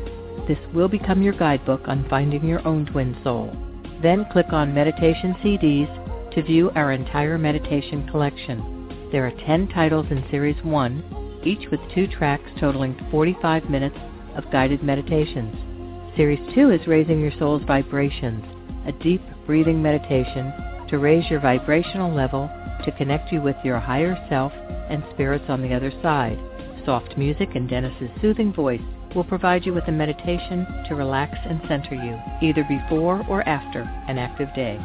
This 0.46 0.60
will 0.72 0.86
become 0.86 1.24
your 1.24 1.36
guidebook 1.36 1.88
on 1.88 2.08
finding 2.08 2.46
your 2.46 2.64
own 2.64 2.86
twin 2.86 3.16
soul. 3.24 3.52
Then 4.00 4.26
click 4.30 4.52
on 4.52 4.72
Meditation 4.72 5.34
CDs 5.42 5.90
to 6.34 6.42
view 6.44 6.70
our 6.76 6.92
entire 6.92 7.36
meditation 7.36 8.08
collection. 8.08 8.73
There 9.14 9.24
are 9.24 9.46
10 9.46 9.68
titles 9.68 10.06
in 10.10 10.28
Series 10.28 10.60
1, 10.64 11.42
each 11.44 11.70
with 11.70 11.78
two 11.94 12.08
tracks 12.08 12.50
totaling 12.58 12.96
45 13.12 13.70
minutes 13.70 13.96
of 14.34 14.50
guided 14.50 14.82
meditations. 14.82 15.54
Series 16.16 16.40
2 16.52 16.72
is 16.72 16.88
Raising 16.88 17.20
Your 17.20 17.30
Soul's 17.38 17.62
Vibrations, 17.62 18.44
a 18.88 18.92
deep 19.04 19.22
breathing 19.46 19.80
meditation 19.80 20.52
to 20.88 20.98
raise 20.98 21.30
your 21.30 21.38
vibrational 21.38 22.12
level 22.12 22.50
to 22.84 22.90
connect 22.98 23.30
you 23.30 23.40
with 23.40 23.54
your 23.62 23.78
higher 23.78 24.18
self 24.28 24.50
and 24.90 25.04
spirits 25.12 25.44
on 25.46 25.62
the 25.62 25.72
other 25.72 25.92
side. 26.02 26.36
Soft 26.84 27.16
music 27.16 27.50
and 27.54 27.70
Dennis's 27.70 28.10
soothing 28.20 28.52
voice 28.52 28.82
will 29.14 29.22
provide 29.22 29.64
you 29.64 29.72
with 29.72 29.86
a 29.86 29.92
meditation 29.92 30.66
to 30.88 30.96
relax 30.96 31.38
and 31.44 31.60
center 31.68 31.94
you, 31.94 32.18
either 32.42 32.64
before 32.64 33.24
or 33.28 33.48
after 33.48 33.82
an 34.08 34.18
active 34.18 34.52
day. 34.56 34.76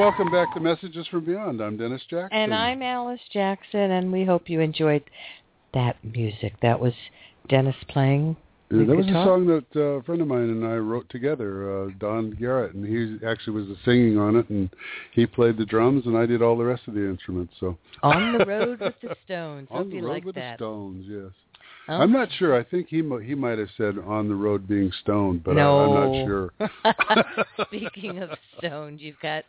Welcome 0.00 0.30
back 0.30 0.54
to 0.54 0.60
Messages 0.60 1.06
from 1.08 1.26
Beyond. 1.26 1.60
I'm 1.60 1.76
Dennis 1.76 2.00
Jackson. 2.08 2.30
And 2.32 2.54
I'm 2.54 2.80
Alice 2.80 3.20
Jackson, 3.34 3.90
and 3.90 4.10
we 4.10 4.24
hope 4.24 4.48
you 4.48 4.60
enjoyed 4.60 5.02
that 5.74 6.02
music. 6.02 6.54
That 6.62 6.80
was 6.80 6.94
Dennis 7.50 7.76
playing. 7.86 8.34
Yeah, 8.70 8.86
that 8.86 8.96
was 8.96 9.04
guitar. 9.04 9.22
a 9.22 9.26
song 9.26 9.46
that 9.48 9.66
uh, 9.78 9.80
a 9.98 10.02
friend 10.04 10.22
of 10.22 10.28
mine 10.28 10.48
and 10.48 10.64
I 10.66 10.76
wrote 10.76 11.06
together, 11.10 11.84
uh, 11.84 11.90
Don 11.98 12.30
Garrett, 12.30 12.72
and 12.74 12.86
he 12.86 13.26
actually 13.26 13.52
was 13.60 13.66
the 13.66 13.76
singing 13.84 14.16
on 14.16 14.36
it, 14.36 14.48
and 14.48 14.70
he 15.12 15.26
played 15.26 15.58
the 15.58 15.66
drums, 15.66 16.06
and 16.06 16.16
I 16.16 16.24
did 16.24 16.40
all 16.40 16.56
the 16.56 16.64
rest 16.64 16.82
of 16.88 16.94
the 16.94 17.06
instruments. 17.06 17.52
So 17.60 17.76
On 18.02 18.38
the 18.38 18.46
road 18.46 18.80
with 18.80 18.94
the 19.02 19.14
Stones. 19.26 19.68
on 19.70 19.76
hope 19.76 19.90
the 19.90 19.96
you 19.96 20.06
road 20.06 20.12
like 20.12 20.24
with 20.24 20.34
that. 20.36 20.58
the 20.58 20.64
Stones, 20.64 21.04
yes. 21.06 21.32
Oh. 21.88 21.94
I'm 21.94 22.12
not 22.12 22.28
sure. 22.38 22.56
I 22.56 22.62
think 22.62 22.86
he 22.88 22.98
he 23.24 23.34
might 23.34 23.58
have 23.58 23.68
said 23.76 23.96
on 24.06 24.28
the 24.28 24.34
road 24.34 24.68
being 24.68 24.92
stoned, 25.02 25.42
but 25.42 25.56
no. 25.56 25.78
I, 25.80 25.84
I'm 25.84 26.12
not 26.12 26.26
sure. 26.26 26.52
Speaking 27.66 28.18
of 28.22 28.30
Stones, 28.58 29.00
you've 29.00 29.18
got 29.20 29.44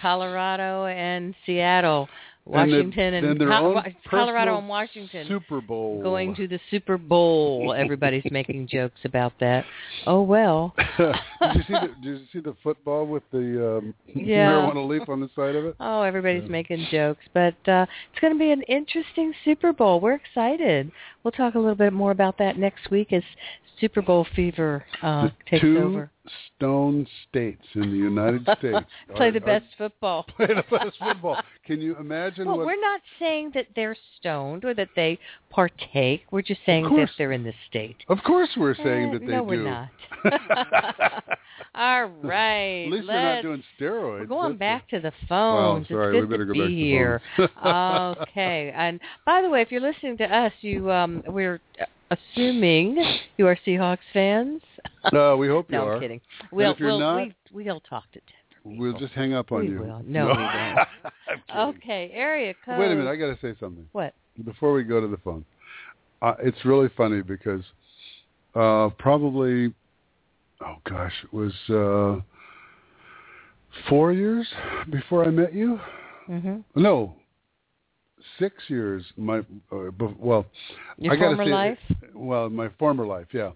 Colorado 0.00 0.86
and 0.86 1.34
Seattle, 1.44 2.08
And 2.46 2.70
the- 2.70 2.76
Washington 2.76 3.14
and, 3.14 3.38
Col- 3.40 3.52
own 3.66 3.74
Wa- 3.74 3.84
Colorado 4.08 4.56
and 4.58 4.68
Washington 4.68 5.26
Super 5.26 5.60
Bowl 5.60 6.00
going 6.02 6.34
to 6.36 6.46
the 6.46 6.60
Super 6.70 6.96
Bowl. 6.96 7.74
Everybody's 7.76 8.22
making 8.30 8.68
jokes 8.72 9.00
about 9.04 9.32
that. 9.40 9.64
Oh 10.06 10.22
well. 10.22 10.74
did 10.98 11.14
you 11.56 11.62
see 11.66 11.72
the 11.72 11.90
Did 12.02 12.20
you 12.20 12.26
see 12.32 12.38
the 12.40 12.54
football 12.62 13.04
with 13.06 13.24
the 13.32 13.78
um, 13.78 13.94
Yeah. 14.14 14.52
marijuana 14.52 14.88
leaf 14.88 15.08
on 15.08 15.20
the 15.20 15.30
side 15.34 15.56
of 15.56 15.64
it? 15.64 15.74
Oh, 15.80 16.02
everybody's 16.02 16.48
making 16.48 16.86
jokes, 16.90 17.24
but 17.34 17.54
uh, 17.68 17.86
it's 18.12 18.20
going 18.20 18.32
to 18.32 18.38
be 18.38 18.52
an 18.52 18.62
interesting 18.62 19.32
Super 19.44 19.72
Bowl. 19.72 20.00
We're 20.00 20.14
excited. 20.14 20.92
We'll 21.24 21.32
talk 21.32 21.56
a 21.56 21.58
little 21.58 21.74
bit 21.74 21.92
more 21.92 22.12
about 22.12 22.38
that 22.38 22.56
next 22.58 22.90
week 22.92 23.12
as 23.12 23.24
Super 23.80 24.00
Bowl 24.02 24.26
fever 24.34 24.84
uh, 25.02 25.24
the 25.24 25.32
takes 25.50 25.60
two 25.62 25.78
over. 25.78 26.10
stone 26.56 27.06
states 27.28 27.62
in 27.74 27.82
the 27.90 27.96
United 27.96 28.42
States 28.58 28.86
Play 29.14 29.28
are- 29.28 29.32
the 29.32 29.36
are- 29.38 29.40
best 29.60 29.66
football. 29.76 30.22
play 30.36 30.46
the 30.46 30.64
best 30.70 30.96
football. 30.98 31.36
Can 31.66 31.80
you 31.80 31.94
imagine 31.96 32.46
Well, 32.46 32.56
what? 32.58 32.66
we're 32.66 32.80
not 32.80 33.00
saying 33.18 33.52
that 33.54 33.66
they're 33.76 33.96
stoned 34.18 34.64
or 34.64 34.72
that 34.74 34.88
they 34.96 35.18
partake. 35.50 36.22
We're 36.30 36.42
just 36.42 36.60
saying 36.64 36.84
that 36.84 37.10
they're 37.18 37.32
in 37.32 37.42
the 37.44 37.52
state. 37.68 37.96
Of 38.08 38.18
course, 38.24 38.48
we're 38.56 38.74
saying 38.76 39.10
Eh, 39.10 39.12
that 39.14 39.20
they 39.20 39.26
no, 39.26 39.38
do. 39.40 39.44
we're 39.44 39.64
not. 39.64 39.88
All 41.74 42.06
right. 42.22 42.84
At 42.86 42.92
least 42.92 43.06
they're 43.06 43.34
not 43.36 43.42
doing 43.42 43.62
steroids. 43.78 44.20
We're 44.20 44.26
going 44.26 44.52
That's 44.52 44.58
back 44.58 44.88
to 44.90 45.00
the 45.00 45.12
phones. 45.28 45.88
sorry, 45.88 46.16
it's 46.18 46.24
we 46.26 46.30
better 46.30 46.46
to 46.46 46.52
go 46.54 46.60
back 46.60 46.68
to 46.68 46.74
the 46.74 46.74
here. 46.74 47.20
okay. 47.66 48.72
And 48.74 49.00
by 49.26 49.42
the 49.42 49.50
way, 49.50 49.60
if 49.60 49.70
you're 49.70 49.80
listening 49.82 50.16
to 50.18 50.24
us, 50.24 50.52
you 50.62 50.90
um, 50.90 51.22
we're 51.26 51.60
assuming 52.10 52.96
you 53.36 53.46
are 53.46 53.56
Seahawks 53.66 53.98
fans. 54.12 54.62
No, 55.12 55.36
we 55.36 55.48
hope 55.48 55.66
you 55.70 55.78
no, 55.78 55.86
are. 55.86 55.94
I'm 55.94 56.00
kidding. 56.00 56.20
We'll 56.52 56.72
if 56.72 56.80
you're 56.80 56.88
we'll 56.90 56.98
not- 57.00 57.28
we, 57.52 57.64
we'll 57.64 57.80
talk 57.80 58.04
to 58.12 58.20
Denver. 58.20 58.80
We'll 58.80 58.98
just 58.98 59.12
hang 59.14 59.32
up 59.32 59.52
on 59.52 59.60
We 59.60 59.68
you. 59.70 59.80
will. 59.80 60.02
No, 60.06 60.26
we 60.26 60.32
won't. 61.54 61.76
Okay, 61.76 62.10
area 62.12 62.52
code. 62.64 62.78
Wait 62.78 62.90
a 62.90 62.94
minute, 62.96 63.08
I 63.10 63.16
got 63.16 63.26
to 63.28 63.38
say 63.40 63.56
something. 63.60 63.88
What? 63.92 64.14
Before 64.44 64.72
we 64.72 64.82
go 64.82 65.00
to 65.00 65.06
the 65.06 65.16
phone, 65.18 65.44
uh, 66.20 66.34
it's 66.42 66.64
really 66.64 66.90
funny 66.96 67.22
because 67.22 67.62
uh, 68.54 68.88
probably, 68.98 69.72
oh 70.64 70.76
gosh, 70.88 71.12
it 71.22 71.32
was 71.32 71.52
uh, 71.70 72.20
four 73.88 74.12
years 74.12 74.46
before 74.90 75.24
I 75.24 75.30
met 75.30 75.54
you. 75.54 75.78
Mhm. 76.28 76.64
No, 76.74 77.14
six 78.38 78.54
years. 78.68 79.04
My 79.16 79.38
uh, 79.38 79.90
well, 80.18 80.46
Your 80.98 81.12
I 81.12 81.16
gotta 81.16 81.36
former 81.36 81.44
say, 81.44 81.50
life? 81.50 81.78
Well, 82.14 82.48
my 82.50 82.68
former 82.78 83.06
life, 83.06 83.26
yeah. 83.32 83.50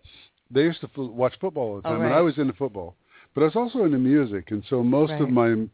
They 0.51 0.63
used 0.63 0.81
to 0.81 0.89
fo- 0.89 1.07
watch 1.11 1.35
football 1.41 1.63
all 1.75 1.81
the 1.81 1.89
Oh, 1.89 1.93
time, 1.93 2.03
and. 2.03 2.15
I 2.15 2.21
was 2.21 2.37
into 2.39 2.53
football, 2.55 2.97
but 3.35 3.43
I 3.43 3.45
was 3.45 3.57
also 3.57 3.85
into 3.85 3.99
music, 3.99 4.51
and 4.51 4.63
so 4.69 4.83
most 4.83 5.13
of 5.13 5.31
my 5.31 5.67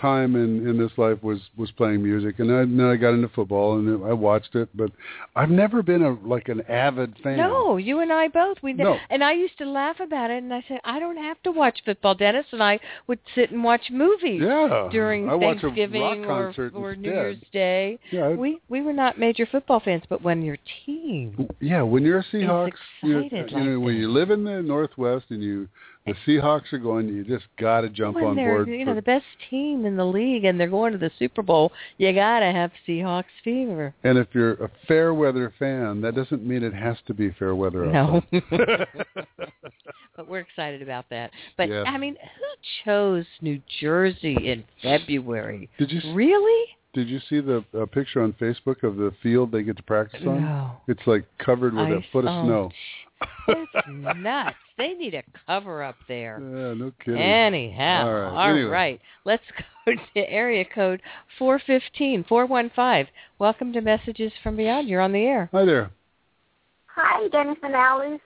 time 0.00 0.36
in 0.36 0.66
in 0.68 0.78
this 0.78 0.92
life 0.96 1.22
was 1.22 1.40
was 1.56 1.70
playing 1.72 2.02
music, 2.02 2.38
and 2.38 2.50
I, 2.50 2.58
then 2.60 2.80
I 2.80 2.96
got 2.96 3.10
into 3.14 3.28
football, 3.28 3.78
and 3.78 4.04
I 4.04 4.12
watched 4.12 4.54
it, 4.54 4.68
but 4.74 4.90
I've 5.36 5.50
never 5.50 5.82
been 5.82 6.02
a 6.02 6.12
like 6.26 6.48
an 6.48 6.62
avid 6.62 7.16
fan. 7.22 7.36
No, 7.38 7.76
you 7.76 8.00
and 8.00 8.12
I 8.12 8.28
both. 8.28 8.58
We. 8.62 8.72
No. 8.72 8.98
And 9.10 9.22
I 9.22 9.32
used 9.32 9.58
to 9.58 9.64
laugh 9.66 10.00
about 10.00 10.30
it, 10.30 10.42
and 10.42 10.52
I 10.52 10.64
said, 10.68 10.80
I 10.84 10.98
don't 10.98 11.16
have 11.16 11.42
to 11.42 11.50
watch 11.50 11.80
football. 11.84 12.14
Dennis 12.14 12.46
and 12.52 12.62
I 12.62 12.78
would 13.06 13.18
sit 13.34 13.50
and 13.50 13.62
watch 13.62 13.90
movies 13.90 14.40
Yeah, 14.42 14.88
during 14.90 15.28
I 15.28 15.38
Thanksgiving 15.38 16.24
or, 16.24 16.54
or 16.74 16.96
New. 16.96 17.10
Year's 17.10 17.36
Day. 17.52 17.98
Yeah, 18.10 18.28
I- 18.28 18.34
we 18.34 18.60
we 18.68 18.80
were 18.80 18.92
not 18.92 19.18
major 19.18 19.46
football 19.46 19.80
fans, 19.80 20.02
but 20.08 20.22
when 20.22 20.42
your 20.42 20.58
team 20.86 21.48
Yeah, 21.60 21.82
when 21.82 22.04
you're 22.04 22.20
a 22.20 22.24
Seahawks, 22.24 22.72
you, 23.02 23.18
excited 23.18 23.50
you 23.50 23.56
know, 23.64 23.76
like 23.78 23.84
when 23.86 23.96
you 23.96 24.08
live 24.10 24.30
in 24.30 24.44
the 24.44 24.62
Northwest 24.62 25.26
and 25.30 25.42
you 25.42 25.68
the 26.06 26.14
Seahawks 26.26 26.72
are 26.72 26.78
going, 26.78 27.08
you 27.08 27.24
just 27.24 27.44
got 27.58 27.82
to 27.82 27.88
jump 27.88 28.16
when 28.16 28.24
on 28.24 28.34
board. 28.36 28.68
you 28.68 28.78
for- 28.80 28.84
know 28.86 28.94
the 28.94 29.02
best 29.02 29.24
team 29.50 29.84
in 29.84 29.96
the 29.96 30.04
league 30.04 30.44
and 30.44 30.58
they're 30.58 30.68
going 30.70 30.92
to 30.92 30.98
the 30.98 31.10
Super 31.18 31.42
Bowl, 31.42 31.72
you 31.98 32.12
gotta 32.12 32.50
have 32.50 32.70
Seahawks 32.88 33.24
fever. 33.44 33.94
and 34.02 34.16
if 34.18 34.28
you're 34.32 34.52
a 34.54 34.70
fair 34.88 35.12
weather 35.14 35.52
fan, 35.58 36.00
that 36.00 36.14
doesn't 36.14 36.44
mean 36.44 36.62
it 36.64 36.74
has 36.74 36.96
to 37.06 37.14
be 37.14 37.30
fair 37.38 37.54
weather. 37.54 37.86
No. 37.86 38.22
but 40.16 40.28
we're 40.28 40.40
excited 40.40 40.82
about 40.82 41.06
that. 41.10 41.30
But 41.56 41.68
Yes. 41.68 41.84
I 41.86 41.98
mean, 41.98 42.16
who 42.16 42.84
chose 42.84 43.26
New 43.40 43.60
Jersey 43.80 44.36
in 44.50 44.64
February? 44.82 45.68
Did 45.78 45.90
you 45.92 46.00
really? 46.14 46.66
Did 46.92 47.08
you 47.08 47.20
see 47.28 47.40
the 47.40 47.64
uh, 47.80 47.86
picture 47.86 48.20
on 48.22 48.32
Facebook 48.32 48.82
of 48.82 48.96
the 48.96 49.12
field 49.22 49.52
they 49.52 49.62
get 49.62 49.76
to 49.76 49.82
practice 49.84 50.22
on? 50.26 50.40
No. 50.42 50.72
It's 50.88 51.06
like 51.06 51.24
covered 51.38 51.72
with 51.74 51.86
a 51.88 51.96
Ice. 51.98 52.04
foot 52.12 52.24
of 52.24 52.30
Oh, 52.30 52.44
snow. 52.46 52.70
That's 53.46 53.86
nuts. 54.16 54.56
They 54.78 54.94
need 54.94 55.14
a 55.14 55.22
cover 55.46 55.82
up 55.82 55.96
there. 56.08 56.40
Yeah, 56.50 56.74
no 56.74 56.92
kidding. 57.04 57.20
Anyhow, 57.20 58.06
All 58.06 58.12
right. 58.14 58.28
all 58.48 58.50
Anyway. 58.56 58.70
right. 58.70 59.00
Let's 59.24 59.42
go 59.86 59.92
to 60.14 60.20
area 60.30 60.64
code 60.74 61.00
four 61.38 61.60
fifteen 61.66 62.24
four 62.28 62.46
one 62.46 62.70
five. 62.74 63.06
Welcome 63.38 63.72
to 63.74 63.80
Messages 63.80 64.32
from 64.42 64.56
Beyond. 64.56 64.88
You're 64.88 65.00
on 65.00 65.12
the 65.12 65.20
air. 65.24 65.48
Hi 65.52 65.64
there. 65.64 65.90
Hi, 66.86 67.28
Dennis 67.28 67.56
and 67.62 67.74
Alice. 67.74 68.20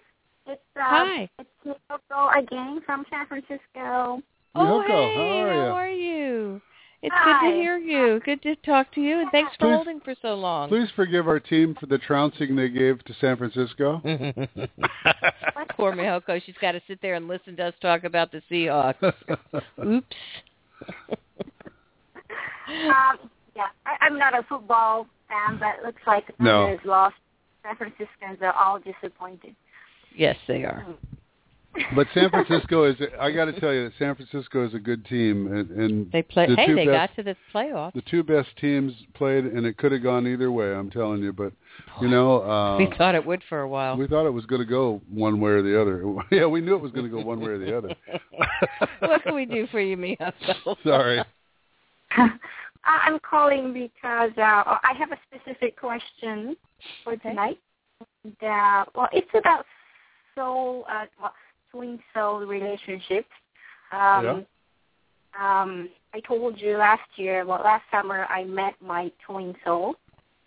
It's 0.47 0.61
uh, 0.77 0.81
Hi. 0.83 1.29
It's 1.39 1.49
Miyoko 1.67 2.39
again 2.39 2.81
from 2.85 3.05
San 3.11 3.27
Francisco. 3.27 3.61
Oh, 3.77 4.23
Miyoko, 4.57 4.87
hey, 4.87 5.15
how 5.17 5.23
are 5.23 5.53
how 5.53 5.67
ya? 5.67 5.73
are 5.75 5.91
you? 5.91 6.61
It's 7.05 7.15
Hi. 7.15 7.43
good 7.43 7.51
to 7.51 7.57
hear 7.61 7.77
you. 7.77 8.19
Good 8.25 8.41
to 8.45 8.57
talk 8.57 8.91
to 8.95 9.01
you, 9.03 9.21
and 9.21 9.31
thanks 9.31 9.53
for 9.59 9.67
Please- 9.67 9.75
holding 9.75 10.01
for 10.01 10.15
so 10.23 10.33
long. 10.37 10.71
Please 10.71 10.89
forgive 10.97 11.29
our 11.29 11.39
team 11.39 11.75
for 11.79 11.85
the 11.85 11.99
trouncing 11.99 12.57
they 12.57 12.71
gave 12.71 13.05
to 13.05 13.13
San 13.21 13.37
Francisco. 13.37 14.01
Poor 15.77 15.93
Mihoko, 15.93 16.43
she's 16.43 16.55
got 16.63 16.73
to 16.73 16.81
sit 16.87 17.03
there 17.03 17.13
and 17.15 17.29
listen 17.29 17.57
to 17.57 17.65
us 17.65 17.75
talk 17.83 18.05
about 18.05 18.33
the 18.33 18.41
Seahawks. 18.51 19.03
Oops. 19.85 20.17
Um, 22.69 23.19
yeah, 23.55 23.67
I, 23.85 23.97
I'm 24.01 24.19
not 24.19 24.33
a 24.39 24.43
football 24.49 25.07
fan, 25.29 25.59
but 25.59 25.81
it 25.81 25.85
looks 25.85 26.01
like 26.07 26.27
the 26.27 26.33
No. 26.43 26.65
Niners 26.69 26.81
lost. 26.87 27.17
San 27.65 27.77
Franciscans 27.77 28.39
are 28.41 28.55
all 28.55 28.79
disappointed. 28.79 29.55
Yes, 30.17 30.37
they 30.49 30.65
are. 30.65 30.87
But 31.95 32.07
San 32.15 32.31
Francisco 32.31 32.85
is, 32.85 32.97
I 33.21 33.31
got 33.31 33.47
to 33.47 33.61
tell 33.61 33.73
you, 33.73 33.85
that 33.85 33.93
San 33.99 34.15
Francisco 34.15 34.67
is 34.67 34.75
a 34.75 34.79
good 34.79 35.05
team. 35.07 35.53
And, 35.53 35.71
and 35.71 36.13
They 36.13 36.23
play. 36.23 36.47
the 36.47 36.57
Hey, 36.57 36.73
they 36.73 36.87
best, 36.87 37.17
got 37.17 37.17
to 37.17 37.23
the 37.23 37.37
playoffs. 37.53 37.95
The 37.95 38.03
two 38.03 38.23
best 38.23 38.49
teams 38.61 38.93
played, 39.15 39.45
and 39.45 39.67
it 39.67 39.77
could 39.77 39.93
have 39.93 40.03
gone 40.03 40.27
either 40.27 40.51
way, 40.53 40.73
I'm 40.73 40.91
telling 40.91 41.23
you. 41.23 41.33
But, 41.33 41.53
you 42.01 42.09
know. 42.09 42.43
Uh, 42.43 42.77
we 42.79 42.89
thought 42.97 43.15
it 43.15 43.25
would 43.25 43.43
for 43.49 43.61
a 43.61 43.69
while. 43.69 43.97
We 43.97 44.07
thought 44.07 44.27
it 44.27 44.31
was 44.33 44.47
going 44.47 44.61
to 44.61 44.67
go 44.67 45.01
one 45.11 45.41
way 45.41 45.51
or 45.53 45.63
the 45.63 45.81
other. 45.81 46.05
yeah, 46.31 46.47
we 46.47 46.61
knew 46.61 46.75
it 46.75 46.83
was 46.83 46.93
going 46.93 47.05
to 47.05 47.11
go 47.11 47.21
one 47.25 47.41
way 47.41 47.49
or 47.53 47.59
the 47.59 47.77
other. 47.77 47.95
what 49.01 49.23
can 49.23 49.35
we 49.35 49.45
do 49.45 49.67
for 49.69 49.81
you, 49.81 49.97
Mihoko? 49.97 50.77
Sorry. 50.85 51.23
I- 52.11 52.31
I'm 52.85 53.19
calling 53.21 53.73
because 53.73 54.33
uh, 54.37 54.63
I 54.63 54.93
have 54.99 55.11
a 55.11 55.19
specific 55.33 55.79
question 55.81 56.55
for 57.03 57.17
tonight. 57.17 57.59
And, 58.25 58.37
uh, 58.43 58.85
well, 58.95 59.09
it's 59.13 59.31
about 59.35 59.65
soul, 60.35 60.85
uh, 60.91 61.07
well, 61.21 61.33
twin 61.75 61.99
soul 62.15 62.41
relationship. 62.41 63.27
Um, 63.93 64.47
um, 65.41 65.89
I 66.15 66.21
told 66.27 66.61
you 66.61 66.77
last 66.77 67.03
year, 67.17 67.45
well, 67.45 67.61
last 67.65 67.83
summer 67.91 68.27
I 68.31 68.45
met 68.45 68.75
my 68.81 69.11
twin 69.27 69.55
soul, 69.65 69.97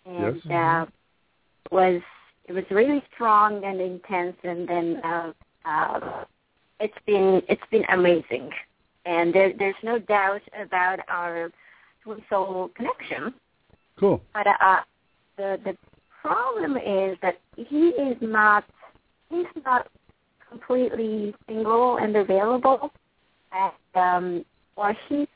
and 0.06 0.40
Yes. 0.44 0.52
uh, 0.52 0.86
was 1.70 2.00
it 2.46 2.52
was 2.52 2.64
really 2.70 3.02
strong 3.14 3.62
and 3.64 3.80
intense, 3.80 4.36
and 4.42 4.66
then 4.66 5.00
uh, 5.04 5.32
uh, 5.66 6.24
it's 6.80 6.96
been 7.06 7.42
it's 7.48 7.68
been 7.70 7.84
amazing, 7.90 8.50
and 9.04 9.34
there, 9.34 9.52
there's 9.58 9.82
no 9.82 9.98
doubt 9.98 10.40
about 10.58 11.00
our 11.08 11.50
twin 12.02 12.22
soul 12.30 12.70
connection. 12.74 13.34
Cool. 14.00 14.22
But 14.32 14.46
uh, 14.46 14.80
the 15.36 15.60
the 15.64 15.76
problem 16.22 16.78
is 16.78 17.18
that 17.20 17.38
he 17.56 17.88
is 17.90 18.16
not 18.22 18.64
he's 19.28 19.46
not 19.66 19.88
completely 20.50 21.34
single 21.46 21.96
and 21.98 22.16
available. 22.16 22.90
And 23.52 23.72
um, 23.94 24.44
well, 24.76 24.94
he 25.08 25.28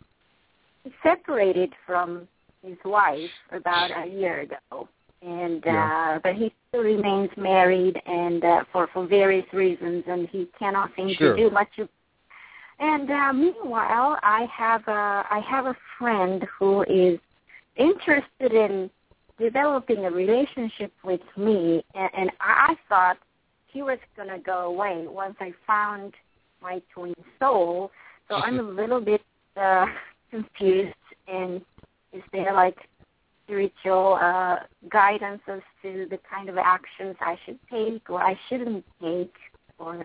separated 1.03 1.73
from 1.87 2.29
his 2.65 2.77
wife 2.85 3.31
about 3.51 3.91
a 3.91 4.07
year 4.09 4.41
ago, 4.41 4.89
and 5.23 5.63
Yeah. 5.65 6.15
uh, 6.17 6.19
but 6.23 6.35
he 6.35 6.53
still 6.69 6.83
remains 6.83 7.31
married, 7.37 8.01
and 8.07 8.45
uh, 8.45 8.65
for 8.73 8.87
for 8.93 9.07
various 9.07 9.47
reasons, 9.53 10.05
and 10.07 10.29
he 10.29 10.49
cannot 10.59 10.91
seem 10.97 11.15
Sure. 11.15 11.35
to 11.37 11.43
do 11.43 11.51
much. 11.51 11.79
Of, 11.79 11.89
and 12.79 13.11
uh, 13.11 13.33
meanwhile, 13.33 14.19
I 14.23 14.47
have 14.53 14.87
a 14.89 15.27
I 15.31 15.41
have 15.49 15.67
a 15.67 15.77
friend 15.99 16.47
who 16.59 16.83
is 16.83 17.19
interested 17.77 18.53
in 18.53 18.91
developing 19.39 20.05
a 20.05 20.11
relationship 20.11 20.93
with 21.05 21.21
me, 21.37 21.85
and, 21.95 22.11
and 22.15 22.31
I 22.41 22.77
thought 22.89 23.19
he 23.73 23.83
was 23.83 23.99
going 24.17 24.29
to 24.29 24.39
go 24.39 24.67
away 24.67 25.07
once 25.09 25.37
I 25.41 25.53
found 25.67 26.15
my 26.61 26.81
twin 26.95 27.15
soul. 27.39 27.91
So 28.29 28.37
I'm 28.37 28.61
a 28.61 28.63
little 28.63 29.01
bit 29.01 29.23
uh, 29.57 29.87
confused. 30.31 30.95
And 31.27 31.63
is 32.13 32.23
there 32.33 32.53
like 32.53 32.77
spiritual 33.45 34.19
uh, 34.21 34.57
guidance 34.91 35.41
as 35.49 35.61
to 35.83 36.07
the 36.11 36.19
kind 36.31 36.49
of 36.49 36.59
actions 36.59 37.17
I 37.21 37.39
should 37.45 37.59
take 37.71 38.09
or 38.11 38.21
I 38.23 38.39
shouldn't 38.49 38.85
take? 39.01 39.35
Or 39.79 40.05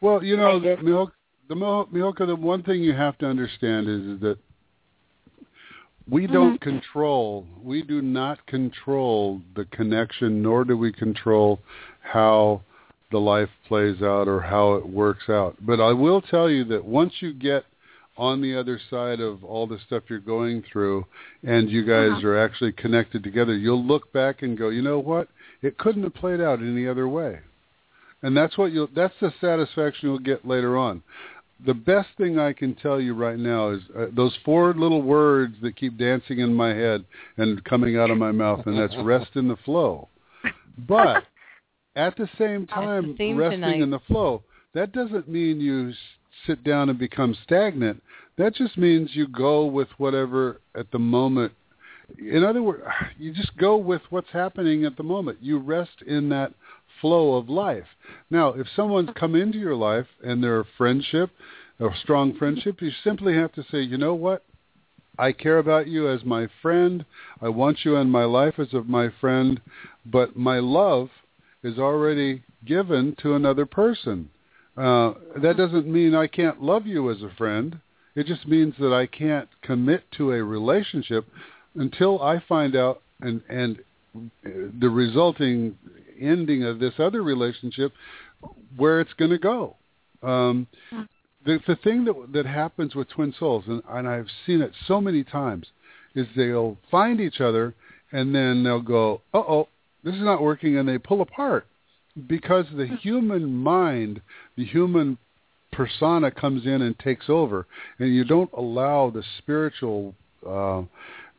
Well, 0.00 0.22
you 0.22 0.36
know, 0.36 0.60
the 0.60 0.76
Mihoko, 0.76 1.90
Mihoko, 1.92 2.26
the 2.26 2.36
one 2.36 2.62
thing 2.62 2.82
you 2.82 2.94
have 2.94 3.18
to 3.18 3.26
understand 3.26 3.88
is, 3.88 4.00
is 4.16 4.20
that 4.20 4.38
we 6.08 6.28
don't 6.28 6.60
control, 6.60 7.46
we 7.62 7.82
do 7.82 8.00
not 8.00 8.44
control 8.46 9.42
the 9.56 9.64
connection, 9.66 10.40
nor 10.40 10.64
do 10.64 10.76
we 10.76 10.92
control 10.92 11.58
how 12.00 12.62
the 13.10 13.18
life 13.18 13.48
plays 13.68 14.02
out 14.02 14.28
or 14.28 14.40
how 14.40 14.74
it 14.74 14.88
works 14.88 15.28
out. 15.28 15.56
But 15.60 15.80
I 15.80 15.92
will 15.92 16.20
tell 16.20 16.50
you 16.50 16.64
that 16.64 16.84
once 16.84 17.14
you 17.20 17.32
get 17.32 17.64
on 18.16 18.40
the 18.40 18.58
other 18.58 18.80
side 18.90 19.20
of 19.20 19.44
all 19.44 19.66
the 19.66 19.78
stuff 19.86 20.04
you're 20.08 20.18
going 20.18 20.64
through 20.72 21.04
and 21.42 21.70
you 21.70 21.84
guys 21.84 22.24
are 22.24 22.38
actually 22.38 22.72
connected 22.72 23.22
together, 23.22 23.54
you'll 23.54 23.84
look 23.84 24.12
back 24.12 24.42
and 24.42 24.56
go, 24.56 24.70
you 24.70 24.82
know 24.82 24.98
what? 24.98 25.28
It 25.62 25.78
couldn't 25.78 26.02
have 26.02 26.14
played 26.14 26.40
out 26.40 26.60
any 26.60 26.86
other 26.86 27.08
way. 27.08 27.40
And 28.22 28.36
that's 28.36 28.56
what 28.56 28.72
you'll 28.72 28.88
that's 28.94 29.14
the 29.20 29.32
satisfaction 29.40 30.08
you'll 30.08 30.18
get 30.18 30.46
later 30.46 30.76
on. 30.76 31.02
The 31.64 31.74
best 31.74 32.08
thing 32.18 32.38
I 32.38 32.52
can 32.52 32.74
tell 32.74 33.00
you 33.00 33.14
right 33.14 33.38
now 33.38 33.70
is 33.70 33.82
uh, 33.96 34.06
those 34.14 34.36
four 34.44 34.74
little 34.74 35.02
words 35.02 35.54
that 35.62 35.76
keep 35.76 35.96
dancing 35.96 36.40
in 36.40 36.52
my 36.52 36.68
head 36.68 37.04
and 37.36 37.62
coming 37.64 37.96
out 37.96 38.10
of 38.10 38.18
my 38.18 38.32
mouth 38.32 38.66
and 38.66 38.78
that's 38.78 38.96
rest 39.02 39.30
in 39.36 39.48
the 39.48 39.56
flow. 39.64 40.08
But 40.86 41.24
at 41.96 42.16
the 42.16 42.28
same 42.38 42.66
time 42.66 43.16
theme 43.16 43.36
resting 43.36 43.62
tonight. 43.62 43.80
in 43.80 43.90
the 43.90 43.98
flow, 44.00 44.42
that 44.74 44.92
doesn't 44.92 45.28
mean 45.28 45.60
you 45.60 45.92
sit 46.46 46.62
down 46.62 46.90
and 46.90 46.98
become 46.98 47.36
stagnant. 47.42 48.02
That 48.36 48.54
just 48.54 48.76
means 48.76 49.10
you 49.14 49.26
go 49.26 49.64
with 49.64 49.88
whatever 49.96 50.60
at 50.74 50.90
the 50.92 50.98
moment. 50.98 51.52
In 52.18 52.44
other 52.44 52.62
words, 52.62 52.84
you 53.18 53.32
just 53.32 53.56
go 53.56 53.76
with 53.76 54.02
what's 54.10 54.30
happening 54.32 54.84
at 54.84 54.96
the 54.96 55.02
moment. 55.02 55.38
You 55.40 55.58
rest 55.58 56.02
in 56.06 56.28
that 56.28 56.52
flow 57.00 57.36
of 57.36 57.48
life. 57.48 57.86
Now, 58.30 58.50
if 58.50 58.66
someone's 58.76 59.10
come 59.16 59.34
into 59.34 59.58
your 59.58 59.74
life 59.74 60.06
and 60.22 60.42
they're 60.42 60.60
a 60.60 60.66
friendship, 60.76 61.30
a 61.80 61.88
strong 62.02 62.36
friendship, 62.36 62.80
you 62.80 62.90
simply 63.02 63.34
have 63.34 63.52
to 63.54 63.64
say, 63.70 63.80
you 63.80 63.98
know 63.98 64.14
what? 64.14 64.44
I 65.18 65.32
care 65.32 65.58
about 65.58 65.88
you 65.88 66.10
as 66.10 66.24
my 66.24 66.48
friend. 66.60 67.04
I 67.40 67.48
want 67.48 67.84
you 67.84 67.96
in 67.96 68.10
my 68.10 68.24
life 68.24 68.54
as 68.58 68.74
of 68.74 68.86
my 68.86 69.08
friend, 69.20 69.60
but 70.04 70.36
my 70.36 70.58
love 70.58 71.08
is 71.66 71.78
already 71.78 72.42
given 72.64 73.16
to 73.22 73.34
another 73.34 73.66
person. 73.66 74.30
Uh, 74.76 75.14
that 75.42 75.56
doesn't 75.56 75.86
mean 75.86 76.14
I 76.14 76.26
can't 76.26 76.62
love 76.62 76.86
you 76.86 77.10
as 77.10 77.22
a 77.22 77.34
friend. 77.36 77.80
It 78.14 78.26
just 78.26 78.46
means 78.46 78.74
that 78.78 78.92
I 78.92 79.06
can't 79.06 79.48
commit 79.62 80.04
to 80.12 80.32
a 80.32 80.42
relationship 80.42 81.26
until 81.74 82.22
I 82.22 82.42
find 82.48 82.76
out 82.76 83.02
and 83.20 83.42
and 83.48 83.78
the 84.80 84.88
resulting 84.88 85.76
ending 86.20 86.64
of 86.64 86.78
this 86.78 86.94
other 86.98 87.22
relationship 87.22 87.92
where 88.76 89.00
it's 89.00 89.12
going 89.14 89.30
to 89.30 89.38
go. 89.38 89.76
Um, 90.22 90.66
the 91.44 91.58
the 91.66 91.76
thing 91.76 92.04
that 92.04 92.14
that 92.32 92.46
happens 92.46 92.94
with 92.94 93.08
twin 93.08 93.34
souls, 93.38 93.64
and, 93.66 93.82
and 93.88 94.08
I've 94.08 94.28
seen 94.46 94.62
it 94.62 94.72
so 94.86 95.00
many 95.00 95.24
times, 95.24 95.66
is 96.14 96.26
they'll 96.36 96.76
find 96.90 97.20
each 97.20 97.40
other 97.40 97.74
and 98.12 98.34
then 98.34 98.62
they'll 98.62 98.80
go, 98.80 99.20
"Uh 99.34 99.38
oh, 99.38 99.68
this 100.06 100.14
is 100.14 100.22
not 100.22 100.40
working," 100.40 100.78
and 100.78 100.88
they 100.88 100.96
pull 100.98 101.20
apart 101.20 101.66
because 102.26 102.64
the 102.74 102.86
human 102.86 103.54
mind, 103.54 104.22
the 104.56 104.64
human 104.64 105.18
persona 105.72 106.30
comes 106.30 106.64
in 106.64 106.80
and 106.80 106.98
takes 106.98 107.26
over, 107.28 107.66
and 107.98 108.14
you 108.14 108.24
don't 108.24 108.50
allow 108.54 109.10
the 109.10 109.22
spiritual. 109.38 110.14
Uh, 110.46 110.82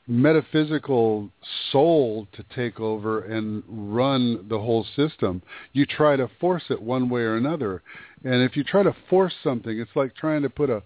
metaphysical 0.07 1.29
soul 1.71 2.27
to 2.31 2.43
take 2.55 2.79
over 2.79 3.19
and 3.21 3.61
run 3.67 4.47
the 4.47 4.57
whole 4.57 4.85
system. 4.95 5.41
You 5.73 5.85
try 5.85 6.15
to 6.15 6.29
force 6.39 6.63
it 6.69 6.81
one 6.81 7.09
way 7.09 7.21
or 7.21 7.35
another. 7.35 7.83
And 8.23 8.41
if 8.41 8.55
you 8.55 8.63
try 8.63 8.83
to 8.83 8.95
force 9.09 9.33
something, 9.43 9.77
it's 9.77 9.95
like 9.95 10.15
trying 10.15 10.43
to 10.43 10.49
put 10.49 10.69
a 10.69 10.81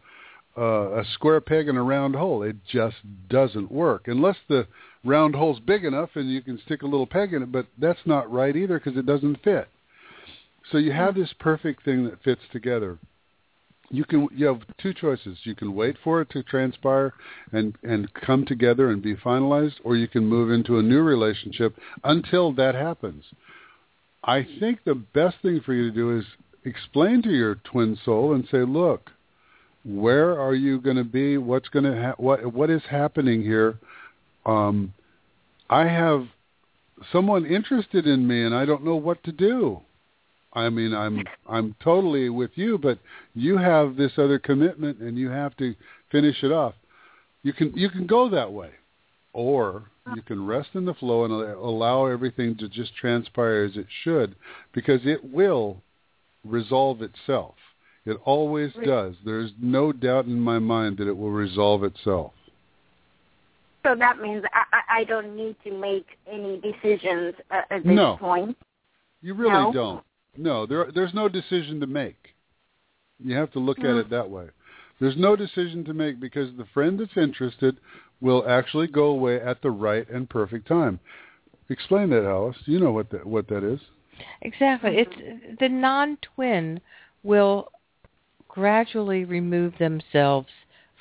uh, 0.58 0.99
a 0.99 1.06
square 1.14 1.40
peg 1.40 1.70
in 1.70 1.78
a 1.78 1.84
round 1.84 2.14
hole. 2.14 2.44
It 2.44 2.58
just 2.70 2.98
doesn't 3.30 3.72
work 3.72 4.08
unless 4.08 4.36
the 4.49 4.68
round 5.03 5.36
hole's 5.36 5.60
big 5.60 5.84
enough 5.84 6.10
and 6.15 6.30
you 6.30 6.41
can 6.41 6.60
stick 6.65 6.82
a 6.82 6.88
little 6.88 7.07
peg 7.07 7.34
in 7.34 7.44
it. 7.44 7.52
But 7.52 7.68
that's 7.78 7.99
not 8.06 8.32
right 8.32 8.56
either 8.56 8.80
because 8.80 8.98
it 8.98 9.06
doesn't 9.06 9.44
fit. 9.44 9.68
So 10.72 10.78
you 10.78 10.91
have 10.91 11.15
this 11.15 11.34
perfect 11.40 11.84
thing 11.84 12.06
that 12.06 12.23
fits 12.23 12.41
together 12.52 12.99
you 13.91 14.06
can 14.06 14.28
you 14.36 14.45
have 14.48 14.61
two 14.82 14.94
choices. 14.94 15.38
You 15.44 15.53
can 15.53 15.76
wait 15.76 15.98
for 16.03 16.22
it 16.22 16.30
to 16.32 16.44
transpire 16.44 17.14
and 17.52 17.76
and 17.84 18.11
come 18.14 18.45
together 18.45 18.90
and 18.90 19.02
be 19.02 19.15
finalized, 19.15 19.76
or 19.84 19.95
you 19.95 20.07
can 20.07 20.26
move 20.26 20.52
into 20.52 20.80
a 20.80 20.84
new 20.84 21.02
relationship 21.02 21.76
until 22.03 22.53
that 22.53 22.73
happens. 22.73 23.26
I 24.23 24.48
think 24.60 24.84
the 24.84 24.95
best 24.95 25.38
thing 25.41 25.61
for 25.65 25.73
you 25.73 25.90
to 25.90 25.95
do 25.95 26.18
is 26.18 26.26
explain 26.64 27.22
to 27.23 27.32
your 27.32 27.56
twin 27.56 27.98
soul 28.06 28.34
and 28.34 28.48
say, 28.49 28.60
"Look, 28.60 29.11
where 29.84 30.40
are 30.40 30.56
you 30.56 30.80
going 30.80 30.98
to 30.98 31.03
be? 31.03 31.38
What's 31.38 31.69
going 31.69 31.86
to 31.86 32.02
ha- 32.02 32.15
what 32.18 32.53
what 32.53 32.69
is 32.69 32.84
happening 32.90 33.41
here? 33.41 33.78
Um, 34.45 34.93
I 35.69 35.88
have 35.88 36.27
someone 37.11 37.45
interested 37.45 38.07
in 38.07 38.27
me, 38.27 38.43
and 38.43 38.53
I 38.53 38.65
don't 38.65 38.84
know 38.84 38.95
what 38.95 39.23
to 39.23 39.31
do." 39.31 39.81
I 40.53 40.69
mean, 40.69 40.93
I'm 40.93 41.23
I'm 41.47 41.76
totally 41.81 42.30
with 42.30 42.51
you, 42.55 42.77
but 42.77 42.99
you 43.34 43.57
have 43.57 43.95
this 43.95 44.11
other 44.18 44.38
commitment, 44.39 44.99
and 44.99 45.18
you 45.18 45.30
have 45.30 45.55
to 45.57 45.76
finish 46.11 46.43
it 46.43 46.51
off. 46.51 46.73
You 47.43 47.53
can 47.53 47.72
you 47.76 47.89
can 47.89 48.05
go 48.05 48.30
that 48.30 48.51
way, 48.51 48.72
or 49.34 49.84
you 50.15 50.22
can 50.22 50.45
rest 50.45 50.69
in 50.73 50.85
the 50.85 50.93
flow 50.93 51.23
and 51.23 51.34
allow 51.34 52.05
everything 52.05 52.57
to 52.57 52.68
just 52.68 52.95
transpire 52.95 53.63
as 53.63 53.77
it 53.77 53.88
should, 54.03 54.35
because 54.73 55.01
it 55.05 55.23
will 55.23 55.77
resolve 56.43 57.01
itself. 57.01 57.55
It 58.05 58.18
always 58.26 58.73
does. 58.84 59.15
There's 59.23 59.51
no 59.61 59.91
doubt 59.91 60.26
in 60.26 60.39
my 60.39 60.59
mind 60.59 60.97
that 60.97 61.07
it 61.07 61.15
will 61.15 61.31
resolve 61.31 61.84
itself. 61.84 62.34
So 63.84 63.95
that 63.95 64.20
means 64.20 64.44
I, 64.53 64.99
I 64.99 65.03
don't 65.06 65.36
need 65.36 65.56
to 65.64 65.72
make 65.72 66.06
any 66.32 66.60
decisions 66.62 67.34
at 67.49 67.68
this 67.70 67.84
no. 67.86 68.18
point. 68.20 68.56
You 69.22 69.34
really 69.34 69.52
No? 69.52 69.72
don't. 69.74 70.03
No, 70.38 70.66
there 70.66 70.91
there's 70.94 71.14
no 71.14 71.28
decision 71.28 71.80
to 71.82 71.88
make. 71.88 72.36
You 73.20 73.36
have 73.36 73.52
to 73.52 73.60
look 73.60 73.80
at 73.80 73.86
Mm. 73.86 74.02
it 74.02 74.10
that 74.10 74.30
way. 74.30 74.48
There's 74.99 75.18
no 75.18 75.36
decision 75.36 75.84
to 75.86 75.94
make 75.94 76.20
because 76.20 76.56
the 76.56 76.66
friend 76.74 76.99
that's 76.99 77.18
interested 77.18 77.78
will 78.22 78.48
actually 78.48 78.88
go 78.88 79.06
away 79.06 79.41
at 79.41 79.62
the 79.62 79.72
right 79.72 80.08
and 80.10 80.30
perfect 80.30 80.68
time. 80.68 80.99
Explain 81.70 82.12
that, 82.12 82.24
Alice. 82.24 82.58
You 82.66 82.80
know 82.80 82.91
what 82.91 83.10
that 83.10 83.26
what 83.26 83.48
that 83.48 83.64
is. 83.64 83.80
Exactly. 84.41 84.98
It's 84.98 85.60
the 85.60 85.70
non-twin 85.70 86.82
will 87.24 87.72
gradually 88.48 89.26
remove 89.26 89.78
themselves 89.80 90.49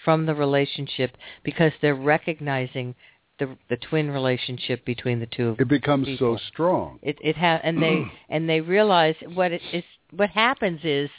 from 0.05 0.27
the 0.27 0.35
relationship 0.35 1.17
because 1.45 1.73
they're 1.81 1.95
recognizing 1.95 2.95
the 3.39 3.57
the 3.69 3.77
twin 3.77 4.11
relationship 4.11 4.85
between 4.85 5.19
the 5.19 5.27
two 5.27 5.49
of 5.49 5.57
them. 5.57 5.67
It 5.67 5.69
becomes 5.69 6.07
people. 6.07 6.39
so 6.39 6.45
strong. 6.53 6.99
It 7.03 7.19
it 7.21 7.37
ha- 7.37 7.61
and 7.63 7.83
they 7.83 8.05
and 8.29 8.49
they 8.49 8.61
realize 8.61 9.17
what 9.35 9.53
it 9.53 9.63
is 9.73 9.85
what 10.13 10.31
happens 10.31 10.81
is 10.85 11.11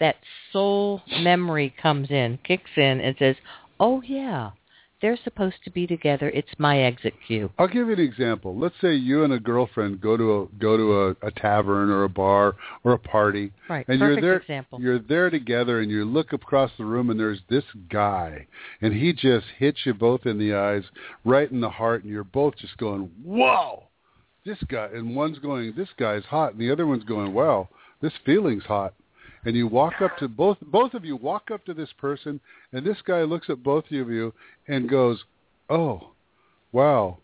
that 0.00 0.16
soul 0.52 1.02
memory 1.20 1.74
comes 1.80 2.10
in, 2.10 2.38
kicks 2.44 2.70
in 2.76 3.00
and 3.00 3.16
says, 3.18 3.36
"Oh 3.80 4.02
yeah, 4.02 4.50
they're 5.04 5.18
supposed 5.22 5.56
to 5.62 5.70
be 5.70 5.86
together. 5.86 6.30
It's 6.30 6.48
my 6.56 6.78
exit 6.78 7.12
cue." 7.26 7.50
I'll 7.58 7.68
give 7.68 7.88
you 7.88 7.92
an 7.92 8.00
example. 8.00 8.56
Let's 8.56 8.74
say 8.80 8.94
you 8.94 9.22
and 9.22 9.34
a 9.34 9.38
girlfriend 9.38 10.00
go 10.00 10.16
to 10.16 10.40
a 10.40 10.46
go 10.58 10.78
to 10.78 11.02
a, 11.02 11.26
a 11.26 11.30
tavern 11.30 11.90
or 11.90 12.04
a 12.04 12.08
bar 12.08 12.56
or 12.84 12.92
a 12.92 12.98
party, 12.98 13.52
Right. 13.68 13.86
and 13.86 13.98
Perfect 14.00 14.22
you're 14.22 14.30
there. 14.30 14.36
example. 14.40 14.80
You're 14.80 14.98
there 14.98 15.28
together, 15.28 15.80
and 15.80 15.90
you 15.90 16.06
look 16.06 16.32
across 16.32 16.70
the 16.78 16.86
room, 16.86 17.10
and 17.10 17.20
there's 17.20 17.42
this 17.50 17.64
guy, 17.90 18.46
and 18.80 18.94
he 18.94 19.12
just 19.12 19.46
hits 19.58 19.84
you 19.84 19.92
both 19.92 20.24
in 20.24 20.38
the 20.38 20.54
eyes, 20.54 20.84
right 21.26 21.50
in 21.50 21.60
the 21.60 21.68
heart, 21.68 22.02
and 22.02 22.10
you're 22.10 22.24
both 22.24 22.56
just 22.56 22.78
going, 22.78 23.10
"Whoa!" 23.22 23.82
This 24.46 24.62
guy, 24.68 24.88
and 24.94 25.14
one's 25.14 25.38
going, 25.38 25.74
"This 25.76 25.92
guy's 25.98 26.24
hot," 26.24 26.52
and 26.52 26.60
the 26.60 26.70
other 26.70 26.86
one's 26.86 27.04
going, 27.04 27.34
"Wow, 27.34 27.68
this 28.00 28.16
feeling's 28.24 28.64
hot." 28.64 28.94
And 29.44 29.54
you 29.54 29.66
walk 29.66 30.00
up 30.00 30.16
to 30.18 30.28
both 30.28 30.58
both 30.62 30.94
of 30.94 31.04
you 31.04 31.16
walk 31.16 31.50
up 31.52 31.64
to 31.66 31.74
this 31.74 31.92
person, 31.98 32.40
and 32.72 32.84
this 32.84 32.96
guy 33.06 33.22
looks 33.22 33.50
at 33.50 33.62
both 33.62 33.84
of 33.86 33.92
you 34.10 34.32
and 34.68 34.88
goes, 34.88 35.22
"Oh, 35.68 36.12
wow, 36.72 37.18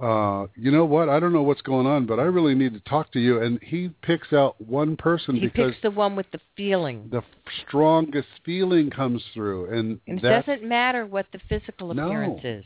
uh, 0.00 0.46
you 0.54 0.70
know 0.70 0.84
what? 0.84 1.08
I 1.08 1.18
don't 1.18 1.32
know 1.32 1.42
what's 1.42 1.62
going 1.62 1.86
on, 1.86 2.06
but 2.06 2.20
I 2.20 2.24
really 2.24 2.54
need 2.54 2.72
to 2.74 2.80
talk 2.80 3.10
to 3.12 3.20
you. 3.20 3.42
And 3.42 3.58
he 3.62 3.90
picks 4.02 4.32
out 4.32 4.60
one 4.60 4.96
person 4.96 5.34
He 5.34 5.40
because 5.42 5.72
picks 5.72 5.82
the 5.82 5.90
one 5.90 6.14
with 6.14 6.30
the 6.30 6.40
feeling. 6.56 7.08
the 7.10 7.22
strongest 7.66 8.28
feeling 8.44 8.90
comes 8.90 9.22
through, 9.34 9.66
and 9.76 10.00
And 10.06 10.18
it 10.18 10.22
that 10.22 10.46
doesn't 10.46 10.62
matter 10.68 11.04
what 11.06 11.26
the 11.32 11.40
physical 11.48 11.92
No. 11.92 12.04
appearance 12.04 12.44
is. 12.44 12.64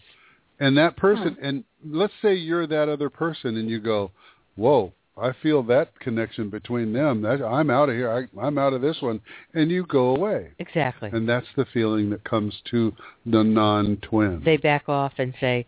and 0.61 0.77
that 0.77 0.97
person, 0.97 1.37
and 1.41 1.65
let's 1.85 2.13
say 2.21 2.35
you're 2.35 2.67
that 2.67 2.89
other 2.91 3.09
person, 3.09 3.57
and 3.57 3.71
you 3.71 3.81
go, 3.81 4.11
"Whoa." 4.57 4.93
I 5.17 5.33
feel 5.43 5.63
that 5.65 5.99
connection 6.01 6.49
between 6.49 6.93
them. 6.93 7.23
That 7.23 7.43
I'm 7.43 7.71
out 7.71 7.91
of 7.91 7.95
here. 7.95 8.11
I, 8.11 8.41
I'm 8.41 8.57
out 8.57 8.73
of 8.73 8.81
this 8.81 8.97
one, 9.01 9.21
and 9.53 9.71
you 9.71 9.85
go 9.85 10.17
away. 10.17 10.53
Exactly. 10.59 11.11
And 11.13 11.29
that's 11.29 11.47
the 11.57 11.67
feeling 11.67 12.09
that 12.11 12.25
comes 12.25 12.55
to 12.71 12.93
the 13.27 13.45
non-twin. 13.45 14.43
They 14.45 14.57
back 14.57 14.89
off 14.89 15.13
and 15.19 15.35
say, 15.39 15.67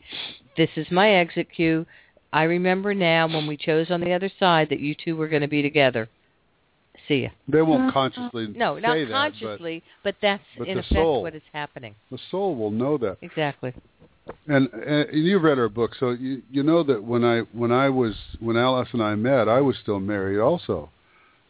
"This 0.57 0.71
is 0.77 0.91
my 0.91 1.11
exit 1.11 1.49
cue. 1.55 1.85
I 2.33 2.45
remember 2.45 2.95
now 2.95 3.29
when 3.29 3.47
we 3.47 3.57
chose 3.57 3.91
on 3.91 4.01
the 4.01 4.12
other 4.12 4.31
side 4.41 4.71
that 4.71 4.81
you 4.81 4.95
two 4.95 5.15
were 5.15 5.29
going 5.29 5.43
to 5.43 5.49
be 5.49 5.61
together. 5.61 6.09
See 7.07 7.25
ya." 7.25 7.29
They 7.47 7.61
won't 7.61 7.93
consciously 7.93 8.47
No, 8.57 8.77
say 8.77 8.81
not 8.81 8.95
that, 8.95 9.07
but 9.09 9.12
consciously, 9.12 9.83
but, 10.03 10.16
that's 10.23 10.43
but 10.57 10.69
in 10.69 10.79
effect 10.79 10.95
soul- 10.95 11.23
what 11.23 11.35
is 11.35 11.43
happening. 11.53 11.95
the 12.11 12.19
soul 12.31 12.57
will 12.57 12.71
know 12.71 12.97
that. 12.97 13.19
Exactly. 13.21 13.75
And, 14.47 14.69
and 14.73 15.09
you've 15.13 15.43
read 15.43 15.59
our 15.59 15.69
book, 15.69 15.93
so 16.01 16.11
you 16.11 16.43
you 16.51 16.63
know 16.63 16.83
that 16.83 17.03
when 17.03 17.25
I 17.25 17.41
when 17.53 17.73
I 17.73 17.91
was 17.91 18.15
when 18.41 18.57
Alice 18.57 18.89
and 18.93 19.03
I 19.03 19.15
met, 19.15 19.49
I 19.49 19.61
was 19.61 19.77
still 19.83 20.01
married 20.01 20.41
also. 20.41 20.89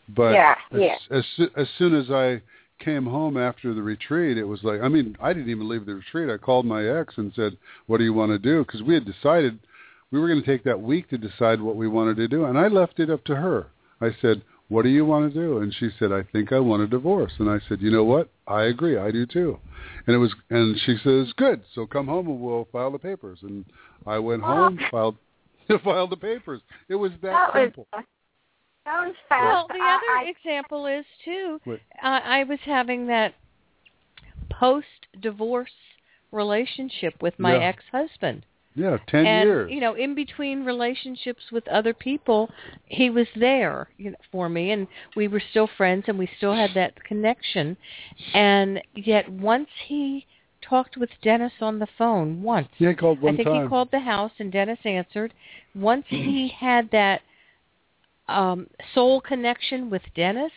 But 0.09 0.33
Yeah, 0.33 0.55
as, 0.73 0.81
yeah. 0.81 0.97
as 1.11 1.25
as 1.57 1.69
soon 1.79 1.95
as 1.95 2.11
I 2.11 2.43
came 2.81 3.07
home 3.07 3.37
after 3.37 3.75
the 3.75 3.83
retreat, 3.83 4.39
it 4.39 4.45
was 4.45 4.65
like 4.65 4.81
I 4.81 4.89
mean 4.89 5.17
I 5.21 5.33
didn't 5.33 5.51
even 5.51 5.69
leave 5.69 5.87
the 5.87 5.95
retreat. 5.95 6.31
I 6.31 6.37
called 6.37 6.67
my 6.67 6.85
ex 6.85 7.15
and 7.17 7.33
said, 7.37 7.57
"What 7.87 7.99
do 7.99 8.05
you 8.05 8.13
want 8.13 8.33
to 8.33 8.39
do?" 8.39 8.65
Because 8.65 8.83
we 8.83 8.95
had 8.95 9.05
decided 9.05 9.59
we 10.11 10.19
were 10.19 10.29
going 10.29 10.41
to 10.41 10.47
take 10.47 10.65
that 10.65 10.81
week 10.81 11.09
to 11.11 11.19
decide 11.19 11.61
what 11.61 11.77
we 11.77 11.89
wanted 11.89 12.17
to 12.17 12.29
do, 12.29 12.45
and 12.45 12.59
I 12.59 12.69
left 12.69 12.99
it 12.99 13.11
up 13.11 13.25
to 13.25 13.37
her. 13.37 13.67
I 14.01 14.15
said, 14.21 14.43
"What 14.69 14.83
do 14.83 14.89
you 14.89 15.05
want 15.05 15.33
to 15.33 15.39
do?" 15.41 15.59
And 15.59 15.73
she 15.75 15.91
said, 15.99 16.13
"I 16.13 16.23
think 16.23 16.53
I 16.53 16.59
want 16.61 16.83
a 16.83 16.87
divorce." 16.87 17.33
And 17.39 17.49
I 17.51 17.59
said, 17.69 17.81
"You 17.81 17.91
know 17.91 18.05
what? 18.05 18.29
I 18.47 18.63
agree. 18.65 18.97
I 18.97 19.11
do 19.11 19.27
too." 19.27 19.59
And 20.07 20.15
it 20.15 20.19
was, 20.19 20.35
and 20.51 20.79
she 20.81 20.97
says, 21.05 21.33
"Good. 21.35 21.63
So 21.75 21.87
come 21.87 22.07
home 22.07 22.27
and 22.29 22.41
we'll 22.41 22.67
file 22.73 22.91
the 22.91 22.99
papers." 22.99 23.39
And 23.43 23.65
I 24.07 24.19
went 24.19 24.43
home, 24.43 24.79
filed, 24.91 25.17
filed 25.85 26.11
the 26.11 26.17
papers. 26.17 26.61
It 26.89 26.95
was 26.97 27.13
that 27.23 27.31
That 27.33 27.55
was 27.55 27.63
simple. 27.65 27.87
that 27.93 28.05
was 29.07 29.15
fast. 29.29 29.45
Well, 29.45 29.67
the 29.69 29.75
I- 29.83 29.95
other 29.97 30.27
I- 30.27 30.33
example 30.37 30.87
is 30.87 31.05
too. 31.25 31.61
What? 31.65 31.81
Uh, 32.03 32.21
I 32.25 32.45
was 32.45 32.59
having 32.65 33.07
that 33.09 33.35
post-divorce 34.51 35.73
relationship 36.33 37.23
with 37.23 37.39
my 37.39 37.55
Yeah. 37.55 37.63
ex-husband. 37.69 38.45
Yeah, 38.75 38.99
ten 39.07 39.25
and 39.25 39.49
years. 39.49 39.71
you 39.71 39.81
know, 39.81 39.95
in 39.95 40.15
between 40.15 40.65
relationships 40.65 41.43
with 41.53 41.67
other 41.69 41.95
people, 41.95 42.51
he 42.87 43.09
was 43.09 43.27
there 43.37 43.89
you 43.99 44.11
know, 44.11 44.17
for 44.33 44.49
me, 44.49 44.73
and 44.73 44.89
we 45.15 45.29
were 45.29 45.43
still 45.51 45.69
friends, 45.77 46.05
and 46.09 46.19
we 46.19 46.29
still 46.37 46.55
had 46.55 46.71
that 46.75 47.03
connection. 47.05 47.77
And 48.33 48.83
yet, 48.95 49.29
once 49.31 49.69
he 49.87 50.27
talked 50.61 50.97
with 50.97 51.11
Dennis 51.23 51.53
on 51.61 51.79
the 51.79 51.87
phone, 51.99 52.43
once 52.43 52.69
Yeah, 52.79 52.91
he 52.91 52.95
called 52.97 53.21
one 53.21 53.35
I 53.35 53.37
think 53.37 53.49
time. 53.49 53.63
he 53.63 53.69
called 53.69 53.91
the 53.93 54.01
house, 54.01 54.33
and 54.39 54.51
Dennis 54.51 54.81
answered. 54.85 55.33
Once 55.75 56.07
he 56.09 56.49
had 56.49 56.91
that 56.91 57.21
um, 58.27 58.69
soul 58.93 59.21
connection 59.21 59.89
with 59.89 60.03
Dennis, 60.17 60.53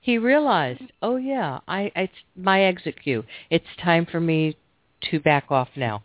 he 0.00 0.16
realized, 0.16 0.82
oh 1.02 1.16
yeah, 1.16 1.58
I 1.66 1.90
it's 1.96 2.12
my 2.36 2.62
exit 2.62 3.02
cue. 3.02 3.24
It's 3.50 3.66
time 3.82 4.06
for 4.06 4.20
me 4.20 4.56
to 5.10 5.18
back 5.18 5.50
off 5.50 5.68
now, 5.76 6.04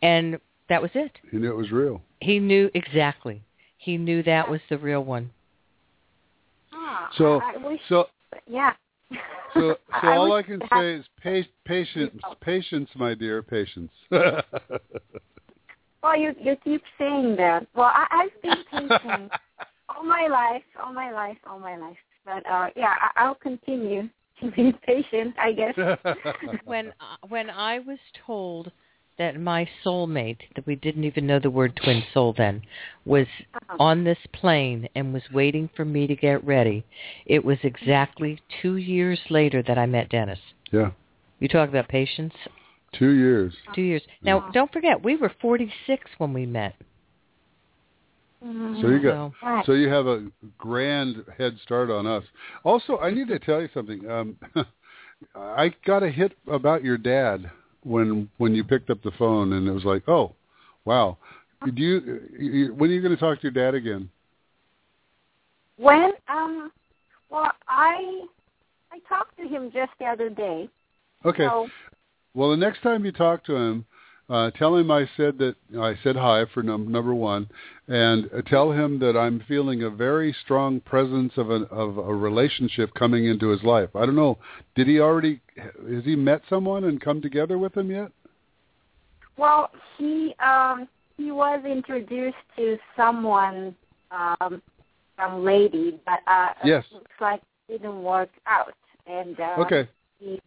and 0.00 0.38
that 0.68 0.82
was 0.82 0.90
it. 0.94 1.12
He 1.30 1.38
knew 1.38 1.50
it 1.50 1.56
was 1.56 1.70
real. 1.70 2.02
He 2.20 2.38
knew 2.38 2.70
exactly. 2.74 3.42
He 3.76 3.96
knew 3.96 4.22
that 4.24 4.50
was 4.50 4.60
the 4.68 4.78
real 4.78 5.04
one. 5.04 5.30
Ah, 6.72 7.08
So, 7.16 7.40
wish, 7.64 7.80
so, 7.88 8.06
yeah. 8.46 8.72
so, 9.54 9.76
so 10.00 10.08
I 10.08 10.16
all 10.16 10.32
I 10.32 10.42
can 10.42 10.60
to 10.60 10.66
have- 10.70 10.80
say 10.82 10.94
is 10.94 11.06
pa- 11.22 11.50
patience, 11.64 12.22
patience, 12.40 12.90
my 12.94 13.14
dear, 13.14 13.42
patience. 13.42 13.92
Well, 16.02 16.16
you 16.16 16.32
you 16.40 16.56
keep 16.62 16.82
saying 16.96 17.34
that. 17.36 17.66
Well, 17.74 17.90
I, 17.92 18.06
I've 18.10 18.42
been 18.42 18.64
patient 18.70 19.32
all 19.88 20.04
my 20.04 20.28
life, 20.28 20.62
all 20.82 20.92
my 20.92 21.10
life, 21.10 21.36
all 21.44 21.58
my 21.58 21.76
life. 21.76 21.96
But 22.24 22.46
uh 22.48 22.68
yeah, 22.76 22.94
I, 23.00 23.24
I'll 23.24 23.34
continue 23.34 24.08
to 24.40 24.50
be 24.52 24.72
patient, 24.86 25.34
I 25.40 25.52
guess. 25.52 25.74
when 26.64 26.88
uh, 27.00 27.16
when 27.28 27.50
I 27.50 27.80
was 27.80 27.98
told 28.26 28.70
that 29.18 29.38
my 29.38 29.68
soulmate, 29.84 30.38
that 30.54 30.66
we 30.66 30.76
didn't 30.76 31.04
even 31.04 31.26
know 31.26 31.40
the 31.40 31.50
word 31.50 31.78
twin 31.82 32.02
soul 32.14 32.34
then, 32.36 32.62
was 33.04 33.26
on 33.78 34.04
this 34.04 34.18
plane 34.32 34.88
and 34.94 35.12
was 35.12 35.22
waiting 35.32 35.68
for 35.76 35.84
me 35.84 36.06
to 36.06 36.14
get 36.14 36.44
ready, 36.46 36.84
it 37.26 37.44
was 37.44 37.58
exactly 37.62 38.40
two 38.62 38.76
years 38.76 39.18
later 39.28 39.62
that 39.62 39.76
I 39.76 39.86
met 39.86 40.08
Dennis. 40.08 40.38
yeah, 40.70 40.90
You 41.40 41.48
talk 41.48 41.68
about 41.68 41.88
patience. 41.88 42.34
two 42.92 43.10
years. 43.10 43.54
Two 43.74 43.82
years. 43.82 44.02
Now, 44.22 44.48
don't 44.52 44.72
forget, 44.72 45.02
we 45.02 45.16
were 45.16 45.32
46 45.40 46.10
when 46.18 46.32
we 46.32 46.46
met. 46.46 46.74
So 48.40 48.86
you 48.86 49.02
got, 49.02 49.32
So- 49.42 49.62
so 49.66 49.72
you 49.72 49.88
have 49.88 50.06
a 50.06 50.28
grand 50.56 51.24
head 51.36 51.58
start 51.64 51.90
on 51.90 52.06
us. 52.06 52.22
Also, 52.62 52.98
I 52.98 53.10
need 53.10 53.26
to 53.28 53.40
tell 53.40 53.60
you 53.60 53.68
something. 53.74 54.08
Um, 54.08 54.36
I 55.34 55.74
got 55.84 56.04
a 56.04 56.08
hit 56.08 56.38
about 56.46 56.84
your 56.84 56.96
dad 56.96 57.50
when 57.84 58.28
when 58.38 58.54
you 58.54 58.64
picked 58.64 58.90
up 58.90 59.02
the 59.02 59.12
phone, 59.18 59.52
and 59.52 59.66
it 59.68 59.72
was 59.72 59.84
like, 59.84 60.08
oh, 60.08 60.34
wow. 60.84 61.16
Do 61.64 61.82
you, 61.82 62.20
you 62.38 62.74
when 62.74 62.90
are 62.90 62.92
you 62.92 63.02
going 63.02 63.14
to 63.14 63.20
talk 63.20 63.40
to 63.40 63.42
your 63.42 63.52
dad 63.52 63.74
again? 63.74 64.08
When 65.76 66.12
um 66.28 66.70
well 67.30 67.50
I 67.66 68.24
I 68.92 68.98
talked 69.08 69.36
to 69.38 69.48
him 69.48 69.70
just 69.72 69.90
the 69.98 70.06
other 70.06 70.28
day. 70.28 70.68
Okay. 71.24 71.44
So 71.44 71.68
Well, 72.34 72.50
the 72.50 72.56
next 72.56 72.82
time 72.82 73.04
you 73.04 73.12
talk 73.12 73.44
to 73.46 73.56
him, 73.56 73.84
uh, 74.28 74.50
tell 74.52 74.76
him 74.76 74.90
I 74.90 75.08
said 75.16 75.38
that 75.38 75.56
I 75.78 75.94
said 76.02 76.16
hi 76.16 76.44
for 76.52 76.62
num- 76.62 76.90
number 76.92 77.14
one, 77.14 77.48
and 77.88 78.28
uh, 78.36 78.42
tell 78.42 78.72
him 78.72 78.98
that 79.00 79.16
I'm 79.16 79.42
feeling 79.48 79.82
a 79.82 79.90
very 79.90 80.34
strong 80.44 80.80
presence 80.80 81.32
of 81.36 81.50
a 81.50 81.62
of 81.70 81.98
a 81.98 82.14
relationship 82.14 82.92
coming 82.94 83.26
into 83.26 83.48
his 83.48 83.62
life. 83.62 83.90
I 83.94 84.06
don't 84.06 84.16
know. 84.16 84.38
Did 84.74 84.86
he 84.86 85.00
already? 85.00 85.40
Has 85.56 86.04
he 86.04 86.16
met 86.16 86.42
someone 86.48 86.84
and 86.84 87.00
come 87.00 87.22
together 87.22 87.58
with 87.58 87.76
him 87.76 87.90
yet? 87.90 88.12
well 89.38 89.70
he 89.96 90.34
um 90.40 90.86
he 91.16 91.30
was 91.30 91.64
introduced 91.64 92.36
to 92.56 92.76
someone 92.96 93.74
um 94.10 94.60
some 95.18 95.44
lady 95.44 95.98
but 96.04 96.20
uh 96.26 96.52
Yes. 96.64 96.84
it 96.90 96.94
looks 96.94 97.10
like 97.20 97.40
it 97.68 97.80
didn't 97.80 98.02
work 98.02 98.30
out 98.46 98.74
and 99.06 99.38
uh 99.40 99.54
Okay. 99.60 99.88
he 100.18 100.40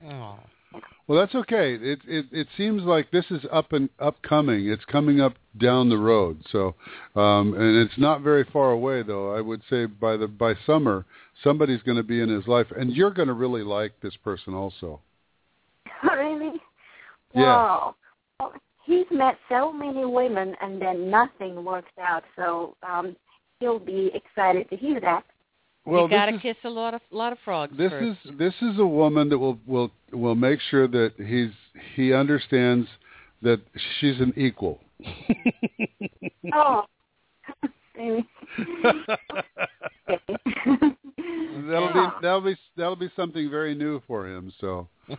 Well, 1.12 1.20
that's 1.20 1.36
okay. 1.36 1.74
It 1.74 2.00
it 2.08 2.26
it 2.32 2.48
seems 2.56 2.84
like 2.84 3.12
this 3.12 3.26
is 3.32 3.42
up 3.52 3.74
and 3.74 3.90
upcoming. 4.00 4.70
It's 4.70 4.86
coming 4.86 5.20
up 5.20 5.34
down 5.58 5.90
the 5.90 5.98
road. 5.98 6.42
So, 6.54 6.74
um, 7.18 7.54
and 7.54 7.76
it's 7.76 7.98
not 7.98 8.22
very 8.22 8.46
far 8.46 8.72
away 8.72 9.04
though. 9.04 9.36
I 9.36 9.42
would 9.42 9.62
say 9.70 9.88
by 9.88 10.16
the 10.16 10.30
by 10.30 10.54
summer, 10.66 11.06
somebody's 11.44 11.82
going 11.82 11.98
to 11.98 12.04
be 12.04 12.22
in 12.22 12.30
his 12.30 12.48
life, 12.48 12.68
and 12.78 12.94
you're 12.94 13.12
going 13.12 13.28
to 13.28 13.34
really 13.34 13.62
like 13.62 13.92
this 14.02 14.16
person 14.24 14.54
also. 14.54 15.02
really 16.04 16.54
Yeah. 17.36 17.42
wow 17.42 17.96
well, 18.40 18.54
he's 18.86 19.08
met 19.12 19.36
so 19.50 19.74
many 19.74 20.06
women 20.06 20.56
and 20.62 20.82
then 20.82 21.10
nothing 21.10 21.66
works 21.66 21.92
out 22.00 22.24
so 22.38 22.78
um 22.90 23.18
he'll 23.60 23.80
be 23.80 24.12
excited 24.14 24.70
to 24.70 24.78
hear 24.78 25.02
that 25.02 25.26
Well, 25.86 26.04
you 26.04 26.10
got 26.10 26.28
to 26.28 26.36
is- 26.36 26.42
kiss 26.42 26.58
a 26.64 26.70
lot 26.70 26.94
of 26.94 27.02
lot 27.12 27.32
of 27.32 27.40
frogs 27.44 27.76
This 27.78 27.92
first. 27.92 28.20
is 28.26 28.38
this 28.38 28.54
is 28.62 28.80
a 28.80 28.86
woman 28.86 29.30
that 29.30 29.38
will 29.38 29.60
will 29.66 29.92
will 30.12 30.36
make 30.36 30.60
sure 30.70 30.88
that 30.88 31.14
he's 31.18 31.52
he 31.96 32.14
understands 32.14 32.88
that 33.42 33.60
she's 34.00 34.20
an 34.20 34.34
equal. 34.38 34.80
oh 36.54 36.86
Maybe. 37.98 38.28
that'll 41.70 41.94
be 41.94 42.08
that'll 42.22 42.42
be 42.42 42.56
that'll 42.78 42.96
be 42.96 43.10
something 43.16 43.50
very 43.50 43.76
new 43.76 44.02
for 44.08 44.28
him. 44.28 44.52
So. 44.60 44.88
so 45.08 45.16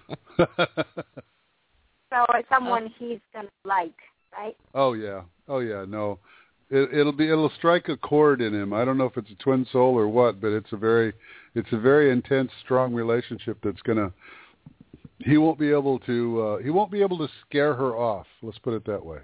it's 2.35 2.49
someone 2.49 2.87
uh, 2.87 2.89
he's 2.99 3.21
gonna 3.33 3.49
like 3.65 3.95
right 4.37 4.57
Oh 4.75 4.95
yeah, 4.95 5.23
oh 5.49 5.59
yeah. 5.61 5.85
No, 5.87 6.19
it, 6.73 6.93
it'll 6.93 7.13
be 7.13 7.29
it'll 7.29 7.53
strike 7.57 7.89
a 7.89 7.97
chord 7.97 8.41
in 8.41 8.55
him. 8.55 8.73
I 8.73 8.85
don't 8.85 8.97
know 8.97 9.05
if 9.05 9.17
it's 9.17 9.31
a 9.31 9.43
twin 9.43 9.67
soul 9.71 9.95
or 9.97 10.09
what, 10.09 10.41
but 10.41 10.49
it's 10.49 10.73
a 10.73 10.77
very 10.77 11.13
it's 11.55 11.69
a 11.73 11.79
very 11.79 12.11
intense, 12.11 12.51
strong 12.65 12.95
relationship 12.95 13.59
that's 13.63 13.83
gonna. 13.83 14.13
He 15.19 15.37
won't 15.37 15.59
be 15.59 15.71
able 15.71 15.99
to. 16.01 16.43
Uh, 16.43 16.59
he 16.59 16.71
won't 16.71 16.91
be 16.91 17.03
able 17.03 17.19
to 17.19 17.29
scare 17.47 17.75
her 17.75 17.95
off. 17.95 18.27
Let's 18.43 18.59
put 18.59 18.75
it 18.75 18.85
that 18.87 19.05
way. 19.05 19.19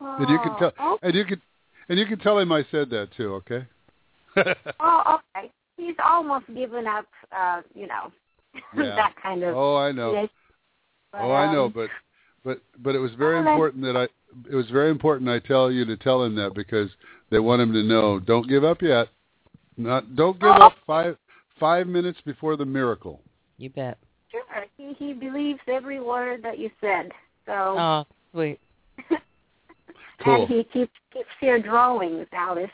And 0.00 0.28
you 0.28 0.38
can 0.38 0.56
tell. 0.58 0.72
Oh, 0.80 0.98
And 1.02 1.14
you 1.14 1.24
can. 1.24 1.40
And 1.88 1.98
you 1.98 2.06
can 2.06 2.18
tell 2.18 2.38
him 2.38 2.50
I 2.50 2.66
said 2.70 2.90
that 2.90 3.10
too. 3.16 3.34
Okay. 3.34 3.66
oh 4.80 5.18
okay 5.36 5.50
he's 5.76 5.94
almost 6.04 6.46
given 6.54 6.86
up 6.86 7.06
uh 7.32 7.62
you 7.74 7.86
know 7.86 8.12
Yeah. 8.76 8.96
that 8.96 9.14
kind 9.22 9.42
of 9.42 9.56
Oh, 9.56 9.76
I 9.76 9.92
know. 9.92 10.28
But, 11.12 11.20
oh, 11.22 11.32
I 11.32 11.52
know, 11.52 11.66
um, 11.66 11.72
but 11.74 11.90
but 12.44 12.60
but 12.82 12.94
it 12.94 12.98
was 12.98 13.12
very 13.14 13.36
Oh, 13.36 13.50
important 13.50 13.82
that 13.84 13.96
I 13.96 14.08
it 14.50 14.54
was 14.54 14.68
very 14.70 14.90
important 14.90 15.28
I 15.30 15.38
tell 15.38 15.70
you 15.70 15.84
to 15.84 15.96
tell 15.96 16.22
him 16.22 16.34
that 16.36 16.54
because 16.54 16.90
they 17.30 17.38
want 17.38 17.62
him 17.62 17.72
to 17.72 17.82
know 17.82 18.18
don't 18.20 18.48
give 18.48 18.64
up 18.64 18.82
yet. 18.82 19.08
Not 19.76 20.16
don't 20.16 20.40
give 20.40 20.50
up 20.50 20.74
five 20.86 21.16
five 21.58 21.86
minutes 21.86 22.18
before 22.24 22.56
the 22.56 22.64
miracle. 22.64 23.20
You 23.58 23.70
bet. 23.70 23.98
Sure. 24.30 24.42
He 24.76 24.94
he 24.98 25.12
believes 25.12 25.60
every 25.68 26.00
word 26.00 26.42
that 26.42 26.58
you 26.58 26.70
said. 26.80 27.10
So 27.46 27.52
Oh, 27.52 28.04
sweet. 28.32 28.60
Cool. 30.24 30.42
and 30.42 30.48
he 30.48 30.64
keeps 30.72 30.92
keeps 31.12 31.28
your 31.42 31.60
drawings, 31.60 32.26
Alice. 32.32 32.70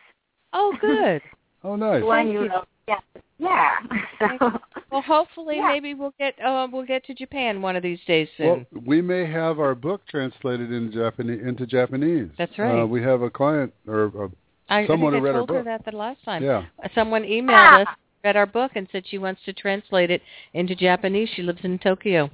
Oh, 0.53 0.73
good. 0.81 1.21
oh, 1.65 1.75
nice. 1.75 2.03
When 2.03 2.27
Thank 2.27 2.33
you 2.33 2.43
you. 2.43 2.49
know, 2.49 2.65
yeah, 2.89 2.99
yeah. 3.39 3.71
So 4.41 4.51
Well, 4.91 5.03
hopefully, 5.03 5.57
Yeah. 5.57 5.69
maybe 5.69 5.95
we'll 5.95 6.15
get 6.19 6.35
uh, 6.45 6.69
we'll 6.73 6.85
get 6.87 7.05
to 7.07 7.15
Japan 7.15 7.61
one 7.63 7.77
of 7.77 7.83
these 7.83 7.99
days 8.07 8.29
Well, 8.39 8.65
soon. 8.73 8.85
we 8.87 9.01
may 9.03 9.25
have 9.31 9.59
our 9.59 9.75
book 9.75 10.03
translated 10.09 10.71
in 10.71 10.93
Japanese 10.93 11.41
into 11.47 11.67
Japanese. 11.67 12.29
That's 12.39 12.57
right. 12.59 12.83
Uh, 12.83 12.87
we 12.87 13.03
have 13.03 13.23
a 13.23 13.31
client 13.31 13.73
or 13.89 14.07
uh, 14.25 14.29
I, 14.69 14.87
someone 14.87 15.15
I 15.15 15.19
who 15.19 15.25
think 15.25 15.25
I 15.25 15.29
read 15.29 15.35
our 15.35 15.47
told 15.47 15.51
her 15.51 15.55
book. 15.57 15.65
that 15.85 15.91
the 15.91 15.97
last 15.97 16.23
time. 16.25 16.43
Yeah. 16.43 16.65
Someone 16.95 17.23
emailed 17.25 17.83
us, 17.83 17.89
read 18.23 18.37
our 18.37 18.47
book, 18.47 18.73
and 18.75 18.87
said 18.93 19.05
she 19.09 19.19
wants 19.19 19.41
to 19.47 19.53
translate 19.53 20.11
it 20.11 20.23
into 20.55 20.75
Japanese. 20.77 21.29
She 21.35 21.43
lives 21.43 21.61
in 21.65 21.79
Tokyo. 21.79 22.31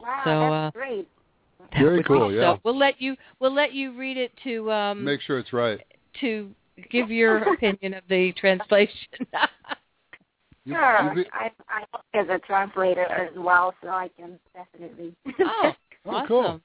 wow, 0.00 0.20
So, 0.24 0.30
that's 0.30 0.76
uh, 0.76 0.78
great. 0.78 1.08
That 1.72 1.80
Very 1.82 1.96
would 1.96 2.02
be- 2.02 2.04
cool, 2.04 2.32
yeah. 2.32 2.54
So 2.54 2.60
we'll 2.64 2.78
let 2.78 3.00
you 3.02 3.16
we'll 3.40 3.52
let 3.54 3.72
you 3.72 3.92
read 3.96 4.16
it 4.16 4.30
to 4.44 4.70
um 4.70 5.04
make 5.04 5.20
sure 5.20 5.38
it's 5.38 5.52
right. 5.52 5.80
to 6.20 6.50
give 6.90 7.10
your 7.10 7.38
opinion 7.54 7.94
of 7.94 8.04
the 8.08 8.32
translation. 8.32 9.08
Sure. 10.68 10.78
I 10.84 11.50
I 11.68 11.84
work 11.94 12.02
as 12.14 12.26
a 12.28 12.40
translator 12.44 13.04
as 13.04 13.30
well, 13.36 13.72
so 13.80 13.88
I 13.88 14.10
can 14.18 14.36
definitely. 14.52 15.14
oh, 15.40 15.72
Oh, 16.04 16.10
awesome. 16.10 16.26
cool. 16.26 16.60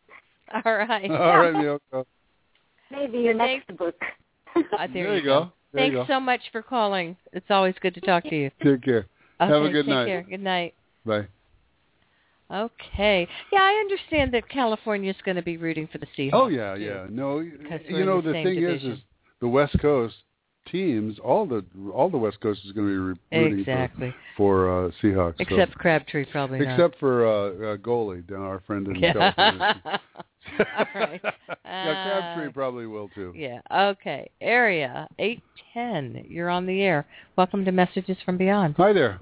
All 0.65 0.73
right. 0.73 1.11
All 1.11 1.38
right, 1.38 1.53
Miyoko. 1.53 2.05
Maybe 2.91 3.19
your 3.19 3.35
next 3.35 3.77
book. 3.77 3.93
Uh, 4.55 4.61
there, 4.79 4.89
There 5.05 5.17
you 5.17 5.23
go. 5.23 5.51
There 5.71 5.85
you 5.85 5.91
Thanks 5.97 6.07
go. 6.07 6.13
so 6.15 6.19
much 6.19 6.41
for 6.51 6.63
calling. 6.63 7.15
It's 7.31 7.45
always 7.51 7.75
good 7.79 7.93
to 7.93 8.01
talk 8.01 8.23
to 8.23 8.35
you. 8.35 8.49
Take 8.63 8.81
care. 8.81 9.05
Have 9.39 9.51
a 9.61 9.69
good 9.69 9.85
take 9.85 9.93
night. 9.93 10.05
Care. 10.07 10.23
Good 10.23 10.41
night. 10.43 10.73
Bye. 11.05 11.27
Okay. 12.51 13.27
Yeah, 13.53 13.59
I 13.61 13.73
understand 13.81 14.33
that 14.33 14.49
California 14.49 15.09
is 15.11 15.15
going 15.23 15.38
to 15.38 15.43
be 15.43 15.57
rooting 15.57 15.88
for 15.91 15.99
the 15.99 16.07
Seahawks. 16.17 16.31
Oh 16.33 16.47
yeah, 16.47 16.75
too. 16.75 16.81
yeah. 16.81 17.05
No, 17.09 17.39
Because 17.39 17.79
you 17.88 18.03
know 18.03 18.19
the 18.19 18.29
the, 18.29 18.33
thing 18.33 18.55
division. 18.59 18.91
is, 18.93 18.97
is 18.97 19.03
the 19.41 19.47
West 19.47 19.77
Coast 19.81 20.15
teams, 20.72 21.18
all 21.19 21.45
the 21.45 21.65
all 21.93 22.09
the 22.09 22.18
West 22.18 22.39
Coast 22.39 22.61
is 22.65 22.72
going 22.72 22.88
to 22.88 22.91
be 22.91 22.97
re- 22.97 23.41
rooting 23.43 23.59
Exactly. 23.59 24.13
for 24.38 24.65
for 24.68 24.85
uh, 24.88 24.91
Seahawks. 25.01 25.38
so- 25.38 25.43
Except 25.55 25.73
Crabtree, 25.76 26.26
probably 26.31 26.59
not. 26.59 26.73
except 26.73 26.99
for 26.99 27.26
uh, 27.26 27.73
uh, 27.73 27.77
goalie, 27.77 28.26
down 28.27 28.41
our 28.41 28.61
friend 28.65 28.88
in 28.88 28.95
Yeah. 28.95 29.13
California. 29.13 29.81
All 30.59 30.85
right. 30.95 31.22
yeah, 31.65 32.03
Crabtree 32.34 32.47
Uh, 32.47 32.51
probably 32.51 32.85
will 32.88 33.09
too. 33.09 33.34
Yeah. 33.35 33.59
Okay. 33.76 34.30
Area 34.39 35.07
eight 35.19 35.41
ten. 35.73 36.23
You're 36.30 36.49
on 36.49 36.65
the 36.65 36.81
air. 36.81 37.05
Welcome 37.35 37.65
to 37.65 37.72
Messages 37.72 38.18
from 38.23 38.38
Beyond. 38.38 38.76
Hi 38.77 38.93
there. 38.93 39.19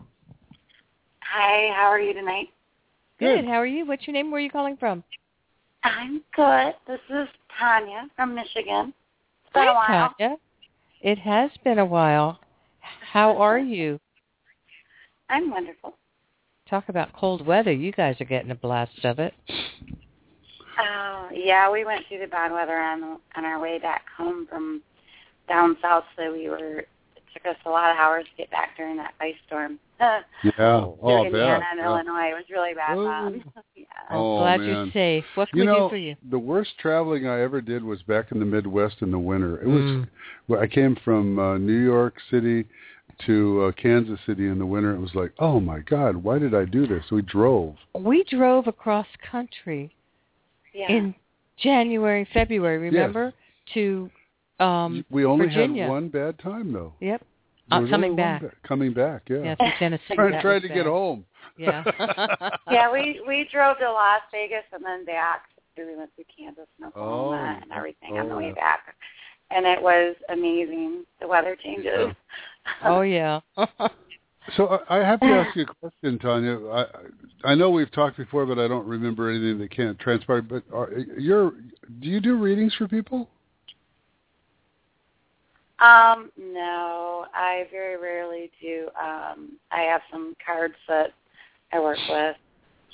Hi, 1.21 1.73
how 1.75 1.85
are 1.87 1.99
you 1.99 2.13
tonight? 2.13 2.47
Good. 3.19 3.45
How 3.45 3.53
are 3.55 3.65
you? 3.67 3.85
What's 3.85 4.07
your 4.07 4.13
name? 4.13 4.31
Where 4.31 4.39
are 4.39 4.43
you 4.43 4.49
calling 4.49 4.77
from? 4.77 5.03
I'm 5.83 6.21
good. 6.35 6.73
This 6.87 6.99
is 7.09 7.27
Tanya 7.59 8.07
from 8.15 8.33
Michigan. 8.33 8.93
It's 9.49 9.53
been 9.55 9.67
a 9.67 9.73
Hi, 9.73 9.93
while. 9.93 10.15
Tanya. 10.19 10.37
It 11.01 11.17
has 11.17 11.49
been 11.63 11.79
a 11.79 11.85
while. 11.85 12.39
How 13.11 13.35
are 13.37 13.57
you? 13.59 13.99
I'm 15.29 15.49
wonderful. 15.49 15.95
Talk 16.69 16.89
about 16.89 17.13
cold 17.13 17.45
weather. 17.45 17.71
You 17.71 17.91
guys 17.91 18.15
are 18.21 18.25
getting 18.25 18.51
a 18.51 18.55
blast 18.55 19.03
of 19.03 19.17
it. 19.17 19.33
Oh, 20.79 21.29
yeah, 21.33 21.71
we 21.71 21.83
went 21.83 22.05
through 22.07 22.19
the 22.19 22.27
bad 22.27 22.51
weather 22.51 22.77
on 22.77 23.17
on 23.35 23.43
our 23.43 23.59
way 23.59 23.79
back 23.79 24.05
home 24.15 24.45
from 24.47 24.83
down 25.47 25.77
south, 25.81 26.03
so 26.15 26.31
we 26.31 26.47
were. 26.47 26.85
It 27.43 27.47
took 27.47 27.55
us 27.55 27.61
a 27.65 27.69
lot 27.69 27.91
of 27.91 27.97
hours 27.97 28.25
to 28.25 28.31
get 28.37 28.49
back 28.51 28.75
during 28.77 28.97
that 28.97 29.13
ice 29.19 29.35
storm. 29.47 29.79
Yeah. 30.43 30.51
Oh, 30.57 30.97
I 31.23 31.25
Indiana 31.25 31.59
bet. 31.59 31.67
and 31.71 31.79
Yeah. 31.79 31.85
Illinois. 31.85 32.29
It 32.29 32.33
was 32.33 32.45
really 32.49 32.73
bad. 32.73 32.97
Ooh. 32.97 33.03
Bob. 33.05 33.33
yeah. 33.75 33.83
I'm 34.09 34.17
Oh, 34.17 34.39
glad 34.39 34.59
man. 34.61 34.67
you're 34.69 34.91
safe. 34.93 35.25
What 35.35 35.49
can 35.49 35.57
you 35.59 35.63
we 35.65 35.67
know, 35.67 35.87
do 35.87 35.89
for 35.89 35.97
you? 35.97 36.15
the 36.31 36.39
worst 36.39 36.71
traveling 36.79 37.27
I 37.27 37.41
ever 37.41 37.59
did 37.59 37.83
was 37.83 38.01
back 38.03 38.31
in 38.31 38.39
the 38.39 38.45
Midwest 38.45 39.01
in 39.01 39.11
the 39.11 39.19
winter. 39.19 39.61
It 39.61 39.67
was 39.67 40.05
Mm. 40.49 40.61
I 40.61 40.67
came 40.67 40.95
from 41.03 41.37
uh, 41.37 41.57
New 41.57 41.77
York 41.83 42.15
City 42.31 42.65
to 43.25 43.63
uh, 43.63 43.71
Kansas 43.73 44.19
City 44.25 44.47
in 44.47 44.57
the 44.57 44.65
winter. 44.65 44.93
It 44.95 44.99
was 44.99 45.13
like, 45.15 45.33
oh 45.39 45.59
my 45.59 45.79
God, 45.79 46.15
why 46.15 46.39
did 46.39 46.55
I 46.55 46.63
do 46.63 46.87
this? 46.87 47.03
We 47.11 47.21
drove. 47.21 47.75
We 47.93 48.23
drove 48.29 48.67
across 48.67 49.07
country 49.29 49.93
Yeah. 50.73 50.89
in 50.89 51.13
January, 51.57 52.25
February, 52.33 52.77
remember? 52.77 53.33
To 53.73 54.09
um 54.61 55.03
we 55.09 55.25
only 55.25 55.47
Virginia. 55.47 55.83
had 55.83 55.89
one 55.89 56.07
bad 56.07 56.39
time 56.39 56.71
though. 56.71 56.93
Yep. 57.01 57.21
There 57.69 57.79
Uh, 57.79 57.89
coming 57.89 57.93
only 57.93 58.09
one 58.09 58.15
back. 58.15 58.41
ba- 58.41 58.51
coming 58.67 58.93
back, 58.93 59.21
yeah. 59.29 59.37
Yeah, 59.43 59.55
through 59.55 59.71
Tennessee. 59.79 60.15
Trying, 60.15 60.31
that 60.31 60.41
trying 60.41 60.61
to 60.61 60.67
bad. 60.67 60.73
get 60.73 60.85
home. 60.85 61.25
Yeah. 61.57 61.83
yeah, 62.71 62.91
we 62.91 63.21
we 63.27 63.47
drove 63.51 63.77
to 63.79 63.91
Las 63.91 64.21
Vegas 64.31 64.63
and 64.73 64.83
then 64.83 65.05
back. 65.05 65.43
We 65.77 65.95
went 65.95 66.09
through 66.15 66.25
Kansas 66.35 66.67
and 66.79 66.87
Oklahoma 66.89 67.57
Oh. 67.57 67.61
and 67.63 67.71
everything 67.71 68.17
on 68.19 68.27
the 68.27 68.35
Oh, 68.35 68.37
way 68.37 68.47
yeah. 68.47 68.53
back, 68.53 68.95
and 69.51 69.65
it 69.65 69.81
was 69.81 70.15
amazing. 70.29 71.05
The 71.21 71.27
weather 71.27 71.55
changes. 71.55 72.13
oh 72.83 73.01
yeah. 73.01 73.39
So 74.57 74.65
I 74.89 74.97
I 74.97 75.05
have 75.05 75.19
to 75.19 75.27
ask 75.27 75.55
you 75.55 75.63
a 75.69 75.75
question, 75.89 76.17
Tanya. 76.17 76.57
I 76.71 76.85
I 77.43 77.55
know 77.55 77.69
we've 77.69 77.91
talked 77.91 78.17
before, 78.17 78.47
but 78.47 78.57
I 78.57 78.67
don't 78.67 78.87
remember 78.87 79.29
anything 79.29 79.59
that 79.59 79.69
can't 79.69 79.99
transpire. 79.99 80.41
But 80.41 80.63
are, 80.73 80.91
you're 81.19 81.51
do 81.99 82.07
you 82.09 82.19
do 82.19 82.35
readings 82.35 82.73
for 82.73 82.87
people? 82.87 83.29
Um, 85.81 86.31
no, 86.37 87.25
I 87.33 87.67
very 87.71 87.97
rarely 87.97 88.51
do. 88.61 88.89
Um, 89.01 89.57
I 89.71 89.81
have 89.81 90.01
some 90.11 90.35
cards 90.45 90.75
that 90.87 91.11
I 91.71 91.79
work 91.79 91.99
with. 92.09 92.35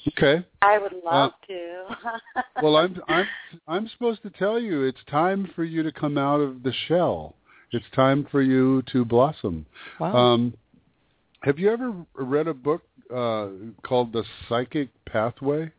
Okay. 0.10 0.45
I 0.62 0.78
would 0.78 0.94
love 1.03 1.32
Uh, 1.32 1.45
to. 1.48 1.84
Well, 2.62 2.78
I'm 2.78 3.02
I'm 3.07 3.28
I'm 3.68 3.88
supposed 3.90 4.22
to 4.24 4.30
tell 4.30 4.60
you 4.60 4.84
it's 4.84 5.03
time 5.10 5.52
for 5.56 5.64
you 5.64 5.84
to 5.84 5.91
come 5.91 6.18
out 6.18 6.40
of 6.40 6.64
the 6.64 6.72
shell. 6.88 7.36
It's 7.72 7.86
time 7.95 8.28
for 8.32 8.41
you 8.41 8.84
to 8.94 9.03
blossom. 9.03 9.66
Wow. 9.99 10.16
Um, 10.16 10.53
have 11.41 11.60
you 11.60 11.72
ever 11.72 11.94
read 12.14 12.48
a 12.48 12.53
book 12.53 12.84
uh, 13.14 13.48
called 13.84 14.14
The 14.14 14.24
Psychic 14.48 14.90
Pathway? 15.06 15.72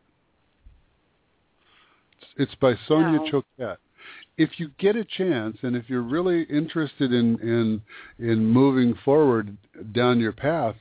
It's 2.37 2.55
by 2.57 2.74
Sonia 2.87 3.19
No. 3.19 3.43
Choquette. 3.59 3.78
If 4.39 4.59
you 4.59 4.71
get 4.79 4.97
a 4.97 5.05
chance, 5.05 5.57
and 5.63 5.75
if 5.75 5.89
you're 5.89 6.03
really 6.03 6.43
interested 6.45 7.13
in 7.13 7.39
in 7.41 7.83
in 8.19 8.45
moving 8.45 8.95
forward 9.05 9.57
down 9.93 10.21
your 10.21 10.33
path, 10.33 10.77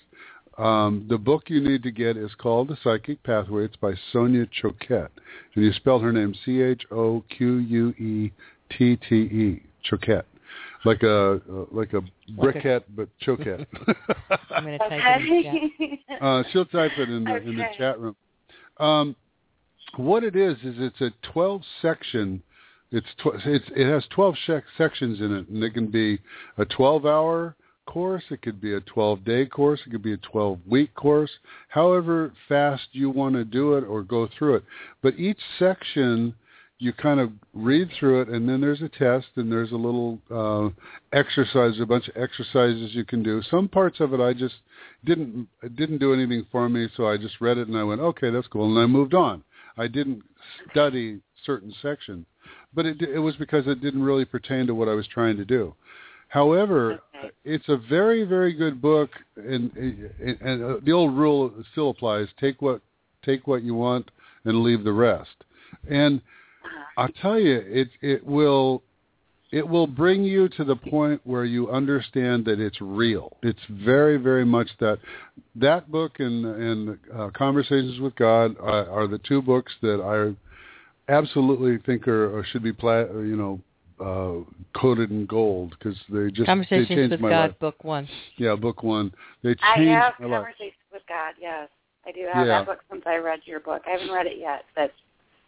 um, 0.58 1.06
the 1.10 1.18
book 1.18 1.44
you 1.48 1.62
need 1.62 1.84
to 1.84 1.92
get 1.92 2.18
is 2.18 2.32
called 2.38 2.70
The 2.70 2.78
Psychic 2.84 3.22
Pathway. 3.24 3.66
It's 3.66 3.76
by 3.76 3.94
Sonia 4.12 4.46
Choquette, 4.62 5.10
and 5.56 5.66
you 5.66 5.74
spell 5.74 6.00
her 6.00 6.12
name 6.12 6.34
C 6.46 6.62
H 6.62 6.84
O 6.92 7.24
Q 7.30 7.58
U 7.58 7.90
E 7.92 8.32
T 8.78 8.98
T 8.98 9.16
E 9.16 9.64
Choquette, 9.90 10.24
like 10.86 11.04
a 11.04 11.34
uh, 11.34 11.66
like 11.72 11.94
a 11.94 12.02
briquette 12.32 12.84
but 12.96 13.10
Choquette. 13.26 13.66
I'm 14.52 14.64
going 14.64 14.80
to 14.80 14.90
type 14.90 15.22
it 15.22 15.46
in 15.46 15.72
the 15.80 15.98
chat. 16.08 16.22
Uh, 16.22 16.44
she'll 16.52 16.66
type 16.66 16.92
it 16.98 17.10
in 17.10 17.24
the 17.24 17.36
in 17.38 17.58
the 17.58 17.66
chat 17.78 18.00
room. 18.00 18.16
Um, 18.80 19.16
what 19.98 20.24
it 20.24 20.36
is 20.36 20.58
is 20.58 20.76
it's 20.78 21.02
a 21.02 21.12
12 21.32 21.62
section. 21.82 22.44
It's 22.96 23.14
tw- 23.18 23.46
it's 23.46 23.66
it 23.76 23.92
has 23.92 24.06
12 24.12 24.36
sec- 24.48 24.64
sections 24.78 25.20
in 25.20 25.36
it, 25.36 25.50
and 25.50 25.62
it 25.62 25.74
can 25.74 25.88
be 25.88 26.20
a 26.58 26.64
12 26.64 27.06
hour 27.06 27.56
course. 27.86 28.24
It 28.30 28.42
could 28.42 28.62
be 28.62 28.74
a 28.74 28.80
12 28.80 29.26
day 29.26 29.46
course. 29.46 29.82
It 29.86 29.90
could 29.90 30.02
be 30.02 30.14
a 30.14 30.18
12 30.18 30.60
week 30.66 30.96
course. 30.96 31.32
However 31.68 32.32
fast 32.48 32.88
you 32.94 33.10
want 33.10 33.36
to 33.36 33.44
do 33.44 33.74
it 33.74 33.84
or 33.84 34.02
go 34.02 34.30
through 34.38 34.56
it. 34.56 34.64
But 35.02 35.20
each 35.20 35.42
section 35.60 36.36
you 36.80 36.94
kind 36.94 37.20
of 37.20 37.32
read 37.54 37.90
through 38.00 38.22
it, 38.22 38.30
and 38.30 38.48
then 38.48 38.60
there's 38.60 38.82
a 38.82 38.90
test, 38.90 39.28
and 39.36 39.50
there's 39.52 39.72
a 39.72 39.76
little 39.76 40.20
uh, 40.30 40.70
exercise, 41.14 41.80
a 41.80 41.86
bunch 41.86 42.08
of 42.10 42.18
exercises 42.18 42.94
you 42.94 43.06
can 43.06 43.24
do. 43.24 43.42
Some 43.50 43.68
parts 43.68 44.00
of 44.00 44.14
it 44.14 44.22
I 44.22 44.34
just 44.34 44.56
didn't 45.04 45.50
didn't 45.76 45.98
do 45.98 46.14
anything 46.14 46.46
for 46.50 46.70
me, 46.70 46.88
so 46.96 47.08
I 47.08 47.18
just 47.18 47.42
read 47.42 47.58
it 47.58 47.68
and 47.68 47.78
I 47.78 47.84
went, 47.84 48.00
okay, 48.00 48.30
that's 48.30 48.48
cool, 48.48 48.70
and 48.70 48.80
I 48.80 48.86
moved 48.86 49.14
on. 49.14 49.44
I 49.78 49.88
didn't 49.88 50.24
study 50.72 51.20
certain 51.46 51.74
sections, 51.82 52.26
but 52.76 52.86
it 52.86 53.02
it 53.02 53.20
was 53.20 53.36
because 53.38 53.68
it 53.68 53.82
didn't 53.82 54.04
really 54.04 54.26
pertain 54.26 54.68
to 54.68 54.76
what 54.76 54.90
I 54.90 54.94
was 54.94 55.08
trying 55.08 55.38
to 55.38 55.46
do. 55.46 55.74
However, 56.28 57.00
Okay. 57.18 57.32
it's 57.44 57.70
a 57.70 57.78
very 57.78 58.24
very 58.24 58.54
good 58.54 58.82
book, 58.82 59.10
and 59.36 59.72
and, 59.76 60.42
and 60.42 60.64
uh, 60.64 60.78
the 60.84 60.92
old 60.92 61.16
rule 61.16 61.52
still 61.72 61.90
applies: 61.92 62.28
take 62.40 62.62
what 62.62 62.82
take 63.24 63.48
what 63.48 63.64
you 63.64 63.74
want 63.74 64.10
and 64.44 64.62
leave 64.62 64.84
the 64.84 64.94
rest. 64.94 65.44
And 65.90 66.22
I'll 66.98 67.10
tell 67.22 67.40
you, 67.40 67.56
it 67.66 67.90
it 68.02 68.26
will 68.26 68.84
it 69.52 69.68
will 69.68 69.88
bring 69.88 70.24
you 70.24 70.50
to 70.50 70.64
the 70.64 70.76
point 70.76 71.22
where 71.24 71.46
you 71.46 71.70
understand 71.70 72.46
that 72.46 72.60
it's 72.60 72.82
real. 72.82 73.38
It's 73.42 73.60
very 73.70 74.18
very 74.18 74.46
much 74.46 74.70
that 74.80 75.00
that 75.56 75.92
book 75.92 76.20
and 76.20 76.46
and 76.46 76.98
uh, 77.14 77.30
Conversations 77.34 78.00
with 78.00 78.16
God 78.16 78.56
are, 78.60 78.90
are 78.90 79.08
the 79.08 79.20
two 79.20 79.42
books 79.42 79.74
that 79.82 80.02
I 80.02 80.36
absolutely 81.10 81.78
think 81.86 82.08
are 82.08 82.38
or 82.38 82.44
should 82.46 82.64
be 82.64 82.74
pla- 82.74 83.06
you 83.12 83.36
know 83.36 83.60
uh 84.00 84.44
coated 84.80 85.12
in 85.12 85.26
gold 85.26 85.76
because 85.78 85.98
they 86.10 86.28
just 86.28 86.40
they 86.40 86.46
Conversations 86.46 86.88
changed 86.88 87.12
with 87.12 87.20
my 87.22 87.30
God, 87.30 87.50
life. 87.52 87.60
book 87.60 87.84
one. 87.84 88.08
Yeah, 88.38 88.56
book 88.56 88.84
one. 88.84 89.14
They 89.44 89.56
I 89.62 89.78
changed 89.78 89.92
have 89.92 90.14
my 90.20 90.26
life. 90.26 90.36
conversations 90.38 90.74
with 90.92 91.04
God. 91.08 91.34
Yes, 91.40 91.70
I 92.06 92.12
do 92.12 92.26
have 92.32 92.46
Yeah. 92.46 92.60
that 92.60 92.66
book 92.66 92.80
since 92.92 93.04
I 93.06 93.18
read 93.18 93.40
your 93.46 93.60
book. 93.62 93.84
I 93.88 93.92
haven't 93.92 94.12
read 94.12 94.26
it 94.28 94.38
yet, 94.38 94.66
but 94.76 94.92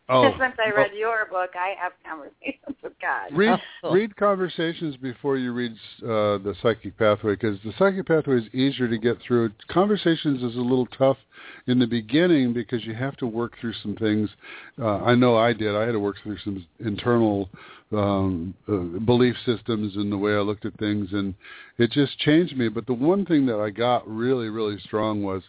Oh, 0.10 0.32
since 0.40 0.56
I 0.58 0.70
read 0.70 0.92
your 0.98 1.26
book, 1.26 1.50
I 1.56 1.76
have 1.82 1.92
conversations 2.08 2.78
with 2.82 2.94
God. 3.02 3.30
read 3.34 3.60
Oh, 3.84 3.92
read 3.92 4.16
conversations 4.16 4.96
before 4.96 5.38
you 5.38 5.52
read 5.52 5.74
uh, 6.02 6.38
the 6.40 6.56
psychic 6.62 6.98
pathway 6.98 7.34
because 7.34 7.58
the 7.66 7.74
psychic 7.78 8.08
pathway 8.08 8.38
is 8.38 8.54
easier 8.54 8.88
to 8.88 8.98
get 8.98 9.18
through. 9.22 9.52
Conversations 9.68 10.42
is 10.44 10.56
a 10.56 10.62
little 10.62 10.86
tough 10.98 11.18
in 11.68 11.78
the 11.78 11.86
beginning 11.86 12.54
because 12.54 12.86
you 12.86 12.94
have 12.94 13.18
to 13.18 13.28
work 13.28 13.54
through 13.60 13.74
some 13.84 13.96
things. 13.96 14.30
Uh, 14.80 15.04
I 15.04 15.16
know 15.16 15.36
I 15.36 15.52
did. 15.52 15.76
I 15.76 15.82
had 15.82 15.92
to 15.92 16.00
work 16.00 16.16
through 16.24 16.38
some 16.40 16.66
internal 16.80 17.50
um, 17.92 18.54
uh, 18.70 19.00
belief 19.00 19.36
systems 19.46 19.96
and 19.98 20.12
the 20.12 20.18
way 20.18 20.34
I 20.34 20.40
looked 20.40 20.66
at 20.66 20.78
things, 20.78 21.10
and 21.12 21.34
it 21.78 21.92
just 21.92 22.18
changed 22.20 22.56
me. 22.56 22.70
But 22.70 22.88
the 22.88 22.94
one 22.94 23.26
thing 23.26 23.46
that 23.48 23.60
I 23.60 23.72
got 23.72 24.08
really, 24.08 24.48
really 24.48 24.80
strong 24.80 25.24
was 25.24 25.44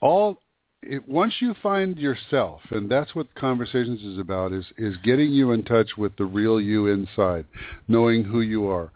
all 0.00 0.40
it, 0.82 1.08
once 1.08 1.34
you 1.40 1.54
find 1.62 1.98
yourself, 1.98 2.60
and 2.70 2.90
that's 2.90 3.14
what 3.14 3.32
conversations 3.34 4.00
is 4.02 4.18
about, 4.18 4.52
is 4.52 4.64
is 4.76 4.96
getting 5.04 5.30
you 5.30 5.52
in 5.52 5.64
touch 5.64 5.90
with 5.96 6.16
the 6.16 6.24
real 6.24 6.60
you 6.60 6.86
inside, 6.86 7.44
knowing 7.88 8.24
who 8.24 8.40
you 8.40 8.68
are. 8.68 8.90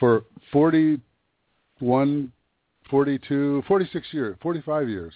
For 0.00 0.24
41, 0.52 2.32
42, 2.90 3.62
46 3.68 4.06
years, 4.12 4.36
45 4.42 4.88
years, 4.88 5.12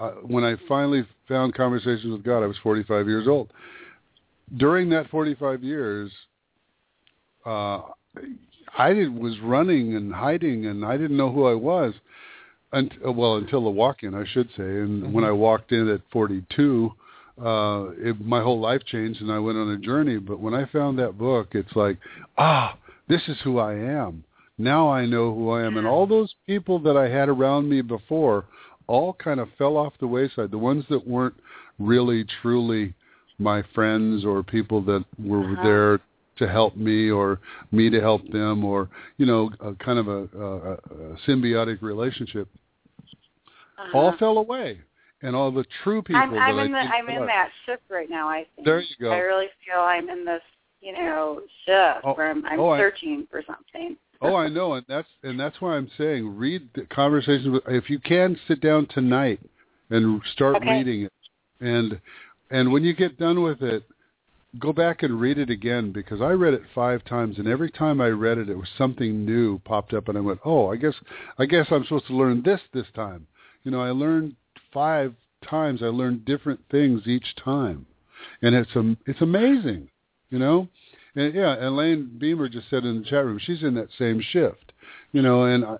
uh, 0.00 0.10
when 0.22 0.44
I 0.44 0.56
finally 0.66 1.06
found 1.28 1.54
conversations 1.54 2.12
with 2.12 2.24
God, 2.24 2.42
I 2.42 2.46
was 2.46 2.56
45 2.62 3.06
years 3.06 3.28
old. 3.28 3.52
During 4.56 4.88
that 4.90 5.08
45 5.10 5.62
years, 5.62 6.10
uh, 7.46 7.82
I 8.76 8.92
did, 8.92 9.16
was 9.16 9.38
running 9.40 9.94
and 9.94 10.12
hiding, 10.12 10.66
and 10.66 10.84
I 10.84 10.96
didn't 10.96 11.16
know 11.16 11.30
who 11.30 11.46
I 11.46 11.54
was. 11.54 11.94
Uh, 12.72 12.82
well, 13.12 13.36
until 13.36 13.64
the 13.64 13.70
walk-in, 13.70 14.14
I 14.14 14.24
should 14.26 14.48
say. 14.56 14.62
And 14.62 15.12
when 15.12 15.24
I 15.24 15.30
walked 15.32 15.72
in 15.72 15.88
at 15.88 16.00
42, 16.12 16.92
uh, 17.42 17.84
it, 17.96 18.20
my 18.24 18.42
whole 18.42 18.60
life 18.60 18.82
changed, 18.84 19.22
and 19.22 19.32
I 19.32 19.38
went 19.38 19.56
on 19.56 19.70
a 19.70 19.78
journey. 19.78 20.18
But 20.18 20.40
when 20.40 20.54
I 20.54 20.66
found 20.66 20.98
that 20.98 21.16
book, 21.16 21.48
it's 21.52 21.74
like, 21.74 21.96
ah, 22.36 22.76
this 23.08 23.22
is 23.28 23.38
who 23.42 23.58
I 23.58 23.74
am. 23.74 24.24
Now 24.58 24.90
I 24.90 25.06
know 25.06 25.32
who 25.34 25.50
I 25.50 25.62
am, 25.62 25.76
and 25.76 25.86
all 25.86 26.06
those 26.06 26.34
people 26.46 26.78
that 26.80 26.96
I 26.96 27.08
had 27.08 27.28
around 27.28 27.68
me 27.68 27.80
before 27.80 28.44
all 28.88 29.12
kind 29.14 29.38
of 29.38 29.48
fell 29.56 29.76
off 29.76 29.92
the 30.00 30.06
wayside. 30.08 30.50
The 30.50 30.58
ones 30.58 30.84
that 30.90 31.06
weren't 31.06 31.36
really, 31.78 32.24
truly 32.42 32.92
my 33.38 33.62
friends 33.74 34.24
or 34.24 34.42
people 34.42 34.80
that 34.82 35.04
were 35.18 35.44
Uh-huh. 35.52 35.62
there 35.62 36.00
to 36.38 36.48
help 36.48 36.76
me 36.76 37.10
or 37.10 37.40
me 37.72 37.90
to 37.90 38.00
help 38.00 38.26
them 38.30 38.64
or 38.64 38.88
you 39.16 39.26
know 39.26 39.50
a 39.60 39.74
kind 39.74 39.98
of 39.98 40.08
a, 40.08 40.28
a, 40.38 40.72
a 40.72 41.16
symbiotic 41.26 41.82
relationship 41.82 42.48
all 43.94 44.16
fell 44.18 44.38
away 44.38 44.78
and 45.22 45.34
all 45.34 45.50
the 45.50 45.64
true 45.82 46.02
people 46.02 46.20
Uh-huh. 46.20 46.34
I'm, 46.36 46.40
that 46.40 46.42
I'm 46.42 46.58
I 46.58 46.64
in 46.64 46.72
the 46.72 46.78
I'm 46.78 47.08
in 47.08 47.26
that 47.26 47.48
shift 47.66 47.82
right 47.88 48.10
now. 48.10 48.28
I 48.28 48.46
think. 48.54 48.64
There 48.66 48.80
you 48.80 48.86
go. 49.00 49.12
I 49.12 49.18
really 49.18 49.46
feel 49.64 49.80
I'm 49.80 50.08
in 50.08 50.24
this 50.24 50.42
you 50.80 50.92
know, 50.92 51.40
shift 51.66 52.04
Oh, 52.04 52.12
where 52.14 52.30
I'm, 52.30 52.44
I'm 52.46 52.60
oh, 52.60 52.70
I- 52.70 52.78
searching 52.78 53.26
for 53.30 53.42
something. 53.46 53.96
Oh, 54.20 54.34
I 54.34 54.48
know, 54.48 54.74
and 54.74 54.84
that's 54.88 55.06
and 55.22 55.38
that's 55.38 55.60
why 55.60 55.76
I'm 55.76 55.88
saying 55.96 56.36
read 56.36 56.68
the 56.74 56.82
conversations. 56.86 57.48
With, 57.50 57.62
if 57.68 57.88
you 57.88 58.00
can, 58.00 58.36
sit 58.48 58.60
down 58.60 58.86
tonight 58.88 59.38
and 59.90 60.20
start 60.32 60.56
Okay. 60.56 60.70
reading 60.70 61.02
it, 61.02 61.12
and 61.60 62.00
and 62.50 62.72
when 62.72 62.82
you 62.82 62.94
get 62.94 63.16
done 63.16 63.42
with 63.44 63.62
it, 63.62 63.84
go 64.58 64.72
back 64.72 65.02
and 65.02 65.20
read 65.20 65.38
it 65.38 65.50
again 65.50 65.92
because 65.92 66.20
I 66.20 66.30
read 66.30 66.54
it 66.54 66.62
five 66.74 67.04
times, 67.04 67.38
and 67.38 67.46
every 67.46 67.70
time 67.70 68.00
I 68.00 68.08
read 68.08 68.38
it, 68.38 68.48
it 68.48 68.56
was 68.56 68.68
something 68.78 69.24
new 69.24 69.58
popped 69.60 69.92
up, 69.92 70.08
and 70.08 70.16
I 70.16 70.20
went, 70.20 70.40
oh, 70.44 70.70
I 70.70 70.76
guess 70.76 70.94
I 71.38 71.46
guess 71.46 71.66
I'm 71.70 71.84
supposed 71.84 72.06
to 72.08 72.16
learn 72.16 72.42
this 72.42 72.60
this 72.72 72.86
time. 72.94 73.26
You 73.64 73.70
know, 73.70 73.80
I 73.80 73.90
learned 73.90 74.36
five 74.72 75.14
times. 75.48 75.82
I 75.82 75.86
learned 75.86 76.24
different 76.24 76.60
things 76.70 77.02
each 77.06 77.34
time, 77.42 77.86
and 78.42 78.54
it's 78.54 78.70
um, 78.74 78.96
it's 79.06 79.20
amazing. 79.20 79.90
You 80.30 80.38
know. 80.38 80.68
And 81.14 81.34
yeah, 81.34 81.66
Elaine 81.66 82.16
Beamer 82.18 82.48
just 82.48 82.70
said 82.70 82.84
in 82.84 83.00
the 83.00 83.04
chat 83.04 83.24
room, 83.24 83.40
she's 83.42 83.62
in 83.64 83.74
that 83.74 83.88
same 83.98 84.20
shift, 84.20 84.72
you 85.10 85.20
know, 85.20 85.44
and 85.44 85.64
I, 85.64 85.76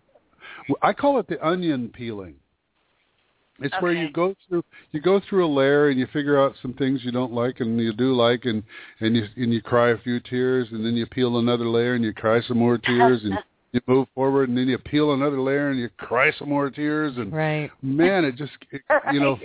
I 0.83 0.93
call 0.93 1.21
it 1.21 1.29
the 1.29 1.45
onion 1.47 1.91
peeling. 1.95 2.37
It's 3.61 3.75
where 3.81 3.93
you 3.93 4.11
go 4.11 4.35
through 4.49 4.65
you 4.93 5.01
go 5.01 5.21
through 5.29 5.45
a 5.45 5.53
layer 5.53 5.89
and 5.89 5.99
you 5.99 6.07
figure 6.13 6.41
out 6.41 6.55
some 6.63 6.75
things 6.75 7.01
you 7.03 7.11
don't 7.11 7.33
like 7.33 7.61
and 7.61 7.79
you 7.81 7.93
do 7.93 8.15
like 8.15 8.45
and 8.45 8.63
and 9.01 9.17
you 9.17 9.25
and 9.37 9.53
you 9.53 9.61
cry 9.61 9.91
a 9.91 9.99
few 9.99 10.21
tears 10.21 10.69
and 10.71 10.85
then 10.85 10.95
you 10.95 11.07
peel 11.07 11.39
another 11.39 11.67
layer 11.67 11.95
and 11.95 12.05
you 12.05 12.13
cry 12.13 12.41
some 12.47 12.59
more 12.59 12.79
tears 12.79 13.21
and 13.25 13.35
you 13.73 13.81
move 13.87 14.07
forward 14.15 14.49
and 14.49 14.57
then 14.57 14.69
you 14.69 14.79
peel 14.79 15.13
another 15.13 15.41
layer 15.41 15.71
and 15.71 15.79
you 15.81 15.89
cry 15.99 16.31
some 16.39 16.49
more 16.49 16.71
tears 16.71 17.17
and 17.17 17.33
right. 17.33 17.71
man 17.83 18.25
it 18.25 18.37
just 18.37 18.53
it, 18.71 18.83
you 19.13 19.19
know 19.19 19.37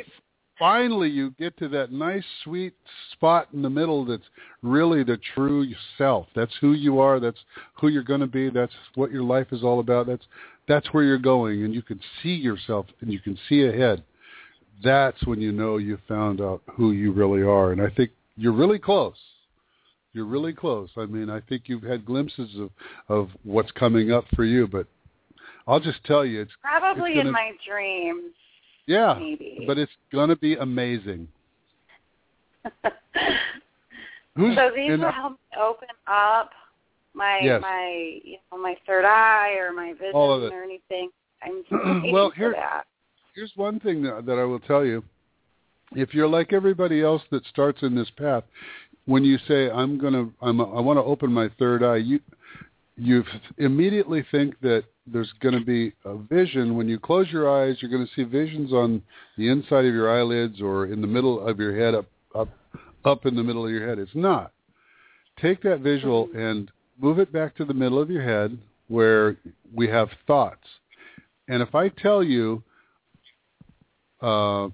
finally 0.59 1.09
you 1.09 1.31
get 1.39 1.57
to 1.57 1.67
that 1.67 1.91
nice 1.91 2.23
sweet 2.43 2.73
spot 3.13 3.47
in 3.53 3.61
the 3.61 3.69
middle 3.69 4.05
that's 4.05 4.23
really 4.63 5.03
the 5.03 5.19
true 5.35 5.67
self. 5.97 6.25
That's 6.35 6.53
who 6.61 6.73
you 6.73 6.99
are. 6.99 7.19
That's 7.19 7.37
who 7.79 7.89
you're 7.89 8.03
going 8.03 8.21
to 8.21 8.27
be. 8.27 8.49
That's 8.49 8.73
what 8.95 9.11
your 9.11 9.23
life 9.23 9.47
is 9.51 9.63
all 9.63 9.79
about. 9.79 10.07
That's 10.07 10.25
that's 10.67 10.87
where 10.93 11.03
you're 11.03 11.17
going 11.17 11.63
and 11.63 11.73
you 11.73 11.81
can 11.81 11.99
see 12.21 12.33
yourself 12.33 12.85
and 13.01 13.11
you 13.11 13.19
can 13.19 13.37
see 13.49 13.63
ahead 13.65 14.03
that's 14.83 15.25
when 15.25 15.39
you 15.41 15.51
know 15.51 15.77
you 15.77 15.97
found 16.07 16.41
out 16.41 16.61
who 16.71 16.91
you 16.91 17.11
really 17.11 17.41
are 17.41 17.71
and 17.71 17.81
i 17.81 17.89
think 17.89 18.11
you're 18.35 18.53
really 18.53 18.79
close 18.79 19.15
you're 20.13 20.25
really 20.25 20.53
close 20.53 20.89
i 20.97 21.05
mean 21.05 21.29
i 21.29 21.39
think 21.41 21.63
you've 21.67 21.83
had 21.83 22.05
glimpses 22.05 22.49
of 22.59 22.69
of 23.09 23.29
what's 23.43 23.71
coming 23.71 24.11
up 24.11 24.25
for 24.35 24.43
you 24.45 24.67
but 24.67 24.85
i'll 25.67 25.79
just 25.79 26.03
tell 26.05 26.25
you 26.25 26.41
it's 26.41 26.51
Probably 26.61 27.11
it's 27.11 27.17
gonna- 27.17 27.29
in 27.29 27.31
my 27.33 27.51
dreams. 27.67 28.33
yeah, 28.85 29.15
maybe. 29.19 29.63
but 29.67 29.77
it's 29.77 29.91
gonna 30.11 30.35
be 30.35 30.55
amazing. 30.55 31.27
So 34.35 34.71
these 34.75 34.97
will 34.99 35.11
help 35.11 35.33
me 35.33 35.61
open 35.61 35.87
up 36.07 36.49
my 37.13 37.39
Yes. 37.43 37.61
my 37.61 38.19
you 38.23 38.37
know 38.51 38.57
my 38.57 38.75
third 38.85 39.05
eye 39.05 39.55
or 39.59 39.71
my 39.73 39.93
vision 39.93 40.11
All 40.13 40.33
of 40.33 40.43
it. 40.43 40.53
or 40.53 40.63
anything. 40.63 41.09
I'm 41.41 41.63
well, 42.11 42.29
for 42.29 42.35
here, 42.35 42.51
that. 42.53 42.85
here's 43.35 43.51
one 43.55 43.79
thing 43.79 44.01
that, 44.03 44.25
that 44.25 44.39
I 44.39 44.43
will 44.43 44.59
tell 44.59 44.85
you. 44.85 45.03
If 45.95 46.13
you're 46.13 46.27
like 46.27 46.53
everybody 46.53 47.01
else 47.01 47.21
that 47.31 47.45
starts 47.45 47.83
in 47.83 47.93
this 47.95 48.09
path, 48.17 48.43
when 49.05 49.23
you 49.23 49.37
say 49.47 49.69
I'm 49.69 49.99
gonna, 49.99 50.29
I'm, 50.41 50.59
I 50.59 50.79
want 50.79 50.97
to 50.97 51.03
open 51.03 51.31
my 51.31 51.49
third 51.59 51.83
eye, 51.83 51.97
you 51.97 52.19
you 52.95 53.23
immediately 53.57 54.25
think 54.31 54.59
that 54.61 54.83
there's 55.07 55.31
going 55.41 55.57
to 55.57 55.65
be 55.65 55.93
a 56.05 56.15
vision. 56.15 56.77
When 56.77 56.87
you 56.87 56.99
close 56.99 57.27
your 57.31 57.49
eyes, 57.49 57.77
you're 57.79 57.91
going 57.91 58.05
to 58.05 58.13
see 58.15 58.23
visions 58.23 58.71
on 58.71 59.01
the 59.37 59.49
inside 59.49 59.85
of 59.85 59.93
your 59.93 60.15
eyelids 60.15 60.61
or 60.61 60.85
in 60.85 61.01
the 61.01 61.07
middle 61.07 61.45
of 61.45 61.59
your 61.59 61.77
head, 61.77 61.95
up 61.95 62.05
up 62.35 62.49
up 63.05 63.25
in 63.25 63.35
the 63.35 63.43
middle 63.43 63.65
of 63.65 63.71
your 63.71 63.87
head. 63.87 63.99
It's 63.99 64.15
not. 64.15 64.51
Take 65.41 65.61
that 65.63 65.79
visual 65.79 66.27
mm-hmm. 66.27 66.39
and 66.39 66.71
move 66.99 67.19
it 67.19 67.31
back 67.31 67.55
to 67.57 67.65
the 67.65 67.73
middle 67.73 68.01
of 68.01 68.09
your 68.09 68.23
head 68.23 68.57
where 68.87 69.37
we 69.73 69.87
have 69.87 70.09
thoughts. 70.27 70.65
And 71.47 71.61
if 71.61 71.75
I 71.75 71.89
tell 71.89 72.23
you, 72.23 72.63
uh, 74.21 74.69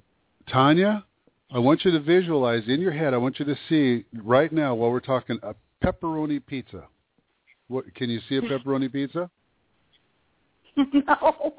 Tanya, 0.52 1.06
I 1.52 1.60
want 1.60 1.84
you 1.84 1.92
to 1.92 2.00
visualize 2.00 2.64
in 2.68 2.80
your 2.80 2.92
head. 2.92 3.14
I 3.14 3.18
want 3.18 3.40
you 3.40 3.46
to 3.46 3.56
see 3.68 4.06
right 4.24 4.52
now 4.52 4.76
while 4.76 4.92
we're 4.92 5.00
talking 5.00 5.40
a 5.42 5.56
pepperoni 5.84 6.46
pizza. 6.46 6.84
What 7.68 7.94
can 7.96 8.10
you 8.10 8.20
see 8.28 8.38
a 8.38 8.42
pepperoni 8.42 8.92
pizza 8.92 9.30
no. 10.78 11.56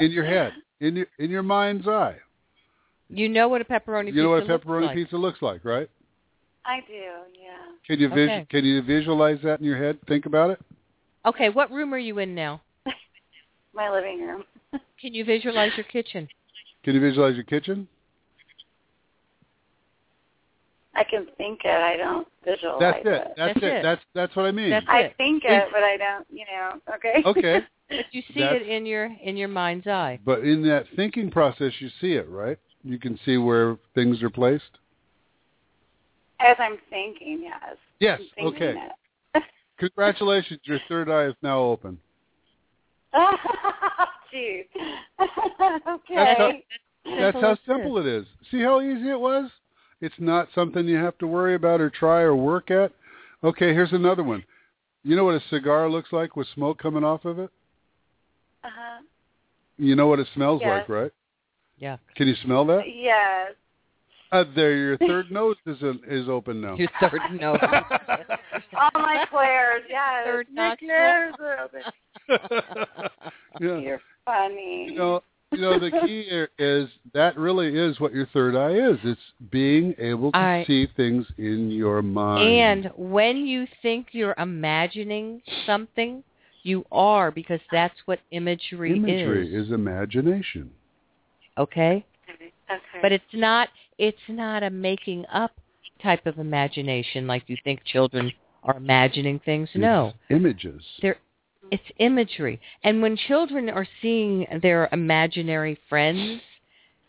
in 0.00 0.10
your 0.10 0.24
head, 0.24 0.52
in 0.80 0.96
your 0.96 1.06
in 1.18 1.30
your 1.30 1.42
mind's 1.42 1.86
eye? 1.86 2.16
You 3.08 3.28
know 3.28 3.48
what 3.48 3.60
a 3.60 3.64
pepperoni 3.64 4.06
pizza 4.06 4.16
You 4.16 4.22
know 4.22 4.30
what 4.30 4.42
a 4.42 4.46
looks 4.46 4.64
pepperoni 4.64 4.86
like. 4.86 4.96
pizza 4.96 5.16
looks 5.16 5.42
like, 5.42 5.64
right? 5.64 5.88
I 6.64 6.80
do, 6.86 6.92
yeah. 6.94 7.56
Can 7.86 7.98
you 7.98 8.08
vis- 8.08 8.18
Okay. 8.18 8.46
can 8.50 8.64
you 8.64 8.82
visualize 8.82 9.38
that 9.42 9.58
in 9.60 9.66
your 9.66 9.76
head? 9.76 9.98
Think 10.06 10.26
about 10.26 10.50
it. 10.50 10.60
Okay, 11.26 11.48
what 11.48 11.70
room 11.70 11.92
are 11.92 11.98
you 11.98 12.18
in 12.18 12.34
now? 12.34 12.60
My 13.74 13.90
living 13.90 14.20
room. 14.26 14.44
Can 15.00 15.14
you 15.14 15.24
visualize 15.24 15.72
your 15.76 15.84
kitchen? 15.84 16.28
Can 16.84 16.94
you 16.94 17.00
visualize 17.00 17.34
your 17.34 17.44
kitchen? 17.44 17.88
I 20.94 21.04
can 21.04 21.26
think 21.38 21.60
it. 21.64 21.70
I 21.70 21.96
don't 21.96 22.28
visualize 22.44 22.96
it. 22.98 23.04
That's 23.04 23.06
it. 23.06 23.08
it. 23.08 23.34
That's, 23.36 23.54
That's 23.54 23.56
it. 23.56 23.64
it. 23.64 23.82
That's 23.82 24.02
that's 24.14 24.36
what 24.36 24.46
I 24.46 24.52
mean. 24.52 24.70
That's 24.70 24.86
I 24.88 25.00
it. 25.00 25.14
think 25.16 25.42
it, 25.44 25.68
but 25.72 25.82
I 25.82 25.96
don't. 25.96 26.26
You 26.30 26.44
know. 26.52 26.94
Okay. 26.94 27.22
Okay. 27.26 27.66
But 27.88 28.06
you 28.12 28.22
see 28.32 28.40
That's- 28.40 28.62
it 28.62 28.68
in 28.68 28.86
your 28.86 29.10
in 29.22 29.36
your 29.36 29.48
mind's 29.48 29.86
eye. 29.86 30.18
But 30.24 30.40
in 30.44 30.62
that 30.62 30.86
thinking 30.96 31.30
process, 31.30 31.72
you 31.78 31.90
see 32.00 32.12
it, 32.12 32.26
right? 32.28 32.58
You 32.82 32.98
can 32.98 33.18
see 33.24 33.36
where 33.36 33.76
things 33.94 34.22
are 34.22 34.30
placed. 34.30 34.78
As 36.42 36.56
I'm 36.58 36.78
thinking, 36.90 37.40
yes. 37.42 37.76
Yes. 38.00 38.20
Thinking 38.34 38.62
Okay. 38.62 38.76
Congratulations, 39.78 40.60
your 40.64 40.78
third 40.88 41.10
eye 41.10 41.26
is 41.26 41.34
now 41.42 41.58
open. 41.60 41.98
Jeez. 43.14 44.64
That's 45.18 46.38
how, 46.38 46.46
okay. 46.46 46.64
that's 47.04 47.40
how 47.40 47.56
simple 47.66 47.98
it 47.98 48.06
is. 48.06 48.24
See 48.50 48.62
how 48.62 48.80
easy 48.80 49.10
it 49.10 49.20
was? 49.20 49.50
It's 50.00 50.14
not 50.18 50.48
something 50.54 50.86
you 50.86 50.96
have 50.96 51.18
to 51.18 51.26
worry 51.26 51.54
about 51.54 51.80
or 51.80 51.90
try 51.90 52.20
or 52.20 52.34
work 52.34 52.70
at. 52.70 52.92
Okay, 53.44 53.74
here's 53.74 53.92
another 53.92 54.22
one. 54.22 54.42
You 55.04 55.16
know 55.16 55.24
what 55.24 55.34
a 55.34 55.42
cigar 55.50 55.90
looks 55.90 56.12
like 56.12 56.36
with 56.36 56.46
smoke 56.54 56.78
coming 56.78 57.04
off 57.04 57.24
of 57.24 57.38
it? 57.38 57.50
Uh-huh. 58.64 59.02
You 59.78 59.96
know 59.96 60.06
what 60.06 60.20
it 60.20 60.28
smells 60.34 60.60
Yes. 60.62 60.68
like, 60.68 60.88
right? 60.88 61.12
Yeah. 61.78 61.96
Can 62.14 62.28
you 62.28 62.34
smell 62.36 62.64
that? 62.66 62.84
Yes. 62.88 63.54
Uh, 64.32 64.44
there, 64.56 64.74
your 64.74 64.96
third 64.96 65.30
nose 65.30 65.56
is 65.66 65.76
is 66.08 66.28
open 66.28 66.60
now. 66.62 66.74
Your 66.74 66.88
third 67.00 67.20
nose. 67.40 67.58
All 67.60 68.90
my 68.94 69.26
clairs, 69.30 69.82
yes. 69.88 70.24
Third 70.24 70.46
my 70.54 70.68
nostril. 70.80 71.34
are 71.40 71.58
open. 71.60 71.82
yeah. 73.60 73.78
You're 73.78 74.00
funny. 74.24 74.88
You 74.90 74.96
know, 74.96 75.22
you 75.52 75.60
know 75.60 75.78
the 75.78 75.90
key 76.06 76.24
here 76.26 76.48
is 76.58 76.88
that 77.12 77.36
really 77.36 77.78
is 77.78 78.00
what 78.00 78.14
your 78.14 78.26
third 78.32 78.56
eye 78.56 78.72
is. 78.72 78.98
It's 79.04 79.20
being 79.50 79.94
able 79.98 80.32
to 80.32 80.38
I- 80.38 80.64
see 80.66 80.88
things 80.96 81.26
in 81.36 81.70
your 81.70 82.00
mind. 82.00 82.42
And 82.42 82.90
when 82.96 83.36
you 83.46 83.66
think 83.82 84.08
you're 84.12 84.34
imagining 84.38 85.42
something, 85.66 86.24
you 86.62 86.86
are 86.90 87.30
because 87.30 87.60
that's 87.70 87.98
what 88.06 88.20
imagery, 88.30 88.96
imagery 88.96 89.12
is. 89.12 89.26
Imagery 89.26 89.54
is 89.66 89.72
imagination. 89.72 90.70
Okay? 91.58 92.06
Okay. 92.30 92.80
But 93.02 93.12
it's 93.12 93.24
not 93.34 93.68
it's 94.02 94.18
not 94.28 94.64
a 94.64 94.70
making 94.70 95.24
up 95.32 95.52
type 96.02 96.26
of 96.26 96.38
imagination 96.38 97.28
like 97.28 97.44
you 97.46 97.56
think 97.62 97.84
children 97.84 98.32
are 98.64 98.76
imagining 98.76 99.38
things. 99.44 99.68
No. 99.76 100.12
Images. 100.28 100.82
They're 101.00 101.18
it's 101.70 101.84
imagery. 101.98 102.60
And 102.82 103.00
when 103.00 103.16
children 103.16 103.70
are 103.70 103.86
seeing 104.02 104.46
their 104.60 104.88
imaginary 104.92 105.78
friends, 105.88 106.42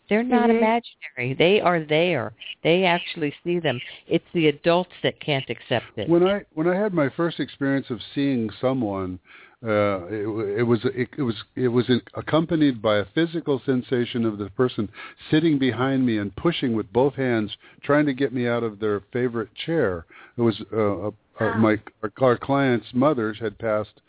they're 0.08 0.22
not 0.22 0.48
Mhm. 0.48 0.58
imaginary. 0.58 1.34
They 1.36 1.60
are 1.60 1.80
there. 1.80 2.32
They 2.62 2.84
actually 2.84 3.34
see 3.42 3.58
them. 3.58 3.80
It's 4.06 4.30
the 4.32 4.46
adults 4.48 4.92
that 5.02 5.18
can't 5.18 5.50
accept 5.50 5.98
it. 5.98 6.08
When 6.08 6.26
I 6.26 6.44
when 6.54 6.68
I 6.68 6.76
had 6.76 6.94
my 6.94 7.08
first 7.08 7.40
experience 7.40 7.90
of 7.90 8.00
seeing 8.14 8.48
someone, 8.50 9.18
uh, 9.64 10.04
it, 10.10 10.58
it 10.58 10.62
was 10.62 10.80
it, 10.84 11.08
it 11.16 11.22
was 11.22 11.36
it 11.56 11.68
was 11.68 11.90
accompanied 12.14 12.82
by 12.82 12.96
a 12.98 13.06
physical 13.14 13.62
sensation 13.64 14.26
of 14.26 14.36
the 14.36 14.50
person 14.50 14.90
sitting 15.30 15.58
behind 15.58 16.04
me 16.04 16.18
and 16.18 16.36
pushing 16.36 16.74
with 16.74 16.92
both 16.92 17.14
hands, 17.14 17.56
trying 17.82 18.04
to 18.04 18.12
get 18.12 18.32
me 18.32 18.46
out 18.46 18.62
of 18.62 18.78
their 18.78 19.00
favorite 19.12 19.48
chair. 19.54 20.04
It 20.36 20.42
was 20.42 20.60
uh, 20.70 21.10
my 21.56 21.80
our, 22.02 22.12
our 22.20 22.36
client's 22.36 22.88
mother 22.92 23.32
had 23.32 23.58
passed 23.58 24.02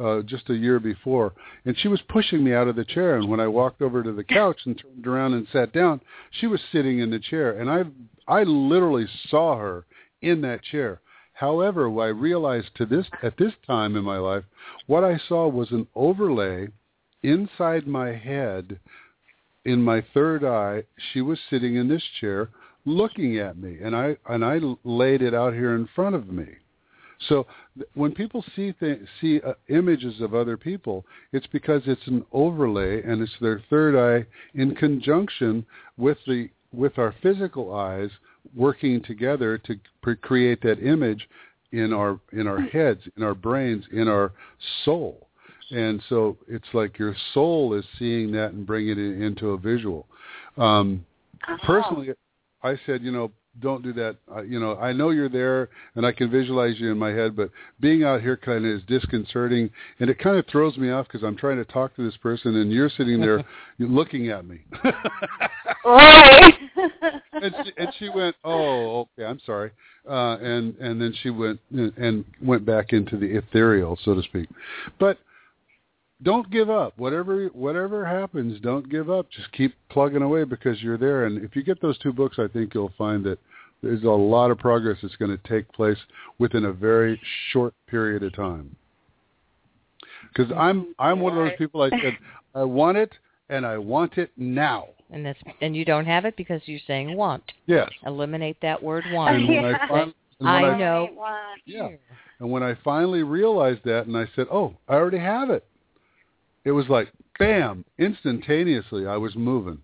uh, 0.00 0.22
just 0.22 0.48
a 0.48 0.54
year 0.54 0.80
before, 0.80 1.34
and 1.66 1.76
she 1.78 1.88
was 1.88 2.00
pushing 2.08 2.42
me 2.42 2.54
out 2.54 2.68
of 2.68 2.76
the 2.76 2.84
chair. 2.84 3.16
And 3.16 3.28
when 3.28 3.40
I 3.40 3.48
walked 3.48 3.82
over 3.82 4.02
to 4.02 4.12
the 4.12 4.24
couch 4.24 4.60
and 4.64 4.78
turned 4.78 5.06
around 5.06 5.34
and 5.34 5.46
sat 5.52 5.74
down, 5.74 6.00
she 6.30 6.46
was 6.46 6.60
sitting 6.72 7.00
in 7.00 7.10
the 7.10 7.18
chair, 7.18 7.60
and 7.60 7.70
I 7.70 7.82
I 8.26 8.44
literally 8.44 9.06
saw 9.28 9.58
her 9.58 9.84
in 10.22 10.40
that 10.40 10.62
chair. 10.62 11.02
However, 11.32 11.88
I 12.00 12.08
realized 12.08 12.74
to 12.76 12.86
this 12.86 13.06
at 13.22 13.36
this 13.36 13.54
time 13.66 13.96
in 13.96 14.04
my 14.04 14.18
life, 14.18 14.44
what 14.86 15.02
I 15.02 15.18
saw 15.28 15.48
was 15.48 15.70
an 15.72 15.86
overlay 15.94 16.68
inside 17.22 17.86
my 17.86 18.12
head, 18.12 18.78
in 19.64 19.82
my 19.82 20.00
third 20.14 20.44
eye. 20.44 20.84
She 21.12 21.20
was 21.20 21.40
sitting 21.48 21.76
in 21.76 21.88
this 21.88 22.04
chair, 22.20 22.50
looking 22.84 23.38
at 23.38 23.56
me, 23.56 23.78
and 23.82 23.96
I 23.96 24.16
and 24.28 24.44
I 24.44 24.60
laid 24.84 25.22
it 25.22 25.34
out 25.34 25.54
here 25.54 25.74
in 25.74 25.86
front 25.94 26.14
of 26.14 26.28
me. 26.28 26.46
So 27.28 27.46
when 27.94 28.12
people 28.12 28.44
see 28.54 28.72
th- 28.72 29.00
see 29.20 29.40
uh, 29.40 29.54
images 29.68 30.20
of 30.20 30.34
other 30.34 30.56
people, 30.56 31.04
it's 31.32 31.46
because 31.46 31.82
it's 31.86 32.06
an 32.06 32.24
overlay 32.32 33.02
and 33.02 33.22
it's 33.22 33.38
their 33.40 33.60
third 33.70 33.94
eye 33.96 34.26
in 34.54 34.74
conjunction 34.74 35.64
with 35.96 36.18
the 36.26 36.50
with 36.72 36.98
our 36.98 37.14
physical 37.22 37.74
eyes 37.74 38.10
working 38.54 39.02
together 39.02 39.58
to 39.58 39.78
pre- 40.02 40.16
create 40.16 40.60
that 40.62 40.78
image 40.80 41.28
in 41.72 41.92
our 41.92 42.20
in 42.32 42.46
our 42.46 42.60
heads, 42.60 43.00
in 43.16 43.22
our 43.22 43.34
brains, 43.34 43.84
in 43.92 44.08
our 44.08 44.32
soul. 44.84 45.28
And 45.70 46.02
so 46.08 46.36
it's 46.48 46.68
like 46.74 46.98
your 46.98 47.16
soul 47.32 47.74
is 47.74 47.84
seeing 47.98 48.30
that 48.32 48.52
and 48.52 48.66
bringing 48.66 48.98
it 48.98 49.22
into 49.22 49.50
a 49.50 49.58
visual. 49.58 50.06
Um, 50.58 51.04
Personally, 51.66 52.10
I 52.62 52.78
said, 52.86 53.02
you 53.02 53.10
know, 53.10 53.32
don't 53.60 53.82
do 53.82 53.92
that. 53.92 54.16
Uh, 54.34 54.42
you 54.42 54.58
know, 54.58 54.76
I 54.76 54.92
know 54.92 55.10
you're 55.10 55.28
there 55.28 55.68
and 55.94 56.06
I 56.06 56.12
can 56.12 56.30
visualize 56.30 56.78
you 56.78 56.90
in 56.90 56.98
my 56.98 57.10
head, 57.10 57.36
but 57.36 57.50
being 57.80 58.02
out 58.02 58.22
here 58.22 58.36
kind 58.36 58.64
of 58.64 58.70
is 58.70 58.82
disconcerting 58.86 59.70
and 60.00 60.08
it 60.08 60.18
kind 60.18 60.36
of 60.36 60.46
throws 60.46 60.76
me 60.78 60.90
off 60.90 61.06
because 61.06 61.22
I'm 61.22 61.36
trying 61.36 61.58
to 61.58 61.64
talk 61.64 61.94
to 61.96 62.04
this 62.04 62.16
person 62.16 62.56
and 62.56 62.72
you're 62.72 62.90
sitting 62.90 63.20
there 63.20 63.44
you're 63.78 63.88
looking 63.88 64.28
at 64.28 64.46
me. 64.46 64.60
Right. 65.84 66.54
and, 67.32 67.54
she, 67.64 67.72
and 67.76 67.88
she 67.98 68.08
went, 68.08 68.36
"Oh, 68.44 69.00
okay, 69.00 69.24
I'm 69.24 69.40
sorry," 69.44 69.72
uh, 70.08 70.36
and 70.40 70.76
and 70.76 71.00
then 71.00 71.14
she 71.22 71.30
went 71.30 71.60
and 71.70 72.24
went 72.40 72.64
back 72.64 72.92
into 72.92 73.16
the 73.16 73.36
ethereal, 73.36 73.98
so 74.04 74.14
to 74.14 74.22
speak. 74.22 74.48
But 74.98 75.18
don't 76.22 76.50
give 76.50 76.70
up. 76.70 76.98
Whatever 76.98 77.46
whatever 77.48 78.04
happens, 78.04 78.60
don't 78.60 78.88
give 78.88 79.10
up. 79.10 79.30
Just 79.30 79.50
keep 79.52 79.74
plugging 79.90 80.22
away 80.22 80.44
because 80.44 80.82
you're 80.82 80.98
there. 80.98 81.26
And 81.26 81.42
if 81.44 81.56
you 81.56 81.62
get 81.62 81.80
those 81.80 81.98
two 81.98 82.12
books, 82.12 82.36
I 82.38 82.48
think 82.48 82.74
you'll 82.74 82.92
find 82.96 83.24
that 83.24 83.38
there's 83.82 84.04
a 84.04 84.08
lot 84.08 84.50
of 84.50 84.58
progress 84.58 84.98
that's 85.02 85.16
going 85.16 85.36
to 85.36 85.48
take 85.48 85.70
place 85.72 85.98
within 86.38 86.66
a 86.66 86.72
very 86.72 87.20
short 87.50 87.74
period 87.88 88.22
of 88.22 88.34
time. 88.34 88.76
Because 90.28 90.52
I'm 90.56 90.94
I'm 90.98 91.20
one 91.20 91.36
of 91.36 91.44
those 91.44 91.56
people. 91.58 91.82
I 91.82 91.90
said 91.90 92.16
I 92.54 92.64
want 92.64 92.96
it 92.96 93.12
and 93.48 93.66
I 93.66 93.78
want 93.78 94.18
it 94.18 94.30
now. 94.36 94.88
And 95.10 95.26
that's 95.26 95.38
and 95.60 95.76
you 95.76 95.84
don't 95.84 96.06
have 96.06 96.24
it 96.24 96.36
because 96.36 96.62
you're 96.66 96.80
saying 96.86 97.16
want. 97.16 97.42
Yes. 97.66 97.90
Eliminate 98.06 98.56
that 98.62 98.82
word 98.82 99.04
want. 99.12 99.36
And 99.36 99.48
when 99.48 99.64
I 99.64 99.78
fin- 99.88 99.98
and 99.98 100.14
when 100.40 100.48
I 100.48 100.70
I- 100.70 100.78
know. 100.78 101.08
Yeah. 101.66 101.88
And 102.40 102.50
when 102.50 102.62
I 102.62 102.76
finally 102.82 103.22
realized 103.22 103.80
that, 103.84 104.06
and 104.06 104.16
I 104.16 104.26
said, 104.34 104.48
"Oh, 104.50 104.74
I 104.88 104.94
already 104.94 105.18
have 105.18 105.48
it," 105.50 105.64
it 106.64 106.72
was 106.72 106.88
like, 106.88 107.08
bam, 107.38 107.84
instantaneously, 107.98 109.06
I 109.06 109.16
was 109.16 109.34
moving. 109.36 109.78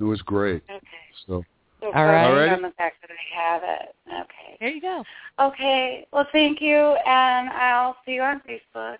It 0.00 0.04
was 0.04 0.20
great. 0.22 0.62
Okay. 0.70 0.86
So, 1.26 1.44
So 1.80 1.86
All 1.92 2.04
right. 2.06 2.26
focus 2.26 2.38
Alrighty. 2.38 2.56
on 2.56 2.62
the 2.62 2.70
fact 2.76 2.96
that 3.02 3.10
I 3.10 3.40
have 3.40 3.62
it. 3.64 3.94
Okay. 4.08 4.56
There 4.60 4.68
you 4.70 4.80
go. 4.80 5.04
Okay. 5.40 6.06
Well, 6.12 6.26
thank 6.32 6.60
you, 6.60 6.76
and 7.06 7.48
I'll 7.50 7.96
see 8.04 8.12
you 8.14 8.22
on 8.22 8.40
Facebook. 8.40 8.98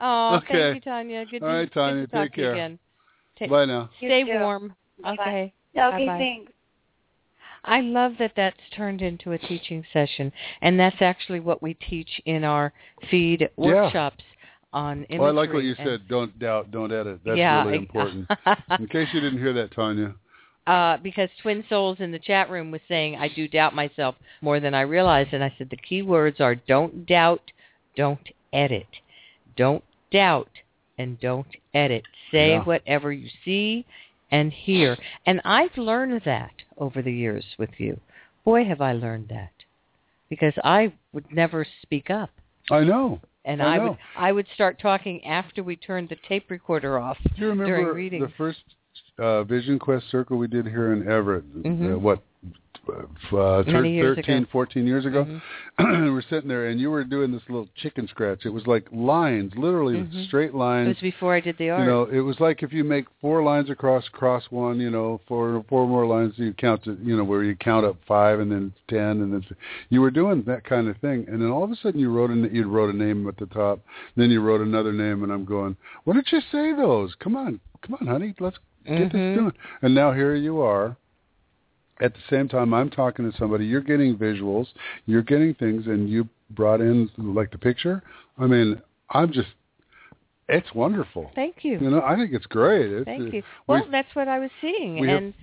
Oh, 0.00 0.36
Okay. 0.36 0.72
thank 0.72 0.74
you, 0.76 0.90
Tanya. 0.90 1.24
Good 1.26 1.42
All 1.42 1.48
to, 1.50 1.54
right, 1.54 1.72
Tanya, 1.72 2.00
good 2.02 2.10
to 2.10 2.16
talk 2.16 2.24
take 2.24 2.32
to 2.34 2.40
you 2.40 2.46
care. 2.46 2.52
again. 2.54 2.78
Ta- 3.38 3.46
bye 3.46 3.64
now. 3.64 3.90
You 4.00 4.08
Stay 4.08 4.24
too. 4.24 4.38
warm. 4.38 4.74
Bye-bye. 5.02 5.12
Okay. 5.22 5.52
Okay. 5.76 6.06
Bye-bye. 6.06 6.18
Thanks. 6.18 6.52
I 7.66 7.80
love 7.80 8.12
that 8.18 8.32
that's 8.36 8.56
turned 8.76 9.00
into 9.00 9.32
a 9.32 9.38
teaching 9.38 9.84
session, 9.92 10.30
and 10.60 10.78
that's 10.78 11.00
actually 11.00 11.40
what 11.40 11.62
we 11.62 11.74
teach 11.74 12.20
in 12.26 12.44
our 12.44 12.72
feed 13.10 13.48
workshops 13.56 14.22
on 14.74 15.04
imagery. 15.04 15.18
Well, 15.20 15.28
I 15.28 15.32
like 15.32 15.52
what 15.52 15.64
you 15.64 15.74
said. 15.82 16.06
Don't 16.08 16.38
doubt, 16.38 16.70
don't 16.70 16.92
edit. 16.92 17.20
That's 17.24 17.38
Yeah, 17.38 17.64
really 17.64 17.78
important. 17.78 18.28
In 18.78 18.86
case 18.88 19.08
you 19.14 19.20
didn't 19.20 19.38
hear 19.38 19.52
that, 19.54 19.70
Tanya. 19.74 20.14
uh, 20.66 20.96
because 20.98 21.28
Twin 21.40 21.64
Souls 21.68 21.98
in 22.00 22.10
the 22.10 22.18
chat 22.18 22.50
room 22.50 22.70
was 22.70 22.80
saying, 22.88 23.16
I 23.16 23.28
do 23.28 23.46
doubt 23.48 23.74
myself 23.74 24.16
more 24.42 24.60
than 24.60 24.74
I 24.74 24.80
realize. 24.82 25.28
And 25.32 25.42
I 25.44 25.54
said, 25.56 25.70
the 25.70 25.76
key 25.76 26.02
words 26.02 26.40
are 26.40 26.54
don't 26.54 27.06
doubt, 27.06 27.42
don't 27.96 28.28
edit. 28.52 28.86
Don't 29.56 29.84
doubt 30.10 30.50
and 30.98 31.18
don't 31.20 31.46
edit. 31.72 32.02
Say 32.32 32.50
Yeah. 32.50 32.64
whatever 32.64 33.12
you 33.12 33.28
see 33.44 33.86
and 34.32 34.52
hear. 34.52 34.96
And 35.26 35.40
I've 35.44 35.76
learned 35.78 36.22
that 36.24 36.52
over 36.78 37.00
the 37.02 37.12
years 37.12 37.44
with 37.58 37.70
you. 37.78 38.00
Boy, 38.44 38.64
have 38.64 38.80
I 38.80 38.92
learned 38.92 39.28
that. 39.28 39.52
Because 40.28 40.54
I 40.64 40.92
would 41.12 41.30
never 41.32 41.64
speak 41.82 42.10
up. 42.10 42.30
I 42.70 42.80
know. 42.80 43.20
And 43.44 43.62
I 43.62 43.76
I, 43.76 43.78
would 43.78 43.98
I 44.16 44.32
would 44.32 44.46
start 44.54 44.80
talking 44.80 45.24
after 45.24 45.62
we 45.62 45.76
turned 45.76 46.08
the 46.08 46.16
tape 46.28 46.50
recorder 46.50 46.98
off 46.98 47.18
Do 47.22 47.30
you 47.36 47.54
during 47.54 47.86
remember 47.86 48.26
the 48.26 48.32
first 48.36 48.60
uh, 49.18 49.44
Vision 49.44 49.78
Quest 49.78 50.10
circle 50.10 50.38
we 50.38 50.48
did 50.48 50.66
here 50.66 50.92
in 50.92 51.08
Everett? 51.08 51.44
Mhm. 51.62 51.94
Uh, 51.94 51.98
what? 51.98 52.22
Uh, 52.88 53.62
thir- 53.64 53.84
years 53.84 54.16
13, 54.16 54.36
ago. 54.42 54.46
14 54.52 54.86
years 54.86 55.04
ago. 55.06 55.24
Mhm. 55.78 56.02
we 56.04 56.10
were 56.10 56.22
sitting 56.28 56.48
there, 56.48 56.68
and 56.68 56.78
you 56.80 56.90
were 56.90 57.04
doing 57.04 57.32
this 57.32 57.42
little 57.48 57.68
chicken 57.76 58.06
scratch. 58.08 58.44
It 58.44 58.50
was 58.50 58.66
like 58.66 58.86
lines, 58.92 59.52
literally 59.56 59.94
Mhm. 60.02 60.26
straight 60.26 60.54
lines. 60.54 60.86
It 60.86 60.90
was 60.90 61.12
before 61.12 61.34
I 61.34 61.40
did 61.40 61.56
the 61.58 61.70
art. 61.70 61.80
You 61.80 61.86
know, 61.86 62.02
it 62.04 62.20
was 62.20 62.38
like 62.40 62.62
if 62.62 62.72
you 62.72 62.84
make 62.84 63.06
four 63.20 63.42
lines 63.42 63.70
across, 63.70 64.08
cross 64.08 64.44
one. 64.50 64.80
You 64.80 64.90
know, 64.90 65.20
four 65.26 65.64
four 65.68 65.86
more 65.88 66.06
lines. 66.06 66.38
You 66.38 66.52
count 66.52 66.84
to, 66.84 66.96
you 67.02 67.16
know, 67.16 67.24
where 67.24 67.42
you 67.42 67.56
count 67.56 67.84
up 67.86 67.96
five 68.06 68.40
and 68.40 68.50
then 68.52 68.72
ten, 68.88 69.20
and 69.22 69.32
then 69.32 69.44
you 69.90 70.00
were 70.00 70.10
doing 70.10 70.42
that 70.42 70.64
kind 70.64 70.88
of 70.88 70.96
thing. 70.98 71.26
And 71.28 71.40
then 71.42 71.50
all 71.50 71.64
of 71.64 71.70
a 71.70 71.76
sudden, 71.76 71.98
you 72.00 72.10
wrote 72.12 72.30
a 72.30 72.34
you 72.34 72.68
wrote 72.68 72.94
a 72.94 72.96
name 72.96 73.26
at 73.28 73.36
the 73.38 73.46
top. 73.46 73.80
Then 74.16 74.30
you 74.30 74.40
wrote 74.40 74.60
another 74.60 74.92
name, 74.92 75.22
and 75.22 75.32
I'm 75.32 75.44
going, 75.44 75.76
why 76.04 76.14
don't 76.14 76.30
you 76.30 76.40
say 76.52 76.72
those? 76.74 77.14
Come 77.16 77.36
on, 77.36 77.60
come 77.82 77.96
on, 78.00 78.06
honey, 78.06 78.34
let's 78.38 78.58
get 78.86 78.94
Mhm. 79.08 79.12
this 79.12 79.36
done. 79.36 79.52
And 79.82 79.94
now 79.94 80.12
here 80.12 80.34
you 80.34 80.60
are. 80.60 80.96
At 82.00 82.12
the 82.14 82.20
same 82.28 82.48
time, 82.48 82.74
I'm 82.74 82.90
talking 82.90 83.30
to 83.30 83.36
somebody. 83.38 83.66
You're 83.66 83.80
getting 83.80 84.16
visuals. 84.16 84.66
You're 85.06 85.22
getting 85.22 85.54
things, 85.54 85.86
and 85.86 86.08
you 86.08 86.28
brought 86.50 86.80
in 86.80 87.10
like 87.16 87.50
the 87.52 87.58
picture. 87.58 88.02
I 88.38 88.46
mean, 88.46 88.80
I'm 89.10 89.32
just. 89.32 89.48
It's 90.48 90.74
wonderful. 90.74 91.30
Thank 91.34 91.64
you. 91.64 91.78
You 91.80 91.90
know, 91.90 92.02
I 92.02 92.16
think 92.16 92.32
it's 92.32 92.46
great. 92.46 92.90
It's, 92.90 93.04
Thank 93.06 93.28
uh, 93.28 93.36
you. 93.36 93.42
Well, 93.66 93.84
we 93.84 93.90
that's 93.90 94.14
what 94.14 94.28
I 94.28 94.38
was 94.38 94.50
seeing, 94.60 94.98
we 94.98 95.08
and 95.08 95.34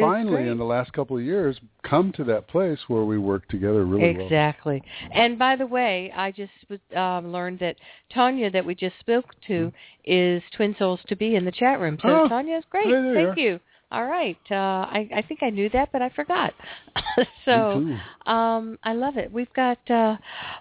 finally, 0.00 0.48
in 0.48 0.58
the 0.58 0.64
last 0.64 0.92
couple 0.92 1.16
of 1.16 1.22
years, 1.22 1.58
come 1.82 2.12
to 2.12 2.24
that 2.24 2.48
place 2.48 2.78
where 2.88 3.04
we 3.04 3.18
work 3.18 3.46
together 3.48 3.84
really 3.84 4.16
well. 4.16 4.26
exactly. 4.26 4.82
And 5.12 5.38
by 5.38 5.56
the 5.56 5.66
way, 5.66 6.12
I 6.14 6.32
just 6.32 6.52
um, 6.96 7.32
learned 7.32 7.58
that 7.60 7.76
Tanya, 8.12 8.50
that 8.50 8.64
we 8.64 8.74
just 8.74 8.98
spoke 9.00 9.26
to, 9.46 9.72
is 10.04 10.42
Twin 10.56 10.74
Souls 10.78 11.00
to 11.08 11.16
be 11.16 11.36
in 11.36 11.44
the 11.44 11.52
chat 11.52 11.80
room. 11.80 11.98
So 12.02 12.08
Oh, 12.08 12.28
Tanya, 12.28 12.62
great. 12.70 12.86
hey 12.86 12.92
there. 12.92 13.14
Thank 13.14 13.38
you. 13.38 13.60
All 13.94 14.06
right. 14.06 14.36
Uh, 14.50 14.54
I, 14.54 15.08
I 15.14 15.22
think 15.22 15.44
I 15.44 15.50
knew 15.50 15.70
that, 15.70 15.90
but 15.92 16.02
I 16.02 16.08
forgot. 16.08 16.52
so 17.44 17.86
um, 18.26 18.76
I 18.82 18.92
love 18.92 19.16
it. 19.16 19.32
We've 19.32 19.52
got. 19.52 19.78
Uh, 19.88 20.16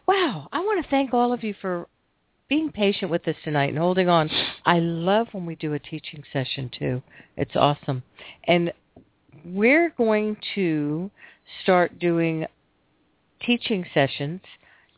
wow. 0.07 0.47
I 0.51 0.59
want 0.59 0.83
to 0.83 0.89
thank 0.91 1.15
all 1.15 1.33
of 1.33 1.43
you 1.43 1.55
for 1.59 1.87
being 2.47 2.71
patient 2.71 3.09
with 3.09 3.27
us 3.27 3.35
tonight 3.43 3.69
and 3.69 3.79
holding 3.79 4.07
on. 4.07 4.29
I 4.67 4.77
love 4.77 5.29
when 5.31 5.47
we 5.47 5.55
do 5.55 5.73
a 5.73 5.79
teaching 5.79 6.23
session 6.31 6.69
too. 6.77 7.01
It's 7.35 7.55
awesome. 7.55 8.03
And 8.43 8.71
we're 9.43 9.89
going 9.97 10.37
to 10.53 11.09
start 11.63 11.97
doing 11.97 12.45
teaching 13.43 13.83
sessions 13.95 14.41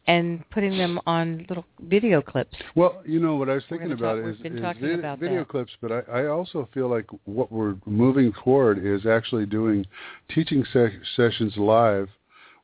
and 0.08 0.48
putting 0.52 0.78
them 0.78 1.00
on 1.08 1.46
little 1.50 1.66
video 1.82 2.22
clips. 2.22 2.56
Well, 2.76 3.02
you 3.06 3.20
know 3.20 3.36
what 3.36 3.50
I 3.50 3.56
was 3.56 3.64
thinking 3.70 3.92
about 3.92 4.16
talk- 4.16 4.26
is, 4.26 4.36
we've 4.36 4.44
been 4.44 4.58
is 4.58 4.62
talking 4.62 4.82
vid- 4.82 5.00
about 5.00 5.20
video 5.20 5.40
that. 5.40 5.50
clips, 5.50 5.72
but 5.82 5.92
I, 5.92 6.22
I 6.22 6.28
also 6.28 6.70
feel 6.74 6.90
like 6.90 7.06
what 7.26 7.52
we're 7.52 7.76
moving 7.86 8.32
toward 8.44 8.86
is 8.86 9.06
actually 9.06 9.46
doing 9.46 9.86
teaching 10.30 10.64
se- 10.72 11.00
sessions 11.16 11.58
live, 11.58 12.10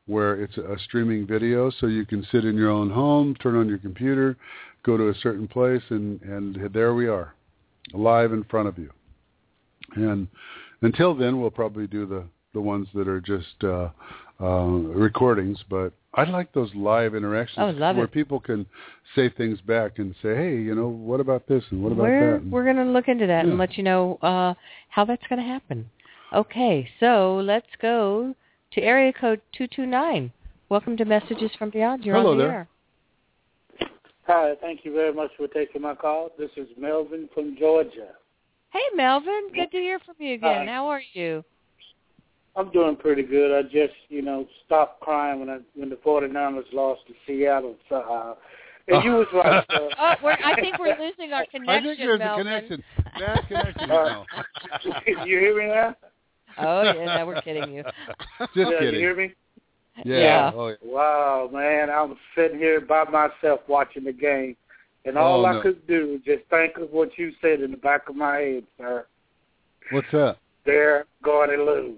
where 0.06 0.40
it's 0.42 0.56
a 0.56 0.76
streaming 0.84 1.26
video, 1.26 1.70
so 1.70 1.86
you 1.86 2.04
can 2.04 2.26
sit 2.30 2.44
in 2.44 2.56
your 2.56 2.70
own 2.70 2.90
home, 2.90 3.34
turn 3.36 3.56
on 3.56 3.68
your 3.68 3.78
computer, 3.78 4.36
go 4.84 4.96
to 4.96 5.08
a 5.08 5.14
certain 5.16 5.48
place, 5.48 5.82
and 5.90 6.20
and 6.22 6.72
there 6.72 6.94
we 6.94 7.06
are, 7.08 7.34
live 7.92 8.32
in 8.32 8.44
front 8.44 8.68
of 8.68 8.78
you. 8.78 8.90
And 9.94 10.26
until 10.82 11.14
then, 11.14 11.40
we'll 11.40 11.50
probably 11.50 11.86
do 11.86 12.06
the 12.06 12.24
the 12.54 12.60
ones 12.60 12.86
that 12.94 13.08
are 13.08 13.20
just 13.20 13.64
uh, 13.64 13.88
uh, 14.40 14.66
recordings, 14.66 15.58
but 15.70 15.92
I'd 16.14 16.28
like 16.28 16.52
those 16.52 16.74
live 16.74 17.14
interactions 17.14 17.58
Oh, 17.58 17.70
love 17.70 17.96
where 17.96 18.04
it. 18.04 18.12
people 18.12 18.38
can 18.38 18.66
say 19.14 19.30
things 19.30 19.60
back 19.62 19.98
and 19.98 20.14
say, 20.22 20.34
"Hey, 20.34 20.56
you 20.56 20.74
know, 20.74 20.88
what 20.88 21.20
about 21.20 21.46
this 21.46 21.64
and 21.70 21.82
what 21.82 21.92
about 21.92 22.02
we're 22.02 22.32
that?" 22.38 22.44
we're 22.46 22.64
going 22.64 22.76
to 22.76 22.84
look 22.84 23.08
into 23.08 23.26
that 23.26 23.44
Yeah. 23.44 23.50
and 23.50 23.58
let 23.58 23.76
you 23.78 23.82
know 23.82 24.18
uh, 24.22 24.54
how 24.90 25.04
that's 25.04 25.26
going 25.28 25.40
to 25.40 25.46
happen. 25.46 25.88
Okay, 26.32 26.88
so 27.00 27.36
let's 27.44 27.66
go 27.80 28.34
to 28.72 28.80
area 28.82 29.12
code 29.12 29.40
two 29.56 29.66
two 29.66 29.86
nine. 29.86 30.32
Welcome 30.68 30.96
to 30.98 31.04
Messages 31.04 31.50
from 31.58 31.70
Beyond. 31.70 32.04
You're 32.04 32.16
Hello 32.16 32.32
on 32.32 32.38
the 32.38 32.44
there. 32.44 32.52
air. 32.52 32.68
Hi, 34.26 34.54
thank 34.60 34.84
you 34.84 34.92
very 34.92 35.12
much 35.12 35.30
for 35.36 35.48
taking 35.48 35.82
my 35.82 35.94
call. 35.94 36.30
This 36.38 36.50
is 36.56 36.68
Melvin 36.78 37.28
from 37.34 37.56
Georgia. 37.58 38.08
Hey, 38.70 38.80
Melvin. 38.94 39.48
Good 39.54 39.70
to 39.72 39.78
hear 39.78 39.98
from 39.98 40.14
you 40.18 40.34
again. 40.34 40.66
Hi. 40.66 40.72
How 40.72 40.86
are 40.88 41.02
you? 41.12 41.44
I'm 42.54 42.70
doing 42.70 42.96
pretty 42.96 43.22
good. 43.22 43.56
I 43.56 43.62
just, 43.62 43.94
you 44.08 44.20
know, 44.22 44.46
stopped 44.66 45.00
crying 45.00 45.40
when 45.40 45.48
I 45.48 45.58
when 45.74 45.88
the 45.88 45.96
49ers 45.96 46.64
lost 46.72 47.00
to 47.08 47.14
Seattle 47.26 47.76
somehow. 47.88 48.36
And 48.88 49.02
you 49.04 49.12
was 49.12 49.26
right. 49.32 49.64
Uh, 49.70 49.88
Oh, 49.98 50.14
we're, 50.24 50.32
I 50.44 50.54
think 50.60 50.78
we're 50.78 50.98
losing 50.98 51.32
our 51.32 51.46
connection, 51.46 51.68
I 51.68 51.80
think 51.82 51.98
there's 51.98 52.18
Melvin. 52.18 52.46
a 52.46 52.60
connection. 52.60 52.84
Bad 53.18 53.46
connection 53.48 53.90
Uh, 53.90 54.24
you 55.24 55.38
hear 55.38 55.56
me 55.58 55.66
now? 55.68 55.96
Oh, 56.58 56.82
yeah, 56.82 57.16
no, 57.16 57.26
we're 57.26 57.40
kidding 57.42 57.72
you. 57.72 57.82
Just 58.40 58.50
yeah, 58.56 58.64
kidding. 58.80 58.94
You 58.94 59.00
hear 59.00 59.16
me? 59.16 59.32
Yeah. 60.04 60.18
Yeah. 60.18 60.50
Oh, 60.54 60.68
yeah. 60.68 60.74
Wow, 60.82 61.48
man, 61.52 61.88
I'm 61.90 62.16
sitting 62.36 62.58
here 62.58 62.80
by 62.80 63.04
myself 63.04 63.60
watching 63.68 64.04
the 64.04 64.12
game, 64.12 64.56
and 65.04 65.16
all 65.16 65.42
Oh, 65.44 65.48
I 65.48 65.52
no. 65.52 65.62
could 65.62 65.86
do 65.86 66.12
was 66.12 66.20
just 66.26 66.42
think 66.50 66.76
of 66.78 66.90
what 66.90 67.16
you 67.16 67.32
said 67.40 67.60
in 67.60 67.70
the 67.70 67.76
back 67.76 68.08
of 68.08 68.16
my 68.16 68.36
head, 68.38 68.64
sir. 68.78 69.06
What's 69.92 70.10
that? 70.12 70.36
They're 70.66 71.04
going 71.24 71.50
to 71.50 71.64
lose, 71.64 71.96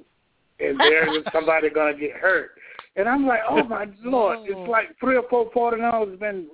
and 0.61 0.79
there's 0.79 1.25
somebody 1.33 1.71
going 1.71 1.95
to 1.95 2.01
get 2.01 2.13
hurt. 2.13 2.53
And 2.97 3.09
I'm 3.09 3.27
like, 3.27 3.41
oh 3.49 3.65
my 3.65 3.87
lord, 4.05 4.39
it's 4.45 4.69
like 4.71 4.89
three 5.01 5.17
or 5.17 5.25
four 5.29 5.51
49ers 5.51 6.11
have 6.13 6.21
been 6.21 6.47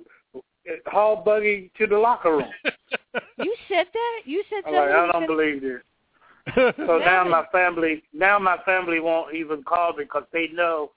haul 0.87 1.21
buggy 1.23 1.71
to 1.77 1.87
the 1.87 1.97
locker 1.97 2.37
room. 2.37 2.49
You 3.37 3.53
said 3.67 3.87
that? 3.91 4.21
You 4.25 4.43
said 4.49 4.63
I'm 4.67 4.73
something? 4.73 4.79
like, 4.79 4.89
I 4.89 5.11
don't 5.11 5.27
believe 5.27 5.61
this. 5.61 5.81
So 6.77 6.99
now 6.99 7.23
my 7.23 7.43
family, 7.51 8.03
now 8.13 8.39
my 8.39 8.57
family 8.65 8.99
won't 8.99 9.35
even 9.35 9.63
call 9.63 9.93
me 9.93 10.03
because 10.05 10.23
they 10.31 10.47
know 10.53 10.91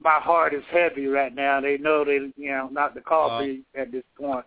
my 0.00 0.18
heart 0.20 0.52
is 0.54 0.62
heavy 0.70 1.06
right 1.06 1.34
now. 1.34 1.60
They 1.60 1.78
know 1.78 2.04
they, 2.04 2.30
you 2.36 2.50
know, 2.50 2.68
not 2.70 2.94
to 2.94 3.00
call 3.00 3.28
Wow. 3.30 3.40
me 3.40 3.62
at 3.76 3.90
this 3.92 4.04
point. 4.18 4.44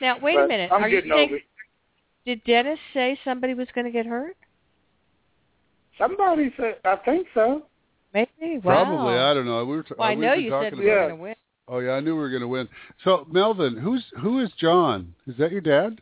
Now, 0.00 0.18
wait 0.20 0.36
a 0.36 0.46
minute. 0.48 0.72
I'm 0.72 0.82
Are 0.82 0.88
you 0.88 0.96
getting 0.96 1.12
saying, 1.12 1.28
over 1.28 1.36
it. 1.36 1.42
did 2.24 2.42
Dennis 2.44 2.78
say 2.92 3.18
somebody 3.24 3.54
was 3.54 3.68
going 3.74 3.84
to 3.84 3.92
get 3.92 4.06
hurt? 4.06 4.36
Somebody 6.02 6.52
said, 6.56 6.76
I 6.84 6.96
think 6.96 7.26
so. 7.32 7.62
Maybe. 8.12 8.58
Wow. 8.58 8.84
Probably. 8.84 9.14
I 9.14 9.32
don't 9.34 9.46
know. 9.46 9.64
We 9.64 9.76
were 9.76 9.82
t- 9.84 9.94
Well, 9.96 10.08
I 10.08 10.10
we've 10.14 10.18
know 10.20 10.32
you 10.34 10.50
talking 10.50 10.70
said 10.70 10.78
we 10.78 10.90
about 10.90 10.94
were 10.94 11.06
going 11.08 11.16
to 11.16 11.22
win. 11.22 11.34
Oh 11.68 11.78
yeah, 11.78 11.92
I 11.92 12.00
knew 12.00 12.14
we 12.16 12.20
were 12.22 12.28
going 12.28 12.42
to 12.42 12.48
win. 12.48 12.68
So 13.04 13.26
Melvin, 13.30 13.76
who's 13.76 14.04
who 14.20 14.40
is 14.40 14.50
John? 14.58 15.14
Is 15.26 15.36
that 15.38 15.52
your 15.52 15.60
dad? 15.60 16.00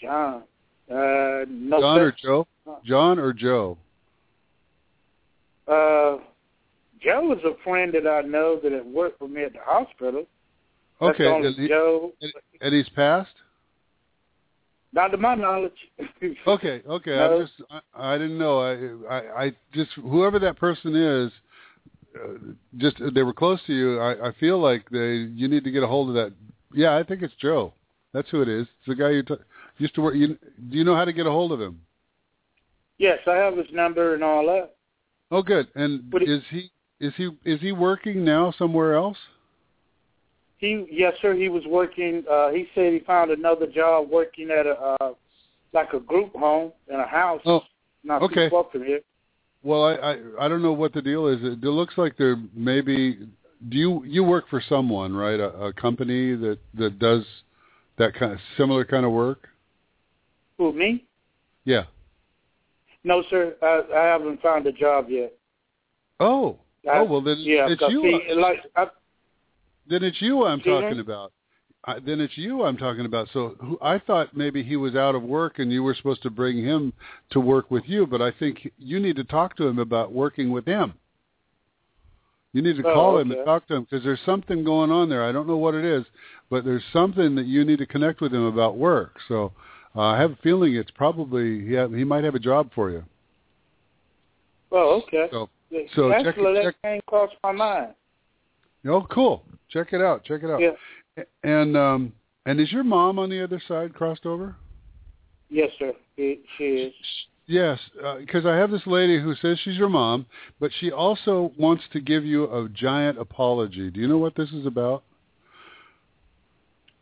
John. 0.00 0.44
Uh, 0.90 1.44
no. 1.48 1.80
John 1.80 1.98
or. 1.98 2.12
Joe? 2.22 2.46
John 2.84 3.18
or 3.18 3.32
Joe? 3.32 3.76
Uh, 5.66 6.18
Joe 7.02 7.32
is 7.32 7.40
a 7.44 7.62
friend 7.64 7.92
that 7.94 8.08
I 8.08 8.22
know 8.22 8.58
that 8.62 8.72
had 8.72 8.86
worked 8.86 9.18
for 9.18 9.28
me 9.28 9.42
at 9.44 9.52
the 9.52 9.58
hospital. 9.62 10.24
That's 11.00 11.14
Okay, 11.20 11.26
and, 11.46 11.54
he- 11.56 11.68
Joe. 11.68 12.12
and 12.60 12.74
he's 12.74 12.88
passed. 12.90 13.34
Not 14.92 15.08
to 15.08 15.16
my 15.16 15.34
knowledge. 15.34 15.72
Okay, 16.46 16.82
okay. 16.88 17.10
No. 17.10 17.34
I'm 17.36 17.42
just 17.46 17.52
I, 17.70 18.14
I 18.14 18.18
didn't 18.18 18.38
know. 18.38 18.60
I, 18.60 19.14
I 19.14 19.44
I 19.44 19.52
just 19.72 19.90
whoever 19.92 20.38
that 20.38 20.58
person 20.58 20.96
is, 20.96 21.32
uh, 22.16 22.52
just 22.78 22.96
they 23.14 23.22
were 23.22 23.32
close 23.34 23.60
to 23.66 23.74
you. 23.74 24.00
I 24.00 24.28
I 24.28 24.32
feel 24.40 24.58
like 24.58 24.88
they 24.90 25.14
you 25.34 25.48
need 25.48 25.64
to 25.64 25.70
get 25.70 25.82
a 25.82 25.86
hold 25.86 26.08
of 26.08 26.14
that. 26.14 26.32
Yeah, 26.72 26.96
I 26.96 27.02
think 27.02 27.22
it's 27.22 27.34
Joe. 27.40 27.72
That's 28.12 28.28
who 28.30 28.42
it 28.42 28.48
is. 28.48 28.62
It's 28.62 28.88
the 28.88 28.94
guy 28.94 29.10
you 29.10 29.22
t- 29.22 29.34
used 29.78 29.94
to 29.96 30.00
work. 30.02 30.14
You 30.16 30.38
do 30.70 30.78
you 30.78 30.84
know 30.84 30.96
how 30.96 31.04
to 31.04 31.12
get 31.12 31.26
a 31.26 31.30
hold 31.30 31.52
of 31.52 31.60
him? 31.60 31.80
Yes, 32.98 33.18
I 33.26 33.36
have 33.36 33.56
his 33.56 33.66
number 33.72 34.14
and 34.14 34.24
all 34.24 34.44
that. 34.46 34.74
Oh, 35.30 35.42
good. 35.42 35.68
And 35.74 36.10
But 36.10 36.22
he- 36.22 36.28
is 36.32 36.42
he 36.50 36.70
is 37.00 37.12
he 37.16 37.30
is 37.44 37.60
he 37.60 37.72
working 37.72 38.24
now 38.24 38.52
somewhere 38.58 38.94
else? 38.94 39.18
He 40.58 40.86
yes, 40.90 41.14
sir. 41.22 41.34
He 41.34 41.48
was 41.48 41.64
working. 41.66 42.24
uh 42.30 42.50
He 42.50 42.66
said 42.74 42.92
he 42.92 43.00
found 43.00 43.30
another 43.30 43.66
job 43.66 44.10
working 44.10 44.50
at 44.50 44.66
a 44.66 44.96
uh 45.00 45.12
like 45.72 45.92
a 45.92 46.00
group 46.00 46.34
home 46.34 46.72
in 46.88 46.96
a 46.96 47.06
house. 47.06 47.40
Oh, 47.44 47.62
not 48.04 48.22
okay. 48.22 48.46
too 48.46 48.50
far 48.50 48.66
from 48.70 48.84
here. 48.84 49.00
Well, 49.62 49.84
I, 49.84 49.94
I 49.94 50.18
I 50.40 50.48
don't 50.48 50.62
know 50.62 50.72
what 50.72 50.92
the 50.92 51.02
deal 51.02 51.28
is. 51.28 51.38
It, 51.42 51.64
it 51.64 51.70
looks 51.70 51.94
like 51.96 52.16
there 52.16 52.36
maybe. 52.54 53.18
Do 53.68 53.76
you 53.76 54.04
you 54.04 54.22
work 54.24 54.48
for 54.48 54.62
someone 54.68 55.14
right? 55.14 55.40
A, 55.40 55.50
a 55.66 55.72
company 55.72 56.34
that 56.36 56.58
that 56.74 56.98
does 56.98 57.24
that 57.98 58.14
kind 58.14 58.32
of 58.32 58.38
similar 58.56 58.84
kind 58.84 59.04
of 59.06 59.12
work? 59.12 59.48
Who 60.58 60.72
me? 60.72 61.04
Yeah. 61.64 61.84
No, 63.04 63.22
sir. 63.30 63.54
I, 63.62 63.82
I 63.94 64.04
haven't 64.06 64.42
found 64.42 64.66
a 64.66 64.72
job 64.72 65.06
yet. 65.08 65.32
Oh. 66.18 66.58
I- 66.88 66.98
oh 66.98 67.04
well 67.04 67.20
then 67.20 67.38
yeah, 67.40 67.66
it's 67.68 67.82
you. 67.88 68.02
see, 68.02 68.34
like 68.34 68.58
I, 68.76 68.86
then 69.88 70.02
it's 70.04 70.20
you 70.20 70.44
I'm 70.44 70.58
me? 70.58 70.64
talking 70.64 71.00
about. 71.00 71.32
I, 71.84 72.00
then 72.00 72.20
it's 72.20 72.36
you 72.36 72.64
I'm 72.64 72.76
talking 72.76 73.06
about. 73.06 73.28
So 73.32 73.54
who, 73.60 73.78
I 73.80 73.98
thought 73.98 74.36
maybe 74.36 74.62
he 74.62 74.76
was 74.76 74.94
out 74.94 75.14
of 75.14 75.22
work 75.22 75.58
and 75.58 75.72
you 75.72 75.82
were 75.82 75.94
supposed 75.94 76.22
to 76.22 76.30
bring 76.30 76.58
him 76.58 76.92
to 77.30 77.40
work 77.40 77.70
with 77.70 77.84
you, 77.86 78.06
but 78.06 78.20
I 78.20 78.30
think 78.32 78.70
you 78.78 78.98
need 78.98 79.16
to 79.16 79.24
talk 79.24 79.56
to 79.56 79.66
him 79.66 79.78
about 79.78 80.12
working 80.12 80.50
with 80.50 80.66
him. 80.66 80.94
You 82.52 82.62
need 82.62 82.76
to 82.76 82.82
Oh, 82.82 82.92
call 82.92 83.18
him 83.18 83.30
and 83.30 83.44
talk 83.44 83.68
to 83.68 83.74
him 83.76 83.84
because 83.84 84.02
there's 84.02 84.20
something 84.24 84.64
going 84.64 84.90
on 84.90 85.08
there. 85.08 85.22
I 85.22 85.32
don't 85.32 85.46
know 85.46 85.58
what 85.58 85.74
it 85.74 85.84
is, 85.84 86.04
but 86.50 86.64
there's 86.64 86.82
something 86.92 87.34
that 87.36 87.46
you 87.46 87.64
need 87.64 87.78
to 87.78 87.86
connect 87.86 88.20
with 88.20 88.32
him 88.32 88.44
about 88.44 88.76
work. 88.76 89.16
So 89.28 89.52
uh, 89.94 90.00
I 90.00 90.20
have 90.20 90.32
a 90.32 90.36
feeling 90.42 90.74
it's 90.74 90.90
probably 90.90 91.60
he 91.60 91.76
he 91.96 92.04
might 92.04 92.24
have 92.24 92.34
a 92.34 92.40
job 92.40 92.70
for 92.74 92.90
you. 92.90 93.04
oh, 94.72 95.02
okay. 95.06 95.28
So 95.30 95.48
so 95.94 96.10
check 96.12 96.26
Actually, 96.26 96.60
it- 96.60 96.74
that 96.82 96.82
came 96.82 97.00
across 97.06 97.30
my 97.44 97.52
mind. 97.52 97.94
Oh, 98.86 99.06
cool. 99.10 99.44
Check 99.70 99.92
it 99.92 100.00
out. 100.00 100.24
Check 100.24 100.42
it 100.42 100.50
out. 100.50 100.60
Yeah. 100.60 101.24
And 101.42 101.76
um 101.76 102.12
and 102.46 102.60
is 102.60 102.72
your 102.72 102.84
mom 102.84 103.18
on 103.18 103.28
the 103.30 103.42
other 103.42 103.60
side 103.68 103.94
crossed 103.94 104.24
over? 104.26 104.56
Yes, 105.50 105.70
sir. 105.78 105.92
She, 106.16 106.40
she 106.56 106.64
is. 106.64 106.94
Yes, 107.46 107.78
because 108.20 108.44
I 108.44 108.56
have 108.56 108.70
this 108.70 108.86
lady 108.86 109.18
who 109.20 109.34
says 109.36 109.58
she's 109.64 109.76
your 109.78 109.88
mom, 109.88 110.26
but 110.60 110.70
she 110.80 110.92
also 110.92 111.52
wants 111.58 111.82
to 111.94 112.00
give 112.00 112.22
you 112.24 112.44
a 112.44 112.68
giant 112.68 113.18
apology. 113.18 113.90
Do 113.90 114.00
you 114.00 114.06
know 114.06 114.18
what 114.18 114.34
this 114.34 114.50
is 114.50 114.66
about? 114.66 115.02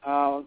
Uh, 0.07 0.43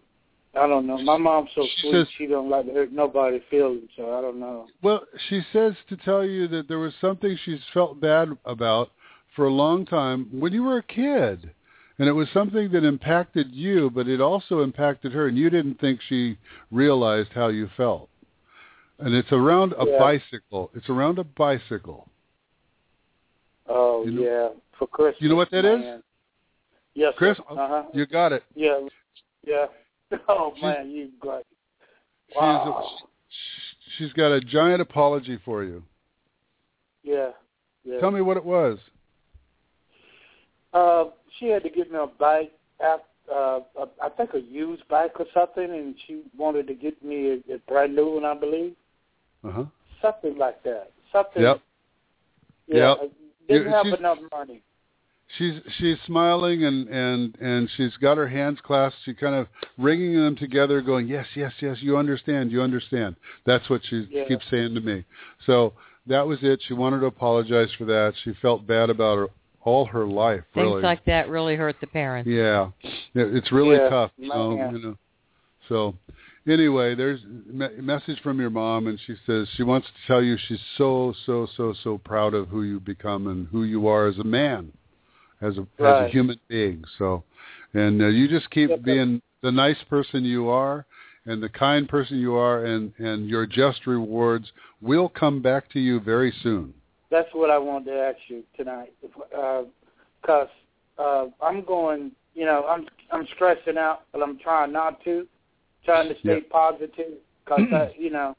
I 0.55 0.67
don't 0.67 0.87
know. 0.87 0.97
My 0.99 1.17
mom's 1.17 1.49
so 1.53 1.63
She 1.63 1.81
sweet. 1.81 1.91
says- 1.91 2.07
she 2.17 2.25
don't 2.27 2.49
like 2.49 2.65
to 2.67 2.73
hurt 2.73 2.93
nobody's 2.93 3.43
feelings, 3.49 3.89
so 3.97 4.17
I 4.17 4.21
don't 4.21 4.39
know. 4.39 4.67
Well, 4.81 5.05
she 5.27 5.41
says 5.51 5.73
to 5.89 5.97
tell 5.97 6.25
you 6.25 6.47
that 6.47 6.69
there 6.69 6.79
was 6.79 6.93
something 7.01 7.35
she's 7.43 7.63
felt 7.73 7.99
bad 7.99 8.29
about 8.45 8.91
for 9.35 9.45
a 9.45 9.51
long 9.53 9.85
time 9.85 10.27
when 10.31 10.53
you 10.53 10.63
were 10.63 10.77
a 10.77 10.83
kid. 10.83 11.51
And 11.97 12.07
it 12.07 12.13
was 12.13 12.29
something 12.33 12.71
that 12.71 12.85
impacted 12.85 13.47
you, 13.51 13.89
but 13.89 14.07
it 14.07 14.21
also 14.21 14.61
impacted 14.61 15.11
her, 15.11 15.27
and 15.27 15.37
you 15.37 15.49
didn't 15.49 15.81
think 15.81 15.99
she 16.07 16.37
realized 16.71 17.31
how 17.35 17.49
you 17.49 17.69
felt. 17.75 18.09
And 18.99 19.13
it's 19.13 19.31
around 19.33 19.73
a 19.77 19.85
Yeah. 19.85 19.99
bicycle. 19.99 20.71
It's 20.73 20.89
around 20.89 21.19
a 21.19 21.23
bicycle. 21.25 22.07
Oh 23.67 24.05
You 24.05 24.11
know- 24.11 24.21
yeah, 24.21 24.49
for 24.77 24.87
Christmas. 24.87 25.21
You 25.21 25.29
know 25.29 25.35
what 25.35 25.51
that 25.51 25.65
is? 25.65 25.79
man. 25.79 26.03
Yes, 26.95 27.13
Chris, 27.17 27.37
Uh 27.49 27.55
huh. 27.55 27.83
you 27.93 28.05
got 28.05 28.31
it. 28.31 28.43
Yeah, 28.55 28.79
yeah. 29.45 29.67
Oh 30.27 30.53
She's- 30.55 30.63
man, 30.77 30.89
you 30.89 31.11
got. 31.19 31.43
She's, 32.29 32.35
Wow. 32.37 32.97
she's 33.97 34.13
got 34.13 34.31
a 34.31 34.39
giant 34.39 34.81
apology 34.81 35.37
for 35.37 35.63
you. 35.63 35.83
Yeah, 37.03 37.31
yeah. 37.83 37.99
Tell 37.99 38.11
me 38.11 38.21
what 38.21 38.37
it 38.37 38.45
was. 38.45 38.79
Uh, 40.73 41.05
she 41.37 41.47
had 41.47 41.63
to 41.63 41.69
get 41.69 41.91
me 41.91 41.97
a 41.97 42.07
bike, 42.07 42.51
after, 42.79 43.03
uh, 43.33 43.59
I 44.01 44.09
think 44.09 44.33
a 44.33 44.39
used 44.39 44.87
bike 44.87 45.19
or 45.19 45.25
something, 45.33 45.63
and 45.63 45.95
she 46.07 46.21
wanted 46.37 46.67
to 46.67 46.73
get 46.73 47.03
me 47.03 47.41
a, 47.49 47.55
a 47.55 47.57
brand 47.67 47.95
new 47.95 48.15
one, 48.15 48.25
I 48.25 48.33
believe, 48.33 48.73
Uh 49.43 49.51
huh. 49.51 49.65
something 50.01 50.37
like 50.37 50.63
that. 50.63 50.91
Something. 51.11 51.43
Yep. 51.43 51.61
Yeah. 52.67 52.95
Yep. 53.01 53.11
Didn't 53.47 53.71
have 53.71 53.87
enough 53.87 54.19
money. 54.31 54.61
She's 55.37 55.59
she's 55.77 55.97
smiling 56.07 56.63
and 56.65 56.87
and 56.87 57.37
and 57.39 57.69
she's 57.77 57.95
got 57.97 58.17
her 58.17 58.27
hands 58.27 58.57
clasped. 58.63 58.99
She 59.05 59.13
kind 59.13 59.35
of 59.35 59.47
wringing 59.77 60.15
them 60.15 60.35
together, 60.35 60.81
going, 60.81 61.07
"Yes, 61.07 61.27
yes, 61.35 61.53
yes. 61.61 61.77
You 61.81 61.97
understand. 61.97 62.51
You 62.51 62.63
understand." 62.63 63.15
That's 63.45 63.69
what 63.69 63.81
she 63.85 64.07
Yeah. 64.09 64.25
keeps 64.25 64.45
saying 64.49 64.73
to 64.73 64.81
me. 64.81 65.05
So 65.45 65.73
that 66.07 66.25
was 66.25 66.39
it. 66.41 66.61
She 66.67 66.73
wanted 66.73 67.01
to 67.01 67.05
apologize 67.05 67.71
for 67.77 67.85
that. 67.85 68.15
She 68.23 68.33
felt 68.41 68.65
bad 68.65 68.89
about 68.89 69.17
her 69.19 69.27
all 69.69 69.85
her 69.85 70.05
life. 70.05 70.43
Things 70.53 70.65
really. 70.65 70.81
like 70.81 71.05
that 71.05 71.29
really 71.29 71.55
hurt 71.55 71.75
the 71.79 71.87
parents. 71.87 72.27
Yeah, 72.29 72.71
Yeah, 73.13 73.25
it's 73.27 73.51
really 73.51 73.77
Yeah, 73.77 73.89
tough. 73.89 74.11
You 74.17 74.29
know, 74.29 74.57
man. 74.57 74.75
you 74.75 74.81
know. 74.81 74.97
So, 75.67 75.95
anyway, 76.47 76.95
there's 76.95 77.21
a 77.23 77.81
message 77.81 78.19
from 78.21 78.39
your 78.39 78.49
mom, 78.49 78.87
and 78.87 78.99
she 79.05 79.15
says 79.25 79.47
she 79.55 79.63
wants 79.63 79.87
to 79.87 80.07
tell 80.07 80.23
you 80.23 80.37
she's 80.47 80.59
so 80.77 81.13
so 81.25 81.47
so 81.55 81.73
so 81.83 81.99
proud 81.99 82.33
of 82.33 82.47
who 82.47 82.63
you've 82.63 82.85
become 82.85 83.27
and 83.27 83.47
who 83.51 83.63
you 83.63 83.87
are 83.87 84.07
as 84.07 84.17
a 84.17 84.23
man, 84.23 84.71
as 85.41 85.57
a 85.57 85.61
as 85.85 86.07
a 86.07 86.09
human 86.09 86.39
being. 86.47 86.83
So, 86.97 87.23
and 87.73 88.01
uh, 88.01 88.07
you 88.07 88.27
just 88.27 88.49
keep 88.49 88.69
Yep, 88.69 88.79
yep. 88.79 88.85
being 88.85 89.21
the 89.41 89.51
nice 89.51 89.81
person 89.89 90.25
you 90.25 90.49
are 90.49 90.85
and 91.25 91.43
the 91.43 91.49
kind 91.49 91.87
person 91.87 92.17
you 92.17 92.35
are, 92.35 92.65
and 92.65 92.91
and 92.97 93.29
your 93.29 93.45
just 93.45 93.85
rewards 93.85 94.51
will 94.81 95.09
come 95.09 95.41
back 95.41 95.69
to 95.73 95.79
you 95.79 95.99
very 95.99 96.33
soon. 96.41 96.73
That's 97.11 97.29
what 97.33 97.49
I 97.49 97.57
wanted 97.57 97.85
to 97.91 97.99
ask 97.99 98.17
you 98.27 98.43
tonight, 98.55 98.93
because 99.01 100.47
uh, 100.97 101.25
I'm 101.41 101.63
going. 101.63 102.11
You 102.35 102.45
know, 102.45 102.65
I'm 102.69 102.85
I'm 103.11 103.27
stressing 103.35 103.77
out, 103.77 104.03
but 104.13 104.21
I'm 104.21 104.37
trying 104.39 104.71
not 104.71 105.03
to, 105.03 105.27
trying 105.83 106.07
to 106.09 106.19
stay 106.19 106.41
Yeah. 106.43 106.49
positive, 106.51 107.13
because 107.43 107.63
I, 107.73 107.91
you 107.97 108.11
know, 108.11 108.35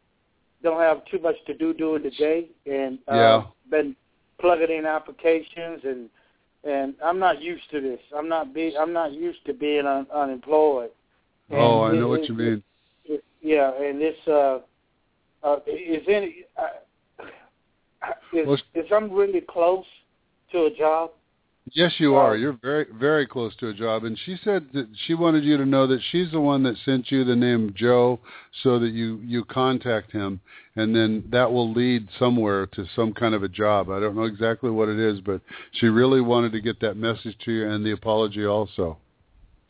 don't 0.62 0.80
have 0.80 1.04
too 1.06 1.18
much 1.18 1.34
to 1.46 1.54
do 1.54 1.74
during 1.74 2.04
the 2.04 2.10
day, 2.12 2.46
and 2.66 2.98
uh, 3.08 3.14
Yeah. 3.16 3.42
been 3.70 3.96
plugging 4.38 4.70
in 4.70 4.86
applications, 4.86 5.80
and 5.84 6.08
and 6.64 6.94
I'm 7.04 7.18
not 7.18 7.42
used 7.42 7.68
to 7.72 7.80
this. 7.80 8.00
I'm 8.16 8.28
not 8.28 8.54
be 8.54 8.76
I'm 8.78 8.92
not 8.92 9.12
used 9.12 9.44
to 9.46 9.52
being 9.54 9.86
un, 9.86 10.06
unemployed. 10.14 10.90
oh, 11.50 11.82
I 11.82 11.92
know 11.94 12.06
it- 12.12 12.18
what 12.20 12.28
you 12.28 12.34
mean. 12.34 12.62
it- 13.04 13.24
yeah, 13.42 13.72
and 13.82 14.00
this 14.00 14.16
uh, 14.28 14.60
uh, 15.42 15.56
is 15.66 16.04
any 16.08 16.44
uh, 16.56 16.68
is, 18.32 18.46
Well, 18.46 18.58
is 18.74 18.86
I'm 18.94 19.10
really 19.10 19.40
close 19.40 19.84
to 20.52 20.64
a 20.64 20.70
job. 20.70 21.10
Yes, 21.72 21.92
you 21.98 22.14
are. 22.14 22.34
Um, 22.34 22.40
You're 22.40 22.58
very, 22.62 22.86
very 22.98 23.26
close 23.26 23.54
to 23.56 23.68
a 23.68 23.74
job. 23.74 24.04
And 24.04 24.18
she 24.24 24.36
said 24.42 24.66
that 24.72 24.88
she 25.06 25.14
wanted 25.14 25.44
you 25.44 25.56
to 25.56 25.66
know 25.66 25.86
that 25.86 26.00
she's 26.10 26.30
the 26.32 26.40
one 26.40 26.62
that 26.64 26.76
sent 26.84 27.10
you 27.10 27.22
the 27.22 27.36
name 27.36 27.72
Joe, 27.76 28.18
so 28.62 28.78
that 28.78 28.92
you 28.92 29.20
you 29.22 29.44
contact 29.44 30.10
him, 30.10 30.40
and 30.76 30.94
then 30.94 31.24
that 31.30 31.50
will 31.52 31.72
lead 31.72 32.08
somewhere 32.18 32.66
to 32.66 32.86
some 32.96 33.12
kind 33.12 33.34
of 33.34 33.42
a 33.42 33.48
job. 33.48 33.90
I 33.90 34.00
don't 34.00 34.16
know 34.16 34.24
exactly 34.24 34.70
what 34.70 34.88
it 34.88 34.98
is, 34.98 35.20
but 35.20 35.40
she 35.72 35.86
really 35.86 36.20
wanted 36.20 36.52
to 36.52 36.60
get 36.60 36.80
that 36.80 36.96
message 36.96 37.36
to 37.44 37.52
you 37.52 37.68
and 37.68 37.84
the 37.84 37.92
apology 37.92 38.46
also. 38.46 38.98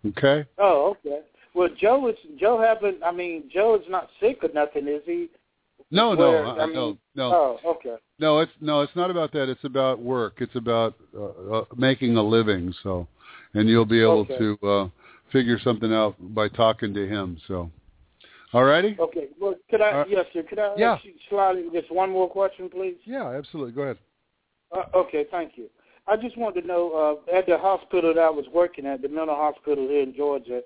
Okay. 0.06 0.46
Oh, 0.58 0.96
okay. 1.04 1.20
Well, 1.54 1.68
Joe 1.78 2.08
is 2.08 2.16
Joe 2.38 2.60
haven't. 2.60 3.02
I 3.02 3.12
mean, 3.12 3.50
Joe 3.52 3.74
is 3.74 3.84
not 3.88 4.08
sick 4.20 4.38
or 4.42 4.50
nothing, 4.54 4.88
is 4.88 5.02
he? 5.04 5.28
No, 5.90 6.10
Where- 6.10 6.44
no, 6.44 6.50
I 6.50 6.62
I, 6.62 6.66
mean- 6.66 6.74
no, 6.74 6.98
no. 7.16 7.58
Oh, 7.64 7.70
okay. 7.72 7.96
No, 8.18 8.38
it's 8.40 8.52
no, 8.60 8.82
it's 8.82 8.94
not 8.94 9.10
about 9.10 9.32
that. 9.32 9.48
It's 9.48 9.64
about 9.64 9.98
work. 9.98 10.34
It's 10.38 10.54
about 10.54 10.94
uh, 11.16 11.56
uh, 11.58 11.64
making 11.76 12.16
a 12.16 12.22
living. 12.22 12.72
So, 12.82 13.06
and 13.54 13.68
you'll 13.68 13.84
be 13.86 14.00
able 14.00 14.20
Okay. 14.20 14.38
to 14.38 14.58
uh, 14.66 14.88
figure 15.32 15.58
something 15.58 15.92
out 15.92 16.14
by 16.34 16.48
talking 16.48 16.94
to 16.94 17.08
him. 17.08 17.38
So, 17.48 17.70
all 18.52 18.64
righty. 18.64 18.96
Okay. 19.00 19.28
Well, 19.40 19.54
could 19.70 19.80
I? 19.80 19.90
Uh, 20.02 20.04
yes, 20.08 20.26
sir. 20.32 20.42
Could 20.42 20.58
I 20.58 20.74
yeah. 20.76 20.92
ask 20.92 21.04
you 21.04 21.70
just 21.72 21.90
one 21.90 22.10
more 22.10 22.28
question, 22.28 22.68
please? 22.68 22.96
Yeah, 23.04 23.28
absolutely. 23.30 23.72
Go 23.72 23.82
ahead. 23.82 23.98
Uh, 24.70 24.84
okay, 24.94 25.24
thank 25.30 25.56
you. 25.56 25.68
I 26.06 26.16
just 26.16 26.36
wanted 26.36 26.62
to 26.62 26.66
know 26.66 27.20
uh, 27.32 27.36
at 27.36 27.46
the 27.46 27.58
hospital 27.58 28.14
that 28.14 28.20
I 28.20 28.30
was 28.30 28.46
working 28.52 28.86
at, 28.86 29.02
the 29.02 29.08
mental 29.08 29.34
hospital 29.34 29.88
here 29.88 30.02
in 30.02 30.14
Georgia, 30.14 30.60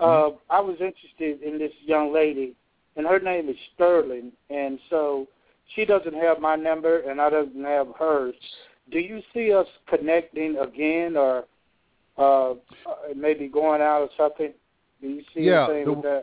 uh, 0.00 0.04
Mm-hmm. 0.04 0.36
I 0.50 0.60
was 0.60 0.76
interested 0.80 1.42
in 1.42 1.58
this 1.58 1.72
young 1.84 2.12
lady, 2.12 2.54
and 2.96 3.06
her 3.06 3.18
name 3.18 3.48
is 3.48 3.56
Sterling, 3.74 4.32
and 4.50 4.78
so 4.90 5.26
she 5.74 5.84
doesn't 5.84 6.14
have 6.14 6.40
my 6.40 6.56
number, 6.56 7.00
and 7.00 7.20
I 7.20 7.30
doesn't 7.30 7.64
have 7.64 7.88
hers. 7.98 8.34
Do 8.92 8.98
you 8.98 9.22
see 9.32 9.52
us 9.52 9.66
connecting 9.88 10.56
again, 10.58 11.16
or 11.16 11.44
uh, 12.18 12.50
uh, 12.52 12.56
maybe 13.16 13.48
going 13.48 13.80
out 13.80 14.02
or 14.02 14.08
something? 14.16 14.52
Do 15.00 15.08
you 15.08 15.22
see 15.34 15.40
Yeah, 15.42 15.64
anything 15.64 15.84
the- 15.86 15.92
with 15.92 16.02
that? 16.02 16.22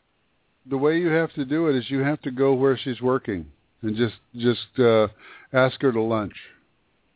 The 0.68 0.78
way 0.78 1.00
you 1.00 1.08
have 1.08 1.34
to 1.34 1.44
do 1.44 1.70
it 1.70 1.76
is 1.76 1.90
you 1.90 2.02
have 2.02 2.22
to 2.22 2.30
go 2.30 2.54
where 2.54 2.78
she's 2.78 3.02
working 3.02 3.48
and 3.82 3.96
just 3.96 4.14
just 4.38 4.80
uh, 4.80 5.08
ask 5.54 5.82
her 5.82 5.92
to 5.92 6.02
lunch. 6.02 6.36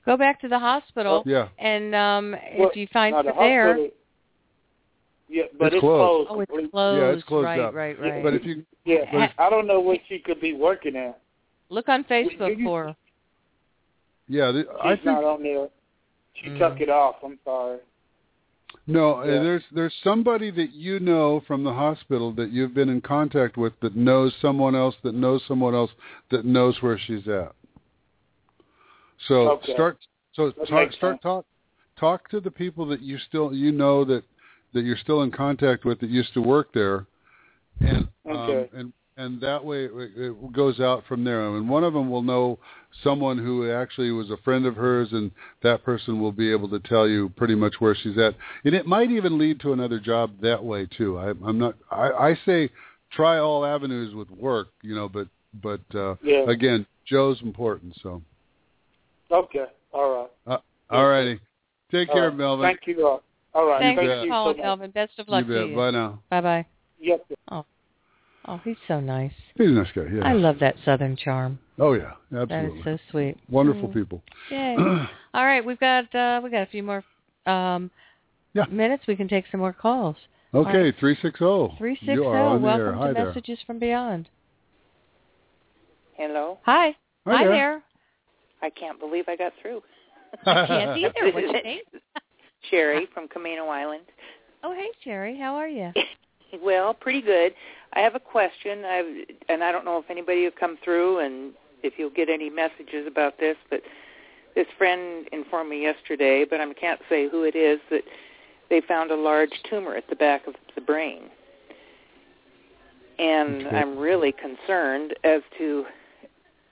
Go 0.04 0.18
back 0.18 0.42
to 0.42 0.48
the 0.48 0.58
hospital. 0.58 1.22
Yeah. 1.28 1.50
And 1.60 1.94
um 1.94 2.32
Well, 2.58 2.70
if 2.70 2.76
you 2.76 2.88
find 2.92 3.16
her 3.16 3.22
the 3.22 3.34
there, 3.38 3.68
hospital- 3.68 3.92
Yeah, 5.28 5.44
but 5.58 5.68
It's 5.68 5.76
it's, 5.76 5.82
closed. 5.82 6.30
oh, 6.32 6.40
it's 6.42 6.72
closed. 6.72 7.02
Yeah, 7.02 7.08
it's 7.10 7.24
closed 7.24 7.46
right, 7.46 7.60
up. 7.60 7.74
right, 7.74 7.98
Yeah, 8.00 8.10
right. 8.10 8.24
But 8.24 8.34
if 8.36 8.46
you 8.46 8.66
Yeah, 8.86 9.06
but 9.12 9.24
if- 9.24 9.40
I 9.40 9.50
don't 9.50 9.66
know 9.68 9.80
what 9.80 10.00
she 10.08 10.20
could 10.20 10.40
be 10.40 10.54
working 10.54 10.96
at. 10.96 11.20
Look 11.70 11.90
on 11.90 12.04
Facebook 12.04 12.58
you- 12.58 12.66
for 12.66 12.84
her. 12.86 12.96
yeah, 14.28 14.52
the, 14.52 14.62
She's 14.62 14.70
I 14.82 14.94
think 14.96 15.06
not 15.06 15.24
on 15.24 15.42
there. 15.44 15.70
She 16.36 16.50
Mm. 16.50 16.60
took 16.60 16.80
it 16.82 16.90
off. 16.90 17.24
I'm 17.24 17.40
sorry. 17.44 17.80
No, 18.88 19.22
uh, 19.22 19.24
Yeah. 19.24 19.42
there's 19.42 19.64
there's 19.72 19.96
somebody 20.04 20.52
that 20.52 20.72
you 20.74 21.00
know 21.00 21.40
from 21.48 21.64
the 21.64 21.74
hospital 21.74 22.32
that 22.34 22.52
you've 22.52 22.76
been 22.76 22.90
in 22.90 23.02
contact 23.02 23.58
with 23.58 23.80
that 23.80 23.96
knows 23.96 24.36
someone 24.36 24.76
else 24.76 24.96
that 25.02 25.16
knows 25.16 25.44
someone 25.46 25.74
else 25.74 25.92
that 26.30 26.46
knows 26.46 26.82
where 26.84 26.98
she's 27.00 27.28
at. 27.28 27.54
So 29.28 29.52
Okay. 29.54 29.74
start 29.74 29.98
so 30.34 30.52
That 30.52 30.68
talk, 30.68 30.92
start 30.92 31.22
talk 31.22 31.46
talk 31.96 32.30
to 32.30 32.40
the 32.40 32.52
people 32.52 32.86
that 32.88 33.02
you 33.02 33.18
still 33.18 33.54
you 33.54 33.72
know 33.72 34.04
that 34.04 34.24
that 34.76 34.84
you're 34.84 34.98
still 34.98 35.24
in 35.24 35.32
contact 35.32 35.86
with 35.86 36.00
that 36.02 36.10
used 36.10 36.34
to 36.36 36.42
work 36.42 36.72
there, 36.74 37.08
and 37.80 38.08
Okay. 38.28 38.70
um, 38.70 38.80
and 38.80 38.94
and 39.18 39.40
that 39.40 39.64
way 39.64 39.86
it, 39.86 40.12
it 40.18 40.52
goes 40.52 40.80
out 40.82 41.06
from 41.08 41.24
there. 41.24 41.48
And 41.56 41.70
one 41.70 41.86
of 41.86 41.94
them 41.94 42.10
will 42.12 42.22
know 42.22 42.60
someone 43.02 43.38
who 43.38 43.72
actually 43.72 44.12
was 44.12 44.30
a 44.30 44.38
friend 44.38 44.66
of 44.66 44.76
hers, 44.76 45.10
and 45.14 45.32
that 45.64 45.84
person 45.84 46.20
will 46.20 46.34
be 46.34 46.52
able 46.52 46.70
to 46.70 46.80
tell 46.80 47.08
you 47.08 47.30
pretty 47.30 47.56
much 47.56 47.76
where 47.80 47.96
she's 47.96 48.18
at. 48.18 48.36
And 48.66 48.76
it 48.76 48.86
might 48.86 49.12
even 49.12 49.38
lead 49.38 49.62
to 49.62 49.72
another 49.74 50.00
job 50.00 50.42
that 50.42 50.64
way 50.64 50.86
too. 50.86 51.18
I, 51.18 51.30
I'm 51.30 51.58
not. 51.58 51.76
I, 51.90 52.12
I 52.12 52.40
say 52.46 52.70
try 53.12 53.40
all 53.40 53.66
avenues 53.66 54.14
with 54.14 54.30
work, 54.30 54.68
you 54.82 54.94
know, 54.94 55.08
but 55.08 55.28
but 55.64 55.82
uh, 55.96 56.16
Yeah. 56.22 56.50
again, 56.50 56.86
Joe's 57.06 57.42
important. 57.42 57.96
So 58.04 58.22
Okay. 59.32 59.66
All 59.94 60.22
right. 60.22 60.32
uh, 60.46 60.58
all 60.90 61.08
righty, 61.08 61.40
take 61.90 62.10
All 62.10 62.16
care, 62.16 62.30
right. 62.30 62.38
Melvin. 62.38 62.68
Thank 62.68 62.86
you. 62.86 63.08
Uh, 63.08 63.20
all 63.56 63.66
right. 63.68 63.80
Thanks 63.80 64.02
You 64.02 64.08
for 64.10 64.16
bet. 64.24 64.30
calling, 64.30 64.58
so 64.62 64.76
much. 64.76 64.94
Best 64.94 65.18
of 65.20 65.28
You 65.28 65.34
luck 65.34 65.48
to 65.48 65.68
you. 65.70 65.76
Bye 65.76 65.92
now. 65.92 66.22
Bye 66.30 66.42
bye. 66.42 66.66
Yes. 67.00 67.20
Oh, 67.52 67.66
oh, 68.48 68.62
he's 68.64 68.78
so 68.88 69.00
nice. 69.00 69.32
He's 69.56 69.68
a 69.70 69.72
nice 69.72 69.88
guy. 69.96 70.04
Yeah. 70.14 70.28
I 70.28 70.34
love 70.34 70.60
that 70.60 70.76
Southern 70.86 71.16
charm. 71.16 71.58
Oh 71.80 71.94
yeah, 71.94 72.12
That 72.32 72.52
absolutely. 72.52 72.80
is 72.80 72.84
so 72.86 72.98
sweet. 73.12 73.38
Wonderful 73.50 73.90
Mm. 73.90 73.94
people. 73.94 74.22
Yay. 74.50 74.76
All 75.34 75.46
right, 75.46 75.64
we've 75.66 75.80
got 75.80 76.14
uh 76.14 76.42
we 76.44 76.50
got 76.50 76.64
a 76.64 76.68
few 76.68 76.84
more 76.84 77.04
um 77.46 77.90
Yeah. 78.54 78.66
minutes. 78.70 79.04
We 79.08 79.16
can 79.16 79.28
take 79.28 79.46
some 79.52 79.60
more 79.62 79.74
calls. 79.74 80.16
Okay, 80.54 80.94
three 81.00 81.18
six 81.22 81.40
zero. 81.40 81.74
Three 81.78 81.96
six 81.96 82.08
You 82.08 82.26
are 82.26 82.38
on 82.38 82.62
zero. 82.62 82.72
the 82.72 82.78
air. 82.78 82.86
Welcome 82.86 83.02
Hi 83.02 83.08
to 83.10 83.14
there. 83.14 83.26
Messages 83.28 83.60
from 83.68 83.80
Beyond. 83.80 84.30
Hello. 86.14 86.60
Hi. 86.66 86.96
Hi 87.28 87.44
there. 87.44 87.52
there. 87.52 87.84
I 88.62 88.70
can't 88.70 89.00
believe 89.00 89.26
I 89.28 89.36
got 89.36 89.52
through. 89.62 89.82
I 90.46 90.66
Can't 90.66 90.98
either. 90.98 91.12
What's 91.34 91.38
your 91.42 91.64
name? 91.64 91.80
Sherry 92.70 93.08
from 93.14 93.28
Camino 93.28 93.68
Island. 93.68 94.04
Oh, 94.64 94.74
hey, 94.74 94.90
Sherry. 95.04 95.38
How 95.38 95.56
are 95.56 95.68
you? 95.68 95.92
Well, 96.64 96.94
pretty 96.94 97.22
good. 97.22 97.54
I 97.94 98.00
have 98.00 98.16
a 98.16 98.20
question, 98.20 98.86
I've, 98.86 99.06
and 99.50 99.64
I 99.64 99.74
don't 99.74 99.84
know 99.84 99.98
if 99.98 100.10
anybody 100.10 100.44
will 100.44 100.52
come 100.58 100.78
through 100.84 101.20
and 101.20 101.54
if 101.84 101.94
you'll 101.98 102.12
get 102.12 102.30
any 102.30 102.50
messages 102.50 103.06
about 103.08 103.40
this, 103.40 103.58
but 103.70 103.82
this 104.56 104.68
friend 104.78 105.28
informed 105.34 105.70
me 105.70 105.82
yesterday, 105.82 106.46
but 106.50 106.62
I 106.62 106.74
can't 106.74 107.02
say 107.10 107.28
who 107.28 107.44
it 107.44 107.56
is, 107.56 107.80
that 107.90 108.04
they 108.70 108.80
found 108.80 109.12
a 109.12 109.16
large 109.16 109.52
tumor 109.70 109.96
at 109.96 110.08
the 110.10 110.16
back 110.16 110.48
of 110.48 110.54
the 110.76 110.82
brain. 110.82 111.24
And 113.20 113.68
Okay. 113.68 113.78
I'm 113.78 113.98
really 113.98 114.32
concerned 114.32 115.16
as 115.24 115.42
to, 115.58 115.86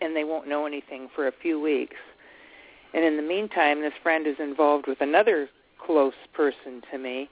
and 0.01 0.15
they 0.15 0.23
won't 0.23 0.47
know 0.47 0.65
anything 0.65 1.09
for 1.13 1.27
a 1.27 1.31
few 1.41 1.59
weeks. 1.59 1.97
And 2.93 3.03
in 3.03 3.17
the 3.17 3.23
meantime, 3.23 3.81
this 3.81 3.93
friend 4.01 4.27
is 4.27 4.35
involved 4.39 4.87
with 4.87 5.01
another 5.01 5.49
close 5.85 6.13
person 6.33 6.81
to 6.91 6.97
me, 6.97 7.29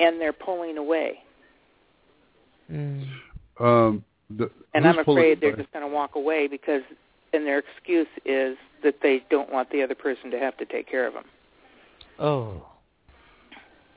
and 0.00 0.20
they're 0.20 0.32
pulling 0.32 0.78
away. 0.78 1.18
Mm. 2.70 3.06
Um, 3.60 4.04
the, 4.30 4.50
And 4.74 4.86
I'm 4.86 5.04
pulling 5.04 5.18
afraid 5.18 5.40
they're 5.40 5.50
away? 5.50 5.62
just 5.62 5.72
going 5.72 5.86
to 5.88 5.92
walk 5.94 6.14
away 6.14 6.48
because, 6.48 6.82
and 7.32 7.46
their 7.46 7.58
excuse 7.58 8.06
is 8.24 8.56
that 8.82 8.96
they 9.02 9.22
don't 9.30 9.52
want 9.52 9.70
the 9.70 9.82
other 9.82 9.94
person 9.94 10.30
to 10.30 10.38
have 10.38 10.56
to 10.58 10.64
take 10.64 10.88
care 10.90 11.06
of 11.06 11.14
them. 11.14 11.24
Oh. 12.18 12.66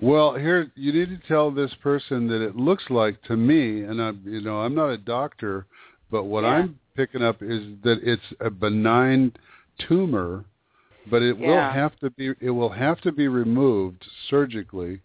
Well, 0.02 0.36
here 0.36 0.72
you 0.76 0.92
need 0.92 1.10
to 1.10 1.28
tell 1.28 1.52
this 1.52 1.74
person 1.82 2.28
that 2.28 2.42
it 2.42 2.56
looks 2.56 2.84
like 2.90 3.22
to 3.24 3.38
me, 3.38 3.84
and 3.84 4.02
I'm, 4.02 4.22
you 4.26 4.42
know, 4.42 4.58
I'm 4.58 4.76
not 4.76 4.90
a 4.90 4.98
doctor, 4.98 5.66
but 6.12 6.26
what 6.26 6.44
Yeah. 6.44 6.50
I'm 6.50 6.80
picking 6.96 7.24
up 7.24 7.42
is 7.42 7.62
that 7.84 8.00
it's 8.04 8.22
a 8.42 8.50
benign 8.50 9.32
tumor, 9.88 10.44
but 11.10 11.22
it 11.22 11.38
will 11.38 11.58
have 11.58 11.98
to 12.00 12.10
be 12.12 12.34
it 12.42 12.50
will 12.50 12.70
have 12.70 13.00
to 13.02 13.12
be 13.12 13.28
removed 13.28 14.06
surgically, 14.30 15.02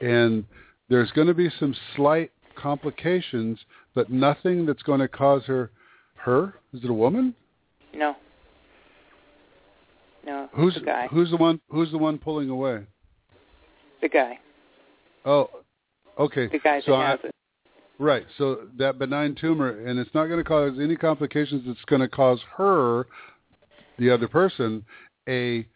and 0.00 0.44
there's 0.88 1.10
going 1.12 1.28
to 1.28 1.34
be 1.34 1.50
some 1.58 1.74
slight 1.96 2.30
complications, 2.56 3.58
but 3.94 4.10
nothing 4.10 4.66
that's 4.66 4.82
going 4.82 5.00
to 5.00 5.08
cause 5.08 5.42
her. 5.44 5.70
Her 6.16 6.54
is 6.74 6.84
it 6.84 6.90
a 6.90 6.94
woman? 6.94 7.34
No. 7.94 8.14
No, 10.24 10.50
Who's 10.52 10.74
the 10.74 10.80
guy. 10.80 11.08
who's 11.10 11.30
the 11.30 11.36
one 11.36 11.60
who's 11.70 11.90
the 11.90 11.98
one 11.98 12.18
pulling 12.18 12.50
away? 12.50 12.84
The 14.02 14.08
guy. 14.08 14.38
Oh, 15.24 15.48
okay. 16.18 16.46
The 16.48 16.58
guy 16.58 16.82
so 16.84 16.92
that 16.92 16.98
I, 16.98 17.10
has 17.10 17.20
it. 17.24 17.34
Right. 17.98 18.26
So 18.36 18.68
that 18.78 18.98
benign 18.98 19.34
tumor, 19.34 19.86
and 19.86 19.98
it's 19.98 20.10
not 20.14 20.26
going 20.26 20.38
to 20.38 20.44
cause 20.44 20.78
any 20.80 20.96
complications. 20.96 21.64
It's 21.66 21.84
going 21.86 22.00
to 22.00 22.08
cause 22.08 22.40
her, 22.56 23.06
the 23.98 24.10
other 24.10 24.28
person, 24.28 24.84
a 25.28 25.66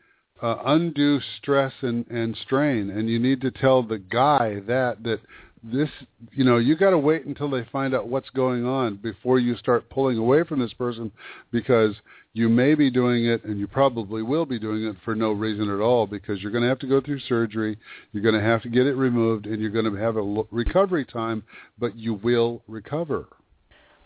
uh, 0.42 0.56
undue 0.66 1.20
stress 1.38 1.72
and, 1.82 2.06
and 2.08 2.36
strain. 2.42 2.90
And 2.90 3.08
you 3.08 3.18
need 3.18 3.40
to 3.42 3.50
tell 3.50 3.82
the 3.82 3.98
guy 3.98 4.60
that 4.66 5.02
that 5.04 5.20
this, 5.62 5.88
you 6.32 6.44
know, 6.44 6.58
you 6.58 6.76
got 6.76 6.90
to 6.90 6.98
wait 6.98 7.24
until 7.24 7.48
they 7.48 7.66
find 7.72 7.94
out 7.94 8.08
what's 8.08 8.28
going 8.30 8.66
on 8.66 8.96
before 8.96 9.38
you 9.38 9.56
start 9.56 9.88
pulling 9.88 10.18
away 10.18 10.44
from 10.44 10.60
this 10.60 10.74
person, 10.74 11.10
because 11.52 11.94
you 12.34 12.50
may 12.50 12.74
be 12.74 12.90
doing 12.90 13.24
it, 13.24 13.44
and 13.44 13.58
you 13.58 13.66
probably 13.66 14.22
will 14.22 14.44
be 14.44 14.58
doing 14.58 14.84
it 14.84 14.96
for 15.04 15.14
no 15.14 15.32
reason 15.32 15.70
at 15.70 15.80
all, 15.80 16.06
because 16.06 16.42
you're 16.42 16.52
going 16.52 16.62
to 16.62 16.68
have 16.68 16.80
to 16.80 16.86
go 16.86 17.00
through 17.00 17.20
surgery, 17.20 17.78
you're 18.12 18.22
going 18.22 18.34
to 18.34 18.42
have 18.42 18.60
to 18.62 18.68
get 18.68 18.86
it 18.86 18.94
removed, 18.94 19.46
and 19.46 19.58
you're 19.58 19.70
going 19.70 19.90
to 19.90 19.94
have 19.98 20.16
a 20.16 20.42
recovery 20.50 21.06
time, 21.06 21.42
but 21.78 21.96
you 21.96 22.14
will 22.14 22.60
recover. 22.68 23.26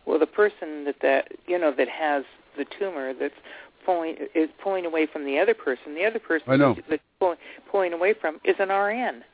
Well, 0.06 0.20
the 0.20 0.26
person 0.26 0.84
that 0.84 0.96
that 1.02 1.32
you 1.46 1.58
know 1.58 1.72
that 1.76 1.88
has 1.88 2.22
the 2.56 2.66
tumor 2.78 3.12
that's 3.14 3.34
pulling 3.88 4.16
is 4.34 4.50
pulling 4.62 4.84
away 4.84 5.06
from 5.10 5.24
the 5.24 5.38
other 5.38 5.54
person. 5.54 5.94
The 5.94 6.04
other 6.04 6.18
person 6.18 6.50
I 6.50 6.56
know. 6.56 6.76
that's 6.90 7.02
pulling 7.18 7.38
pulling 7.70 7.92
away 7.94 8.14
from 8.20 8.38
is 8.44 8.56
an 8.58 8.68
RN. 8.68 9.24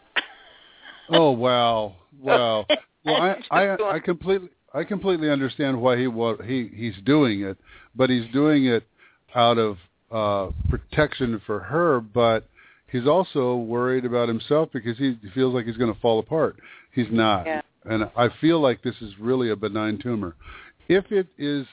Oh 1.10 1.32
wow, 1.32 1.96
wow. 2.18 2.64
Well, 3.04 3.16
I 3.16 3.36
I, 3.50 3.96
I 3.96 3.98
completely 3.98 4.48
I 4.72 4.84
completely 4.84 5.28
understand 5.28 5.78
why 5.78 5.98
he 5.98 6.06
wa 6.06 6.36
he 6.42 6.70
he's 6.74 6.94
doing 7.04 7.42
it, 7.42 7.58
but 7.94 8.08
he's 8.08 8.24
doing 8.32 8.64
it 8.64 8.86
out 9.34 9.58
of 9.58 9.76
uh 10.10 10.50
protection 10.70 11.42
for 11.44 11.60
her. 11.60 12.00
But 12.00 12.48
he's 12.90 13.06
also 13.06 13.56
worried 13.56 14.06
about 14.06 14.28
himself 14.28 14.70
because 14.72 14.96
he 14.96 15.18
feels 15.34 15.52
like 15.52 15.66
he's 15.66 15.76
going 15.76 15.92
to 15.92 16.00
fall 16.00 16.18
apart. 16.18 16.56
He's 16.94 17.10
not. 17.10 17.44
Yeah. 17.44 17.60
And 17.84 18.08
I 18.16 18.30
feel 18.40 18.60
like 18.60 18.82
this 18.82 18.96
is 19.02 19.12
really 19.20 19.50
a 19.50 19.56
benign 19.56 19.98
tumor. 19.98 20.34
If 20.88 21.12
it 21.12 21.26
is 21.36 21.66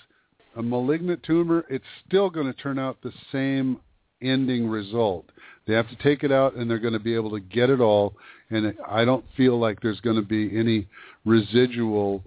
a 0.55 0.63
malignant 0.63 1.23
tumor, 1.23 1.65
it's 1.69 1.85
still 2.07 2.29
going 2.29 2.47
to 2.47 2.53
turn 2.53 2.77
out 2.77 2.97
the 3.01 3.11
same 3.31 3.79
ending 4.21 4.67
result. 4.67 5.25
They 5.67 5.73
have 5.73 5.89
to 5.89 5.95
take 5.97 6.23
it 6.23 6.31
out 6.31 6.55
and 6.55 6.69
they're 6.69 6.79
going 6.79 6.93
to 6.93 6.99
be 6.99 7.15
able 7.15 7.31
to 7.31 7.39
get 7.39 7.69
it 7.69 7.79
all. 7.79 8.13
And 8.49 8.75
I 8.87 9.05
don't 9.05 9.23
feel 9.37 9.59
like 9.59 9.81
there's 9.81 10.01
going 10.01 10.17
to 10.17 10.21
be 10.21 10.57
any 10.57 10.87
residual. 11.25 12.23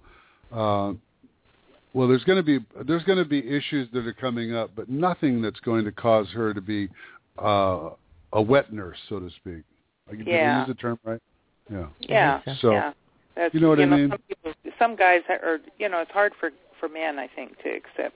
Uh, 0.52 0.94
well, 1.92 2.08
there's 2.08 2.24
going 2.24 2.38
to 2.38 2.42
be 2.42 2.64
there's 2.86 3.04
going 3.04 3.18
to 3.18 3.24
be 3.24 3.38
issues 3.38 3.88
that 3.92 4.06
are 4.06 4.12
coming 4.12 4.54
up, 4.54 4.70
but 4.74 4.88
nothing 4.88 5.42
that's 5.42 5.60
going 5.60 5.84
to 5.84 5.92
cause 5.92 6.28
her 6.30 6.54
to 6.54 6.60
be 6.60 6.88
uh, 7.38 7.90
a 8.32 8.42
wet 8.42 8.72
nurse, 8.72 8.98
so 9.08 9.20
to 9.20 9.28
speak. 9.30 9.62
Did 10.10 10.26
Yeah. 10.26 10.56
I 10.56 10.58
use 10.60 10.68
the 10.68 10.74
term 10.74 10.98
right? 11.04 11.20
Yeah. 11.70 11.86
Yeah. 12.00 12.40
So 12.60 12.72
yeah. 12.72 12.92
That's, 13.36 13.52
you 13.52 13.60
know 13.60 13.68
what 13.68 13.80
I 13.80 13.84
know, 13.84 13.96
mean? 13.96 14.10
Some, 14.10 14.18
people, 14.28 14.52
some 14.78 14.96
guys 14.96 15.22
are, 15.28 15.58
you 15.78 15.88
know, 15.88 16.00
it's 16.00 16.10
hard 16.12 16.32
for 16.38 16.50
for 16.84 16.92
men, 16.92 17.18
I 17.18 17.28
think, 17.34 17.58
to 17.62 17.68
accept 17.70 18.14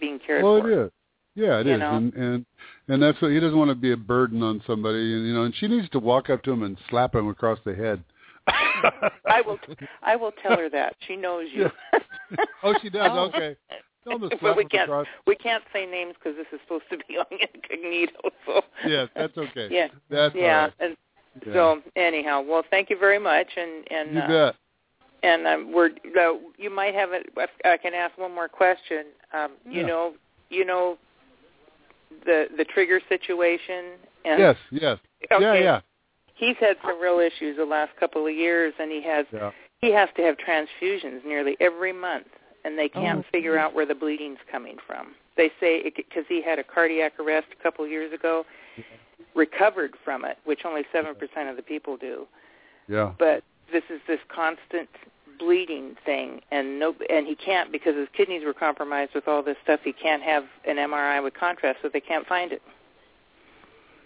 being 0.00 0.18
cared 0.24 0.42
well, 0.42 0.60
for. 0.60 0.70
it 0.70 0.86
is. 0.86 0.90
Yeah, 1.36 1.60
it 1.60 1.66
You 1.66 1.74
is, 1.74 1.80
know? 1.80 1.94
and 1.96 2.12
and 2.14 2.46
and 2.88 3.02
that's 3.02 3.20
what 3.22 3.30
he 3.30 3.38
doesn't 3.38 3.56
want 3.56 3.70
to 3.70 3.74
be 3.76 3.92
a 3.92 3.96
burden 3.96 4.42
on 4.42 4.62
somebody, 4.66 5.14
and 5.14 5.26
you 5.26 5.32
know, 5.32 5.44
and 5.44 5.54
she 5.54 5.68
needs 5.68 5.88
to 5.90 6.00
walk 6.00 6.28
up 6.28 6.42
to 6.42 6.50
him 6.50 6.64
and 6.64 6.76
slap 6.88 7.14
him 7.14 7.28
across 7.28 7.58
the 7.64 7.74
head. 7.74 8.02
I 8.48 9.42
will. 9.46 9.58
I 10.02 10.16
will 10.16 10.32
tell 10.42 10.56
her 10.56 10.68
that 10.70 10.96
she 11.06 11.14
knows 11.14 11.46
you. 11.52 11.70
oh, 12.64 12.74
she 12.82 12.90
does. 12.90 13.10
Oh. 13.12 13.26
Okay. 13.28 13.56
Tell 14.02 14.14
him 14.16 14.22
to 14.22 14.28
slap 14.30 14.40
but 14.40 14.56
we 14.56 14.64
can't. 14.64 14.88
across. 14.88 15.06
We 15.26 15.36
can't 15.36 15.62
say 15.72 15.86
names 15.86 16.14
because 16.18 16.36
this 16.36 16.46
is 16.52 16.58
supposed 16.64 16.84
to 16.90 16.98
be 17.06 17.16
on 17.18 17.26
incognito. 17.30 18.30
So. 18.44 18.62
Yes, 18.86 19.08
that's 19.14 19.36
okay. 19.38 19.68
Yeah. 19.70 19.86
That's 20.10 20.34
yeah. 20.34 20.62
right. 20.64 20.72
And 20.80 20.96
Yeah. 21.46 21.52
so 21.52 21.82
anyhow, 21.94 22.42
well, 22.42 22.64
thank 22.70 22.90
you 22.90 22.98
very 22.98 23.20
much, 23.20 23.46
and 23.56 23.86
and 23.92 24.14
You 24.14 24.20
uh, 24.20 24.28
bet. 24.50 24.56
And 25.22 25.46
um, 25.46 25.72
we're 25.72 25.90
uh, 26.18 26.34
you 26.56 26.70
might 26.70 26.94
have 26.94 27.10
it. 27.12 27.28
I 27.64 27.76
can 27.76 27.94
ask 27.94 28.16
one 28.18 28.34
more 28.34 28.48
question. 28.48 29.06
Um, 29.32 29.52
You 29.68 29.80
Yeah. 29.80 29.86
know, 29.86 30.14
you 30.50 30.64
know 30.64 30.98
the 32.24 32.48
the 32.56 32.64
trigger 32.64 33.00
situation. 33.08 33.92
And 34.24 34.38
Yes, 34.38 34.56
yes. 34.70 34.98
Okay. 35.30 35.42
Yeah, 35.42 35.54
yeah. 35.54 35.80
He's 36.34 36.56
had 36.58 36.76
some 36.82 37.00
real 37.00 37.18
issues 37.20 37.56
the 37.56 37.64
last 37.64 37.94
couple 37.96 38.26
of 38.26 38.34
years, 38.34 38.72
and 38.78 38.90
he 38.90 39.02
has 39.02 39.26
Yeah. 39.32 39.50
he 39.80 39.92
has 39.92 40.08
to 40.16 40.22
have 40.22 40.36
transfusions 40.38 41.24
nearly 41.24 41.56
every 41.60 41.92
month, 41.92 42.28
and 42.64 42.78
they 42.78 42.88
can't 42.88 43.20
Oh, 43.20 43.30
figure 43.30 43.58
out 43.58 43.74
where 43.74 43.86
the 43.86 43.94
bleeding's 43.94 44.40
coming 44.50 44.78
from. 44.86 45.14
They 45.36 45.50
say 45.60 45.90
because 45.90 46.24
he 46.28 46.42
had 46.42 46.58
a 46.58 46.64
cardiac 46.64 47.18
arrest 47.20 47.48
a 47.58 47.62
couple 47.62 47.84
of 47.84 47.90
years 47.90 48.12
ago, 48.12 48.44
recovered 49.34 49.96
from 50.04 50.24
it, 50.24 50.38
which 50.44 50.64
only 50.64 50.84
seven 50.92 51.14
percent 51.14 51.48
of 51.48 51.56
the 51.56 51.62
people 51.62 51.96
do. 51.96 52.26
Yeah. 52.88 53.12
But 53.18 53.44
this 53.72 53.84
is 53.90 54.00
this 54.06 54.20
constant 54.34 54.88
bleeding 55.38 55.94
thing, 56.04 56.40
and 56.50 56.78
no, 56.78 56.94
and 57.08 57.26
he 57.26 57.34
can't 57.34 57.72
because 57.72 57.94
his 57.96 58.08
kidneys 58.16 58.44
were 58.44 58.52
compromised 58.52 59.12
with 59.14 59.26
all 59.26 59.42
this 59.42 59.56
stuff. 59.62 59.80
He 59.84 59.92
can't 59.92 60.22
have 60.22 60.44
an 60.66 60.76
MRI 60.76 61.22
with 61.22 61.34
contrast, 61.34 61.78
so 61.82 61.88
they 61.92 62.00
can't 62.00 62.26
find 62.26 62.52
it. 62.52 62.62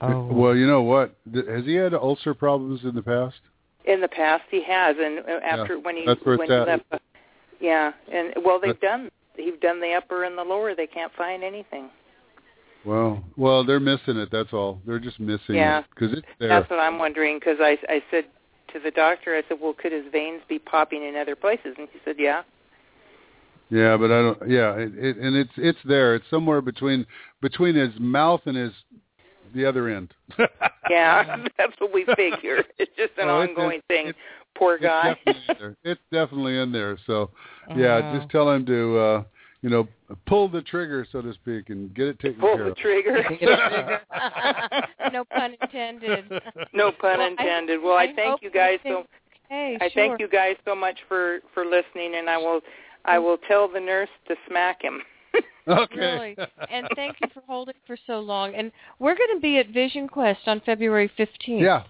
Oh. 0.01 0.25
Well, 0.33 0.55
you 0.55 0.67
know 0.67 0.83
what? 0.83 1.15
Has 1.35 1.65
he 1.65 1.75
had 1.75 1.95
ulcer 1.95 2.35
problems 2.35 2.81
in 2.85 2.95
the 2.95 3.03
past? 3.03 3.37
In 3.85 4.01
the 4.01 4.09
past, 4.09 4.45
he 4.51 4.63
has, 4.63 4.97
and 4.99 5.19
uh, 5.21 5.41
after 5.45 5.75
Yeah, 5.75 5.81
when 5.83 5.97
he 5.97 6.07
that's 6.07 6.25
where 6.25 6.37
when 6.39 6.51
it's 6.51 6.53
he 6.53 6.61
at. 6.61 6.67
left, 6.69 6.91
the- 6.91 7.01
yeah, 7.61 7.93
and 8.13 8.35
well, 8.45 8.59
they've 8.61 8.79
That's- 8.81 9.01
done 9.01 9.11
he's 9.37 9.59
done 9.61 9.81
the 9.81 9.93
upper 9.95 10.25
and 10.25 10.39
the 10.39 10.43
lower. 10.45 10.75
They 10.75 10.87
can't 10.87 11.13
find 11.15 11.43
anything. 11.43 11.91
Well, 12.85 13.25
well, 13.37 13.65
they're 13.65 13.81
missing 13.81 14.17
it. 14.19 14.29
That's 14.31 14.53
all. 14.53 14.81
They're 14.87 14.99
just 14.99 15.19
missing 15.19 15.55
Yeah. 15.57 15.81
it 15.81 15.85
because 15.95 16.13
it's 16.19 16.27
there. 16.39 16.49
That's 16.49 16.69
what 16.71 16.79
I'm 16.81 16.99
wondering 16.99 17.39
because 17.39 17.59
I 17.61 17.79
I 17.89 18.03
said 18.11 18.27
to 18.75 18.81
the 18.81 18.91
doctor, 18.91 19.35
I 19.35 19.43
said, 19.49 19.57
well, 19.61 19.73
could 19.73 19.93
his 19.93 20.05
veins 20.13 20.43
be 20.49 20.59
popping 20.59 21.03
in 21.03 21.17
other 21.17 21.35
places? 21.37 21.75
And 21.79 21.89
he 21.93 21.99
said, 22.05 22.17
yeah. 22.19 22.43
Yeah, 23.71 23.97
but 23.97 24.07
I 24.13 24.21
don't. 24.21 24.39
Yeah, 24.51 24.75
it, 24.75 24.93
it, 24.95 25.17
and 25.17 25.35
it's 25.35 25.51
it's 25.57 25.79
there. 25.87 26.15
It's 26.15 26.29
somewhere 26.29 26.61
between 26.61 27.07
between 27.41 27.75
his 27.75 27.91
mouth 27.99 28.43
and 28.45 28.55
his 28.57 28.73
the 29.55 29.65
other 29.65 29.89
end. 29.89 30.13
Yeah, 30.91 31.39
that's 31.57 31.73
what 31.79 31.95
we 31.95 32.05
figure. 32.15 32.63
It's 32.77 32.93
just 32.95 33.13
an 33.17 33.27
Oh, 33.31 33.41
it's- 33.41 33.49
ongoing 33.57 33.79
it's- 33.79 33.85
thing. 33.89 34.09
it's- 34.09 34.23
Poor 34.55 34.75
It's 34.75 34.85
guy. 34.85 35.15
definitely 35.25 35.57
there. 35.59 35.77
It's 35.83 36.01
definitely 36.13 36.59
in 36.59 36.71
there. 36.73 36.99
So, 37.07 37.31
yeah, 37.75 37.97
Uh-huh. 37.97 38.19
just 38.19 38.31
tell 38.31 38.49
him 38.53 38.65
to, 38.67 38.99
uh, 38.99 39.23
you 39.65 39.71
know, 39.71 39.89
pull 40.27 40.47
the 40.47 40.61
trigger, 40.61 41.07
so 41.11 41.23
to 41.23 41.33
speak, 41.33 41.71
and 41.71 41.95
get 41.95 42.07
it 42.09 42.19
taken 42.19 42.39
Pull 42.39 42.57
care 42.57 42.65
the 42.67 42.71
of. 42.73 42.77
trigger. 42.77 43.23
Get 43.41 43.49
a 43.49 43.69
trigger. 43.71 44.01
no 45.15 45.25
pun 45.25 45.57
intended. 45.63 46.31
no 46.75 46.93
pun 46.93 47.17
Well, 47.19 47.21
I- 47.23 47.27
intended. 47.29 47.83
well, 47.83 47.95
I, 47.97 48.03
I 48.05 48.13
thank 48.15 48.43
you 48.43 48.51
guys 48.51 48.79
so. 48.83 48.89
think- 48.97 49.07
Hey, 49.49 49.77
I 49.81 49.89
sure. 49.89 49.91
thank 49.95 50.21
you 50.21 50.29
guys 50.29 50.57
so 50.67 50.75
much 50.75 50.99
for 51.09 51.39
for 51.55 51.65
listening, 51.65 52.15
and 52.17 52.29
I 52.29 52.37
will 52.37 52.61
I 53.07 53.19
will 53.19 53.39
tell 53.49 53.67
the 53.69 53.81
nurse 53.81 54.09
to 54.29 54.35
smack 54.49 54.83
him. 54.83 55.01
Okay. 55.67 55.97
Really. 55.97 56.37
And 56.71 56.87
thank 56.95 57.17
you 57.23 57.29
for 57.33 57.43
holding 57.49 57.75
for 57.87 57.97
so 58.07 58.21
long. 58.21 58.55
And 58.55 58.71
we're 58.99 59.15
going 59.17 59.35
to 59.35 59.41
be 59.41 59.57
at 59.57 59.69
Vision 59.71 60.07
Quest 60.09 60.41
on 60.47 60.61
February 60.67 61.11
15th. 61.19 61.29
Yeah. 61.63 61.85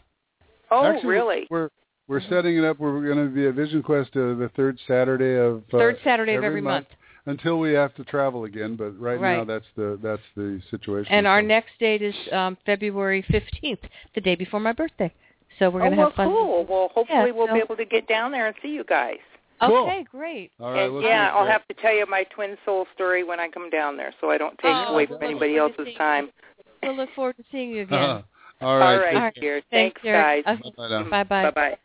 Oh, 0.70 0.84
Actually, 0.84 1.08
really? 1.08 1.46
We're 1.50 1.70
we're 2.06 2.20
setting 2.28 2.56
it 2.56 2.64
up. 2.64 2.78
We're 2.78 3.02
going 3.12 3.26
to 3.28 3.34
be 3.34 3.48
at 3.48 3.54
Vision 3.54 3.82
Quest 3.82 4.10
uh, 4.14 4.34
the 4.38 4.48
third 4.54 4.78
Saturday 4.86 5.34
of 5.34 5.64
uh, 5.72 5.78
Third 5.78 5.98
Saturday 6.04 6.34
of 6.34 6.44
every 6.44 6.60
month. 6.60 6.86
Until 7.26 7.58
we 7.58 7.72
have 7.72 7.94
to 7.94 8.04
travel 8.04 8.44
again. 8.44 8.76
But 8.76 8.98
right, 9.00 9.20
now, 9.20 9.44
that's 9.44 9.66
the 9.76 9.98
that's 10.02 10.22
the 10.36 10.60
situation. 10.70 11.12
And 11.12 11.26
our 11.26 11.42
next 11.42 11.72
date 11.78 12.02
is 12.02 12.14
um, 12.32 12.56
February 12.66 13.24
15th, 13.30 13.78
the 14.14 14.20
day 14.20 14.34
before 14.34 14.60
my 14.60 14.72
birthday. 14.72 15.12
So 15.58 15.70
we're 15.70 15.80
oh, 15.82 15.84
going 15.84 15.92
to 15.92 15.96
well, 15.98 16.06
have 16.08 16.16
fun. 16.16 16.28
cool. 16.28 16.66
Well, 16.68 16.90
hopefully 16.94 17.26
Yeah, 17.28 17.30
we'll 17.32 17.46
so- 17.46 17.54
be 17.54 17.60
able 17.60 17.76
to 17.76 17.84
get 17.84 18.08
down 18.08 18.32
there 18.32 18.46
and 18.48 18.56
see 18.62 18.68
you 18.68 18.84
guys. 18.84 19.18
Cool. 19.60 19.84
Okay, 19.86 20.04
great. 20.10 20.50
All 20.60 20.72
right. 20.72 20.90
and 20.90 21.02
yeah, 21.02 21.30
I'll 21.32 21.44
there. 21.44 21.52
have 21.52 21.66
to 21.68 21.74
tell 21.74 21.94
you 21.94 22.04
my 22.06 22.24
twin 22.24 22.56
soul 22.64 22.86
story 22.94 23.22
when 23.22 23.38
I 23.38 23.48
come 23.48 23.70
down 23.70 23.96
there, 23.96 24.12
so 24.20 24.28
I 24.30 24.36
don't 24.36 24.58
take 24.58 24.64
Oh, 24.74 24.92
away 24.92 25.06
we'll 25.08 25.18
from 25.18 25.28
look 25.28 25.30
anybody 25.30 25.56
else's 25.56 25.78
seeing 25.84 25.96
time. 25.96 26.30
We'll 26.82 26.96
look 26.96 27.08
forward 27.14 27.36
to 27.36 27.44
seeing 27.52 27.70
you 27.70 27.82
again. 27.82 27.98
All 27.98 28.14
right. 28.14 28.24
All 28.60 28.78
right, 28.78 29.04
take 29.06 29.14
All 29.16 29.22
right. 29.22 29.34
dear. 29.40 29.62
Thanks, 29.70 30.00
Thanks, 30.00 30.02
Derek. 30.02 30.44
guys. 30.44 30.58
Okay. 30.58 30.72
Bye 30.76 30.88
now. 30.88 31.08
Bye-bye. 31.08 31.42
Bye 31.44 31.50
bye. 31.50 31.78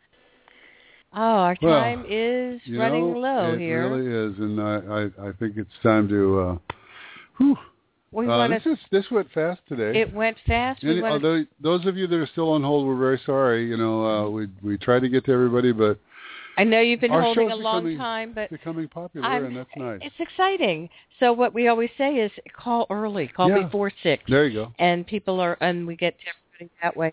Oh, 1.12 1.18
our 1.20 1.56
Well, 1.60 1.80
time 1.80 2.04
is 2.08 2.60
running 2.70 3.12
know, 3.14 3.18
low 3.18 3.52
it 3.54 3.58
here. 3.60 3.82
It 3.82 3.88
really 3.88 4.32
is, 4.32 4.38
and 4.38 4.60
I, 4.60 4.76
I 5.24 5.28
I 5.28 5.32
think 5.40 5.56
it's 5.56 5.70
time 5.82 6.08
to. 6.08 6.40
uh 6.40 6.56
whew, 7.38 7.56
we 8.12 8.28
uh, 8.28 8.46
this 8.48 8.64
is 8.64 8.78
this 8.92 9.04
went 9.10 9.30
fast 9.32 9.60
today. 9.68 9.98
It 10.00 10.14
went 10.14 10.36
fast. 10.46 10.82
We 10.84 10.90
Any, 10.92 11.00
wanna- 11.02 11.14
although 11.14 11.44
those 11.60 11.84
of 11.86 11.96
you 11.96 12.06
that 12.06 12.16
are 12.16 12.26
still 12.28 12.52
on 12.52 12.62
hold, 12.62 12.86
we're 12.86 12.96
very 12.98 13.20
sorry. 13.26 13.66
You 13.68 13.76
know, 13.76 14.06
uh, 14.06 14.30
we 14.30 14.46
we 14.62 14.78
tried 14.78 15.00
to 15.00 15.08
get 15.08 15.24
to 15.24 15.32
everybody, 15.32 15.72
but 15.72 15.98
I 16.56 16.62
know 16.64 16.80
you've 16.80 17.00
been 17.00 17.10
our 17.10 17.22
holding 17.22 17.50
a 17.50 17.56
long 17.56 17.82
becoming- 17.82 17.98
time, 17.98 18.32
but 18.32 18.42
It's 18.42 18.52
becoming 18.52 18.86
popular, 18.86 19.26
I'm- 19.26 19.46
and 19.46 19.56
that's 19.56 19.70
nice. 19.76 19.98
it's 20.02 20.14
exciting. 20.20 20.90
So 21.18 21.32
what 21.32 21.54
we 21.54 21.66
always 21.68 21.90
say 21.98 22.16
is 22.16 22.30
call 22.52 22.86
early, 22.88 23.26
call 23.28 23.48
Yeah. 23.48 23.62
before 23.64 23.90
six, 24.02 24.22
There 24.28 24.46
you 24.46 24.54
go. 24.66 24.72
and 24.78 25.04
people 25.06 25.40
are, 25.40 25.56
and 25.60 25.86
we 25.88 25.96
get 25.96 26.16
to 26.20 26.24
everybody 26.28 26.70
that 26.82 26.96
way. 26.96 27.12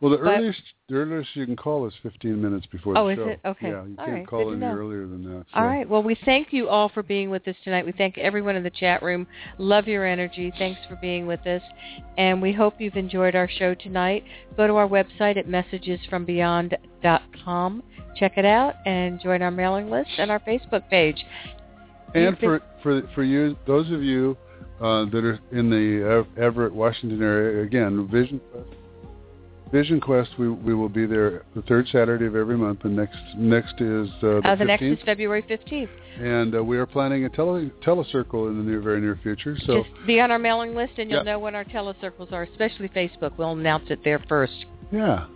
Well, 0.00 0.10
the 0.12 0.18
but- 0.18 0.36
earliest 0.38 0.62
the 0.88 0.94
earliest 0.96 1.36
you 1.36 1.44
can 1.46 1.56
call 1.56 1.86
is 1.86 1.94
15 2.02 2.40
minutes 2.40 2.66
before 2.66 2.94
the 2.94 3.00
Oh, 3.00 3.06
the 3.06 3.12
is 3.12 3.18
show. 3.18 3.28
it? 3.28 3.40
Okay. 3.44 3.68
Yeah, 3.68 3.84
you 3.84 3.94
All 3.98 4.04
can't 4.06 4.16
right. 4.18 4.26
call 4.26 4.44
Good 4.46 4.52
any 4.52 4.60
know. 4.60 4.72
earlier 4.74 5.06
than 5.06 5.22
that. 5.24 5.44
So. 5.54 5.60
right. 5.60 5.86
Well, 5.88 6.02
we 6.02 6.14
thank 6.24 6.52
you 6.52 6.68
all 6.68 6.88
for 6.88 7.02
being 7.04 7.28
with 7.30 7.46
us 7.46 7.54
tonight. 7.62 7.84
We 7.86 7.92
thank 7.92 8.16
everyone 8.18 8.56
in 8.56 8.62
the 8.62 8.70
chat 8.70 9.02
room. 9.02 9.26
Love 9.58 9.86
your 9.86 10.04
energy. 10.06 10.50
Thanks 10.58 10.80
for 10.88 10.96
being 10.96 11.26
with 11.26 11.46
us. 11.46 11.62
And 12.18 12.40
we 12.42 12.52
hope 12.52 12.80
you've 12.80 12.96
enjoyed 12.96 13.36
our 13.36 13.48
show 13.48 13.74
tonight. 13.74 14.24
Go 14.56 14.66
to 14.66 14.74
our 14.76 14.88
website 14.88 15.36
at 15.36 15.46
messagesfrombeyond.com. 15.46 17.82
Check 18.16 18.36
it 18.36 18.44
out 18.44 18.74
and 18.86 19.20
join 19.20 19.40
our 19.42 19.50
mailing 19.52 19.88
list 19.90 20.10
and 20.18 20.30
our 20.30 20.40
Facebook 20.40 20.88
page. 20.90 21.24
And 22.14 22.36
been- 22.38 22.48
for 22.48 22.60
for 22.82 23.02
for 23.14 23.22
you, 23.22 23.56
those 23.66 23.90
of 23.92 24.02
you 24.02 24.36
uh, 24.80 25.04
that 25.04 25.24
are 25.24 25.38
in 25.52 25.70
the 25.70 26.24
Everett, 26.36 26.74
Washington 26.74 27.22
area, 27.22 27.62
again, 27.62 28.08
Vision 28.08 28.40
Quest. 28.50 28.66
Vision 29.72 30.00
Quest, 30.00 30.30
we 30.38 30.48
we 30.48 30.74
will 30.74 30.88
be 30.88 31.06
there 31.06 31.44
the 31.54 31.62
third 31.62 31.86
Saturday 31.88 32.26
of 32.26 32.34
every 32.34 32.56
month, 32.56 32.80
and 32.84 32.96
next 32.96 33.18
next 33.36 33.80
is 33.80 34.08
uh, 34.22 34.40
the 34.40 34.40
Uh, 34.44 34.54
the 34.56 34.64
next 34.64 34.82
is 34.82 34.98
February 35.04 35.42
15th. 35.42 35.88
and 36.18 36.56
uh, 36.56 36.64
we 36.64 36.76
are 36.76 36.86
planning 36.86 37.24
a 37.24 37.28
tele 37.28 37.70
telecircle 37.84 38.48
in 38.48 38.58
the 38.58 38.64
near, 38.64 38.80
very 38.80 39.00
near 39.00 39.16
future. 39.22 39.56
So 39.66 39.84
Just 39.84 40.06
be 40.06 40.20
on 40.20 40.32
our 40.32 40.40
mailing 40.40 40.74
list 40.74 40.94
and 40.98 41.08
you'll 41.08 41.20
Yeah. 41.24 41.32
know 41.34 41.38
when 41.38 41.54
our 41.54 41.64
telecircles 41.64 42.32
are, 42.32 42.42
especially 42.42 42.88
Facebook. 42.88 43.32
We'll 43.36 43.52
announce 43.52 43.90
it 43.90 44.02
there 44.02 44.18
first. 44.28 44.64
yeah, 44.90 45.26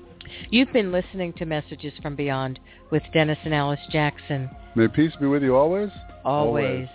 You've 0.51 0.73
been 0.73 0.91
listening 0.91 1.33
to 1.35 1.45
Messages 1.47 1.93
from 2.03 2.17
Beyond 2.17 2.59
with 2.91 3.05
Dennis 3.13 3.39
and 3.45 3.55
Alice 3.55 3.87
Jackson. 3.93 4.51
may 4.75 4.89
peace 4.89 5.15
be 5.21 5.27
with 5.27 5.45
you 5.45 5.55
always. 5.55 5.91
Always. 6.25 6.89